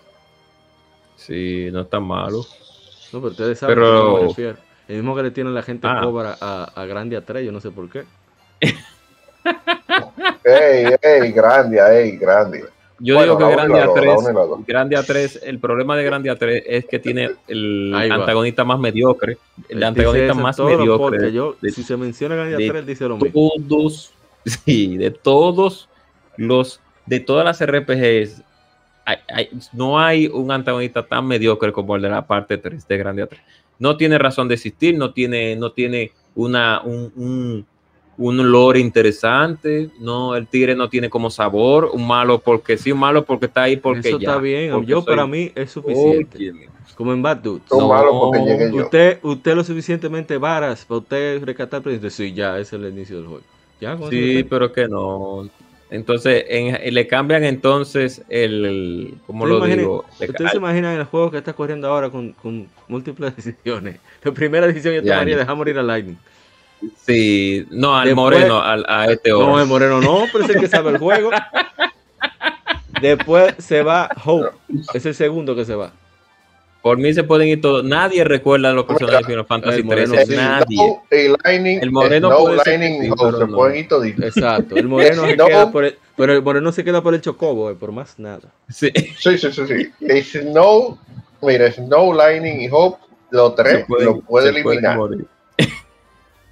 Sí, 1.22 1.70
no 1.72 1.82
es 1.82 1.90
tan 1.90 2.04
malo. 2.04 2.46
No, 3.14 3.20
pero 3.20 3.32
ustedes 3.32 3.60
saben 3.60 3.76
Pero- 3.76 3.88
a 3.88 4.16
qué 4.18 4.22
me 4.24 4.28
refiero. 4.30 4.58
El 4.88 4.96
mismo 4.98 5.16
que 5.16 5.24
le 5.24 5.32
tiene 5.32 5.50
la 5.52 5.62
gente 5.64 5.88
Ah. 5.90 6.02
cobra 6.04 6.38
a, 6.42 6.64
a 6.76 6.86
Grande 6.86 7.18
A3, 7.18 7.44
yo 7.46 7.52
no 7.52 7.62
sé 7.62 7.72
por 7.72 7.90
qué. 7.90 8.04
Ey, 10.44 10.96
ey, 11.02 11.32
Grandia, 11.32 11.94
ey, 11.98 12.18
Grandia. 12.18 12.66
Yo 13.00 13.16
Bueno, 13.16 13.36
digo 13.36 13.50
que 13.50 13.56
Grandia 13.56 13.78
la 13.80 13.86
dos, 13.88 13.96
la 13.96 14.02
3, 14.02 14.16
uno 14.20 14.30
y 14.30 14.34
la 14.34 14.42
dos. 14.42 14.60
Grandia 14.68 15.04
3, 15.04 15.40
el 15.44 15.60
problema 15.60 15.98
de 15.98 16.04
Grandia 16.04 16.36
3 16.38 16.64
es 16.68 16.86
que 16.86 17.00
tiene 17.00 17.32
el 17.48 17.94
antagonista 17.96 18.64
más 18.64 18.80
mediocre, 18.80 19.38
el 19.70 19.78
Él 19.78 19.84
antagonista 19.84 20.34
más 20.36 20.60
mediocre. 20.60 20.98
podcasts. 21.18 21.34
Yo, 21.34 21.56
de- 21.62 21.72
si 21.72 21.84
se 21.84 21.98
menciona 21.98 22.36
A3, 22.36 22.76
él 22.76 22.86
dice 22.86 23.08
lo 23.08 23.18
mismo. 23.18 23.52
todos, 23.68 24.14
sí, 24.46 24.98
de 24.98 25.10
todos 25.10 25.90
los, 26.38 26.80
de 27.08 27.20
todas 27.20 27.44
las 27.46 27.60
RPGs, 27.66 28.44
hay- 29.12 29.46
hay- 29.46 29.50
no 29.74 30.00
hay 30.00 30.28
un 30.28 30.52
antagonista 30.52 31.06
tan 31.06 31.26
mediocre 31.28 31.72
como 31.72 31.96
el 31.96 32.02
de 32.02 32.10
la 32.10 32.26
parte 32.26 32.58
3 32.58 32.88
de 32.88 32.98
Grandia 32.98 33.28
3. 33.28 33.42
No 33.80 33.98
tiene 33.98 34.18
razón 34.18 34.48
de 34.48 34.56
existir, 34.56 34.98
no 34.98 35.12
tiene, 35.12 35.56
no 35.56 35.72
tiene 35.72 36.12
una, 36.36 36.82
un, 36.84 37.12
un, 37.16 37.66
un 38.18 38.52
lore 38.52 38.80
interesante, 38.80 39.90
no, 40.00 40.36
el 40.36 40.48
tigre 40.48 40.76
no 40.76 40.88
tiene 40.90 41.10
como 41.10 41.30
sabor, 41.30 41.90
un 41.94 42.06
malo 42.08 42.40
porque 42.40 42.78
sí, 42.78 42.92
un 42.92 43.00
malo 43.00 43.26
porque 43.26 43.48
está 43.48 43.64
ahí 43.64 43.78
porque 43.78 44.10
Eso 44.10 44.20
ya. 44.20 44.30
está 44.30 44.40
bien. 44.42 44.72
porque 44.74 44.88
Yo, 44.88 45.02
soy- 45.02 45.06
para 45.16 45.26
mí, 45.28 45.52
es 45.56 45.72
suficiente. 45.72 46.52
Como 46.96 47.14
en 47.14 47.22
Bad 47.24 47.38
Dudes. 47.38 47.64
No, 47.72 47.88
malos 47.88 48.14
porque 48.20 48.40
llegué 48.42 48.72
yo. 48.72 48.84
Usted, 48.84 49.20
usted 49.24 49.56
lo 49.56 49.64
suficientemente 49.64 50.38
varas 50.38 50.86
para 50.86 51.00
usted 51.00 51.44
rescatar 51.44 51.82
pero 51.82 51.96
dice, 51.96 52.10
Sí, 52.12 52.34
ya, 52.34 52.60
ese 52.60 52.76
es 52.76 52.82
el 52.84 52.90
inicio 52.94 53.18
del 53.18 53.26
juego. 53.26 53.44
Ya, 53.80 53.98
Sí, 54.10 54.46
pero 54.48 54.72
que 54.72 54.88
no. 54.88 55.50
Entonces, 55.92 56.46
en- 56.48 56.94
le 56.94 57.06
cambian 57.06 57.44
entonces 57.44 58.24
el, 58.30 59.14
¿cómo 59.28 59.46
lo 59.46 59.58
imaginen- 59.58 59.80
digo? 59.80 60.06
Ustedes 60.20 60.52
se 60.52 60.58
imaginan 60.58 60.98
el 60.98 61.04
juego 61.04 61.30
que 61.30 61.38
está 61.38 61.52
corriendo 61.54 61.88
ahora 61.90 62.10
con, 62.10 62.32
con 62.32 62.68
múltiples 62.88 63.36
decisiones. 63.36 64.00
La 64.24 64.32
primera 64.32 64.66
decisión 64.68 64.96
yo 64.96 65.04
tomaría 65.04 65.38
dejar 65.38 65.56
morir 65.56 65.78
a 65.78 65.84
Lightning. 65.84 66.18
Sí, 67.06 67.68
no, 67.70 67.96
al 67.96 68.06
Después- 68.08 68.16
moreno, 68.16 68.62
al, 68.62 68.86
a 68.88 69.06
este 69.12 69.30
No, 69.30 69.40
oro. 69.40 69.60
el 69.62 69.68
Moreno 69.68 70.02
no, 70.02 70.24
pero 70.32 70.46
es 70.46 70.50
el 70.52 70.62
que 70.62 70.68
sabe 70.68 70.90
el 70.92 70.98
juego. 70.98 71.30
Después 73.02 73.56
se 73.60 73.84
va 73.84 74.10
Hope. 74.26 74.50
Es 74.94 75.06
el 75.06 75.14
segundo 75.16 75.56
que 75.56 75.66
se 75.66 75.76
va. 75.76 75.92
Por 76.82 76.98
mí 76.98 77.14
se 77.14 77.24
pueden 77.24 77.48
ir 77.48 77.62
todos. 77.62 77.84
Nadie 77.84 78.24
recuerda 78.24 78.74
los 78.74 78.86
personajes 78.86 79.28
de 79.28 79.34
Final 79.34 79.46
Fantasy 79.46 79.78
el 79.80 79.84
moreno 79.86 80.14
13. 80.14 80.32
sí. 80.32 80.36
Nadie. 80.38 80.78
Snow 80.78 81.02
y 81.12 81.36
Lightning, 81.44 81.80
El 81.82 81.92
moreno 81.92 82.28
Snow, 82.30 82.44
puede 82.46 82.60
ser 82.62 82.80
Lightning 82.80 83.12
Hope 83.12 83.22
pero 83.24 83.38
se 83.38 83.48
no. 83.48 83.56
pueden 83.58 83.78
ir 83.78 83.88
toditos. 83.88 84.26
Exacto. 84.26 84.76
El 84.76 84.88
Moreno 84.88 85.26
se 85.26 85.36
No. 85.38 85.46
queda 85.46 85.72
por 85.72 85.86
el, 85.86 85.96
pero 86.18 86.34
el 86.34 86.42
Moreno 86.42 86.72
se 86.72 86.84
queda 86.84 87.02
por 87.04 87.14
el 87.14 87.22
Chocobo, 87.22 87.70
eh, 87.70 87.76
por 87.76 87.92
más 87.92 88.18
nada. 88.18 88.50
Sí, 88.70 88.92
Sí, 89.20 89.38
sí, 89.38 89.52
sí, 89.52 89.62
sí. 89.68 89.92
Y 90.00 90.22
Snow, 90.24 90.98
mira, 91.44 91.72
Snow, 91.72 92.14
Lightning 92.14 92.62
y 92.62 92.70
Hope, 92.72 92.98
los 93.30 93.56
tres 93.56 93.82
lo 93.82 93.86
puede 93.88 94.22
pueden 94.22 94.56
eliminar. 94.56 94.98
morir. 94.98 95.26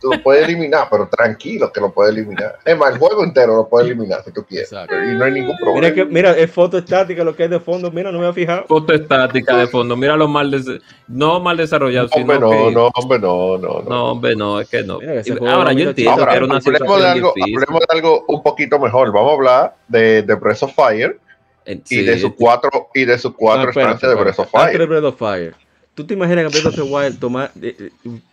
Tú 0.02 0.12
lo 0.14 0.24
puedes 0.24 0.48
eliminar, 0.48 0.88
pero 0.90 1.10
tranquilo 1.10 1.72
que 1.74 1.82
lo 1.82 1.92
puede 1.92 2.12
eliminar. 2.12 2.58
Es 2.64 2.78
más, 2.78 2.94
el 2.94 3.00
juego 3.00 3.22
entero 3.24 3.56
lo 3.58 3.68
puede 3.68 3.88
eliminar 3.88 4.24
si 4.24 4.32
tú 4.32 4.46
quieres. 4.46 4.72
Exacto. 4.72 4.96
Y 4.96 5.16
no 5.18 5.26
hay 5.26 5.32
ningún 5.34 5.58
problema. 5.58 5.82
Mira, 5.82 5.94
que, 5.94 6.06
mira, 6.06 6.38
es 6.38 6.50
foto 6.52 6.78
estática 6.78 7.22
lo 7.24 7.36
que 7.36 7.44
hay 7.44 7.50
de 7.50 7.60
fondo. 7.60 7.92
Mira, 7.92 8.10
no 8.12 8.20
me 8.20 8.26
había 8.26 8.34
fijado. 8.34 8.66
Foto 8.66 8.94
estática 8.94 9.58
de 9.58 9.68
fondo. 9.68 9.98
Mira 9.98 10.16
lo 10.16 10.28
mal 10.30 10.50
des- 10.52 10.82
no 11.08 11.42
mal 11.42 11.58
desarrollado, 11.58 12.08
sino 12.08 12.22
hombre, 12.22 12.40
no, 12.40 12.50
que- 12.50 12.72
no, 12.72 12.92
hombre, 12.96 13.20
no, 13.20 13.58
no, 13.58 13.82
no. 13.82 13.90
No, 13.90 14.12
hombre, 14.12 14.36
no, 14.38 14.60
es 14.62 14.70
que 14.70 14.84
no. 14.84 15.00
Mira, 15.00 15.22
Ahora, 15.52 15.74
yo 15.74 15.90
entiendo 15.90 16.12
Ahora, 16.14 16.32
que 16.32 16.38
era 16.38 16.46
una 16.46 16.56
hablemos 16.56 16.64
de, 16.64 16.72
situación 16.72 17.06
algo, 17.12 17.34
difícil. 17.36 17.56
hablemos 17.56 17.80
de 17.82 17.86
algo 17.98 18.26
un 18.30 18.44
poquito 18.44 18.80
mejor. 18.80 19.12
Vamos 19.12 19.32
a 19.32 19.34
hablar 19.36 19.76
de, 19.90 20.22
de 20.24 20.36
Breath 20.36 20.64
of 20.64 20.74
Fire 20.74 21.20
Eh, 21.66 21.82
y 21.90 22.04
de 22.04 22.18
sus 22.20 22.34
cuatro 22.36 22.88
y 22.96 23.04
de 23.04 23.18
sus 23.18 23.34
cuatro 23.36 23.64
No, 23.66 23.70
espérate, 23.72 23.96
estancias 23.96 24.16
de 24.16 24.22
Breath 24.24 24.40
of 24.40 24.50
Fire. 24.50 24.88
Breath 24.88 25.04
of 25.04 25.18
Fire. 25.18 25.56
¿Tú 25.94 26.06
te 26.08 26.14
imaginas 26.14 26.46
que 26.46 26.52
Breath 26.62 26.68
of 26.68 26.76
the 26.76 26.82
Wild 26.90 27.20
tomar, 27.20 27.52
eh, 27.62 27.76
eh, 27.78 27.90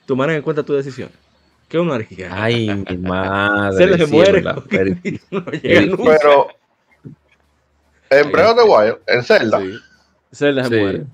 tomaran 0.06 0.36
en 0.36 0.42
cuenta 0.42 0.62
tu 0.62 0.72
decisión? 0.74 1.10
¿Qué 1.68 1.78
haría? 1.78 2.28
Ay, 2.32 2.84
mi 2.88 2.96
madre. 3.08 3.76
se 3.76 3.86
les 3.98 4.10
muere. 4.10 4.42
Pero 5.30 6.48
en 8.10 8.30
Breath 8.32 8.50
of 8.50 8.56
the 8.56 8.62
Wild, 8.70 8.96
en 9.06 9.22
Zelda, 9.24 9.60
Sí. 9.60 9.72
Zelda 10.32 10.64
se 10.64 10.68
Sí. 10.70 10.80
muere. 10.80 11.04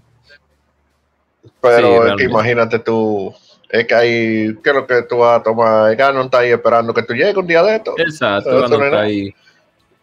pero 1.61 1.77
Sí, 1.79 1.83
es 1.85 1.91
que 1.93 2.01
realmente. 2.05 2.25
imagínate 2.25 2.79
tú, 2.81 3.35
es 3.71 3.87
que 3.87 3.95
ahí, 3.95 4.57
¿qué 4.63 4.71
es 4.71 4.75
lo 4.77 4.87
que 4.87 5.03
tú 5.03 5.19
vas 5.19 5.41
a 5.41 5.43
tomar? 5.43 5.95
Ganon 5.97 6.27
está 6.27 6.39
ahí 6.41 6.51
esperando 6.51 6.93
que 6.93 7.03
tú 7.03 7.15
llegues 7.15 7.37
un 7.37 7.47
día 7.47 7.63
de 7.63 7.77
esto. 7.77 7.95
Exacto, 7.99 8.69
no 8.69 8.85
está 8.85 9.01
ahí, 9.01 9.33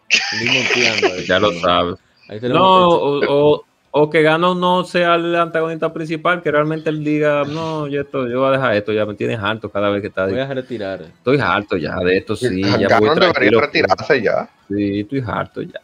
ya 1.28 1.38
lo 1.38 1.52
sabes. 1.60 1.96
Ahí 2.28 2.40
tenemos 2.40 2.60
No, 2.62 2.88
o, 2.88 3.54
o, 3.56 3.64
o 3.92 4.08
que 4.08 4.22
Gano 4.22 4.54
no 4.54 4.84
sea 4.84 5.16
el 5.16 5.34
antagonista 5.34 5.92
principal, 5.92 6.42
que 6.42 6.50
realmente 6.52 6.90
él 6.90 7.02
diga, 7.02 7.42
no, 7.44 7.86
yo, 7.88 8.02
esto, 8.02 8.28
yo 8.28 8.38
voy 8.40 8.48
a 8.48 8.52
dejar 8.52 8.74
esto, 8.76 8.92
ya 8.92 9.04
me 9.04 9.14
tienes 9.14 9.38
harto 9.40 9.68
cada 9.68 9.90
vez 9.90 10.00
que 10.00 10.08
está 10.08 10.26
Voy 10.26 10.38
a 10.38 10.46
retirar. 10.46 11.02
Estoy 11.02 11.38
harto 11.40 11.76
ya 11.76 11.96
de 11.96 12.18
esto, 12.18 12.36
sí, 12.36 12.62
ya 12.62 12.76
Ganon 12.88 13.16
voy 13.18 13.26
debería 13.26 13.60
retirarse 13.60 14.22
ya. 14.22 14.48
Sí, 14.68 15.00
estoy 15.00 15.22
harto 15.26 15.62
ya. 15.62 15.80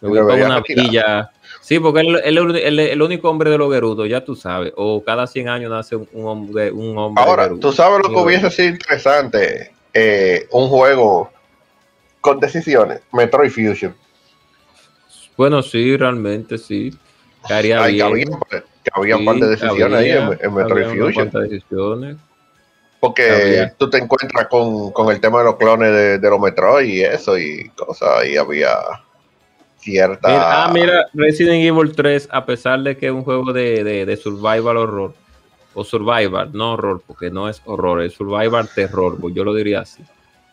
Me 0.00 0.08
voy 0.08 0.18
para 0.20 0.46
una 0.46 0.56
retirarse. 0.58 0.90
villa. 0.90 1.30
Sí, 1.60 1.78
porque 1.78 2.00
él 2.00 2.16
es 2.16 2.24
el, 2.26 2.56
el- 2.56 2.78
el 2.80 3.02
único 3.02 3.28
hombre 3.30 3.50
de 3.50 3.58
los 3.58 3.72
Gerudos, 3.72 4.08
ya 4.08 4.24
tú 4.24 4.34
sabes. 4.34 4.72
O 4.76 5.02
cada 5.04 5.26
100 5.28 5.48
años 5.48 5.70
nace 5.70 5.94
un, 5.96 6.08
un 6.12 6.26
hombre, 6.26 6.70
un 6.72 6.96
hombre 6.98 7.22
Ahora, 7.24 7.44
Gerudo. 7.44 7.60
tú 7.60 7.72
sabes 7.72 8.00
lo 8.02 8.08
que 8.08 8.20
hubiese 8.20 8.50
sido 8.50 8.68
interesante, 8.70 9.72
eh, 9.94 10.46
un 10.52 10.68
juego 10.68 11.30
con 12.20 12.38
decisiones, 12.40 13.00
Metroid 13.12 13.50
Fusion. 13.50 13.94
Bueno, 15.36 15.62
sí, 15.62 15.96
realmente 15.96 16.58
sí. 16.58 16.92
Caería 17.48 17.82
Ay, 17.82 17.94
bien. 17.94 18.30
un 18.32 19.24
par 19.24 19.36
de 19.36 19.48
decisiones 19.48 19.98
ahí 19.98 20.10
en, 20.10 20.38
en 20.40 20.54
Metroid 20.54 20.86
Fusion. 20.86 22.18
Porque 23.00 23.72
tú 23.78 23.90
te 23.90 23.98
encuentras 23.98 24.46
con, 24.46 24.92
con 24.92 25.12
el 25.12 25.20
tema 25.20 25.38
de 25.38 25.44
los 25.46 25.56
clones 25.56 25.92
de, 25.92 26.18
de 26.18 26.30
los 26.30 26.38
Metroid 26.38 26.88
y 26.88 27.02
eso 27.02 27.36
y 27.36 27.68
cosas, 27.70 28.24
y 28.26 28.36
había 28.36 28.76
cierta... 29.78 30.28
Mira, 30.28 30.64
ah, 30.64 30.70
mira, 30.72 31.06
Resident 31.12 31.64
Evil 31.64 31.96
3, 31.96 32.28
a 32.30 32.46
pesar 32.46 32.80
de 32.80 32.96
que 32.96 33.06
es 33.06 33.12
un 33.12 33.24
juego 33.24 33.52
de, 33.52 33.82
de, 33.82 34.06
de 34.06 34.16
survival 34.16 34.76
horror, 34.76 35.14
o 35.74 35.82
survival, 35.82 36.50
no 36.52 36.74
horror, 36.74 37.02
porque 37.04 37.30
no 37.30 37.48
es 37.48 37.60
horror, 37.64 38.02
es 38.02 38.12
survival 38.12 38.68
terror, 38.72 39.16
pues 39.20 39.34
yo 39.34 39.42
lo 39.42 39.52
diría 39.52 39.80
así. 39.80 40.04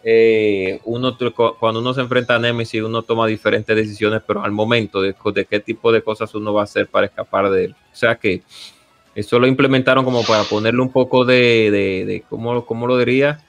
Eh, 0.03 0.79
uno 0.85 1.17
cuando 1.59 1.81
uno 1.81 1.93
se 1.93 2.01
enfrenta 2.01 2.35
a 2.35 2.39
Nemesis, 2.39 2.81
uno 2.81 3.01
toma 3.01 3.27
diferentes 3.27 3.75
decisiones, 3.75 4.21
pero 4.25 4.43
al 4.43 4.51
momento 4.51 5.01
de, 5.01 5.13
de 5.33 5.45
qué 5.45 5.59
tipo 5.59 5.91
de 5.91 6.01
cosas 6.01 6.33
uno 6.35 6.53
va 6.53 6.61
a 6.61 6.63
hacer 6.63 6.87
para 6.87 7.07
escapar 7.07 7.49
de 7.49 7.65
él. 7.65 7.75
O 7.91 7.95
sea 7.95 8.15
que 8.15 8.43
eso 9.15 9.39
lo 9.39 9.47
implementaron 9.47 10.05
como 10.05 10.23
para 10.23 10.43
ponerle 10.43 10.81
un 10.81 10.91
poco 10.91 11.25
de, 11.25 11.69
de, 11.71 12.05
de 12.05 12.23
¿cómo, 12.29 12.65
cómo 12.65 12.87
lo 12.87 12.97
diría? 12.97 13.43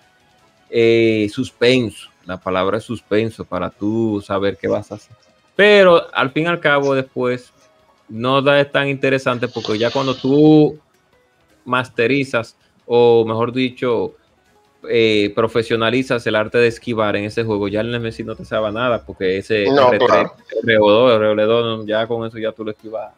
Eh, 0.70 1.28
suspenso. 1.32 2.08
La 2.26 2.38
palabra 2.38 2.78
es 2.78 2.84
suspenso 2.84 3.44
para 3.44 3.70
tú 3.70 4.22
saber 4.24 4.56
qué 4.56 4.68
vas 4.68 4.90
a 4.92 4.96
hacer. 4.96 5.16
Pero 5.56 6.06
al 6.14 6.30
fin 6.30 6.44
y 6.44 6.46
al 6.46 6.60
cabo, 6.60 6.94
después 6.94 7.52
no 8.08 8.38
es 8.54 8.72
tan 8.72 8.88
interesante 8.88 9.48
porque 9.48 9.78
ya 9.78 9.90
cuando 9.90 10.14
tú 10.14 10.78
masterizas, 11.64 12.56
o 12.86 13.24
mejor 13.24 13.52
dicho, 13.52 14.14
eh, 14.88 15.32
profesionalizas 15.34 16.26
el 16.26 16.34
arte 16.36 16.58
de 16.58 16.68
esquivar 16.68 17.16
en 17.16 17.24
ese 17.24 17.44
juego, 17.44 17.68
ya 17.68 17.80
el 17.80 17.90
Nemesis 17.90 18.24
no 18.24 18.34
te 18.36 18.44
sabe 18.44 18.72
nada 18.72 19.04
porque 19.04 19.38
ese 19.38 19.66
No, 19.66 19.90
R3, 19.90 20.06
claro. 20.06 20.34
R2, 20.64 21.36
R2, 21.36 21.86
ya 21.86 22.06
con 22.06 22.26
eso 22.26 22.38
ya 22.38 22.52
tú 22.52 22.64
lo 22.64 22.70
esquivas. 22.70 23.12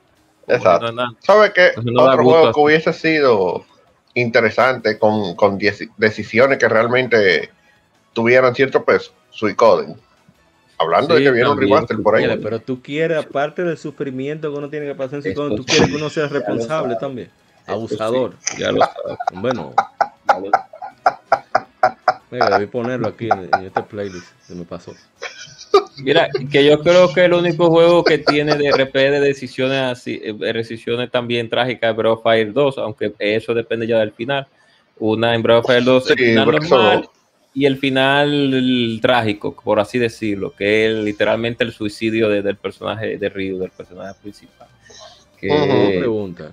Exacto. 0.48 0.86
No 0.86 0.92
nada. 0.92 1.08
¿Sabes 1.20 1.52
qué? 1.52 1.70
No 1.84 2.02
Otro 2.02 2.24
juego 2.24 2.44
así. 2.48 2.54
que 2.54 2.60
hubiese 2.60 2.92
sido 2.92 3.64
interesante 4.14 4.98
con, 4.98 5.34
con 5.36 5.58
decisiones 5.96 6.58
que 6.58 6.68
realmente 6.68 7.50
tuvieran 8.12 8.54
cierto 8.54 8.84
peso, 8.84 9.12
Suicoden. 9.30 9.96
Hablando 10.78 11.14
de 11.14 11.20
Sí, 11.20 11.26
que 11.26 11.30
viene 11.30 11.48
un 11.48 11.58
remaster 11.60 11.96
por 12.02 12.16
ahí. 12.16 12.26
Pero 12.42 12.58
tú 12.60 12.82
quieres, 12.82 13.18
aparte 13.24 13.62
del 13.62 13.78
sufrimiento 13.78 14.50
que 14.52 14.58
uno 14.58 14.68
tiene 14.68 14.86
que 14.86 14.94
pasar 14.96 15.16
en 15.16 15.22
su 15.22 15.28
Esto 15.28 15.54
tú 15.54 15.64
quieres 15.64 15.88
que 15.88 15.94
uno 15.94 16.10
sea 16.10 16.26
responsable 16.26 16.96
también. 16.96 17.30
Abusador. 17.68 18.34
sí, 18.40 18.60
ya 18.60 18.72
lo 18.72 18.80
sabes. 18.80 19.18
Bueno, 19.34 19.72
ya 20.28 20.38
lo- 20.40 20.50
mira, 22.32 22.58
debí 22.58 22.66
ponerlo 22.70 23.08
aquí 23.08 23.26
en, 23.30 23.48
en 23.56 23.66
este 23.66 23.82
playlist. 23.82 24.26
Se 24.42 24.54
me 24.54 24.64
pasó. 24.64 24.92
Mira, 25.98 26.28
que 26.50 26.64
yo 26.64 26.80
creo 26.80 27.12
que 27.12 27.24
el 27.26 27.34
único 27.34 27.68
juego 27.70 28.02
que 28.02 28.18
tiene 28.18 28.56
de 28.56 28.70
RP 28.70 28.94
de 28.94 29.20
decisiones 29.20 29.78
así, 29.82 30.18
de 30.18 30.52
decisiones 30.52 31.10
también 31.10 31.48
trágicas 31.48 31.90
es 31.90 31.96
Breath 31.96 32.12
of 32.18 32.22
Fire 32.22 32.52
2, 32.52 32.78
aunque 32.78 33.12
eso 33.18 33.54
depende 33.54 33.86
ya 33.86 33.98
del 33.98 34.12
final. 34.12 34.46
Una 34.98 35.34
en 35.34 35.42
Breath 35.42 35.60
of 35.60 35.66
Fire 35.66 35.84
2 35.84 36.10
el 36.10 36.16
Sí, 36.18 36.24
final 36.24 36.44
por 36.44 36.54
eso- 36.56 36.76
normal 36.76 37.08
y 37.54 37.66
el 37.66 37.76
final 37.76 38.98
trágico, 39.02 39.54
por 39.54 39.78
así 39.78 39.98
decirlo, 39.98 40.54
que 40.56 40.86
es 40.90 40.96
literalmente 41.04 41.64
el 41.64 41.72
suicidio 41.72 42.28
de- 42.30 42.40
del 42.42 42.56
personaje 42.56 43.18
de 43.18 43.28
Ryu, 43.28 43.58
del 43.58 43.70
personaje 43.70 44.14
principal. 44.22 44.68
Que, 45.38 45.96
pregunta. 45.98 46.52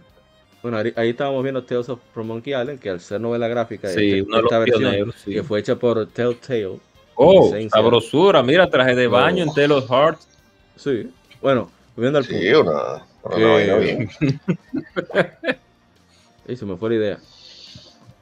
Bueno, 0.62 0.78
ahí, 0.78 0.92
ahí 0.96 1.10
estábamos 1.10 1.42
viendo 1.44 1.64
Tales 1.64 1.88
of 1.90 2.00
from 2.14 2.28
Monkey 2.28 2.54
Island, 2.54 2.80
que 2.80 2.90
al 2.90 3.00
ser 3.00 3.22
novela 3.22 3.48
gráfica, 3.48 3.88
sí, 3.90 4.10
este- 4.10 4.22
uno 4.24 4.36
de 4.36 4.42
los 4.42 4.52
esta 4.52 4.60
versión 4.60 4.80
pioneros, 4.82 5.16
sí. 5.24 5.32
que 5.34 5.44
fue 5.44 5.60
hecha 5.60 5.76
por 5.78 6.06
Telltale. 6.08 6.80
Oh, 7.16 7.54
sabrosura, 7.72 8.44
mira, 8.44 8.70
traje 8.70 8.96
de 8.96 9.08
Oh. 9.08 9.12
baño 9.12 9.44
en 9.44 9.54
Taylor 9.54 9.84
Heart. 9.88 10.20
Sí. 10.76 11.10
Bueno, 11.42 11.70
volviendo 11.96 12.20
al 12.20 12.26
Sí, 12.26 12.34
punto. 12.54 12.72
una, 12.72 13.06
una 13.36 13.76
bien. 13.78 14.10
Se 16.56 16.66
me 16.66 16.76
fue 16.78 16.90
la 16.90 16.96
idea. 16.96 17.20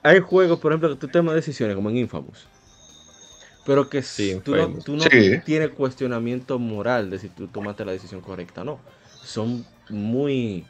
Hay 0.04 0.20
juegos, 0.20 0.60
por 0.60 0.72
ejemplo, 0.72 0.90
que 0.90 0.96
tú 0.96 1.08
tomas 1.08 1.36
decisiones, 1.36 1.76
como 1.76 1.90
en 1.90 1.98
Infamous. 1.98 2.46
Pero 3.66 3.90
que 3.90 4.02
Sí, 4.02 4.40
tú 4.44 4.56
no, 4.56 4.70
tú 4.84 4.96
no 4.96 5.04
Sí. 5.04 5.40
tienes 5.46 5.70
cuestionamiento 5.72 6.58
moral 6.60 7.10
de 7.10 7.20
si 7.20 7.30
tú 7.30 7.48
tomaste 7.48 7.84
la 7.86 7.92
decisión 7.92 8.22
correcta 8.22 8.62
o 8.62 8.64
no. 8.64 8.80
Son 9.24 9.66
muy. 9.90 10.66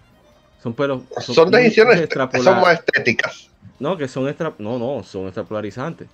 Son 0.61 0.73
pelos. 0.73 1.01
Son 1.21 1.49
muy 1.49 1.61
decisiones, 1.61 2.01
extrapolar- 2.01 2.43
son 2.43 2.61
más 2.61 2.79
estéticas. 2.79 3.49
No, 3.79 3.95
que 3.97 4.07
son 4.07 4.27
extra. 4.27 4.53
No, 4.57 4.79
no, 4.79 5.03
son 5.03 5.25
extrapolarizantes. 5.25 6.07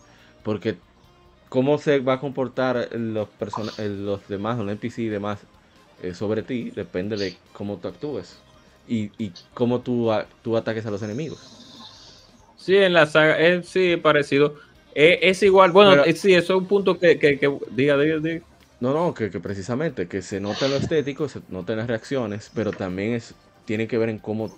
Porque 0.43 0.75
cómo 1.49 1.77
se 1.77 1.99
va 1.99 2.13
a 2.13 2.19
comportar 2.19 2.89
los, 2.93 3.27
el- 3.79 4.05
los 4.05 4.27
demás, 4.27 4.57
los 4.57 4.67
NPC 4.67 4.99
y 5.03 5.07
demás 5.07 5.39
eh, 6.01 6.13
sobre 6.13 6.43
ti, 6.43 6.71
depende 6.71 7.15
de 7.15 7.35
cómo 7.53 7.77
tú 7.77 7.87
actúes. 7.87 8.37
Y, 8.87 9.11
y 9.17 9.31
cómo 9.53 9.79
tú, 9.79 10.11
a- 10.11 10.25
tú 10.41 10.57
ataques 10.57 10.85
a 10.85 10.91
los 10.91 11.01
enemigos. 11.01 11.39
Sí, 12.57 12.75
en 12.75 12.93
la 12.93 13.05
saga, 13.07 13.37
es 13.39 13.67
sí, 13.67 13.95
parecido. 13.97 14.55
Eh, 14.95 15.19
es 15.23 15.41
igual, 15.43 15.71
bueno, 15.71 15.91
Pero- 16.03 16.17
sí, 16.17 16.33
eso 16.33 16.53
es 16.53 16.59
un 16.59 16.65
punto 16.67 16.99
que, 16.99 17.17
que, 17.17 17.39
que- 17.39 17.57
diga, 17.71 17.97
diga, 17.97 18.17
diga. 18.17 18.41
No, 18.81 18.93
no, 18.93 19.13
que, 19.13 19.29
que 19.31 19.39
precisamente, 19.39 20.07
que 20.09 20.21
se 20.21 20.41
nota 20.41 20.67
lo 20.67 20.75
estético, 20.75 21.29
se 21.29 21.39
nota 21.47 21.71
en 21.73 21.79
las 21.79 21.87
reacciones, 21.87 22.51
pero 22.53 22.71
también 22.73 23.13
es, 23.13 23.33
tiene 23.65 23.87
que 23.87 23.97
ver 23.97 24.09
en 24.09 24.19
cómo 24.19 24.55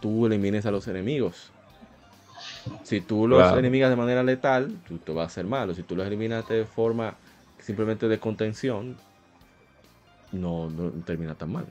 tú 0.00 0.26
elimines 0.26 0.66
a 0.66 0.70
los 0.70 0.86
enemigos. 0.88 1.50
Si 2.84 3.00
tú 3.00 3.26
los 3.28 3.40
Claro. 3.42 3.58
eliminas 3.58 3.90
de 3.90 3.96
manera 3.96 4.22
letal, 4.22 4.72
tú 4.86 4.98
te 4.98 5.12
vas 5.12 5.24
a 5.24 5.26
hacer 5.26 5.44
malo. 5.46 5.74
Si 5.74 5.82
tú 5.82 5.96
los 5.96 6.06
eliminas 6.06 6.48
de 6.48 6.64
forma 6.64 7.14
simplemente 7.60 8.08
de 8.08 8.18
contención, 8.18 8.96
no, 10.32 10.70
no 10.70 10.90
termina 11.04 11.34
tan 11.34 11.52
mal. 11.52 11.66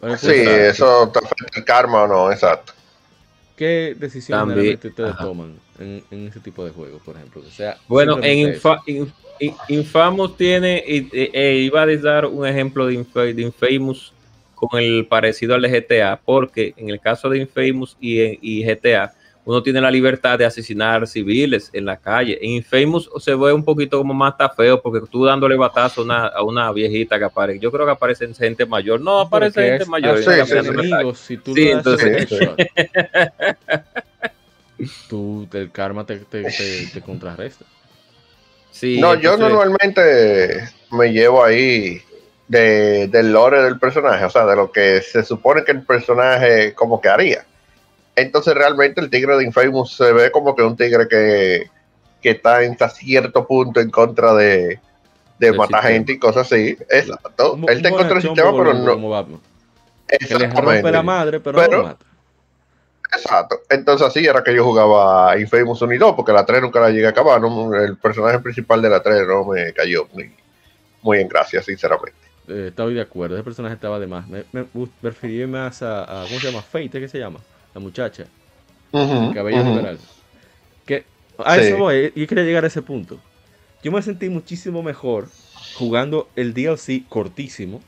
Pero 0.00 0.16
Sí, 0.16 0.26
entonces, 0.28 0.74
eso 0.74 1.08
te 1.10 1.18
afecta 1.18 1.58
el 1.58 1.64
karma 1.64 2.02
o 2.04 2.08
no, 2.08 2.32
exacto. 2.32 2.72
¿Qué 3.56 3.94
decisiones 3.98 4.40
También, 4.40 4.56
realmente 4.58 4.88
ustedes 4.88 5.10
ajá. 5.10 5.24
toman 5.24 5.54
en, 5.78 6.02
en 6.10 6.28
ese 6.28 6.40
tipo 6.40 6.64
de 6.64 6.70
juegos, 6.70 7.02
por 7.02 7.16
ejemplo? 7.16 7.42
O 7.46 7.50
sea, 7.50 7.76
Bueno, 7.88 8.18
en. 8.22 8.54
Infa- 8.54 8.80
In- 8.86 9.12
In- 9.38 9.56
Infamous 9.68 10.36
tiene, 10.36 10.82
y- 10.86 11.08
e- 11.12 11.30
e 11.32 11.54
iba 11.60 11.82
a 11.82 11.86
dar 11.96 12.26
un 12.26 12.46
ejemplo 12.46 12.86
de 12.86 12.94
Infamous 13.42 14.12
con 14.68 14.80
el 14.80 15.06
parecido 15.06 15.54
al 15.54 15.62
de 15.62 15.68
GTA, 15.70 16.20
porque 16.24 16.74
en 16.76 16.90
el 16.90 17.00
caso 17.00 17.28
de 17.30 17.38
Infamous 17.38 17.96
y, 18.00 18.20
en- 18.20 18.38
y 18.42 18.62
GTA, 18.64 19.12
uno 19.42 19.62
tiene 19.62 19.80
la 19.80 19.90
libertad 19.90 20.38
de 20.38 20.44
asesinar 20.44 21.06
civiles 21.08 21.70
en 21.72 21.86
la 21.86 21.96
calle. 21.96 22.38
En 22.42 22.50
Infamous 22.50 23.08
se 23.18 23.34
ve 23.34 23.52
un 23.52 23.64
poquito 23.64 23.96
como 23.98 24.12
más 24.12 24.32
está 24.32 24.50
feo, 24.50 24.80
porque 24.82 25.00
tú 25.10 25.24
dándole 25.24 25.56
batazo 25.56 26.02
a 26.02 26.04
una, 26.04 26.26
a 26.26 26.42
una 26.42 26.70
viejita 26.72 27.18
que 27.18 27.24
aparece, 27.24 27.58
yo 27.58 27.72
creo 27.72 27.86
que 27.86 27.92
aparece 27.92 28.32
gente 28.34 28.66
mayor, 28.66 29.00
no 29.00 29.18
aparece 29.20 29.62
gente 29.62 29.82
es 29.84 29.88
mayor. 29.88 30.18
enemigos, 30.52 31.18
si 31.18 31.38
tú 31.38 31.54
Sí, 31.54 31.70
entonces- 31.70 32.28
tú, 35.08 35.48
el 35.52 35.70
karma 35.70 36.04
te, 36.06 36.18
te, 36.18 36.44
te- 36.44 36.86
te 36.92 37.00
contrarresta. 37.00 37.64
Sí, 38.70 39.00
no, 39.00 39.14
yo 39.14 39.36
normalmente 39.36 40.68
me 40.92 41.12
llevo 41.12 41.44
ahí 41.44 42.00
de, 42.50 43.06
del 43.06 43.32
lore 43.32 43.62
del 43.62 43.78
personaje, 43.78 44.24
o 44.24 44.30
sea, 44.30 44.44
de 44.44 44.56
lo 44.56 44.72
que 44.72 45.02
se 45.02 45.22
supone 45.22 45.62
que 45.62 45.70
el 45.70 45.82
personaje 45.82 46.74
como 46.74 47.00
que 47.00 47.08
haría. 47.08 47.46
Entonces 48.16 48.54
realmente 48.54 49.00
el 49.00 49.08
tigre 49.08 49.36
de 49.36 49.44
Infamous 49.44 49.96
se 49.96 50.12
ve 50.12 50.32
como 50.32 50.56
que 50.56 50.62
un 50.64 50.76
tigre 50.76 51.06
que, 51.06 51.70
que 52.20 52.30
está 52.30 52.64
en 52.64 52.72
hasta 52.72 52.90
cierto 52.90 53.46
punto 53.46 53.78
en 53.78 53.88
contra 53.90 54.34
de, 54.34 54.80
de 55.38 55.52
matar 55.52 55.84
gente 55.84 56.14
y 56.14 56.18
cosas 56.18 56.50
así. 56.50 56.76
Exacto. 56.88 57.56
Él 57.68 57.76
está 57.76 57.88
en 57.88 57.94
contra 57.94 58.14
del 58.14 58.22
sistema, 58.22 58.50
pero 58.50 58.74
no. 58.74 59.08
Batman, 59.08 59.40
Que 60.08 60.16
le 60.18 60.28
rompe 60.30 60.44
Exactamente. 60.46 60.90
la 60.90 61.02
madre, 61.04 61.38
pero, 61.38 61.62
no 61.62 61.68
lo 61.68 61.82
mata. 61.84 62.04
Exacto. 63.14 63.60
Entonces 63.68 64.08
así 64.08 64.26
era 64.26 64.42
que 64.42 64.52
yo 64.52 64.64
jugaba 64.64 65.38
Infamous 65.38 65.82
1 65.82 65.92
y 65.94 65.98
2, 65.98 66.14
porque 66.16 66.32
la 66.32 66.44
3 66.44 66.62
nunca 66.62 66.80
la 66.80 66.90
llegué 66.90 67.06
a 67.06 67.10
acabar. 67.10 67.40
no- 67.40 67.72
el 67.76 67.96
personaje 67.96 68.40
principal 68.40 68.82
de 68.82 68.90
la 68.90 69.00
3 69.00 69.24
no 69.28 69.44
me 69.44 69.72
cayó 69.72 70.08
muy, 70.12 70.34
muy 71.02 71.20
en 71.20 71.28
gracia, 71.28 71.62
sinceramente. 71.62 72.29
Eh, 72.50 72.66
estoy 72.68 72.94
de 72.94 73.00
acuerdo, 73.00 73.36
ese 73.36 73.44
personaje 73.44 73.74
estaba 73.74 73.98
de 73.98 74.06
más. 74.06 74.28
Me, 74.28 74.44
me, 74.52 74.66
más 75.46 75.82
a, 75.82 76.22
a- 76.22 76.26
¿Cómo 76.26 76.40
se 76.40 76.46
llama? 76.48 76.62
Fate, 76.62 76.90
¿qué 77.00 77.08
se 77.08 77.18
llama? 77.18 77.38
La 77.74 77.80
muchacha, 77.80 78.24
el 78.92 79.34
cabello 79.34 79.60
Ujú. 79.60 79.70
liberal. 79.70 79.98
Que, 80.86 81.04
a 81.38 81.54
Sí. 81.56 81.60
eso 81.62 81.78
voy, 81.78 82.12
y 82.14 82.26
quería 82.26 82.44
llegar 82.44 82.64
a 82.64 82.66
ese 82.66 82.82
punto. 82.82 83.20
Yo 83.82 83.92
me 83.92 84.02
sentí 84.02 84.28
muchísimo 84.28 84.82
mejor 84.82 85.28
jugando 85.74 86.28
el 86.36 86.52
DLC 86.52 87.06
cortísimo 87.08 87.80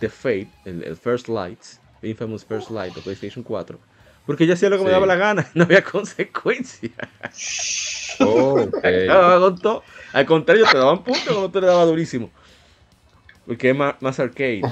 de 0.00 0.08
Fate, 0.08 0.48
el, 0.64 0.84
el 0.84 0.96
First 0.96 1.28
Lights, 1.28 1.80
el 2.02 2.10
Infamous 2.10 2.44
First 2.44 2.70
Light 2.70 2.94
de 2.94 3.00
PlayStation 3.02 3.42
4. 3.42 3.78
Porque 4.26 4.46
yo 4.46 4.54
hacía 4.54 4.68
lo 4.70 4.78
que 4.78 4.84
me 4.84 4.90
daba 4.90 5.06
la 5.06 5.16
gana, 5.16 5.46
no 5.54 5.64
había 5.64 5.82
consecuencias. 5.82 6.92
Oh. 8.24 8.56
Al 10.12 10.26
contrario, 10.26 10.64
te 10.70 10.78
daban 10.78 11.02
puntos 11.02 11.24
cuando 11.24 11.50
te 11.50 11.60
le 11.60 11.66
daba 11.66 11.84
durísimo. 11.84 12.30
Porque 13.52 13.70
es 13.70 13.76
más, 13.76 13.96
más 14.00 14.18
arcade. 14.18 14.70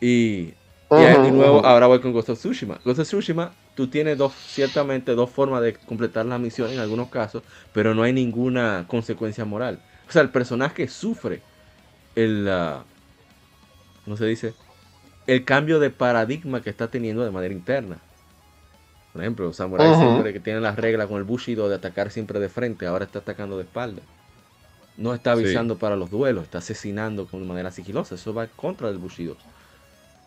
Y, 0.00 0.54
y 0.94 1.32
nuevo, 1.32 1.64
ahora 1.64 1.86
voy 1.86 2.00
con 2.00 2.12
Ghost 2.12 2.30
of 2.30 2.38
Tsushima. 2.38 2.80
Ghost 2.84 3.00
of 3.00 3.08
Tsushima, 3.08 3.56
tú 3.74 3.88
tienes 3.90 4.18
dos, 4.18 4.34
ciertamente 4.46 5.14
dos 5.14 5.30
formas 5.30 5.62
de 5.62 5.74
completar 5.74 6.26
la 6.26 6.38
misión 6.38 6.70
en 6.72 6.80
algunos 6.80 7.08
casos, 7.08 7.44
pero 7.72 7.94
no 7.94 8.02
hay 8.02 8.12
ninguna 8.12 8.86
consecuencia 8.88 9.44
moral. 9.44 9.80
O 10.08 10.12
sea, 10.12 10.22
el 10.22 10.30
personaje 10.30 10.88
sufre 10.88 11.42
el, 12.14 12.48
ah, 12.50 12.84
¿cómo 14.04 14.16
se 14.16 14.26
dice? 14.26 14.54
El 15.26 15.44
cambio 15.44 15.80
de 15.80 15.90
paradigma 15.90 16.62
que 16.62 16.70
está 16.70 16.90
teniendo 16.90 17.24
de 17.24 17.30
manera 17.30 17.54
interna. 17.54 17.98
Por 19.12 19.22
ejemplo, 19.22 19.46
Ujú. 19.48 19.54
siempre 19.56 20.32
que 20.32 20.40
tienen 20.40 20.62
las 20.62 20.76
reglas 20.76 21.06
con 21.06 21.18
el 21.18 21.24
Bushido 21.24 21.68
de 21.68 21.76
atacar 21.76 22.10
siempre 22.10 22.40
de 22.40 22.48
frente, 22.48 22.86
ahora 22.86 23.04
está 23.04 23.20
atacando 23.20 23.56
de 23.56 23.62
espalda. 23.64 24.02
No 24.96 25.12
está 25.14 25.34
Sí. 25.34 25.42
avisando 25.44 25.76
para 25.76 25.96
los 25.96 26.10
duelos, 26.10 26.44
está 26.44 26.58
asesinando 26.58 27.26
de 27.30 27.38
manera 27.38 27.70
sigilosa. 27.70 28.14
Eso 28.14 28.32
va 28.32 28.46
contra 28.46 28.88
el 28.88 28.98
Bushido. 28.98 29.36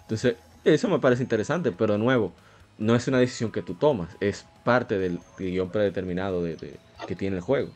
Entonces, 0.02 0.35
eso 0.64 0.89
me 0.89 0.99
parece 0.99 1.23
interesante, 1.23 1.72
pero 1.72 1.94
de 1.94 1.99
nuevo, 1.99 2.31
no 2.77 2.95
es 2.95 3.07
una 3.07 3.19
decisión 3.19 3.52
que 3.52 3.61
tú 3.61 3.73
tomas, 3.76 4.10
es 4.19 4.45
parte 4.64 4.98
del 4.99 5.19
guion 5.38 5.69
predeterminado 5.69 6.44
de, 6.44 6.56
de- 6.57 6.80
que 7.07 7.15
tiene 7.15 7.38
el 7.38 7.41
juego. 7.41 7.69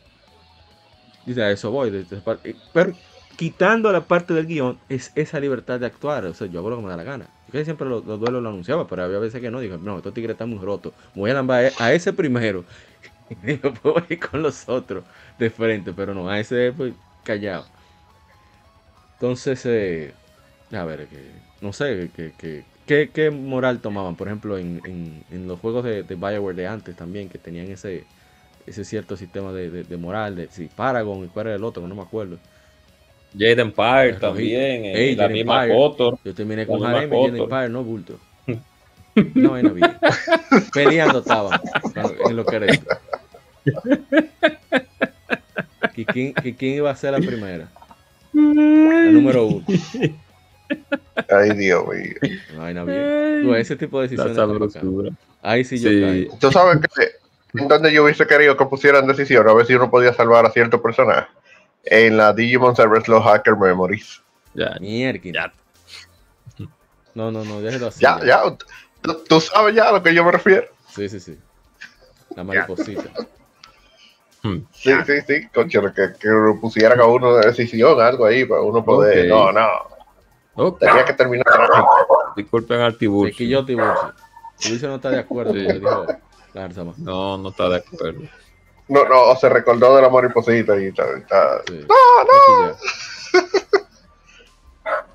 Dice, 1.26 1.44
a 1.44 1.52
eso 1.52 1.72
voy. 1.72 1.92
de- 1.92 2.04
de- 2.04 2.22
pero 2.74 2.94
quitando 3.38 3.92
la 3.92 4.02
parte 4.02 4.34
del 4.34 4.48
guion, 4.48 4.78
es 4.90 5.12
esa 5.16 5.40
libertad 5.40 5.80
de 5.80 5.86
actuar. 5.86 6.26
O 6.26 6.34
sea, 6.34 6.48
yo 6.48 6.60
hago 6.60 6.70
lo 6.70 6.78
que 6.78 6.84
me 6.84 6.90
da 6.90 6.98
la 6.98 7.04
gana. 7.04 7.28
Yo 7.54 7.64
siempre 7.64 7.88
los, 7.88 8.06
los 8.06 8.20
duelos 8.20 8.42
lo 8.42 8.50
anunciaba, 8.50 8.88
pero 8.88 9.04
había 9.04 9.20
veces 9.20 9.42
que 9.42 9.52
no. 9.52 9.60
Digo, 9.60 9.78
no, 9.78 9.98
estos 9.98 10.14
tigres 10.14 10.34
están 10.34 10.50
muy 10.50 10.60
rotos. 10.60 10.94
Voy 11.16 11.32
a 11.32 11.34
lambar 11.36 11.74
a 11.78 11.94
ese 11.94 12.14
primero. 12.14 12.66
Y 13.44 13.58
después 13.58 13.82
voy 13.84 14.04
a 14.10 14.14
ir 14.14 14.20
con 14.20 14.42
los 14.42 14.68
otros 14.70 15.06
de 15.38 15.50
frente, 15.50 15.94
pero 15.94 16.14
no, 16.14 16.30
a 16.30 16.40
ese 16.40 16.72
pues, 16.74 16.96
callado. 17.24 17.70
Entonces, 19.14 19.66
eh, 19.66 20.16
a 20.72 20.84
ver, 20.86 21.08
que, 21.10 21.42
no 21.62 21.74
sé, 21.74 22.12
que, 22.14 22.34
que- 22.36 22.66
¿qué, 22.86 23.12
qué 23.12 23.30
moral 23.32 23.82
tomaban? 23.82 24.16
Por 24.18 24.28
ejemplo, 24.28 24.58
en, 24.58 24.82
en- 24.86 25.26
en 25.30 25.48
los 25.48 25.60
juegos 25.60 25.84
de, 25.84 26.04
de 26.04 26.16
Bioware 26.16 26.56
de 26.56 26.68
antes 26.68 26.96
también, 26.96 27.30
que 27.30 27.38
tenían 27.40 27.70
ese, 27.70 28.08
ese 28.66 28.86
cierto 28.86 29.18
sistema 29.18 29.54
de, 29.54 29.70
de- 29.72 29.84
de 29.86 29.98
moral, 29.98 30.36
de 30.36 30.50
si 30.52 30.70
Paragon 30.70 31.26
y 31.26 31.30
cuál 31.30 31.48
era 31.48 31.56
el 31.58 31.64
otro, 31.64 31.88
no 31.88 31.96
me 31.96 32.02
acuerdo. 32.04 32.40
Jade 33.34 33.60
Empire 33.62 34.18
también, 34.20 34.86
eh, 34.86 35.14
la 35.18 35.28
Jade 35.28 35.30
misma 35.30 35.60
Empire. 35.60 35.66
Kotor. 35.66 36.18
Yo 36.24 36.34
terminé 36.34 36.66
con 36.68 36.84
Harem 36.86 37.14
y 37.14 37.28
Kotor. 37.28 37.50
Empire, 37.50 37.70
no 37.70 37.84
bulto. 37.84 38.22
No, 39.36 39.52
vaina 39.52 39.72
bien. 39.74 40.00
Peleando 40.74 41.20
estaban 41.20 41.62
en 41.96 42.36
lo 42.36 42.48
que 42.48 42.56
era 42.58 42.68
esto. 42.68 42.88
¿Y 45.96 46.06
quién, 46.06 46.34
y 46.44 46.54
quién 46.54 46.76
iba 46.76 46.90
a 46.90 46.96
ser 46.96 47.12
la 47.12 47.20
primera? 47.20 47.68
La 48.34 49.12
número 49.12 49.46
uno. 49.46 49.66
Ay, 51.30 51.52
Dios 51.56 51.84
mío. 51.88 52.16
Vaina 52.58 52.84
bien. 52.84 53.42
Tú, 53.44 53.56
ese 53.56 53.76
tipo 53.76 54.02
de 54.02 54.08
decisiones. 54.08 55.14
Ahí 55.42 55.64
sí 55.64 55.78
yo 55.80 55.90
caigo. 55.90 56.38
Tú 56.40 56.52
sabes 56.52 56.80
que 56.80 57.60
en 57.60 57.68
donde 57.68 57.92
yo 57.92 58.04
hubiese 58.04 58.26
querido 58.26 58.56
que 58.56 58.66
pusieran 58.66 59.08
decisión, 59.08 59.48
a 59.48 59.54
ver 59.54 59.66
si 59.66 59.76
uno 59.76 59.90
podía 59.92 60.14
salvar 60.14 60.46
a 60.46 60.52
cierto 60.52 60.82
personaje. 60.82 61.28
en 61.84 62.16
la 62.16 62.32
Digimon 62.32 62.76
Cyber 62.76 63.02
Slow 63.04 63.22
Hacker 63.22 63.58
Memories. 63.58 64.22
Ya, 64.54 64.78
Mierda. 64.80 65.20
ya. 65.24 65.54
No, 67.14 67.32
no, 67.32 67.44
no, 67.44 67.60
déjelo 67.62 67.88
así. 67.88 68.02
Ya, 68.02 68.24
ya, 68.24 68.42
tú, 69.02 69.24
tú 69.28 69.42
sabes 69.42 69.76
ya 69.76 69.90
a 69.90 69.92
lo 69.92 70.04
que 70.04 70.14
yo 70.14 70.24
me 70.24 70.32
refiero. 70.32 70.68
Sí, 70.96 71.10
sí, 71.10 71.20
sí. 71.20 71.38
La 72.36 72.44
mariposita. 72.44 73.04
Hmm. 74.44 74.58
Sí, 74.72 74.92
sí, 75.06 75.14
sí, 75.28 75.48
concho, 75.54 75.82
que, 75.94 76.14
que 76.20 76.28
lo 76.28 76.60
pusieran 76.60 77.00
a 77.00 77.06
uno 77.06 77.36
de 77.36 77.48
decisión, 77.48 78.02
algo 78.02 78.26
ahí, 78.26 78.46
para 78.46 78.62
uno 78.62 78.84
poder. 78.84 79.28
No, 79.28 79.52
no, 79.52 79.68
Ok, 80.56 80.80
tenía 80.80 81.06
que 81.06 81.14
terminar. 81.14 81.46
disculpen 82.36 82.82
al 82.82 82.98
Tiburcio. 82.98 83.38
quilló 83.38 83.64
Tiburcio. 83.64 84.14
Tiburcio 84.58 84.90
no 84.90 84.96
está 84.96 85.10
de 85.12 85.20
acuerdo 85.20 85.54
que. 85.54 85.80
No, 86.98 87.38
no 87.38 87.50
está 87.50 87.70
de 87.70 87.78
acuerdo. 87.78 88.22
No, 88.90 89.08
no, 89.08 89.22
o 89.30 89.36
se 89.38 89.48
recordó 89.48 89.96
de 89.96 90.02
la 90.02 90.10
mariposita 90.10 90.78
y 90.82 90.86
está. 90.88 91.04
está- 91.18 91.62
Sí. 91.68 91.86
No, 91.88 92.76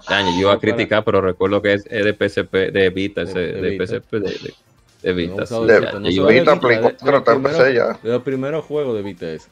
Daño, 0.09 0.31
yo 0.35 0.41
iba 0.41 0.53
a 0.53 0.59
criticar, 0.61 1.05
pero 1.05 1.21
recuerdo 1.21 1.61
que 1.61 1.75
es, 1.75 1.85
es 1.91 2.05
de 2.05 2.15
PSP, 2.15 2.71
de 2.71 2.91
Vita, 2.91 3.23
ese, 3.23 3.39
De- 3.41 3.53
de 3.61 3.71
de. 3.71 3.87
PSP, 3.87 4.13
de, 4.21 4.31
de, 4.31 4.55
de 5.03 5.13
Vita. 5.13 5.35
No, 5.41 5.47
sí, 5.47 5.55
de- 5.67 5.81
ya- 5.83 5.93
no 5.93 6.09
iba- 6.11 6.25
usaba 6.25 6.31
Vita, 6.41 6.55
de 6.55 6.61
Play 6.61 6.77
Vita, 6.77 6.89
de- 6.89 6.95
4, 6.97 7.13
de 7.13 7.19
está 7.19 7.33
en 7.33 7.43
primero- 7.43 7.65
PC 7.65 7.75
ya. 7.75 7.99
De 8.03 8.11
los 8.13 8.23
primeros 8.23 8.65
juegos 8.65 8.97
de 8.97 9.03
Vita 9.03 9.27
es. 9.31 9.49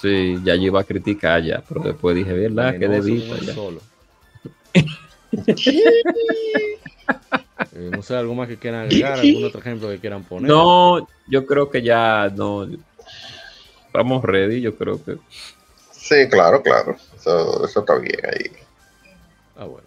Sí, 0.00 0.36
ya 0.44 0.54
yo 0.56 0.62
iba 0.62 0.80
a 0.80 0.84
criticar 0.84 1.42
ya, 1.42 1.62
pero 1.68 1.80
después 1.82 2.16
dije, 2.16 2.32
¿verdad? 2.32 2.72
Que 2.72 2.78
de 2.80 2.88
Venenoso 3.00 3.12
Vita 3.12 3.36
ya. 3.46 3.54
solo. 3.54 3.80
Eh, 7.76 7.90
no 7.92 8.02
sé, 8.02 8.16
algo 8.16 8.34
más 8.34 8.48
que 8.48 8.56
quieran 8.56 8.82
agregar, 8.82 9.18
algún 9.18 9.44
otro 9.44 9.60
ejemplo 9.60 9.88
que 9.88 9.98
quieran 9.98 10.22
poner. 10.24 10.48
No, 10.48 11.06
yo 11.28 11.46
creo 11.46 11.70
que 11.70 11.82
ya 11.82 12.30
no. 12.34 12.68
Estamos 13.86 14.22
ready, 14.24 14.60
yo 14.60 14.76
creo 14.76 15.02
que. 15.04 15.16
Sí, 15.90 16.28
claro, 16.30 16.62
claro. 16.62 16.96
Eso, 17.16 17.64
eso 17.64 17.80
está 17.80 17.96
bien 17.98 18.18
ahí. 18.24 18.50
Ah, 19.56 19.64
bueno. 19.64 19.86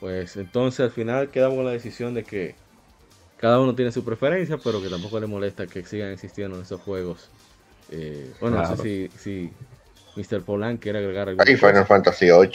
Pues 0.00 0.36
entonces 0.36 0.80
al 0.80 0.90
final 0.90 1.30
quedamos 1.30 1.56
con 1.56 1.64
la 1.64 1.70
decisión 1.72 2.14
de 2.14 2.24
que 2.24 2.54
cada 3.44 3.60
uno 3.60 3.74
tiene 3.74 3.92
su 3.92 4.02
preferencia, 4.02 4.56
pero 4.56 4.80
que 4.80 4.88
tampoco 4.88 5.20
le 5.20 5.26
molesta 5.26 5.66
que 5.66 5.84
sigan 5.84 6.12
existiendo 6.12 6.58
esos 6.62 6.80
juegos. 6.80 7.28
Eh, 7.90 8.32
bueno, 8.40 8.56
no 8.56 8.74
sé 8.74 8.82
si, 8.82 9.10
si 9.18 9.50
Mr. 10.16 10.42
Polan 10.42 10.78
quiere 10.78 11.00
agregar 11.00 11.28
algo. 11.28 11.42
Ahí 11.46 11.54
Final 11.54 11.84
Fantasy 11.84 12.24
VIII. 12.24 12.50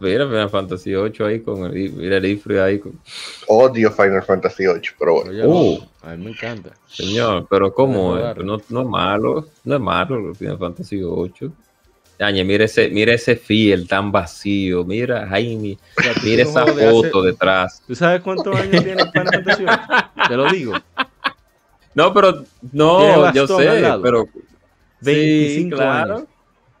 Mira, 0.00 0.26
Final 0.26 0.50
Fantasy 0.50 0.96
8 0.96 1.26
ahí 1.26 1.40
con 1.42 1.62
el, 1.62 1.92
mira 1.92 2.16
el 2.16 2.24
Ifri 2.24 2.58
ahí 2.58 2.80
con. 2.80 3.00
Odio 3.46 3.92
Final 3.92 4.24
Fantasy 4.24 4.66
VIII, 4.66 4.80
pero 4.98 5.22
bueno. 5.22 5.48
Uh. 5.48 5.78
a 6.02 6.16
mí 6.16 6.24
me 6.24 6.30
encanta. 6.32 6.70
Señor, 6.88 7.46
pero 7.48 7.72
¿cómo. 7.72 8.16
No, 8.16 8.60
no 8.68 8.80
es 8.80 8.88
malo, 8.88 9.46
no 9.62 9.74
es 9.76 9.80
malo 9.80 10.34
Final 10.34 10.58
Fantasy 10.58 11.00
8. 11.04 11.52
Dañe, 12.20 12.44
mira 12.44 12.66
ese, 12.66 12.90
mira 12.90 13.14
ese 13.14 13.34
fiel 13.34 13.88
tan 13.88 14.12
vacío, 14.12 14.84
mira 14.84 15.26
Jaime, 15.26 15.78
mira 16.22 16.42
esa 16.42 16.64
juego 16.64 16.76
de 16.76 16.84
hace- 16.86 16.92
foto 17.10 17.22
detrás. 17.22 17.82
¿Tú 17.86 17.94
sabes 17.94 18.20
cuántos 18.20 18.54
años 18.54 18.84
tiene 18.84 19.10
Final 19.10 19.28
Fantasy 19.32 19.64
VIII? 19.64 20.28
Te 20.28 20.36
lo 20.36 20.50
digo. 20.50 20.74
No, 21.94 22.12
pero 22.12 22.44
no, 22.72 23.32
yo 23.32 23.46
sé, 23.46 23.82
pero 24.02 24.28
25 25.00 25.70
sí, 25.76 25.82
claro, 25.82 26.14
años. 26.16 26.28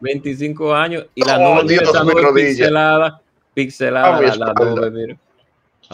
25 0.00 0.74
años 0.74 1.06
y 1.14 1.24
la 1.24 1.38
Oh, 1.38 1.62
nube, 1.62 1.74
esa 1.74 2.04
nube 2.04 2.32
pixelada, 2.34 3.20
pixelada 3.54 4.20
mi 4.20 4.26
la, 4.38 4.52
nube, 4.52 4.90
mira. 4.90 5.16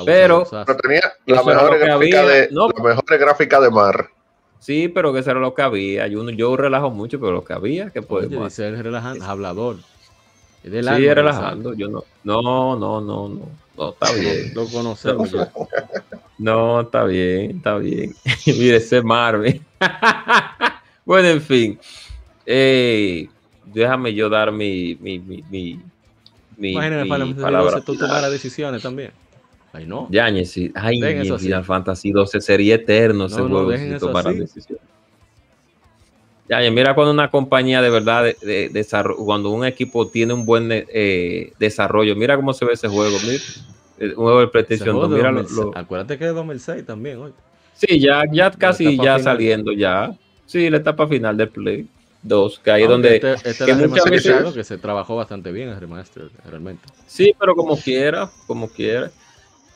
Pero-. 0.04 0.44
Pero 0.50 0.76
tenía 0.76 1.02
la 1.26 1.42
mejor 1.44 1.78
gráfica 1.78 2.20
había. 2.20 2.22
de 2.24 2.48
No. 2.50 2.68
la 2.76 2.82
mejor 2.82 3.18
gráfica 3.18 3.60
de 3.60 3.70
mar. 3.70 4.08
Sí, 4.66 4.88
pero 4.88 5.12
que 5.12 5.20
eso 5.20 5.30
era 5.30 5.38
lo 5.38 5.54
que 5.54 5.62
había. 5.62 6.08
Yo, 6.08 6.28
yo 6.30 6.56
relajo 6.56 6.90
mucho, 6.90 7.20
pero 7.20 7.30
lo 7.30 7.44
que 7.44 7.52
había, 7.52 7.90
que 7.90 8.02
podemos 8.02 8.46
dice 8.46 8.66
él 8.66 8.76
relajando, 8.82 9.24
hablador. 9.24 9.76
Sí, 10.60 10.70
relajando. 10.70 11.72
Yo 11.74 11.88
no, 11.88 12.02
no, 12.24 12.42
no, 12.76 13.00
no, 13.00 13.28
no, 13.28 13.48
no, 13.76 13.90
está 13.90 14.12
bien. 14.20 14.52
Lo 14.56 14.66
conocemos 14.66 15.30
ya. 15.30 15.52
No, 16.38 16.80
está 16.80 17.04
bien, 17.04 17.58
está 17.58 17.78
bien. 17.78 18.12
Mire 18.46 18.78
ese 18.78 19.02
Marvin. 19.02 19.64
bueno, 21.04 21.28
en 21.28 21.40
fin. 21.40 21.78
Eh, 22.44 23.28
déjame 23.66 24.14
yo 24.14 24.28
dar 24.28 24.50
mi, 24.50 24.96
mi, 24.96 25.20
mi, 25.20 25.44
mi, 25.48 25.80
mi, 26.56 26.74
palabra. 26.74 27.70
12 27.70 27.80
tú 27.82 27.96
tomaras 27.96 28.32
decisiones 28.32 28.82
también. 28.82 29.12
Ay, 29.76 29.84
no. 29.86 30.08
Yañez, 30.10 30.50
sí. 30.50 30.72
Ay. 30.74 31.00
Final 31.38 31.64
Fantasy 31.64 32.10
12 32.10 32.40
sería 32.40 32.76
eterno 32.76 33.26
ese 33.26 33.36
No, 33.42 33.48
juego 33.48 33.76
si 33.76 33.84
eso 33.84 34.06
tomara 34.06 34.30
así. 34.30 34.38
decisiones. 34.38 34.82
Yañez, 36.48 36.72
mira 36.72 36.94
cuando 36.94 37.12
una 37.12 37.30
compañía 37.30 37.82
de 37.82 37.90
verdad 37.90 38.24
de, 38.24 38.68
de- 38.70 38.86
cuando 39.18 39.50
un 39.50 39.66
equipo 39.66 40.08
tiene 40.08 40.32
un 40.32 40.46
buen 40.46 40.68
eh, 40.70 41.52
desarrollo, 41.58 42.14
mira 42.16 42.36
cómo 42.36 42.52
se 42.54 42.64
ve 42.64 42.72
ese 42.72 42.88
juego, 42.88 43.16
mira. 43.26 43.42
Eh, 43.98 44.08
Un 44.10 44.14
juego 44.24 44.38
de 44.38 44.44
Ese 44.44 44.52
PlayStation 44.52 44.94
juego 44.96 45.08
2, 45.08 45.10
de 45.10 45.16
mira 45.16 45.30
lo- 45.32 45.42
2006. 45.42 45.64
lo- 45.74 45.78
Acuérdate 45.78 46.18
que 46.18 46.24
es 46.26 46.34
2006 46.34 46.86
también, 46.86 47.18
oye. 47.18 47.34
Sí, 47.74 47.98
ya, 48.00 48.22
ya 48.32 48.50
casi 48.50 48.84
ya 48.96 49.18
final. 49.18 49.22
saliendo 49.22 49.72
ya. 49.72 50.14
Sí, 50.46 50.70
la 50.70 50.76
etapa 50.78 51.06
final 51.08 51.36
de 51.36 51.46
Play 51.48 51.88
2, 52.22 52.60
que 52.60 52.70
ahí 52.70 52.82
es 52.84 52.88
donde... 52.88 53.16
este, 53.16 53.32
este 53.50 53.64
que 53.66 53.74
muchas 53.74 54.04
veces- 54.10 54.54
que 54.54 54.64
se 54.64 54.78
trabajó 54.78 55.16
bastante 55.16 55.50
bien 55.50 55.68
el 55.70 55.80
remaster, 55.80 56.30
realmente. 56.48 56.86
Sí, 57.06 57.34
pero 57.38 57.54
como 57.56 57.76
quiera, 57.76 58.30
como 58.46 58.68
quiera. 58.68 59.10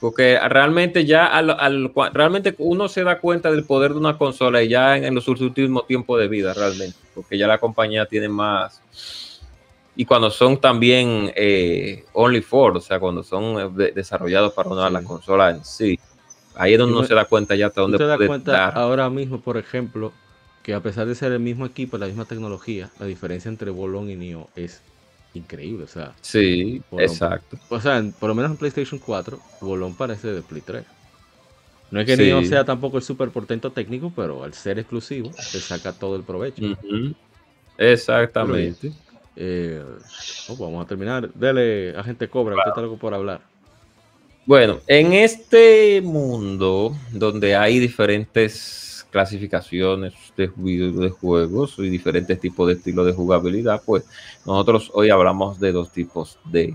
Porque 0.01 0.39
realmente 0.49 1.05
ya 1.05 1.27
al, 1.27 1.51
al- 1.51 1.93
realmente 2.15 2.55
uno 2.59 2.89
se 2.89 3.05
da 3.05 3.19
cuenta 3.21 3.51
del 3.51 3.65
poder 3.65 3.93
de 3.93 3.99
una 3.99 4.17
consola 4.17 4.63
y 4.63 4.69
ya 4.69 4.97
en, 4.97 5.05
en 5.05 5.15
los 5.15 5.29
últimos 5.29 5.87
tiempos 5.87 6.19
de 6.19 6.27
vida 6.29 6.55
realmente, 6.55 6.97
porque 7.15 7.37
ya 7.37 7.47
la 7.47 7.59
compañía 7.59 8.07
tiene 8.07 8.29
más 8.29 8.81
y 9.97 10.05
cuando 10.07 10.31
son 10.31 10.59
también 10.61 11.31
eh, 11.37 12.05
only 12.15 12.41
for, 12.41 12.77
o 12.77 12.81
sea, 12.81 12.99
cuando 12.99 13.23
son 13.23 13.61
eh, 13.61 13.71
de- 13.75 13.93
desarrollados 13.93 14.53
para 14.55 14.71
una 14.71 14.87
Sí. 14.89 14.93
la 14.95 15.03
consola 15.03 15.51
en 15.51 15.65
sí, 15.65 15.99
ahí 16.55 16.73
es 16.73 16.79
donde 16.79 16.97
uno 16.97 17.07
se 17.07 17.15
da 17.15 17.25
cuenta 17.27 17.55
ya 17.55 17.67
hasta 17.67 17.83
¿Tú 17.83 17.91
dónde 17.91 17.99
puede 17.99 18.27
cuenta 18.29 18.53
dar. 18.53 18.79
ahora 18.79 19.11
mismo, 19.11 19.41
por 19.41 19.59
ejemplo, 19.59 20.13
que 20.63 20.75
a 20.75 20.81
pesar 20.81 21.07
de 21.07 21.15
ser 21.15 21.33
el 21.33 21.41
mismo 21.41 21.67
equipo, 21.67 21.99
la 21.99 22.07
misma 22.07 22.25
tecnología, 22.25 22.89
la 22.99 23.07
diferencia 23.07 23.49
entre 23.49 23.71
Bolón 23.71 24.09
y 24.11 24.17
Neo 24.17 24.49
es 24.57 24.81
increíble. 25.35 25.85
O 25.85 25.89
sea, 25.89 26.13
Sí, 26.21 26.83
exacto. 26.99 27.59
o 27.69 27.81
sea 27.81 28.03
por 28.19 28.29
lo 28.29 28.35
menos 28.35 28.51
en 28.53 28.57
PlayStation 28.57 28.99
4, 28.99 29.39
Bolón 29.61 29.95
parece 29.95 30.29
de 30.29 30.43
Play 30.43 30.63
3. 30.63 30.85
No 31.91 32.01
es 32.01 32.07
que 32.07 32.17
Sí. 32.17 32.23
Neo 32.23 32.45
sea 32.45 32.65
tampoco 32.65 32.99
el 32.99 33.03
super 33.03 33.31
portento 33.31 33.73
técnico, 33.73 34.13
pero 34.15 34.45
al 34.45 34.55
ser 34.55 34.79
exclusivo, 34.79 35.31
le 35.31 35.61
saca 35.61 35.93
todo 35.93 36.17
el 36.17 36.23
provecho. 36.23 36.63
Exactamente. 37.79 38.93
Eh, 39.37 39.83
oh, 40.49 40.57
vamos 40.57 40.85
a 40.85 40.89
terminar. 40.89 41.31
Dale, 41.35 41.97
agente 41.97 42.29
Cobra, 42.29 42.57
que 42.63 42.69
está 42.69 42.81
loco 42.83 42.97
por 42.99 43.15
hablar. 43.15 43.41
Bueno, 44.47 44.81
en 44.87 45.13
este 45.13 46.01
mundo 46.03 46.97
donde 47.13 47.57
hay 47.57 47.79
diferentes 47.79 48.90
clasificaciones 49.11 50.15
de, 50.37 50.49
de 50.49 51.11
juegos 51.11 51.75
y 51.79 51.89
diferentes 51.89 52.41
tipos 52.41 52.69
de 52.69 52.75
estilo 52.75 53.05
de 53.05 53.13
jugabilidad, 53.13 53.83
pues 53.85 54.05
nosotros 54.47 54.91
hoy 54.95 55.11
hablamos 55.11 55.61
de 55.61 55.73
dos 55.73 55.93
tipos 55.93 56.39
de, 56.45 56.75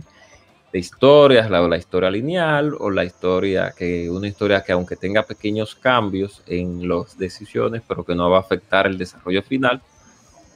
de 0.72 0.80
historias, 0.80 1.49
la, 1.49 1.62
la 1.68 1.78
historia 1.78 2.12
lineal 2.12 2.76
o 2.78 2.90
la 2.90 3.06
historia 3.06 3.74
que 3.78 4.10
una 4.10 4.28
historia 4.28 4.62
que 4.62 4.74
aunque 4.74 4.95
tenga 4.95 5.24
pequeños 5.24 5.74
cambios 5.76 6.44
en 6.48 6.88
las 6.88 7.18
decisiones, 7.18 7.82
pero 7.88 8.03
que 8.03 8.14
no 8.14 8.30
va 8.30 8.38
a 8.38 8.41
afectar 8.41 8.86
el 8.86 8.98
desarrollo 8.98 9.41
final, 9.41 9.82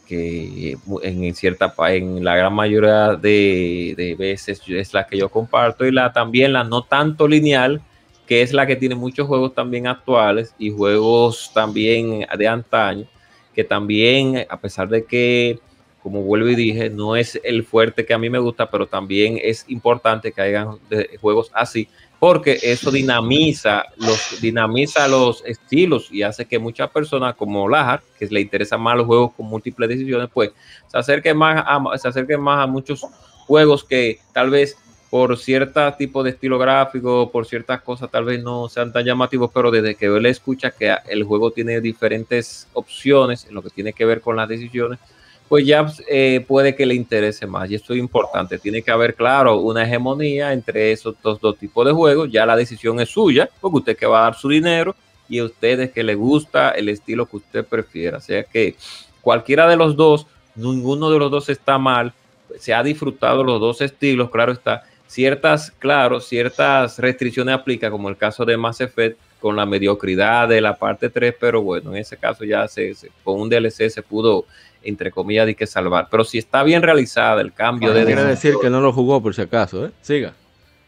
que 0.05 0.75
en, 1.03 1.35
cierta 1.35 1.73
en 1.87 2.23
la 2.25 2.35
gran 2.35 2.53
mayoría 2.53 3.15
de, 3.15 3.93
de 3.95 4.15
veces 4.15 4.61
es 4.67 4.93
la 4.93 5.05
que 5.05 5.17
yo 5.17 5.29
comparto 5.29 5.85
y 5.85 5.91
la 5.91 6.11
también 6.11 6.51
la 6.51 6.63
no 6.63 6.81
tanto 6.81 7.27
lineal 7.27 7.81
que 8.29 8.43
es 8.43 8.53
la 8.53 8.67
que 8.67 8.75
tiene 8.75 8.93
muchos 8.93 9.27
juegos 9.27 9.55
también 9.55 9.87
actuales 9.87 10.53
y 10.59 10.69
juegos 10.69 11.49
también 11.51 12.27
de 12.37 12.47
antaño 12.47 13.07
que 13.55 13.63
también 13.63 14.45
a 14.47 14.59
pesar 14.59 14.87
de 14.87 15.03
que 15.03 15.59
como 16.03 16.21
vuelvo 16.21 16.47
y 16.49 16.55
dije 16.55 16.91
no 16.91 17.15
es 17.15 17.41
el 17.43 17.63
fuerte 17.63 18.05
que 18.05 18.13
a 18.13 18.19
mí 18.19 18.29
me 18.29 18.37
gusta 18.37 18.69
pero 18.69 18.85
también 18.85 19.39
es 19.41 19.65
importante 19.67 20.31
que 20.31 20.41
hayan 20.41 20.77
juegos 21.19 21.49
así 21.55 21.89
porque 22.19 22.59
eso 22.61 22.91
dinamiza 22.91 23.85
los, 23.97 24.39
dinamiza 24.41 25.07
los 25.07 25.43
estilos 25.43 26.09
y 26.11 26.21
hace 26.21 26.45
que 26.45 26.59
muchas 26.59 26.89
personas 26.91 27.33
como 27.35 27.67
Lajar, 27.67 28.03
que 28.19 28.27
le 28.27 28.41
interesan 28.41 28.81
más 28.81 28.97
los 28.97 29.05
juegos 29.05 29.33
con 29.33 29.45
múltiples 29.45 29.87
decisiones, 29.87 30.27
pues 30.33 30.51
se 30.87 30.97
acerquen 30.97 31.37
más 31.37 31.63
se 32.01 32.37
más 32.37 32.63
a 32.63 32.67
muchos 32.67 33.05
juegos 33.47 33.85
que 33.85 34.19
tal 34.33 34.49
vez 34.49 34.77
por 35.09 35.37
cierto 35.37 35.91
tipo 35.93 36.21
de 36.23 36.31
estilo 36.31 36.59
gráfico, 36.59 37.31
por 37.31 37.45
ciertas 37.45 37.81
cosas 37.81 38.11
tal 38.11 38.25
vez 38.25 38.43
no 38.43 38.69
sean 38.69 38.93
tan 38.93 39.03
llamativos, 39.03 39.49
pero 39.53 39.71
desde 39.71 39.95
que 39.95 40.05
él 40.05 40.25
escucha 40.27 40.71
que 40.71 40.95
el 41.07 41.23
juego 41.23 41.51
tiene 41.51 41.81
diferentes 41.81 42.67
opciones 42.73 43.45
en 43.45 43.55
lo 43.55 43.63
que 43.63 43.71
tiene 43.71 43.93
que 43.93 44.05
ver 44.05 44.21
con 44.21 44.35
las 44.35 44.47
decisiones, 44.47 44.99
pues 45.47 45.65
ya 45.65 45.91
eh, 46.07 46.45
puede 46.47 46.75
que 46.75 46.85
le 46.85 46.93
interese 46.93 47.47
más. 47.47 47.69
Y 47.71 47.75
esto 47.75 47.93
es 47.93 47.99
importante. 47.99 48.59
Tiene 48.59 48.83
que 48.83 48.91
haber, 48.91 49.15
claro, 49.15 49.57
una 49.57 49.83
hegemonía 49.83 50.53
entre 50.53 50.91
esos 50.91 51.15
dos, 51.23 51.41
dos 51.41 51.57
tipos 51.57 51.83
de 51.87 51.91
juegos. 51.91 52.31
Ya 52.31 52.45
la 52.45 52.55
decisión 52.55 52.99
es 52.99 53.09
suya, 53.09 53.49
porque 53.59 53.77
usted 53.77 53.97
que 53.97 54.05
va 54.05 54.19
a 54.19 54.23
dar 54.25 54.35
su 54.35 54.47
dinero 54.47 54.95
y 55.27 55.39
a 55.39 55.45
ustedes 55.45 55.91
que 55.91 56.03
le 56.03 56.13
gusta 56.13 56.69
el 56.71 56.87
estilo 56.87 57.25
que 57.25 57.37
usted 57.37 57.65
prefiera. 57.65 58.19
O 58.19 58.21
sea 58.21 58.43
que 58.43 58.75
cualquiera 59.21 59.67
de 59.67 59.75
los 59.75 59.95
dos, 59.95 60.27
ninguno 60.55 61.09
de 61.09 61.17
los 61.17 61.31
dos 61.31 61.49
está 61.49 61.79
mal, 61.79 62.13
se 62.59 62.73
ha 62.73 62.83
disfrutado 62.83 63.43
los 63.43 63.59
dos 63.59 63.81
estilos, 63.81 64.29
claro 64.29 64.51
está. 64.51 64.83
Ciertas, 65.09 65.73
claro, 65.79 66.21
ciertas 66.21 66.99
restricciones 66.99 67.55
aplica, 67.55 67.89
como 67.89 68.09
el 68.09 68.15
caso 68.15 68.45
de 68.45 68.55
Mass 68.57 68.79
Effect, 68.79 69.17
con 69.39 69.55
la 69.55 69.65
mediocridad 69.65 70.47
de 70.47 70.61
la 70.61 70.77
parte 70.77 71.09
3, 71.09 71.33
pero 71.39 71.63
bueno, 71.63 71.95
en 71.95 71.97
ese 71.97 72.15
caso 72.15 72.45
ya 72.45 72.67
se, 72.67 72.93
con 73.23 73.41
un 73.41 73.49
DLC 73.49 73.89
se 73.89 74.03
pudo, 74.03 74.45
entre 74.83 75.09
comillas, 75.09 75.47
de 75.47 75.55
que 75.55 75.65
salvar. 75.65 76.09
Pero 76.11 76.23
si 76.23 76.37
está 76.37 76.61
bien 76.61 76.83
realizada 76.83 77.41
el 77.41 77.53
cambio 77.53 77.91
de... 77.91 78.05
Quiere 78.05 78.23
decir 78.23 78.53
que 78.61 78.69
no 78.69 78.81
lo 78.81 78.93
jugó 78.93 79.19
por 79.19 79.33
si 79.33 79.41
acaso, 79.41 79.87
¿eh? 79.87 79.91
Siga. 79.99 80.35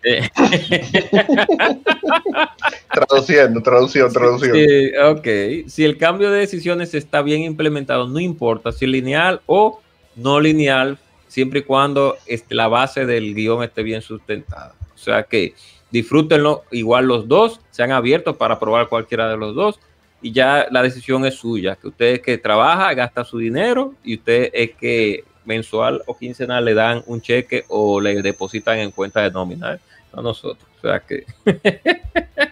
traduciendo, 2.94 3.64
traducción, 3.64 4.14
traducción. 4.14 4.56
Sí, 4.56 4.92
ok. 5.04 5.68
Si 5.68 5.84
el 5.84 5.98
cambio 5.98 6.30
de 6.30 6.42
decisiones 6.42 6.94
está 6.94 7.24
bien 7.24 7.42
implementado, 7.42 8.08
no 8.08 8.20
importa 8.20 8.72
si 8.72 8.86
lineal 8.86 9.42
o 9.48 9.82
no 10.16 10.40
lineal, 10.40 11.00
siempre 11.32 11.62
y 11.62 11.64
cuando 11.64 12.18
este, 12.26 12.56
la 12.56 12.68
base 12.68 13.06
del 13.06 13.34
guion 13.34 13.64
esté 13.64 13.84
bien 13.84 14.02
sustentada. 14.02 14.76
O 14.94 14.98
sea 14.98 15.24
que 15.24 15.56
disfrútenlo 15.90 16.64
igual 16.72 17.06
los 17.06 17.28
dos, 17.30 17.62
sean 17.72 17.94
abiertos 17.94 18.36
para 18.36 18.60
probar 18.60 18.90
cualquiera 18.90 19.30
de 19.30 19.38
los 19.38 19.56
dos 19.56 19.80
y 20.22 20.34
ya 20.34 20.68
la 20.70 20.84
decisión 20.84 21.26
es 21.26 21.36
suya, 21.36 21.78
que 21.78 21.88
usted 21.88 22.06
es 22.16 22.20
que 22.20 22.38
trabaja, 22.38 22.94
gasta 22.94 23.24
su 23.24 23.38
dinero 23.38 23.94
y 24.04 24.16
usted 24.16 24.50
es 24.54 24.72
que 24.72 25.24
mensual 25.46 26.04
o 26.06 26.18
quincenal 26.18 26.66
le 26.66 26.74
dan 26.74 27.02
un 27.08 27.22
cheque 27.22 27.64
o 27.70 28.02
le 28.02 28.22
depositan 28.22 28.80
en 28.80 28.92
cuenta 28.92 29.22
de 29.22 29.32
nómina 29.32 29.80
a 30.12 30.22
nosotros. 30.22 30.68
O 30.80 30.82
sea 30.82 31.00
que. 31.00 31.26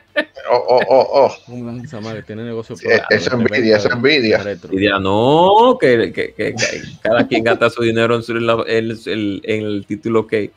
oh, 0.49 0.65
oh, 0.67 0.81
oh, 0.87 1.07
oh. 1.47 1.51
Un 1.51 1.87
tiene 2.25 2.43
negocio. 2.43 2.75
Sí, 2.75 2.87
eso 3.09 3.33
envidia, 3.35 3.77
eso 3.77 3.91
envidia. 3.91 4.41
Envidia, 4.63 4.99
no, 4.99 5.77
que, 5.79 6.11
que, 6.11 6.33
que, 6.33 6.55
cada 7.01 7.27
quien 7.27 7.43
gasta 7.43 7.69
su 7.69 7.83
dinero 7.83 8.15
en, 8.15 8.37
el, 8.37 8.99
el, 9.05 9.41
en 9.43 9.65
el 9.65 9.85
título 9.85 10.27
que. 10.27 10.51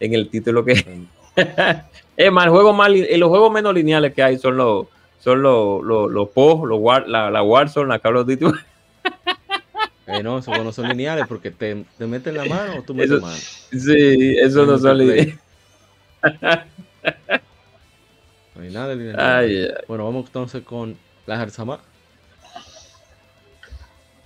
En 0.00 0.14
el 0.14 0.28
título 0.28 0.64
que. 0.64 0.72
es 2.16 2.32
más, 2.32 2.44
el 2.46 2.50
juego 2.50 2.72
más, 2.72 2.90
los 2.90 3.28
juegos 3.28 3.52
menos 3.52 3.74
lineales 3.74 4.14
que 4.14 4.22
hay 4.22 4.38
son 4.38 4.56
los 4.56 4.86
son 5.18 5.42
los 5.42 5.82
los, 5.82 6.10
los 6.10 6.28
PO, 6.28 6.66
los 6.66 6.78
War, 6.80 7.08
la, 7.08 7.30
la 7.30 7.42
Warzone, 7.42 7.88
la 7.88 7.98
Call 7.98 8.16
of 8.16 8.26
Duty. 8.26 8.46
Eh, 10.08 10.22
no, 10.22 10.38
esos 10.38 10.56
no 10.62 10.70
son 10.70 10.86
lineales 10.86 11.26
porque 11.26 11.50
te, 11.50 11.84
te 11.98 12.06
meten 12.06 12.36
la 12.36 12.44
mano 12.44 12.76
o 12.78 12.82
tú 12.82 12.94
metes 12.94 13.10
eso, 13.10 13.20
mano. 13.20 13.36
Sí, 13.36 14.36
eso 14.38 14.64
no 14.64 14.78
son 14.78 14.98
lineales. 14.98 15.34
No 18.56 18.62
hay 18.62 18.70
nada 18.72 18.96
de 18.96 19.14
Ay, 19.18 19.64
ay. 19.64 19.84
Bueno, 19.86 20.04
vamos 20.04 20.26
entonces 20.26 20.62
con 20.62 20.96
la 21.26 21.36
Jarzama. 21.36 21.80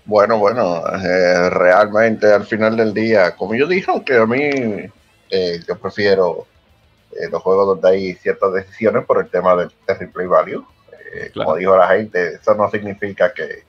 Bueno, 0.04 0.38
bueno, 0.38 0.82
eh, 0.96 1.50
realmente 1.50 2.32
al 2.32 2.44
final 2.44 2.76
del 2.76 2.94
día, 2.94 3.36
como 3.36 3.54
yo 3.54 3.66
dije, 3.66 3.90
aunque 3.90 4.16
a 4.16 4.26
mí 4.26 4.40
eh, 5.30 5.60
yo 5.66 5.78
prefiero 5.78 6.46
eh, 7.12 7.28
los 7.30 7.42
juegos 7.42 7.66
donde 7.66 7.88
hay 7.88 8.14
ciertas 8.14 8.52
decisiones 8.52 9.04
por 9.04 9.20
el 9.20 9.30
tema 9.30 9.54
del, 9.56 9.70
del 9.86 9.98
replay 9.98 10.26
value. 10.26 10.64
Eh, 11.12 11.30
Claro. 11.32 11.46
Como 11.48 11.56
dijo 11.58 11.76
la 11.76 11.88
gente, 11.88 12.34
eso 12.34 12.54
no 12.54 12.70
significa 12.70 13.32
que 13.32 13.64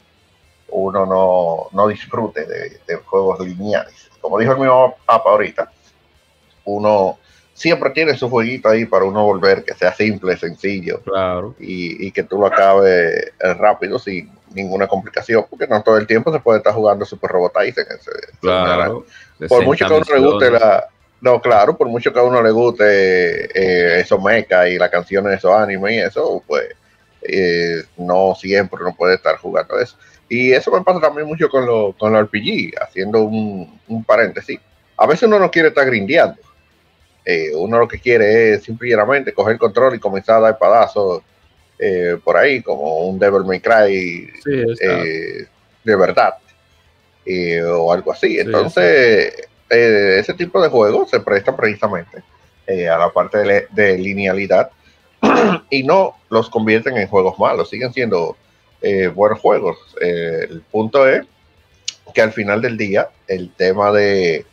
uno 0.69 1.05
no, 1.05 1.67
no 1.71 1.88
disfrute 1.88 2.45
de, 2.45 2.79
de 2.88 2.95
juegos 2.97 3.39
lineales. 3.39 4.09
Como 4.21 4.38
dijo 4.39 4.53
el 4.53 4.59
mismo 4.59 4.95
Papa 5.05 5.31
ahorita, 5.31 5.71
uno 6.65 7.17
siempre 7.61 7.91
tiene 7.91 8.17
su 8.17 8.27
jueguito 8.27 8.69
ahí 8.69 8.85
para 8.85 9.05
uno 9.05 9.23
volver, 9.23 9.63
que 9.63 9.75
sea 9.75 9.93
simple, 9.93 10.35
sencillo 10.35 10.99
Claro. 11.01 11.53
y, 11.59 12.07
y 12.07 12.11
que 12.11 12.23
tú 12.23 12.39
lo 12.39 12.47
acabes 12.47 13.31
eh, 13.39 13.53
rápido 13.53 13.99
sin 13.99 14.31
ninguna 14.55 14.88
complicación, 14.88 15.45
porque 15.47 15.67
no 15.67 15.81
todo 15.83 15.97
el 15.99 16.07
tiempo 16.07 16.33
se 16.33 16.39
puede 16.39 16.57
estar 16.57 16.73
jugando 16.73 17.05
Super 17.05 17.29
Robot 17.29 17.53
Tyson. 17.53 17.85
Claro. 18.39 19.05
por 19.47 19.63
mucho 19.63 19.88
que 19.88 19.93
a 19.93 19.97
uno 19.97 20.05
le 20.13 20.19
guste 20.19 20.51
la. 20.51 20.88
No, 21.21 21.39
claro, 21.39 21.77
por 21.77 21.88
mucho 21.88 22.11
que 22.11 22.19
a 22.19 22.23
uno 22.23 22.41
le 22.41 22.49
guste 22.49 22.83
eh, 22.83 23.99
esos 23.99 24.19
mecha 24.23 24.67
y 24.67 24.79
las 24.79 24.89
canciones 24.89 25.29
de 25.29 25.38
esos 25.38 25.53
animes 25.53 25.91
y 25.93 25.99
eso, 25.99 26.43
pues 26.47 26.65
eh, 27.21 27.83
no 27.97 28.33
siempre 28.35 28.79
uno 28.81 28.95
puede 28.95 29.15
estar 29.15 29.38
jugando 29.38 29.79
eso. 29.79 29.95
Y 30.27 30.51
eso 30.51 30.71
me 30.71 30.81
pasa 30.81 30.99
también 30.99 31.27
mucho 31.27 31.47
con 31.47 31.67
los 31.67 31.95
con 31.95 32.11
los 32.11 32.23
RPG, 32.23 32.71
haciendo 32.81 33.21
un, 33.21 33.79
un 33.88 34.03
paréntesis. 34.03 34.59
A 34.97 35.05
veces 35.05 35.23
uno 35.27 35.38
no 35.38 35.51
quiere 35.51 35.67
estar 35.67 35.85
grindeando. 35.85 36.38
Eh, 37.23 37.52
uno 37.56 37.80
lo 37.80 37.88
que 37.88 37.99
quiere 37.99 38.53
es 38.53 38.64
simplemente 38.64 39.34
coger 39.34 39.53
el 39.53 39.60
control 39.60 39.95
y 39.95 39.99
comenzar 39.99 40.38
a 40.38 40.41
dar 40.41 40.57
padazos 40.57 41.22
eh, 41.84 42.18
por 42.23 42.38
ahí, 42.38 42.61
como 42.61 43.07
un 43.07 43.18
Devil 43.18 43.43
May 43.43 43.60
Cry 43.60 44.30
Sí, 44.43 44.64
eh, 44.81 45.48
de 45.84 45.95
verdad 45.95 46.35
eh, 47.26 47.60
o 47.64 47.91
algo 47.91 48.11
así. 48.11 48.35
Sí, 48.35 48.39
Entonces, 48.39 49.34
ese 49.68 50.34
tipo 50.35 50.61
de 50.61 50.69
juegos 50.69 51.10
se 51.10 51.19
presta 51.22 51.56
precisamente 51.56 52.22
a 52.88 52.98
la 52.98 53.10
parte 53.10 53.39
de, 53.39 53.68
de 53.72 53.98
linealidad 53.98 54.69
y 55.72 55.81
no 55.84 56.15
los 56.30 56.49
convierten 56.49 56.98
en 56.98 57.07
juegos 57.07 57.38
malos, 57.39 57.69
siguen 57.69 57.91
siendo 57.91 58.38
buenos 59.15 59.39
juegos. 59.39 59.77
El 59.99 60.61
punto 60.72 61.07
es 61.07 61.26
que 62.14 62.22
al 62.22 62.31
final 62.31 62.61
del 62.61 62.77
día 62.77 63.10
el 63.27 63.52
tema 63.56 63.91
de, 63.91 64.45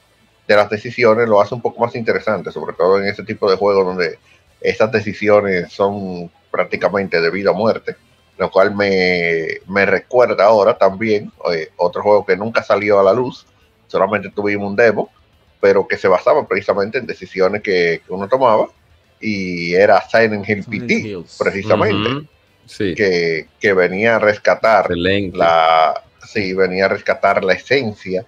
de 0.48 0.56
las 0.56 0.68
decisiones 0.68 1.28
lo 1.28 1.40
hace 1.40 1.54
un 1.54 1.62
poco 1.62 1.80
más 1.84 1.94
interesante, 1.94 2.50
sobre 2.50 2.72
todo 2.72 2.98
en 2.98 3.06
ese 3.06 3.22
tipo 3.22 3.48
de 3.48 3.56
juegos 3.56 3.84
donde 3.86 4.18
estas 4.60 4.90
decisiones 4.90 5.72
son 5.72 6.28
prácticamente 6.50 7.20
de 7.20 7.30
vida 7.30 7.52
o 7.52 7.54
muerte 7.54 7.94
lo 8.38 8.50
cual 8.50 8.74
me, 8.74 9.48
me 9.66 9.84
recuerda 9.84 10.44
ahora 10.44 10.78
también 10.78 11.30
eh, 11.52 11.68
otro 11.76 12.02
juego 12.02 12.24
que 12.24 12.36
nunca 12.36 12.62
salió 12.62 13.00
a 13.00 13.02
la 13.02 13.12
luz, 13.12 13.44
solamente 13.88 14.30
tuvimos 14.30 14.70
un 14.70 14.76
demo, 14.76 15.10
pero 15.60 15.86
que 15.88 15.96
se 15.96 16.06
basaba 16.06 16.46
precisamente 16.46 16.98
en 16.98 17.06
decisiones 17.06 17.62
que, 17.62 18.00
que 18.06 18.12
uno 18.12 18.28
tomaba 18.28 18.68
y 19.20 19.74
era 19.74 20.00
Silent 20.08 20.48
Hill 20.48 20.64
PT, 20.64 20.94
Hills. 20.94 21.36
precisamente, 21.36 22.08
Ujú. 22.10 22.26
Sí. 22.66 22.94
que, 22.94 23.48
que 23.60 23.72
venía 23.72 24.16
a 24.16 24.18
rescatar 24.20 24.84
Excelente. 24.84 25.36
la, 25.36 26.00
sí, 26.24 26.54
venía 26.54 26.84
a 26.84 26.88
rescatar 26.88 27.42
la 27.42 27.54
esencia 27.54 28.24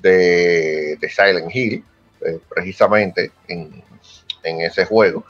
de, 0.00 0.96
de 0.96 1.08
Silent 1.08 1.54
Hill, 1.54 1.84
eh, 2.26 2.38
precisamente 2.48 3.30
en, 3.48 3.82
en 4.42 4.60
ese 4.60 4.84
juego. 4.84 5.24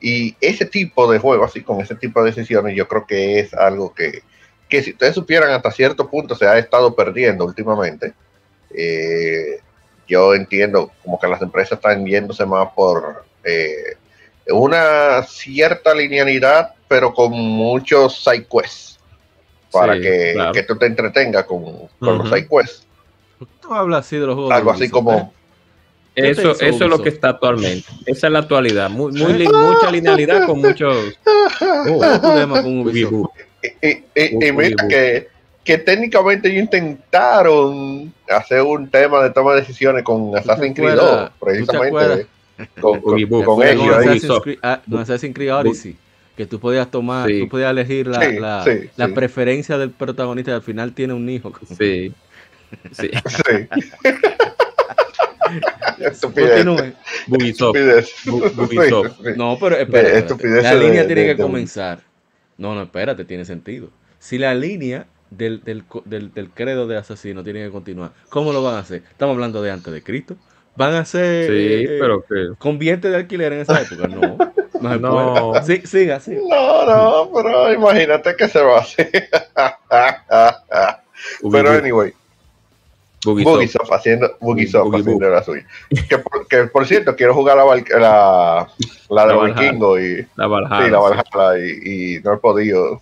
Y 0.00 0.36
ese 0.40 0.64
tipo 0.64 1.10
de 1.10 1.18
juego, 1.18 1.44
así 1.44 1.62
con 1.62 1.80
ese 1.80 1.94
tipo 1.96 2.22
de 2.22 2.30
decisiones, 2.30 2.76
yo 2.76 2.86
creo 2.86 3.06
que 3.06 3.40
es 3.40 3.52
algo 3.54 3.92
que, 3.94 4.22
que 4.68 4.82
si 4.82 4.92
ustedes 4.92 5.14
supieran 5.14 5.50
hasta 5.50 5.70
cierto 5.72 6.08
punto 6.08 6.34
se 6.36 6.46
ha 6.46 6.58
estado 6.58 6.94
perdiendo 6.94 7.44
últimamente. 7.44 8.12
Eh, 8.74 9.60
yo 10.06 10.34
entiendo 10.34 10.92
como 11.02 11.18
que 11.18 11.26
las 11.26 11.42
empresas 11.42 11.78
están 11.78 12.06
yéndose 12.06 12.46
más 12.46 12.68
por 12.74 13.24
eh, 13.44 13.96
una 14.50 15.22
cierta 15.24 15.94
linealidad, 15.94 16.74
pero 16.86 17.12
con 17.12 17.32
muchos 17.32 18.22
side 18.22 18.46
quests 18.46 18.98
para 19.70 19.94
Sí, 19.96 20.00
que, 20.00 20.32
claro. 20.34 20.52
que 20.52 20.62
tú 20.62 20.76
te 20.78 20.86
entretengas 20.86 21.44
con, 21.44 21.62
con 21.98 22.18
los 22.18 22.26
Ujú. 22.26 22.36
side 22.36 22.48
quests. 22.48 22.86
Tú 23.68 23.74
hablas 23.74 24.06
así 24.06 24.16
de 24.16 24.26
los 24.26 24.34
juegos. 24.34 24.50
de 24.50 24.56
Algo 24.56 24.70
así 24.70 24.80
Ubisoft, 24.84 24.92
como, 24.94 25.12
¿eh? 25.12 25.28
¿Qué 26.14 26.22
te 26.22 26.30
Eso, 26.30 26.50
eso 26.52 26.84
es 26.84 26.90
lo 26.90 27.00
que 27.02 27.10
está 27.10 27.28
actualmente. 27.30 27.86
Esa 28.06 28.26
es 28.26 28.32
la 28.32 28.38
actualidad. 28.40 28.90
Muy, 28.90 29.12
muy 29.12 29.32
li- 29.34 29.46
mucha 29.48 29.90
linealidad 29.90 30.46
con 30.46 30.60
muchos. 30.60 30.96
Oh, 31.60 32.00
¿qué 32.00 32.18
problema 32.20 32.62
con 32.62 32.80
Ubisoft? 32.80 33.28
Y, 33.82 33.88
y- 33.88 34.04
y- 34.14 34.46
y 34.48 34.52
mira 34.52 34.86
que, 34.88 35.28
que 35.64 35.78
técnicamente 35.78 36.48
ellos 36.48 36.62
intentaron 36.64 38.12
hacer 38.28 38.62
un 38.62 38.88
tema 38.88 39.22
de 39.22 39.30
toma 39.30 39.54
de 39.54 39.60
decisiones 39.60 40.02
con 40.04 40.36
Assassin's 40.36 40.74
Creed 40.76 40.94
2, 40.94 41.02
acuerdas? 41.02 41.30
¿Tú 41.30 41.34
te 41.38 41.44
precisamente 41.46 42.26
con, 42.80 43.00
con, 43.00 43.02
con 43.02 43.18
ellos 43.18 43.44
con 43.44 43.62
ahí. 43.62 44.08
Assassin's. 44.18 44.40
Creed, 44.42 44.58
ah, 44.62 44.80
con 44.88 44.98
Assassin's 45.00 45.34
Creed 45.34 45.54
Odyssey, 45.54 45.96
que 46.36 46.46
tú 46.46 46.58
podías 46.60 46.90
tomar, 46.90 47.28
Sí. 47.28 47.40
tú 47.40 47.48
podías 47.48 47.70
elegir 47.70 48.06
la, 48.06 48.20
Sí, 48.20 48.38
la, 48.38 48.64
sí, 48.64 48.90
la 48.96 49.06
sí. 49.06 49.12
preferencia 49.12 49.78
del 49.78 49.90
protagonista 49.90 50.52
y 50.52 50.54
al 50.54 50.62
final 50.62 50.92
tiene 50.92 51.14
un 51.14 51.28
hijo. 51.28 51.52
Sí. 51.78 52.12
Sí. 52.92 53.10
Sí. 53.26 53.68
Estupidez. 56.00 56.66
No, 59.36 59.56
pero 59.60 59.76
espera, 59.76 60.08
estupideces 60.18 60.64
la 60.64 60.74
línea 60.74 61.02
de- 61.02 61.06
tiene 61.06 61.22
que 61.26 61.34
de- 61.34 61.42
comenzar. 61.42 62.00
No, 62.56 62.74
no, 62.74 62.82
espérate, 62.82 63.24
tiene 63.24 63.44
sentido. 63.44 63.90
Si 64.18 64.38
la 64.38 64.54
línea 64.54 65.06
del, 65.30 65.62
del, 65.62 65.84
co- 65.84 66.02
del, 66.04 66.32
del 66.34 66.50
credo 66.50 66.86
de 66.86 66.96
asesino 66.96 67.44
tiene 67.44 67.64
que 67.64 67.70
continuar, 67.70 68.10
¿cómo 68.28 68.52
lo 68.52 68.62
van 68.62 68.74
a 68.76 68.78
hacer? 68.80 69.02
Estamos 69.10 69.34
hablando 69.34 69.62
de 69.62 69.70
antes 69.70 69.92
de 69.92 70.02
Cristo. 70.02 70.36
¿Van 70.76 70.94
a 70.94 71.04
ser 71.04 71.46
Sí, 71.48 71.52
eh, 71.92 71.96
pero 72.00 72.24
que. 72.24 72.50
convierte 72.58 73.10
de 73.10 73.16
alquiler 73.16 73.52
en 73.52 73.60
esa 73.60 73.80
época? 73.82 74.08
No. 74.08 74.38
No, 74.80 74.96
No. 74.96 75.52
Sí, 75.66 75.82
siga, 75.86 76.20
siga. 76.20 76.40
No, 76.48 76.86
no, 76.86 77.30
pero 77.34 77.72
imagínate 77.72 78.36
que 78.36 78.46
se 78.46 78.62
va 78.62 78.78
a 78.78 78.80
hacer. 78.82 79.10
pero 81.50 81.70
anyway. 81.72 82.12
Bugisoft 83.24 83.92
haciendo, 83.92 84.36
Bugisoft 84.40 84.84
Boogie 84.84 85.00
haciendo 85.00 85.30
la 85.30 85.42
suya. 85.42 85.66
Que 86.08 86.18
por, 86.18 86.46
que 86.46 86.64
por 86.64 86.86
cierto, 86.86 87.16
quiero 87.16 87.34
jugar 87.34 87.56
la, 87.56 87.64
la, 87.64 88.68
la 89.10 89.26
de 89.26 89.32
La 89.32 89.36
Valhalla. 89.36 89.60
Vikingo 89.60 89.98
y, 89.98 90.26
La 90.36 90.46
Valhalla. 90.46 90.84
sí, 90.84 90.90
la 90.90 90.98
sí. 90.98 91.04
Valhalla 91.34 91.58
y, 91.58 92.16
y 92.16 92.20
no 92.20 92.34
he 92.34 92.38
podido. 92.38 93.00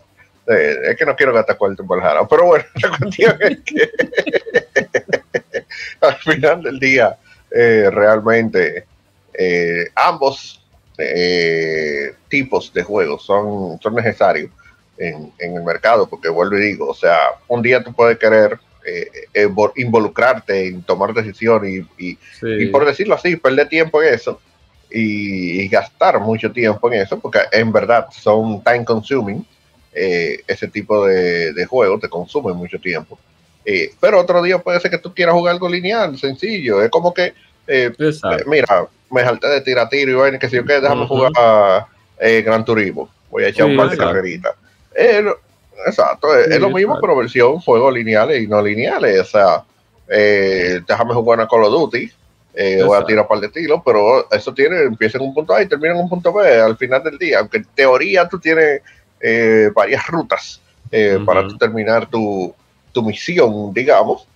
Eh, 0.48 0.76
es 0.90 0.97
que 0.97 1.05
no 1.05 1.16
quiero 1.16 1.32
gastar 1.32 1.59
cuarto 1.59 1.82
en 1.82 1.88
Valhalla. 1.88 2.26
Pero 2.28 2.47
bueno, 2.47 2.64
la 2.82 2.98
cuestión 2.98 3.36
es 3.40 3.59
que 3.60 3.90
al 6.01 6.14
final 6.16 6.62
del 6.62 6.78
día, 6.78 7.16
eh, 7.51 7.90
realmente 7.90 8.86
eh, 9.34 9.86
ambos 9.94 10.62
eh, 10.98 12.14
tipos 12.28 12.72
de 12.72 12.82
juegos 12.82 13.24
son, 13.24 13.78
son 13.80 13.94
necesarios 13.94 14.51
en, 14.97 15.32
en, 15.38 15.56
el 15.56 15.62
mercado, 15.62 16.09
porque 16.09 16.28
vuelvo 16.28 16.56
y 16.56 16.60
digo, 16.60 16.88
o 16.88 16.94
sea, 16.94 17.18
un 17.48 17.60
día 17.60 17.84
tú 17.84 17.93
puedes 17.93 18.18
querer 18.18 18.59
eh, 18.86 19.48
involucrarte 19.76 20.68
en 20.68 20.82
tomar 20.82 21.12
decisiones 21.12 21.84
y, 21.98 22.06
y, 22.10 22.18
sí. 22.40 22.46
y, 22.60 22.66
por 22.66 22.84
decirlo 22.84 23.14
así, 23.14 23.36
perder 23.36 23.68
tiempo 23.68 24.02
en 24.02 24.14
eso 24.14 24.40
y, 24.90 25.62
y, 25.62 25.68
gastar 25.68 26.20
mucho 26.20 26.52
tiempo 26.52 26.92
en 26.92 27.02
eso, 27.02 27.18
porque 27.18 27.40
en 27.52 27.72
verdad 27.72 28.06
son 28.10 28.62
time 28.62 28.84
consuming, 28.84 29.44
eh, 29.92 30.40
ese 30.46 30.68
tipo 30.68 31.06
de, 31.06 31.52
de 31.52 31.66
juegos 31.66 32.00
te 32.00 32.08
consumen 32.08 32.56
mucho 32.56 32.78
tiempo. 32.78 33.18
Eh, 33.64 33.90
pero 34.00 34.20
otro 34.20 34.42
día 34.42 34.58
puede 34.58 34.78
ser 34.78 34.90
que 34.90 34.98
tú 34.98 35.12
quieras 35.12 35.34
jugar 35.34 35.54
algo 35.54 35.68
lineal, 35.68 36.16
sencillo, 36.16 36.80
es 36.82 36.90
como 36.90 37.12
que, 37.12 37.34
mira, 38.46 38.86
me 39.10 39.22
salté 39.22 39.48
de 39.48 39.60
tira 39.60 39.88
tiro 39.88 40.12
y 40.12 40.14
bueno, 40.14 40.38
que 40.38 40.48
si 40.48 40.56
yo 40.56 40.64
que 40.64 40.80
déjame 40.80 41.02
uh 41.02 41.04
-huh. 41.04 41.08
jugar 41.08 41.86
eh, 42.18 42.42
Gran 42.42 42.64
Turismo. 42.64 43.08
Voy 43.30 43.44
a 43.44 43.48
echar 43.48 43.66
sí, 43.66 43.72
un 43.72 43.76
par 43.76 43.90
de 43.90 43.96
carreritas. 43.96 44.54
Eh, 44.94 45.24
exacto, 45.86 46.28
sí, 46.32 46.51
es, 46.53 46.61
lo 46.61 46.69
mismo, 46.69 46.93
exacto. 46.93 47.01
pero 47.01 47.16
versión 47.16 47.59
juegos 47.59 47.93
lineales 47.94 48.43
y 48.43 48.47
no 48.47 48.62
lineales. 48.62 49.20
O 49.20 49.24
sea, 49.24 49.65
eh, 50.09 50.81
déjame 50.86 51.15
jugar 51.15 51.39
una 51.39 51.48
Call 51.48 51.65
of 51.65 51.73
Duty. 51.73 52.11
Eh, 52.55 52.82
voy 52.82 52.97
a 52.97 53.05
tirar 53.05 53.23
un 53.23 53.28
par 53.28 53.40
de 53.40 53.51
tiros, 53.51 53.82
pero 53.85 54.31
eso 54.31 54.55
tiene, 54.55 54.82
empieza 54.82 55.19
en 55.19 55.24
un 55.24 55.35
punto 55.35 55.55
A 55.55 55.62
y 55.62 55.69
termina 55.69 55.94
en 55.94 56.01
un 56.01 56.09
punto 56.09 56.32
B 56.32 56.61
al 56.61 56.77
final 56.77 57.03
del 57.03 57.19
día. 57.19 57.40
Aunque 57.40 57.59
en 57.59 57.66
teoría 57.74 58.27
tú 58.28 58.39
tienes 58.39 58.81
eh, 59.20 59.70
varias 59.74 60.07
rutas 60.07 60.61
uh 60.86 60.97
-huh. 60.97 61.24
para 61.24 61.47
tú 61.47 61.59
terminar 61.59 62.09
tu, 62.09 62.55
tu 62.93 63.03
misión, 63.03 63.74
digamos. 63.74 64.27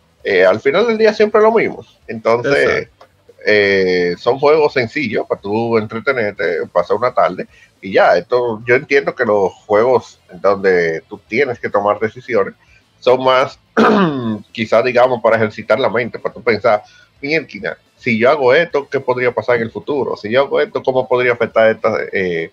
al 0.47 0.61
final 0.61 0.87
del 0.87 0.99
día 0.99 1.15
siempre 1.15 1.39
es 1.39 1.45
lo 1.45 1.53
mismo. 1.53 1.85
Entonces, 2.07 2.55
exacto 2.55 3.00
eh, 3.47 4.15
son 4.19 4.39
juegos 4.39 4.73
sencillos 4.75 5.27
para 5.27 5.41
tú 5.41 5.79
entretenerte, 5.79 6.67
pasar 6.73 6.97
una 6.97 7.13
tarde 7.13 7.47
y 7.81 7.93
ya. 7.93 8.17
Esto, 8.17 8.63
yo 8.67 8.75
entiendo 8.75 9.15
que 9.15 9.25
los 9.25 9.53
juegos 9.67 10.21
donde 10.35 11.03
tú 11.09 11.19
tienes 11.29 11.59
que 11.59 11.71
tomar 11.71 11.99
decisiones 11.99 12.55
son 12.99 13.25
más, 13.25 13.59
quizás 14.53 14.85
digamos, 14.85 15.23
para 15.23 15.37
ejercitar 15.37 15.81
la 15.81 15.89
mente, 15.89 16.19
para 16.19 16.35
tú 16.35 16.43
pensar, 16.43 16.83
mierda, 17.21 17.79
si 17.97 18.19
yo 18.19 18.31
hago 18.31 18.55
esto, 18.55 18.89
¿qué 18.89 19.01
podría 19.01 19.33
pasar 19.33 19.57
en 19.57 19.63
el 19.63 19.71
futuro? 19.71 20.17
Si 20.17 20.31
yo 20.31 20.43
hago 20.43 20.61
esto, 20.61 20.83
¿cómo 20.83 21.07
podría 21.07 21.33
afectar 21.33 21.71
esta? 21.71 21.97
Eh, 22.13 22.51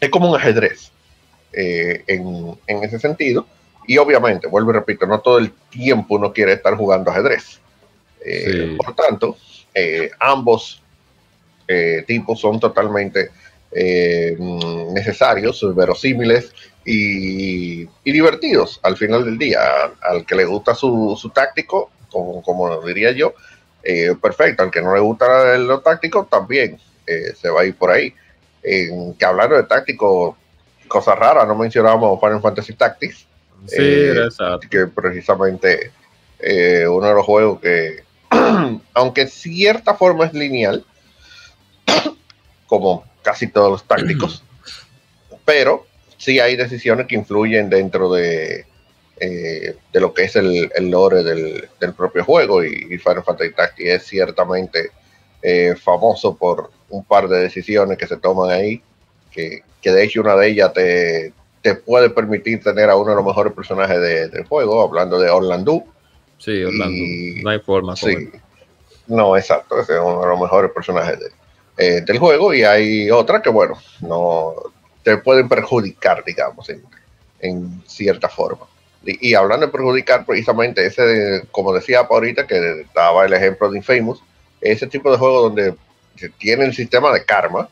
es 0.00 0.10
como 0.10 0.30
un 0.30 0.36
ajedrez 0.36 0.90
eh, 1.52 2.02
en, 2.06 2.58
en 2.66 2.84
ese 2.84 2.98
sentido. 2.98 3.46
Y 3.86 3.98
obviamente, 3.98 4.46
vuelvo 4.48 4.70
y 4.70 4.74
repito, 4.74 5.06
no 5.06 5.20
todo 5.20 5.38
el 5.38 5.52
tiempo 5.70 6.14
uno 6.14 6.32
quiere 6.32 6.54
estar 6.54 6.74
jugando 6.76 7.10
ajedrez. 7.10 7.60
Eh, 8.24 8.68
sí. 8.70 8.76
Por 8.76 8.94
tanto, 8.94 9.36
eh, 9.74 10.10
ambos 10.20 10.80
eh, 11.66 12.04
tipos 12.06 12.40
son 12.40 12.60
totalmente 12.60 13.30
eh, 13.72 14.36
necesarios, 14.92 15.66
verosímiles 15.74 16.52
y, 16.84 17.82
y, 17.82 18.12
divertidos 18.12 18.78
al 18.84 18.96
final 18.96 19.24
del 19.24 19.36
día. 19.36 19.60
Al 20.00 20.24
que 20.24 20.36
le 20.36 20.44
gusta 20.44 20.74
su, 20.74 21.18
su 21.20 21.30
táctico, 21.30 21.90
como, 22.08 22.40
como, 22.42 22.80
diría 22.82 23.10
yo, 23.10 23.34
perfecto. 24.22 24.62
Al 24.62 24.70
que 24.70 24.80
no 24.80 24.94
le 24.94 25.00
gusta 25.00 25.58
lo 25.58 25.80
táctico, 25.80 26.26
también 26.30 26.78
se 27.06 27.50
va 27.50 27.62
a 27.62 27.64
ir 27.64 27.74
por 27.74 27.90
ahí. 27.90 28.14
Que 28.62 29.24
hablando 29.24 29.56
de 29.56 29.64
táctico, 29.64 30.36
cosas 30.86 31.18
raras, 31.18 31.48
no 31.48 31.56
mencionábamos 31.56 32.20
Final 32.20 32.40
Fantasy 32.40 32.74
Tactics. 32.74 33.26
Sí, 33.66 33.78
eh, 33.78 34.28
que 34.70 34.86
precisamente 34.86 35.90
uno 36.88 37.08
de 37.08 37.14
los 37.14 37.24
juegos 37.24 37.60
que 37.60 38.04
aunque 38.94 39.22
en 39.22 39.28
cierta 39.28 39.94
forma 39.94 40.26
es 40.26 40.34
lineal, 40.34 40.84
como 42.66 43.04
casi 43.22 43.46
todos 43.46 43.70
los 43.70 43.84
tácticos, 43.84 44.42
pero 45.44 45.86
sí 46.16 46.40
hay 46.40 46.56
decisiones 46.56 47.06
que 47.06 47.14
influyen 47.14 47.68
dentro 47.68 48.12
de, 48.12 48.66
eh, 49.20 49.76
de 49.92 50.00
lo 50.00 50.14
que 50.14 50.24
es 50.24 50.36
el, 50.36 50.70
lore 50.90 51.22
del, 51.22 51.68
del, 51.80 51.94
propio 51.94 52.24
juego 52.24 52.64
y, 52.64 52.86
y, 52.90 52.98
Final 52.98 53.24
Fantasy 53.24 53.52
Tactics 53.52 53.90
es 53.90 54.06
ciertamente 54.06 54.90
eh, 55.42 55.74
famoso 55.76 56.36
por 56.36 56.70
un 56.88 57.04
par 57.04 57.28
de 57.28 57.40
decisiones 57.40 57.98
que 57.98 58.06
se 58.06 58.16
toman 58.16 58.50
ahí, 58.50 58.82
que, 59.30 59.62
que 59.82 59.92
de 59.92 60.04
hecho 60.04 60.20
una 60.20 60.36
de 60.36 60.48
ellas 60.48 60.72
te, 60.72 61.32
te, 61.60 61.74
puede 61.74 62.10
permitir 62.10 62.62
tener 62.62 62.88
a 62.88 62.96
uno 62.96 63.10
de 63.10 63.16
los 63.16 63.24
mejores 63.24 63.52
personajes 63.52 64.00
de, 64.00 64.28
del 64.28 64.44
juego, 64.44 64.82
hablando 64.82 65.18
de 65.18 65.30
Orlando 65.30 65.84
Sí, 66.38 66.62
Orlando. 66.62 66.96
Y, 66.96 67.42
no 67.42 67.50
hay 67.50 67.58
forma. 67.60 67.96
Sí. 67.96 68.30
No, 69.06 69.36
exacto. 69.36 69.80
Ese 69.80 69.94
es 69.94 70.00
uno 70.00 70.20
de 70.20 70.28
los 70.28 70.40
mejores 70.40 70.70
personajes 70.72 71.18
de, 71.20 71.26
eh, 71.76 72.00
del 72.02 72.18
juego. 72.18 72.54
Y 72.54 72.64
hay 72.64 73.10
otra 73.10 73.42
que, 73.42 73.50
bueno, 73.50 73.78
no 74.00 74.54
te 75.02 75.16
pueden 75.18 75.48
perjudicar, 75.48 76.24
digamos, 76.24 76.68
en, 76.70 76.82
en 77.40 77.82
cierta 77.86 78.28
forma. 78.28 78.66
Y, 79.04 79.30
y, 79.30 79.34
hablando 79.34 79.66
de 79.66 79.72
perjudicar, 79.72 80.24
precisamente 80.24 80.84
ese, 80.86 81.02
de, 81.02 81.46
como 81.50 81.72
decía 81.72 82.00
ahorita, 82.00 82.46
que 82.46 82.86
daba 82.94 83.26
el 83.26 83.34
ejemplo 83.34 83.70
de 83.70 83.78
Infamous, 83.78 84.22
ese 84.60 84.86
tipo 84.86 85.10
de 85.10 85.18
juego 85.18 85.42
donde 85.42 85.74
tiene 86.38 86.64
el 86.64 86.74
sistema 86.74 87.12
de 87.12 87.24
karma, 87.24 87.68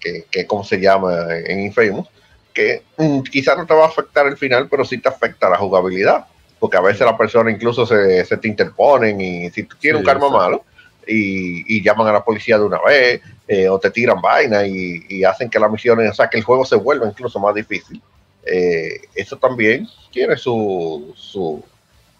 que, 0.00 0.24
que 0.28 0.46
como 0.46 0.64
se 0.64 0.80
llama 0.80 1.28
en 1.30 1.60
Infamous, 1.60 2.08
que 2.52 2.82
mm, 2.96 3.20
quizás 3.22 3.56
no 3.56 3.66
te 3.66 3.74
va 3.74 3.84
a 3.84 3.88
afectar 3.88 4.26
el 4.26 4.36
final, 4.36 4.68
pero 4.68 4.84
sí 4.84 4.98
te 4.98 5.08
afecta 5.08 5.48
la 5.48 5.56
jugabilidad 5.56 6.26
porque 6.62 6.76
a 6.76 6.80
veces 6.80 7.00
las 7.00 7.18
personas 7.18 7.52
incluso 7.52 7.84
se, 7.84 8.24
se, 8.24 8.36
te 8.36 8.46
interponen 8.46 9.20
y 9.20 9.50
si 9.50 9.64
tú 9.64 9.74
tienes 9.80 9.98
sí, 9.98 10.02
un 10.02 10.06
karma 10.06 10.28
malo 10.30 10.64
y, 11.04 11.76
y, 11.76 11.82
llaman 11.82 12.06
a 12.06 12.12
la 12.12 12.24
policía 12.24 12.56
de 12.56 12.64
una 12.64 12.80
vez 12.80 13.20
eh, 13.48 13.68
o 13.68 13.80
te 13.80 13.90
tiran 13.90 14.20
vaina 14.20 14.64
y, 14.64 15.04
y, 15.08 15.24
hacen 15.24 15.50
que 15.50 15.58
la 15.58 15.68
misión, 15.68 15.98
o 15.98 16.14
sea, 16.14 16.30
que 16.30 16.38
el 16.38 16.44
juego 16.44 16.64
se 16.64 16.76
vuelva 16.76 17.08
incluso 17.08 17.40
más 17.40 17.56
difícil. 17.56 18.00
Eh, 18.44 19.00
eso 19.12 19.36
también 19.38 19.88
tiene 20.12 20.36
su, 20.36 21.12
su, 21.16 21.64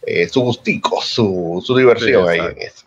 eh, 0.05 0.27
su 0.27 0.41
gustico, 0.41 1.01
su, 1.01 1.63
su 1.65 1.77
diversión 1.77 2.25
sí, 2.25 2.31
ahí 2.33 2.41
en 2.41 2.63
eso. 2.63 2.87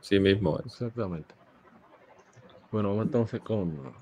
Sí 0.00 0.18
mismo. 0.18 0.58
Exactamente. 0.66 1.32
Bueno, 2.72 2.88
vamos 2.88 3.04
entonces 3.04 3.40
con 3.40 3.94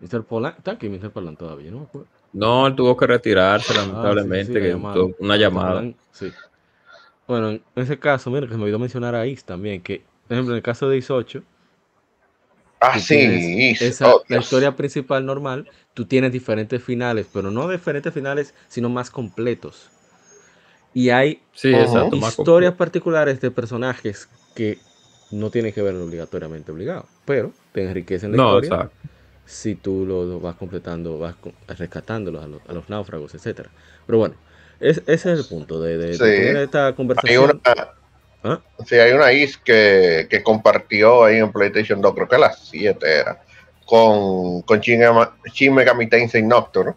Mr. 0.00 0.24
Polan. 0.24 0.56
Está 0.58 0.72
aquí 0.72 0.88
Mr. 0.88 1.12
Polan 1.12 1.36
todavía, 1.36 1.70
¿no? 1.70 1.88
No, 2.34 2.66
él 2.66 2.74
tuvo 2.74 2.96
que 2.96 3.06
retirarse, 3.06 3.72
ah, 3.72 3.86
lamentablemente, 3.86 4.52
sí, 4.52 4.58
sí, 4.58 4.60
que 4.60 4.68
llamada. 4.70 5.04
una 5.20 5.36
llamada. 5.36 5.84
Sí. 6.10 6.32
Bueno, 7.28 7.50
en 7.50 7.62
ese 7.76 7.96
caso, 7.98 8.28
mira, 8.28 8.48
que 8.48 8.56
me 8.56 8.64
olvidó 8.64 8.80
mencionar 8.80 9.14
a 9.14 9.24
Is 9.24 9.44
también, 9.44 9.80
que, 9.80 10.02
por 10.26 10.34
ejemplo, 10.34 10.52
en 10.52 10.56
el 10.56 10.62
caso 10.62 10.88
de 10.88 10.98
Is 10.98 11.10
8, 11.10 11.42
ah, 12.80 12.98
sí, 12.98 13.76
esa, 13.80 14.16
oh, 14.16 14.24
la 14.26 14.38
historia 14.38 14.74
principal 14.74 15.24
normal, 15.24 15.70
tú 15.94 16.06
tienes 16.06 16.32
diferentes 16.32 16.82
finales, 16.82 17.28
pero 17.32 17.52
no 17.52 17.68
diferentes 17.68 18.12
finales, 18.12 18.52
sino 18.66 18.88
más 18.88 19.10
completos. 19.10 19.90
Y 20.92 21.10
hay 21.10 21.40
sí, 21.52 21.72
exacto, 21.72 22.16
historias 22.16 22.74
particulares 22.74 23.40
de 23.40 23.52
personajes 23.52 24.28
que 24.56 24.78
no 25.30 25.50
tienen 25.50 25.72
que 25.72 25.82
ver 25.82 25.94
obligatoriamente 25.94 26.72
obligados, 26.72 27.06
pero 27.24 27.52
te 27.72 27.84
enriquecen 27.84 28.32
la 28.32 28.36
no, 28.36 28.58
historia. 28.58 28.84
Exacto 28.86 29.13
si 29.46 29.74
tú 29.74 30.04
lo, 30.06 30.24
lo, 30.24 30.40
vas 30.40 30.56
completando, 30.56 31.18
vas 31.18 31.34
rescatándolos 31.78 32.44
a 32.44 32.48
los, 32.48 32.62
a 32.68 32.72
los 32.72 32.88
náufragos, 32.88 33.34
etcétera. 33.34 33.70
Pero 34.06 34.18
bueno, 34.18 34.34
es, 34.80 35.02
ese 35.06 35.32
es 35.32 35.40
el 35.40 35.44
punto 35.46 35.80
de, 35.80 35.98
de, 35.98 36.14
sí. 36.14 36.24
de 36.24 36.36
tener 36.36 36.56
esta 36.56 36.94
conversación. 36.94 37.60
Hay 37.64 37.72
una, 37.72 37.88
¿Ah? 38.44 38.60
Sí, 38.86 38.96
hay 38.96 39.12
una 39.12 39.32
IS 39.32 39.56
que, 39.56 40.26
que, 40.28 40.42
compartió 40.42 41.24
ahí 41.24 41.38
en 41.38 41.50
PlayStation 41.50 42.02
2, 42.02 42.14
creo 42.14 42.28
que 42.28 42.36
a 42.36 42.40
las 42.40 42.68
7 42.68 42.98
era, 43.02 43.40
con, 43.86 44.60
con 44.62 44.80
Shin 44.80 45.74
Megami 45.74 46.08
Tensei 46.08 46.42
Nocturne, 46.42 46.92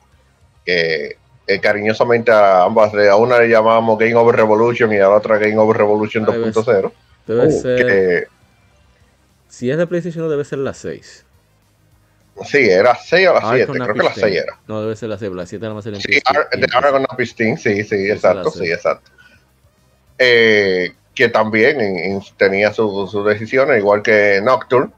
que 0.66 1.16
eh, 1.48 1.60
cariñosamente 1.62 2.32
a 2.32 2.64
ambas, 2.64 2.94
a 2.94 3.16
una 3.16 3.40
le 3.40 3.48
llamábamos 3.48 3.98
Game 3.98 4.16
Over 4.16 4.36
Revolution 4.36 4.92
y 4.92 4.98
a 4.98 5.08
la 5.08 5.16
otra 5.16 5.38
Game 5.38 5.58
Over 5.58 5.78
Revolution 5.78 6.26
2.0. 6.26 6.92
Debe 7.26 7.48
uh, 7.48 7.52
ser... 7.52 7.86
Que, 7.86 8.28
si 9.48 9.72
es 9.72 9.78
de 9.78 9.88
PlayStation 9.88 10.30
debe 10.30 10.44
ser 10.44 10.60
la 10.60 10.74
6. 10.74 11.26
Sí, 12.46 12.70
era 12.70 12.96
6 12.96 13.28
o 13.30 13.34
la 13.34 13.54
7, 13.54 13.72
creo 13.74 13.94
que 13.94 14.04
la 14.04 14.14
6 14.14 14.36
era. 14.36 14.60
No, 14.68 14.82
debe 14.82 14.96
ser 14.96 15.10
la 15.10 15.18
6, 15.18 15.32
la 15.32 15.46
7 15.46 15.66
era 15.66 15.74
más 15.74 15.86
el 15.86 16.02
Sí, 16.02 16.12
de 16.12 16.68
Aragon 16.74 17.06
Pistin, 17.18 17.58
sí, 17.58 17.84
sí, 17.84 18.10
exacto, 18.10 18.52
sí, 18.52 18.72
exacto. 18.72 19.12
Eh, 20.20 20.94
que 21.16 21.30
también 21.30 21.82
en, 21.82 21.98
en, 21.98 22.22
tenía 22.38 22.72
sus 22.74 23.12
su 23.12 23.24
decisiones, 23.24 23.80
igual 23.80 24.02
que 24.02 24.40
Nocturne, 24.44 24.92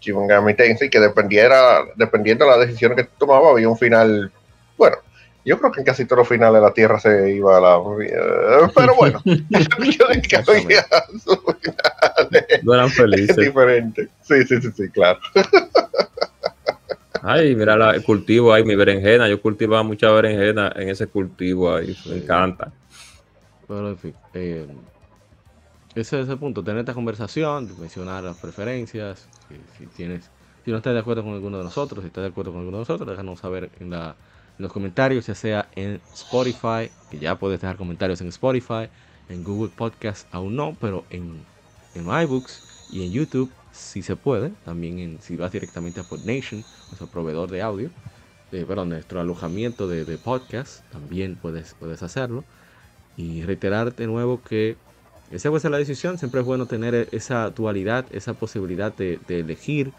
Shimongami 0.00 0.54
Tensei, 0.54 0.88
que 0.88 1.00
dependiera, 1.00 1.80
dependiendo 1.96 2.44
de 2.44 2.50
las 2.52 2.60
decisiones 2.60 2.96
que 2.96 3.10
tomaba, 3.18 3.50
había 3.50 3.68
un 3.68 3.76
final, 3.76 4.32
bueno, 4.76 4.96
yo 5.44 5.58
creo 5.58 5.72
que 5.72 5.80
en 5.80 5.86
casi 5.86 6.04
todos 6.04 6.18
los 6.18 6.28
finales 6.28 6.60
la 6.60 6.72
Tierra 6.72 7.00
se 7.00 7.30
iba 7.30 7.56
a 7.56 7.60
la... 7.60 7.80
Pero 8.74 8.94
bueno, 8.94 9.20
yo 9.24 10.06
de 10.06 10.22
que 10.22 10.36
había 10.36 10.86
sus 11.24 11.38
finales. 11.60 12.64
No 12.64 12.74
eran 12.74 12.90
felices. 12.90 13.36
Diferente. 13.36 14.08
Sí, 14.22 14.42
sí, 14.46 14.60
sí, 14.60 14.68
sí, 14.76 14.88
claro. 14.90 15.18
Ay, 17.22 17.54
mira 17.54 17.76
la, 17.76 17.90
el 17.92 18.02
cultivo 18.02 18.52
ahí, 18.52 18.64
mi 18.64 18.74
berenjena. 18.74 19.28
Yo 19.28 19.40
cultivaba 19.40 19.82
mucha 19.82 20.10
berenjena 20.10 20.72
en 20.76 20.88
ese 20.88 21.06
cultivo 21.06 21.74
ahí. 21.74 21.96
Me 22.06 22.16
encanta. 22.16 22.72
Bueno, 23.66 23.90
en 23.90 23.98
fin. 23.98 24.14
Eh, 24.34 24.66
ese 25.94 26.20
es 26.20 26.28
el 26.28 26.38
punto, 26.38 26.62
tener 26.62 26.80
esta 26.80 26.94
conversación, 26.94 27.68
mencionar 27.80 28.22
las 28.22 28.36
preferencias, 28.36 29.26
si 29.76 29.86
tienes, 29.86 30.30
si 30.64 30.70
no 30.70 30.76
estás 30.76 30.94
de 30.94 31.00
acuerdo 31.00 31.24
con 31.24 31.32
alguno 31.32 31.58
de 31.58 31.64
nosotros, 31.64 32.02
si 32.02 32.06
estás 32.08 32.22
de 32.22 32.28
acuerdo 32.28 32.52
con 32.52 32.60
alguno 32.60 32.76
de 32.76 32.82
nosotros, 32.82 33.08
déjanos 33.08 33.40
saber 33.40 33.70
en, 33.80 33.90
la, 33.90 34.14
en 34.58 34.62
los 34.62 34.72
comentarios, 34.72 35.26
ya 35.26 35.34
sea 35.34 35.68
en 35.74 36.00
Spotify, 36.14 36.90
que 37.10 37.18
ya 37.18 37.36
puedes 37.36 37.60
dejar 37.60 37.76
comentarios 37.76 38.20
en 38.20 38.28
Spotify, 38.28 38.88
en 39.28 39.42
Google 39.42 39.72
Podcast 39.74 40.32
aún 40.32 40.56
no, 40.56 40.76
pero 40.80 41.04
en, 41.10 41.42
en 41.94 42.04
iBooks 42.04 42.88
y 42.92 43.04
en 43.04 43.12
YouTube 43.12 43.50
si 43.78 44.02
se 44.02 44.16
puede, 44.16 44.50
también 44.64 44.98
en, 44.98 45.20
si 45.20 45.36
vas 45.36 45.52
directamente 45.52 46.00
a 46.00 46.04
PodNation, 46.04 46.64
nuestro 46.88 47.06
proveedor 47.06 47.50
de 47.50 47.62
audio, 47.62 47.90
de, 48.50 48.64
perdón, 48.64 48.90
nuestro 48.90 49.20
alojamiento 49.20 49.88
de, 49.88 50.04
de, 50.04 50.18
podcast, 50.18 50.84
también 50.90 51.36
puedes, 51.36 51.74
puedes 51.78 52.02
hacerlo. 52.02 52.44
Y 53.16 53.42
reiterar 53.42 53.94
de 53.94 54.06
nuevo 54.06 54.42
que 54.42 54.76
esa 55.30 55.50
puede 55.50 55.60
ser 55.60 55.70
la 55.70 55.78
decisión, 55.78 56.18
siempre 56.18 56.40
es 56.40 56.46
bueno 56.46 56.66
tener 56.66 57.08
esa 57.12 57.50
dualidad, 57.50 58.06
esa 58.10 58.34
posibilidad 58.34 58.94
de, 58.94 59.18
de 59.26 59.40
elegir, 59.40 59.92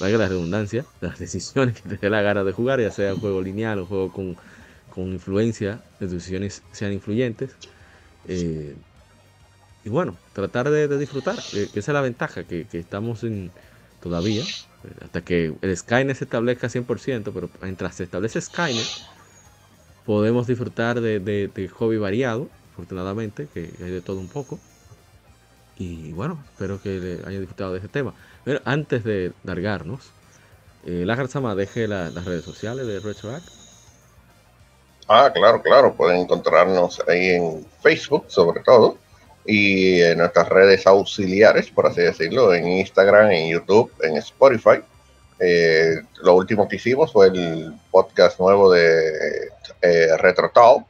valga 0.00 0.18
la 0.18 0.28
redundancia, 0.28 0.84
las 1.00 1.18
decisiones 1.18 1.80
que 1.80 1.88
te 1.88 1.96
dé 1.96 2.10
la 2.10 2.22
gana 2.22 2.44
de 2.44 2.52
jugar, 2.52 2.80
ya 2.80 2.90
sea 2.90 3.14
un 3.14 3.20
juego 3.20 3.40
lineal, 3.40 3.80
un 3.80 3.86
juego 3.86 4.12
con, 4.12 4.36
con 4.90 5.12
influencia, 5.12 5.82
las 5.98 6.10
decisiones 6.10 6.62
sean 6.72 6.92
influyentes. 6.92 7.56
Eh, 8.26 8.76
y 9.84 9.88
bueno, 9.88 10.16
tratar 10.32 10.70
de, 10.70 10.86
disfrutar, 10.96 11.36
que, 11.50 11.64
esa 11.64 11.78
es 11.78 11.88
la 11.88 12.00
ventaja, 12.00 12.44
que, 12.44 12.66
estamos 12.72 13.24
en, 13.24 13.50
todavía, 14.00 14.44
hasta 15.02 15.22
que 15.22 15.54
el 15.60 15.76
Skynet 15.76 16.16
se 16.16 16.24
establezca 16.24 16.68
100%, 16.68 17.30
pero 17.34 17.50
mientras 17.60 17.96
se 17.96 18.04
establece 18.04 18.40
Skynet, 18.40 18.86
podemos 20.06 20.46
disfrutar 20.46 21.00
de, 21.00 21.18
de, 21.18 21.68
hobby 21.68 21.98
variado, 21.98 22.48
afortunadamente, 22.72 23.48
que 23.52 23.72
hay 23.82 23.90
de 23.90 24.00
todo 24.00 24.18
un 24.18 24.28
poco. 24.28 24.60
Y 25.78 26.12
bueno, 26.12 26.38
espero 26.52 26.80
que 26.80 26.98
le 27.00 27.26
haya 27.26 27.40
disfrutado 27.40 27.72
de 27.72 27.78
este 27.78 27.88
tema. 27.88 28.14
Pero 28.44 28.60
antes 28.64 29.02
de 29.02 29.32
largarnos, 29.42 30.10
eh, 30.86 31.04
la 31.04 31.26
Sama 31.26 31.56
deje 31.56 31.88
la, 31.88 32.10
las 32.10 32.24
redes 32.24 32.44
sociales 32.44 32.86
de 32.86 33.00
RetroAct. 33.00 33.48
Ah, 35.08 35.30
claro, 35.34 35.60
claro, 35.60 35.94
pueden 35.94 36.20
encontrarnos 36.20 37.02
ahí 37.08 37.30
en 37.30 37.66
Facebook, 37.82 38.26
sobre 38.28 38.60
todo 38.60 38.96
y 39.44 40.00
en 40.00 40.18
nuestras 40.18 40.48
redes 40.48 40.86
auxiliares, 40.86 41.70
por 41.70 41.86
así 41.86 42.00
decirlo, 42.00 42.54
en 42.54 42.68
Instagram, 42.68 43.30
en 43.30 43.50
YouTube, 43.50 43.92
en 44.02 44.16
Spotify. 44.16 44.80
Eh, 45.38 45.96
lo 46.22 46.36
último 46.36 46.68
que 46.68 46.76
hicimos 46.76 47.12
fue 47.12 47.26
el 47.26 47.74
podcast 47.90 48.38
nuevo 48.38 48.70
de 48.70 49.48
eh, 49.80 50.16
Retro 50.18 50.50
Talk, 50.50 50.86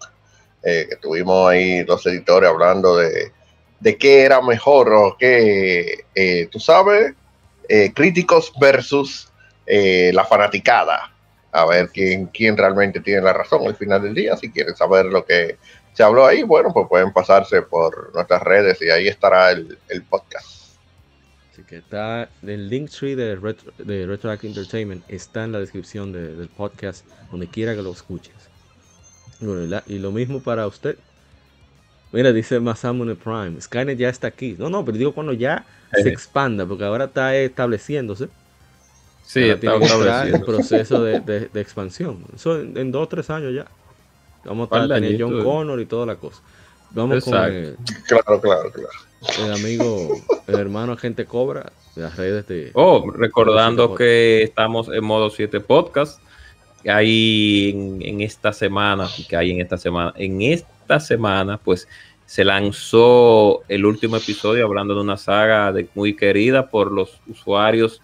eh, 0.63 0.87
que 0.91 0.97
tuvimos 0.97 1.49
ahí 1.49 1.83
los 1.85 2.05
editores 2.07 2.51
hablando 2.51 2.99
de, 2.99 3.33
de 3.81 3.97
qué 3.97 4.23
era 4.23 4.43
mejor 4.43 4.93
o 4.93 5.17
qué, 5.19 6.05
tú 6.51 6.61
sabes, 6.61 7.15
críticos 7.95 8.53
versus 8.61 9.33
la 9.67 10.25
fanaticada. 10.25 11.09
A 11.55 11.67
ver 11.67 11.91
quién, 11.91 12.27
quién 12.27 12.57
realmente 12.57 13.01
tiene 13.01 13.21
la 13.23 13.35
razón 13.35 13.67
al 13.67 13.77
final 13.77 14.03
del 14.03 14.15
día. 14.15 14.37
Si 14.37 14.51
quieren 14.51 14.75
saber 14.75 15.07
lo 15.07 15.25
que 15.25 15.57
se 15.93 16.03
habló 16.03 16.27
ahí, 16.27 16.43
bueno, 16.43 16.73
pues 16.73 16.89
pueden 16.89 17.13
pasarse 17.13 17.63
por 17.63 18.15
nuestras 18.15 18.43
redes 18.43 18.81
y 18.81 18.91
ahí 18.91 19.09
estará 19.09 19.51
el, 19.51 19.79
el 19.89 20.03
podcast. 20.03 20.63
Así 21.53 21.63
que 21.65 21.77
está 21.77 22.31
el 22.43 22.71
link 22.71 22.91
tree 22.91 23.15
de, 23.15 23.37
Retro, 23.37 23.73
de 23.77 24.07
Retroact 24.07 24.45
Entertainment, 24.45 25.05
está 25.09 25.45
en 25.45 25.53
la 25.53 25.61
descripción 25.61 26.11
de, 26.13 26.35
del 26.35 26.49
podcast, 26.49 27.05
donde 27.31 27.47
quiera 27.47 27.75
que 27.75 27.83
lo 27.83 27.93
escuches. 27.93 28.33
Bueno, 29.41 29.65
y, 29.65 29.67
la, 29.67 29.83
y, 29.87 29.99
lo 29.99 30.13
mismo 30.13 30.41
para 30.43 30.67
usted. 30.67 30.97
Mira, 32.11 32.33
dice 32.33 32.59
Masamune 32.61 33.15
Prime, 33.15 33.61
Skynet 33.61 33.99
ya 33.99 34.09
está 34.09 34.29
aquí. 34.29 34.57
No, 34.59 34.71
no, 34.71 34.85
pero 34.85 34.97
digo 34.97 35.13
cuando 35.13 35.33
ya 35.35 35.65
se 35.93 36.09
expanda, 36.09 36.65
porque 36.65 36.85
ahora 36.85 37.07
está 37.07 37.35
estableciéndose. 37.37 38.29
Sí, 39.25 39.45
está 39.45 39.75
estableciendo. 39.75 40.37
el 40.37 40.45
proceso 40.45 41.03
de, 41.03 41.21
de, 41.21 41.49
de, 41.49 41.61
expansión. 41.61 42.25
Eso 42.35 42.61
en, 42.61 42.77
en 42.77 42.93
dos 42.93 43.05
o 43.05 43.09
tres 43.09 43.29
años 43.31 43.55
ya. 43.55 43.67
Vamos 44.45 44.69
a 44.71 44.89
tener 44.89 45.21
John. 45.21 45.43
Connor 45.43 45.81
y 45.81 45.87
toda 45.87 46.07
la 46.07 46.17
cosa. 46.17 46.43
Vamos 46.91 47.19
Exacto. 47.19 47.39
con 47.39 47.55
el, 47.55 47.77
claro, 48.07 48.41
claro, 48.41 48.73
claro. 48.73 49.45
El 49.45 49.53
amigo, 49.53 50.11
el 50.47 50.55
hermano 50.57 50.93
agente 50.93 51.25
Cobra 51.27 51.73
de 51.95 52.03
las 52.03 52.17
redes 52.17 52.47
de. 52.49 52.71
Oh, 52.75 53.11
recordando 53.11 53.95
que 53.95 54.43
estamos 54.43 54.89
en 54.89 55.05
modo 55.05 55.31
7 55.31 55.61
podcast. 55.61 56.21
Hay 56.87 57.71
en, 57.71 58.03
en, 58.03 58.21
esta 58.23 58.53
semana, 58.53 59.09
que 59.29 59.37
hay 59.37 59.53
en 59.53 59.61
esta 59.61 59.79
semana, 59.79 60.13
en 60.17 60.43
esta 60.43 60.99
semana, 60.99 61.59
pues 61.59 61.87
se 62.27 62.45
lanzó 62.45 63.63
el 63.69 63.85
último 63.85 64.17
episodio 64.17 64.65
hablando 64.65 64.95
de 64.95 65.03
una 65.03 65.17
saga 65.17 65.71
de, 65.71 65.87
muy 65.95 66.17
querida 66.17 66.71
por 66.71 66.91
los 66.91 67.21
usuarios 67.29 68.01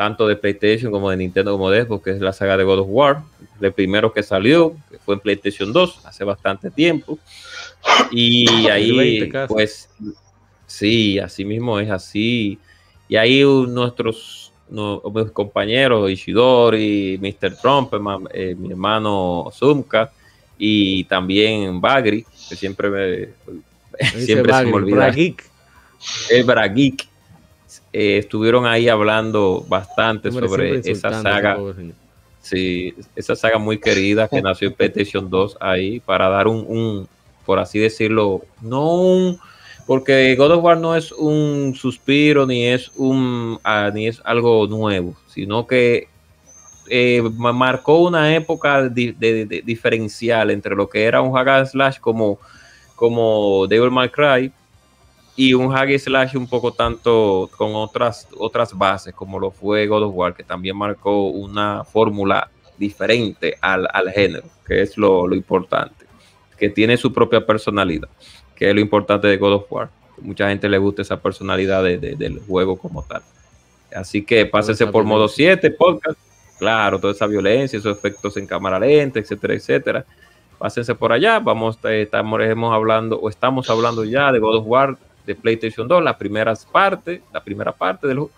tanto 0.00 0.26
de 0.26 0.34
PlayStation 0.34 0.90
como 0.90 1.10
de 1.10 1.18
Nintendo 1.18 1.52
como 1.52 1.68
de 1.68 1.84
Xbox, 1.84 2.04
que 2.04 2.10
es 2.12 2.22
la 2.22 2.32
saga 2.32 2.56
de 2.56 2.64
God 2.64 2.78
of 2.78 2.86
War, 2.88 3.22
el 3.60 3.70
primero 3.70 4.10
que 4.14 4.22
salió, 4.22 4.74
que 4.90 4.96
fue 4.96 5.16
en 5.16 5.20
PlayStation 5.20 5.74
2 5.74 6.06
hace 6.06 6.24
bastante 6.24 6.70
tiempo. 6.70 7.18
Y 8.10 8.46
ahí, 8.70 9.30
pues, 9.46 9.90
sí, 10.66 11.18
así 11.18 11.44
mismo 11.44 11.78
es 11.78 11.90
así. 11.90 12.58
Y 13.10 13.16
ahí 13.16 13.44
nuestros 13.44 14.54
no, 14.70 15.02
mis 15.14 15.30
compañeros, 15.32 16.10
Ishidori, 16.10 17.20
Mr. 17.20 17.56
Trump, 17.60 17.92
eh, 18.32 18.54
mi 18.58 18.70
hermano 18.70 19.50
Zumka 19.52 20.10
y 20.56 21.04
también 21.04 21.78
Bagri, 21.78 22.24
que 22.48 22.56
siempre 22.56 22.88
me, 22.88 23.28
siempre 24.18 24.50
Bagri, 24.50 24.66
se 24.66 24.72
me 24.72 24.82
olvida. 24.82 24.96
Brageek. 24.96 25.44
El 26.30 26.44
Brageek. 26.44 27.09
Eh, 27.92 28.18
estuvieron 28.18 28.66
ahí 28.66 28.88
hablando 28.88 29.64
bastante 29.68 30.28
Hombre, 30.28 30.48
sobre 30.48 30.78
esa 30.84 31.22
saga. 31.22 31.58
Sí, 32.40 32.94
esa 33.16 33.36
saga 33.36 33.58
muy 33.58 33.78
querida 33.78 34.28
que 34.28 34.40
nació 34.40 34.68
en 34.68 34.74
PlayStation 34.74 35.28
2 35.28 35.58
ahí 35.60 36.00
para 36.00 36.28
dar 36.28 36.48
un, 36.48 36.64
un, 36.66 37.08
por 37.44 37.58
así 37.58 37.78
decirlo, 37.78 38.42
no 38.62 38.94
un, 38.94 39.38
porque 39.86 40.34
God 40.36 40.52
of 40.52 40.64
War 40.64 40.78
no 40.78 40.96
es 40.96 41.12
un 41.12 41.74
suspiro 41.76 42.46
ni 42.46 42.64
es 42.64 42.92
un, 42.96 43.58
uh, 43.62 43.92
ni 43.92 44.06
es 44.06 44.22
algo 44.24 44.66
nuevo, 44.68 45.14
sino 45.26 45.66
que 45.66 46.08
eh, 46.88 47.22
marcó 47.36 47.98
una 47.98 48.34
época 48.34 48.88
de, 48.88 49.14
de, 49.18 49.46
de, 49.46 49.62
diferencial 49.62 50.50
entre 50.50 50.74
lo 50.74 50.88
que 50.88 51.04
era 51.04 51.20
un 51.20 51.32
hack 51.34 51.48
and 51.48 51.66
slash 51.66 51.98
como, 51.98 52.38
como 52.96 53.66
Devil 53.66 53.90
May 53.90 54.08
Cry 54.08 54.52
y 55.40 55.54
un 55.54 55.70
hack 55.70 55.98
slash 55.98 56.36
un 56.36 56.46
poco 56.46 56.70
tanto 56.74 57.48
con 57.56 57.74
otras, 57.74 58.28
otras 58.36 58.76
bases, 58.76 59.14
como 59.14 59.38
lo 59.38 59.50
fue 59.50 59.86
God 59.86 60.02
of 60.02 60.14
War, 60.14 60.34
que 60.34 60.44
también 60.44 60.76
marcó 60.76 61.28
una 61.28 61.82
fórmula 61.82 62.50
diferente 62.76 63.56
al, 63.62 63.88
al, 63.90 64.10
género, 64.10 64.44
que 64.66 64.82
es 64.82 64.98
lo, 64.98 65.26
lo, 65.26 65.34
importante, 65.34 66.04
que 66.58 66.68
tiene 66.68 66.98
su 66.98 67.10
propia 67.10 67.46
personalidad, 67.46 68.10
que 68.54 68.68
es 68.68 68.74
lo 68.74 68.82
importante 68.82 69.28
de 69.28 69.38
God 69.38 69.54
of 69.54 69.72
War. 69.72 69.88
Mucha 70.20 70.46
gente 70.50 70.68
le 70.68 70.76
gusta 70.76 71.00
esa 71.00 71.18
personalidad 71.18 71.82
de, 71.84 71.96
de, 71.96 72.16
del 72.16 72.38
juego 72.40 72.76
como 72.76 73.02
tal. 73.02 73.22
Así 73.96 74.22
que 74.22 74.44
pásense 74.44 74.86
por 74.88 75.04
modo 75.04 75.26
7, 75.26 75.70
podcast, 75.70 76.18
claro, 76.58 76.98
toda 76.98 77.14
esa 77.14 77.26
violencia, 77.26 77.78
esos 77.78 77.96
efectos 77.96 78.36
en 78.36 78.46
cámara 78.46 78.78
lenta, 78.78 79.18
etcétera, 79.18 79.54
etcétera. 79.54 80.04
Pásense 80.58 80.94
por 80.94 81.12
allá, 81.12 81.38
vamos, 81.38 81.78
eh, 81.84 82.02
estamos 82.02 82.74
hablando, 82.74 83.18
o 83.18 83.30
estamos 83.30 83.70
hablando 83.70 84.04
ya 84.04 84.30
de 84.32 84.38
God 84.38 84.56
of 84.56 84.64
War 84.66 84.98
PlayStation 85.34 85.86
2, 85.86 86.02
la 86.02 86.16
primera 86.16 86.54
parte, 86.70 87.22
la 87.32 87.42
primera 87.42 87.72
parte 87.72 88.06
de 88.06 88.14
lo, 88.14 88.30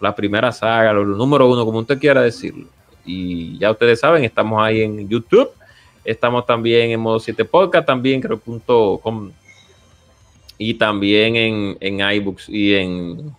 la 0.00 0.14
primera 0.14 0.52
saga, 0.52 0.92
lo, 0.92 1.04
lo, 1.04 1.16
número 1.16 1.48
uno, 1.48 1.64
como 1.64 1.78
usted 1.80 1.98
quiera 1.98 2.22
decirlo. 2.22 2.66
Y 3.04 3.58
ya 3.58 3.70
ustedes 3.70 4.00
saben, 4.00 4.24
estamos 4.24 4.62
ahí 4.62 4.82
en 4.82 5.08
YouTube, 5.08 5.50
estamos 6.04 6.46
también 6.46 6.90
en 6.90 7.00
modo 7.00 7.18
7 7.18 7.44
podcast, 7.44 7.86
también 7.86 8.20
creo 8.20 8.38
punto 8.38 9.00
com, 9.02 9.30
y 10.58 10.74
también 10.74 11.36
en, 11.36 11.76
en 11.80 12.00
iBooks 12.00 12.48
y 12.48 12.74
en 12.74 13.34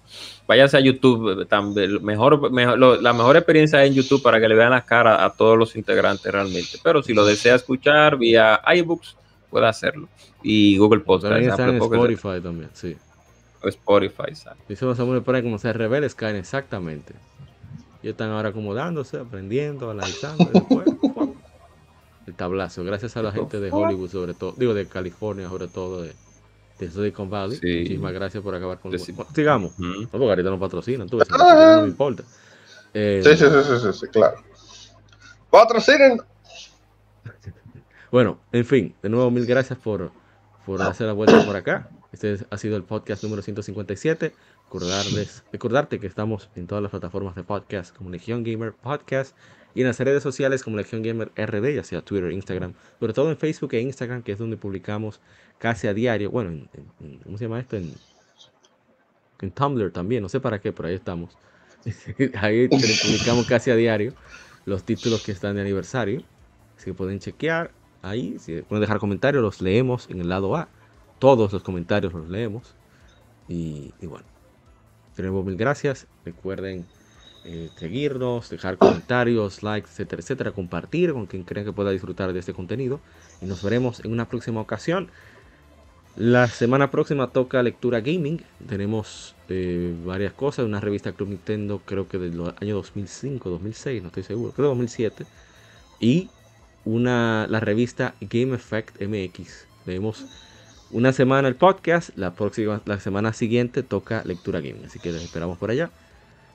váyase 0.48 0.76
a 0.76 0.80
YouTube, 0.80 1.48
también, 1.48 2.04
mejor, 2.04 2.52
mejor 2.52 3.02
la 3.02 3.14
mejor 3.14 3.38
experiencia 3.38 3.86
en 3.86 3.94
YouTube 3.94 4.22
para 4.22 4.40
que 4.40 4.50
le 4.50 4.56
vean 4.56 4.72
la 4.72 4.84
cara 4.84 5.24
a 5.24 5.30
todos 5.30 5.58
los 5.58 5.76
integrantes 5.76 6.30
realmente. 6.30 6.78
Pero 6.84 7.02
si 7.02 7.14
lo 7.14 7.26
desea 7.26 7.56
escuchar 7.56 8.18
vía 8.18 8.60
iBooks, 8.76 9.16
puede 9.52 9.68
hacerlo. 9.68 10.08
Y 10.42 10.78
Google 10.78 11.02
Podcast. 11.02 11.34
También 11.34 11.52
está 11.52 11.68
en 11.68 11.76
Spotify 11.76 12.42
también, 12.42 12.70
sí. 12.74 12.98
O 13.62 13.68
Spotify, 13.68 14.34
¿sabes? 14.34 14.60
Dice 14.68 14.96
Samuel 14.96 15.24
ahí 15.28 15.44
como 15.44 15.60
se 15.60 15.72
revela 15.72 16.10
Skynet, 16.10 16.38
exactamente. 16.38 17.14
Y 18.02 18.10
están 18.10 18.32
ahora 18.32 18.50
acomodándose, 18.50 19.18
aprendiendo, 19.18 19.92
analizando. 19.92 20.50
Después, 20.52 20.88
el 22.26 22.34
tablazo. 22.34 22.84
Gracias 22.84 23.16
a 23.18 23.22
la 23.22 23.32
gente 23.32 23.60
de 23.60 23.70
Hollywood, 23.72 24.10
sobre 24.10 24.34
todo, 24.34 24.56
digo 24.58 24.74
de 24.74 24.88
California, 24.88 25.48
sobre 25.48 25.68
todo 25.68 26.02
de, 26.02 26.14
de 26.80 26.90
Silicon 26.90 27.30
Valley. 27.30 27.58
Sí. 27.58 27.80
Muchísimas 27.82 28.14
gracias 28.14 28.42
por 28.42 28.56
acabar 28.56 28.80
con 28.80 28.98
sí. 28.98 29.14
Sigamos. 29.36 29.74
Uh 29.78 29.84
-huh. 29.84 30.02
No, 30.02 30.10
porque 30.10 30.30
ahorita 30.30 30.50
nos 30.50 30.60
patrocinan, 30.60 31.08
tú, 31.08 31.22
ah. 31.22 31.76
no 31.76 31.82
me 31.84 31.90
importa. 31.90 32.24
Eh, 32.94 33.22
sí, 33.24 33.38
sí, 33.38 33.46
sí, 33.46 33.80
sí, 33.80 34.00
sí, 34.00 34.08
claro. 34.08 34.38
Patrocinen. 35.52 36.20
Bueno, 38.12 38.42
en 38.52 38.66
fin, 38.66 38.94
de 39.02 39.08
nuevo 39.08 39.32
mil 39.32 39.46
gracias 39.46 39.80
por, 39.80 40.12
por 40.66 40.82
hacer 40.82 41.08
la 41.08 41.14
vuelta 41.14 41.46
por 41.46 41.56
acá. 41.56 41.90
Este 42.12 42.40
ha 42.50 42.58
sido 42.58 42.76
el 42.76 42.84
podcast 42.84 43.24
número 43.24 43.42
157. 43.42 44.34
Recordarles, 44.66 45.46
recordarte 45.54 45.98
que 45.98 46.08
estamos 46.08 46.50
en 46.58 46.68
todas 46.68 46.82
las 46.82 46.92
plataformas 46.92 47.36
de 47.36 47.44
podcast 47.44 47.96
como 47.96 48.10
Legion 48.10 48.44
Gamer 48.44 48.74
Podcast 48.74 49.34
y 49.74 49.80
en 49.80 49.88
las 49.88 49.98
redes 49.98 50.22
sociales 50.22 50.62
como 50.62 50.76
Legion 50.76 51.04
Gamer 51.04 51.32
RD, 51.38 51.74
ya 51.74 51.86
sea 51.86 52.02
Twitter, 52.02 52.34
Instagram, 52.34 52.74
sobre 53.00 53.14
todo 53.14 53.30
en 53.30 53.38
Facebook 53.38 53.74
e 53.76 53.80
Instagram, 53.80 54.24
que 54.24 54.34
es 54.34 54.40
donde 54.40 54.58
publicamos 54.58 55.22
casi 55.58 55.88
a 55.88 55.94
diario. 55.94 56.32
Bueno, 56.32 56.50
en, 56.50 57.20
¿cómo 57.24 57.38
se 57.38 57.46
llama 57.46 57.62
esto? 57.62 57.78
En, 57.78 57.94
en 59.40 59.52
Tumblr 59.52 59.90
también, 59.94 60.22
no 60.22 60.28
sé 60.28 60.42
para 60.42 60.60
qué, 60.60 60.74
pero 60.74 60.90
ahí 60.90 60.96
estamos. 60.96 61.38
ahí 62.42 62.68
publicamos 62.68 63.46
casi 63.48 63.72
a 63.72 63.76
diario 63.76 64.14
los 64.66 64.84
títulos 64.84 65.24
que 65.24 65.32
están 65.32 65.56
de 65.56 65.62
aniversario. 65.62 66.24
Así 66.76 66.86
que 66.86 66.94
pueden 66.94 67.20
chequear 67.20 67.72
ahí, 68.02 68.38
si 68.40 68.62
pueden 68.62 68.82
dejar 68.82 69.00
comentarios, 69.00 69.42
los 69.42 69.62
leemos 69.62 70.10
en 70.10 70.22
el 70.22 70.30
lado 70.30 70.56
A. 70.56 70.68
Todos 71.20 71.54
los 71.54 71.64
comentarios 71.64 72.14
los 72.14 72.30
leemos. 72.30 72.76
Y, 73.48 73.92
bueno, 74.02 74.26
tenemos 75.16 75.46
mil 75.46 75.56
gracias. 75.58 76.08
Recuerden 76.26 76.86
eh, 77.44 77.70
seguirnos, 77.76 78.50
dejar 78.50 78.78
comentarios, 78.78 79.62
likes, 79.62 79.90
etcétera, 79.90 80.22
etcétera, 80.22 80.52
compartir 80.52 81.14
con 81.14 81.26
quien 81.26 81.44
crean 81.44 81.66
que 81.66 81.74
pueda 81.74 81.92
disfrutar 81.92 82.34
de 82.34 82.40
este 82.40 82.54
contenido. 82.54 83.00
Y 83.42 83.46
nos 83.46 83.62
veremos 83.64 84.04
en 84.06 84.12
una 84.12 84.28
próxima 84.28 84.62
ocasión. 84.62 85.10
La 86.16 86.48
semana 86.48 86.92
próxima 86.92 87.28
toca 87.28 87.64
lectura 87.64 88.02
gaming. 88.02 88.44
Tenemos 88.68 89.36
eh, 89.48 89.96
varias 90.06 90.34
cosas. 90.34 90.66
Una 90.66 90.82
revista 90.82 91.14
Club 91.14 91.30
Nintendo, 91.30 91.82
creo 91.86 92.08
que 92.08 92.18
del 92.18 92.54
año 92.60 92.76
2005, 92.76 93.50
2006, 93.50 94.02
no 94.02 94.08
estoy 94.08 94.24
seguro, 94.24 94.54
creo 94.54 94.68
2007. 94.70 95.26
Y 96.00 96.30
una, 96.86 97.48
la 97.48 97.60
revista 97.60 98.16
Game 98.22 98.56
Effect 98.56 99.02
MX. 99.02 99.68
Tenemos 99.86 100.26
una 100.92 101.14
semana 101.14 101.48
el 101.48 101.56
podcast. 101.56 102.10
La 102.16 102.34
próxima, 102.34 102.82
la 102.86 103.00
semana 103.00 103.34
siguiente 103.34 103.84
toca 103.84 104.24
lectura 104.26 104.60
gaming. 104.62 104.86
Así 104.86 105.00
que 105.00 105.12
les 105.12 105.24
esperamos 105.24 105.58
por 105.58 105.72
allá. 105.72 105.92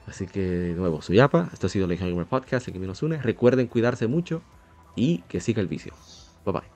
Así 0.07 0.27
que 0.27 0.41
de 0.41 0.75
nuevo, 0.75 1.03
soy 1.03 1.19
Apa. 1.19 1.51
Esto 1.53 1.67
ha 1.67 1.71
sido 1.71 1.91
el 1.91 1.97
Gamer 1.97 2.27
Podcast. 2.27 2.69
Aquí 2.69 2.79
nos 2.79 3.03
une. 3.03 3.21
Recuerden 3.21 3.67
cuidarse 3.67 4.07
mucho 4.07 4.43
y 4.95 5.19
que 5.29 5.41
siga 5.41 5.61
el 5.61 5.69
vicio. 5.69 5.93
Bye 6.45 6.53
bye. 6.53 6.76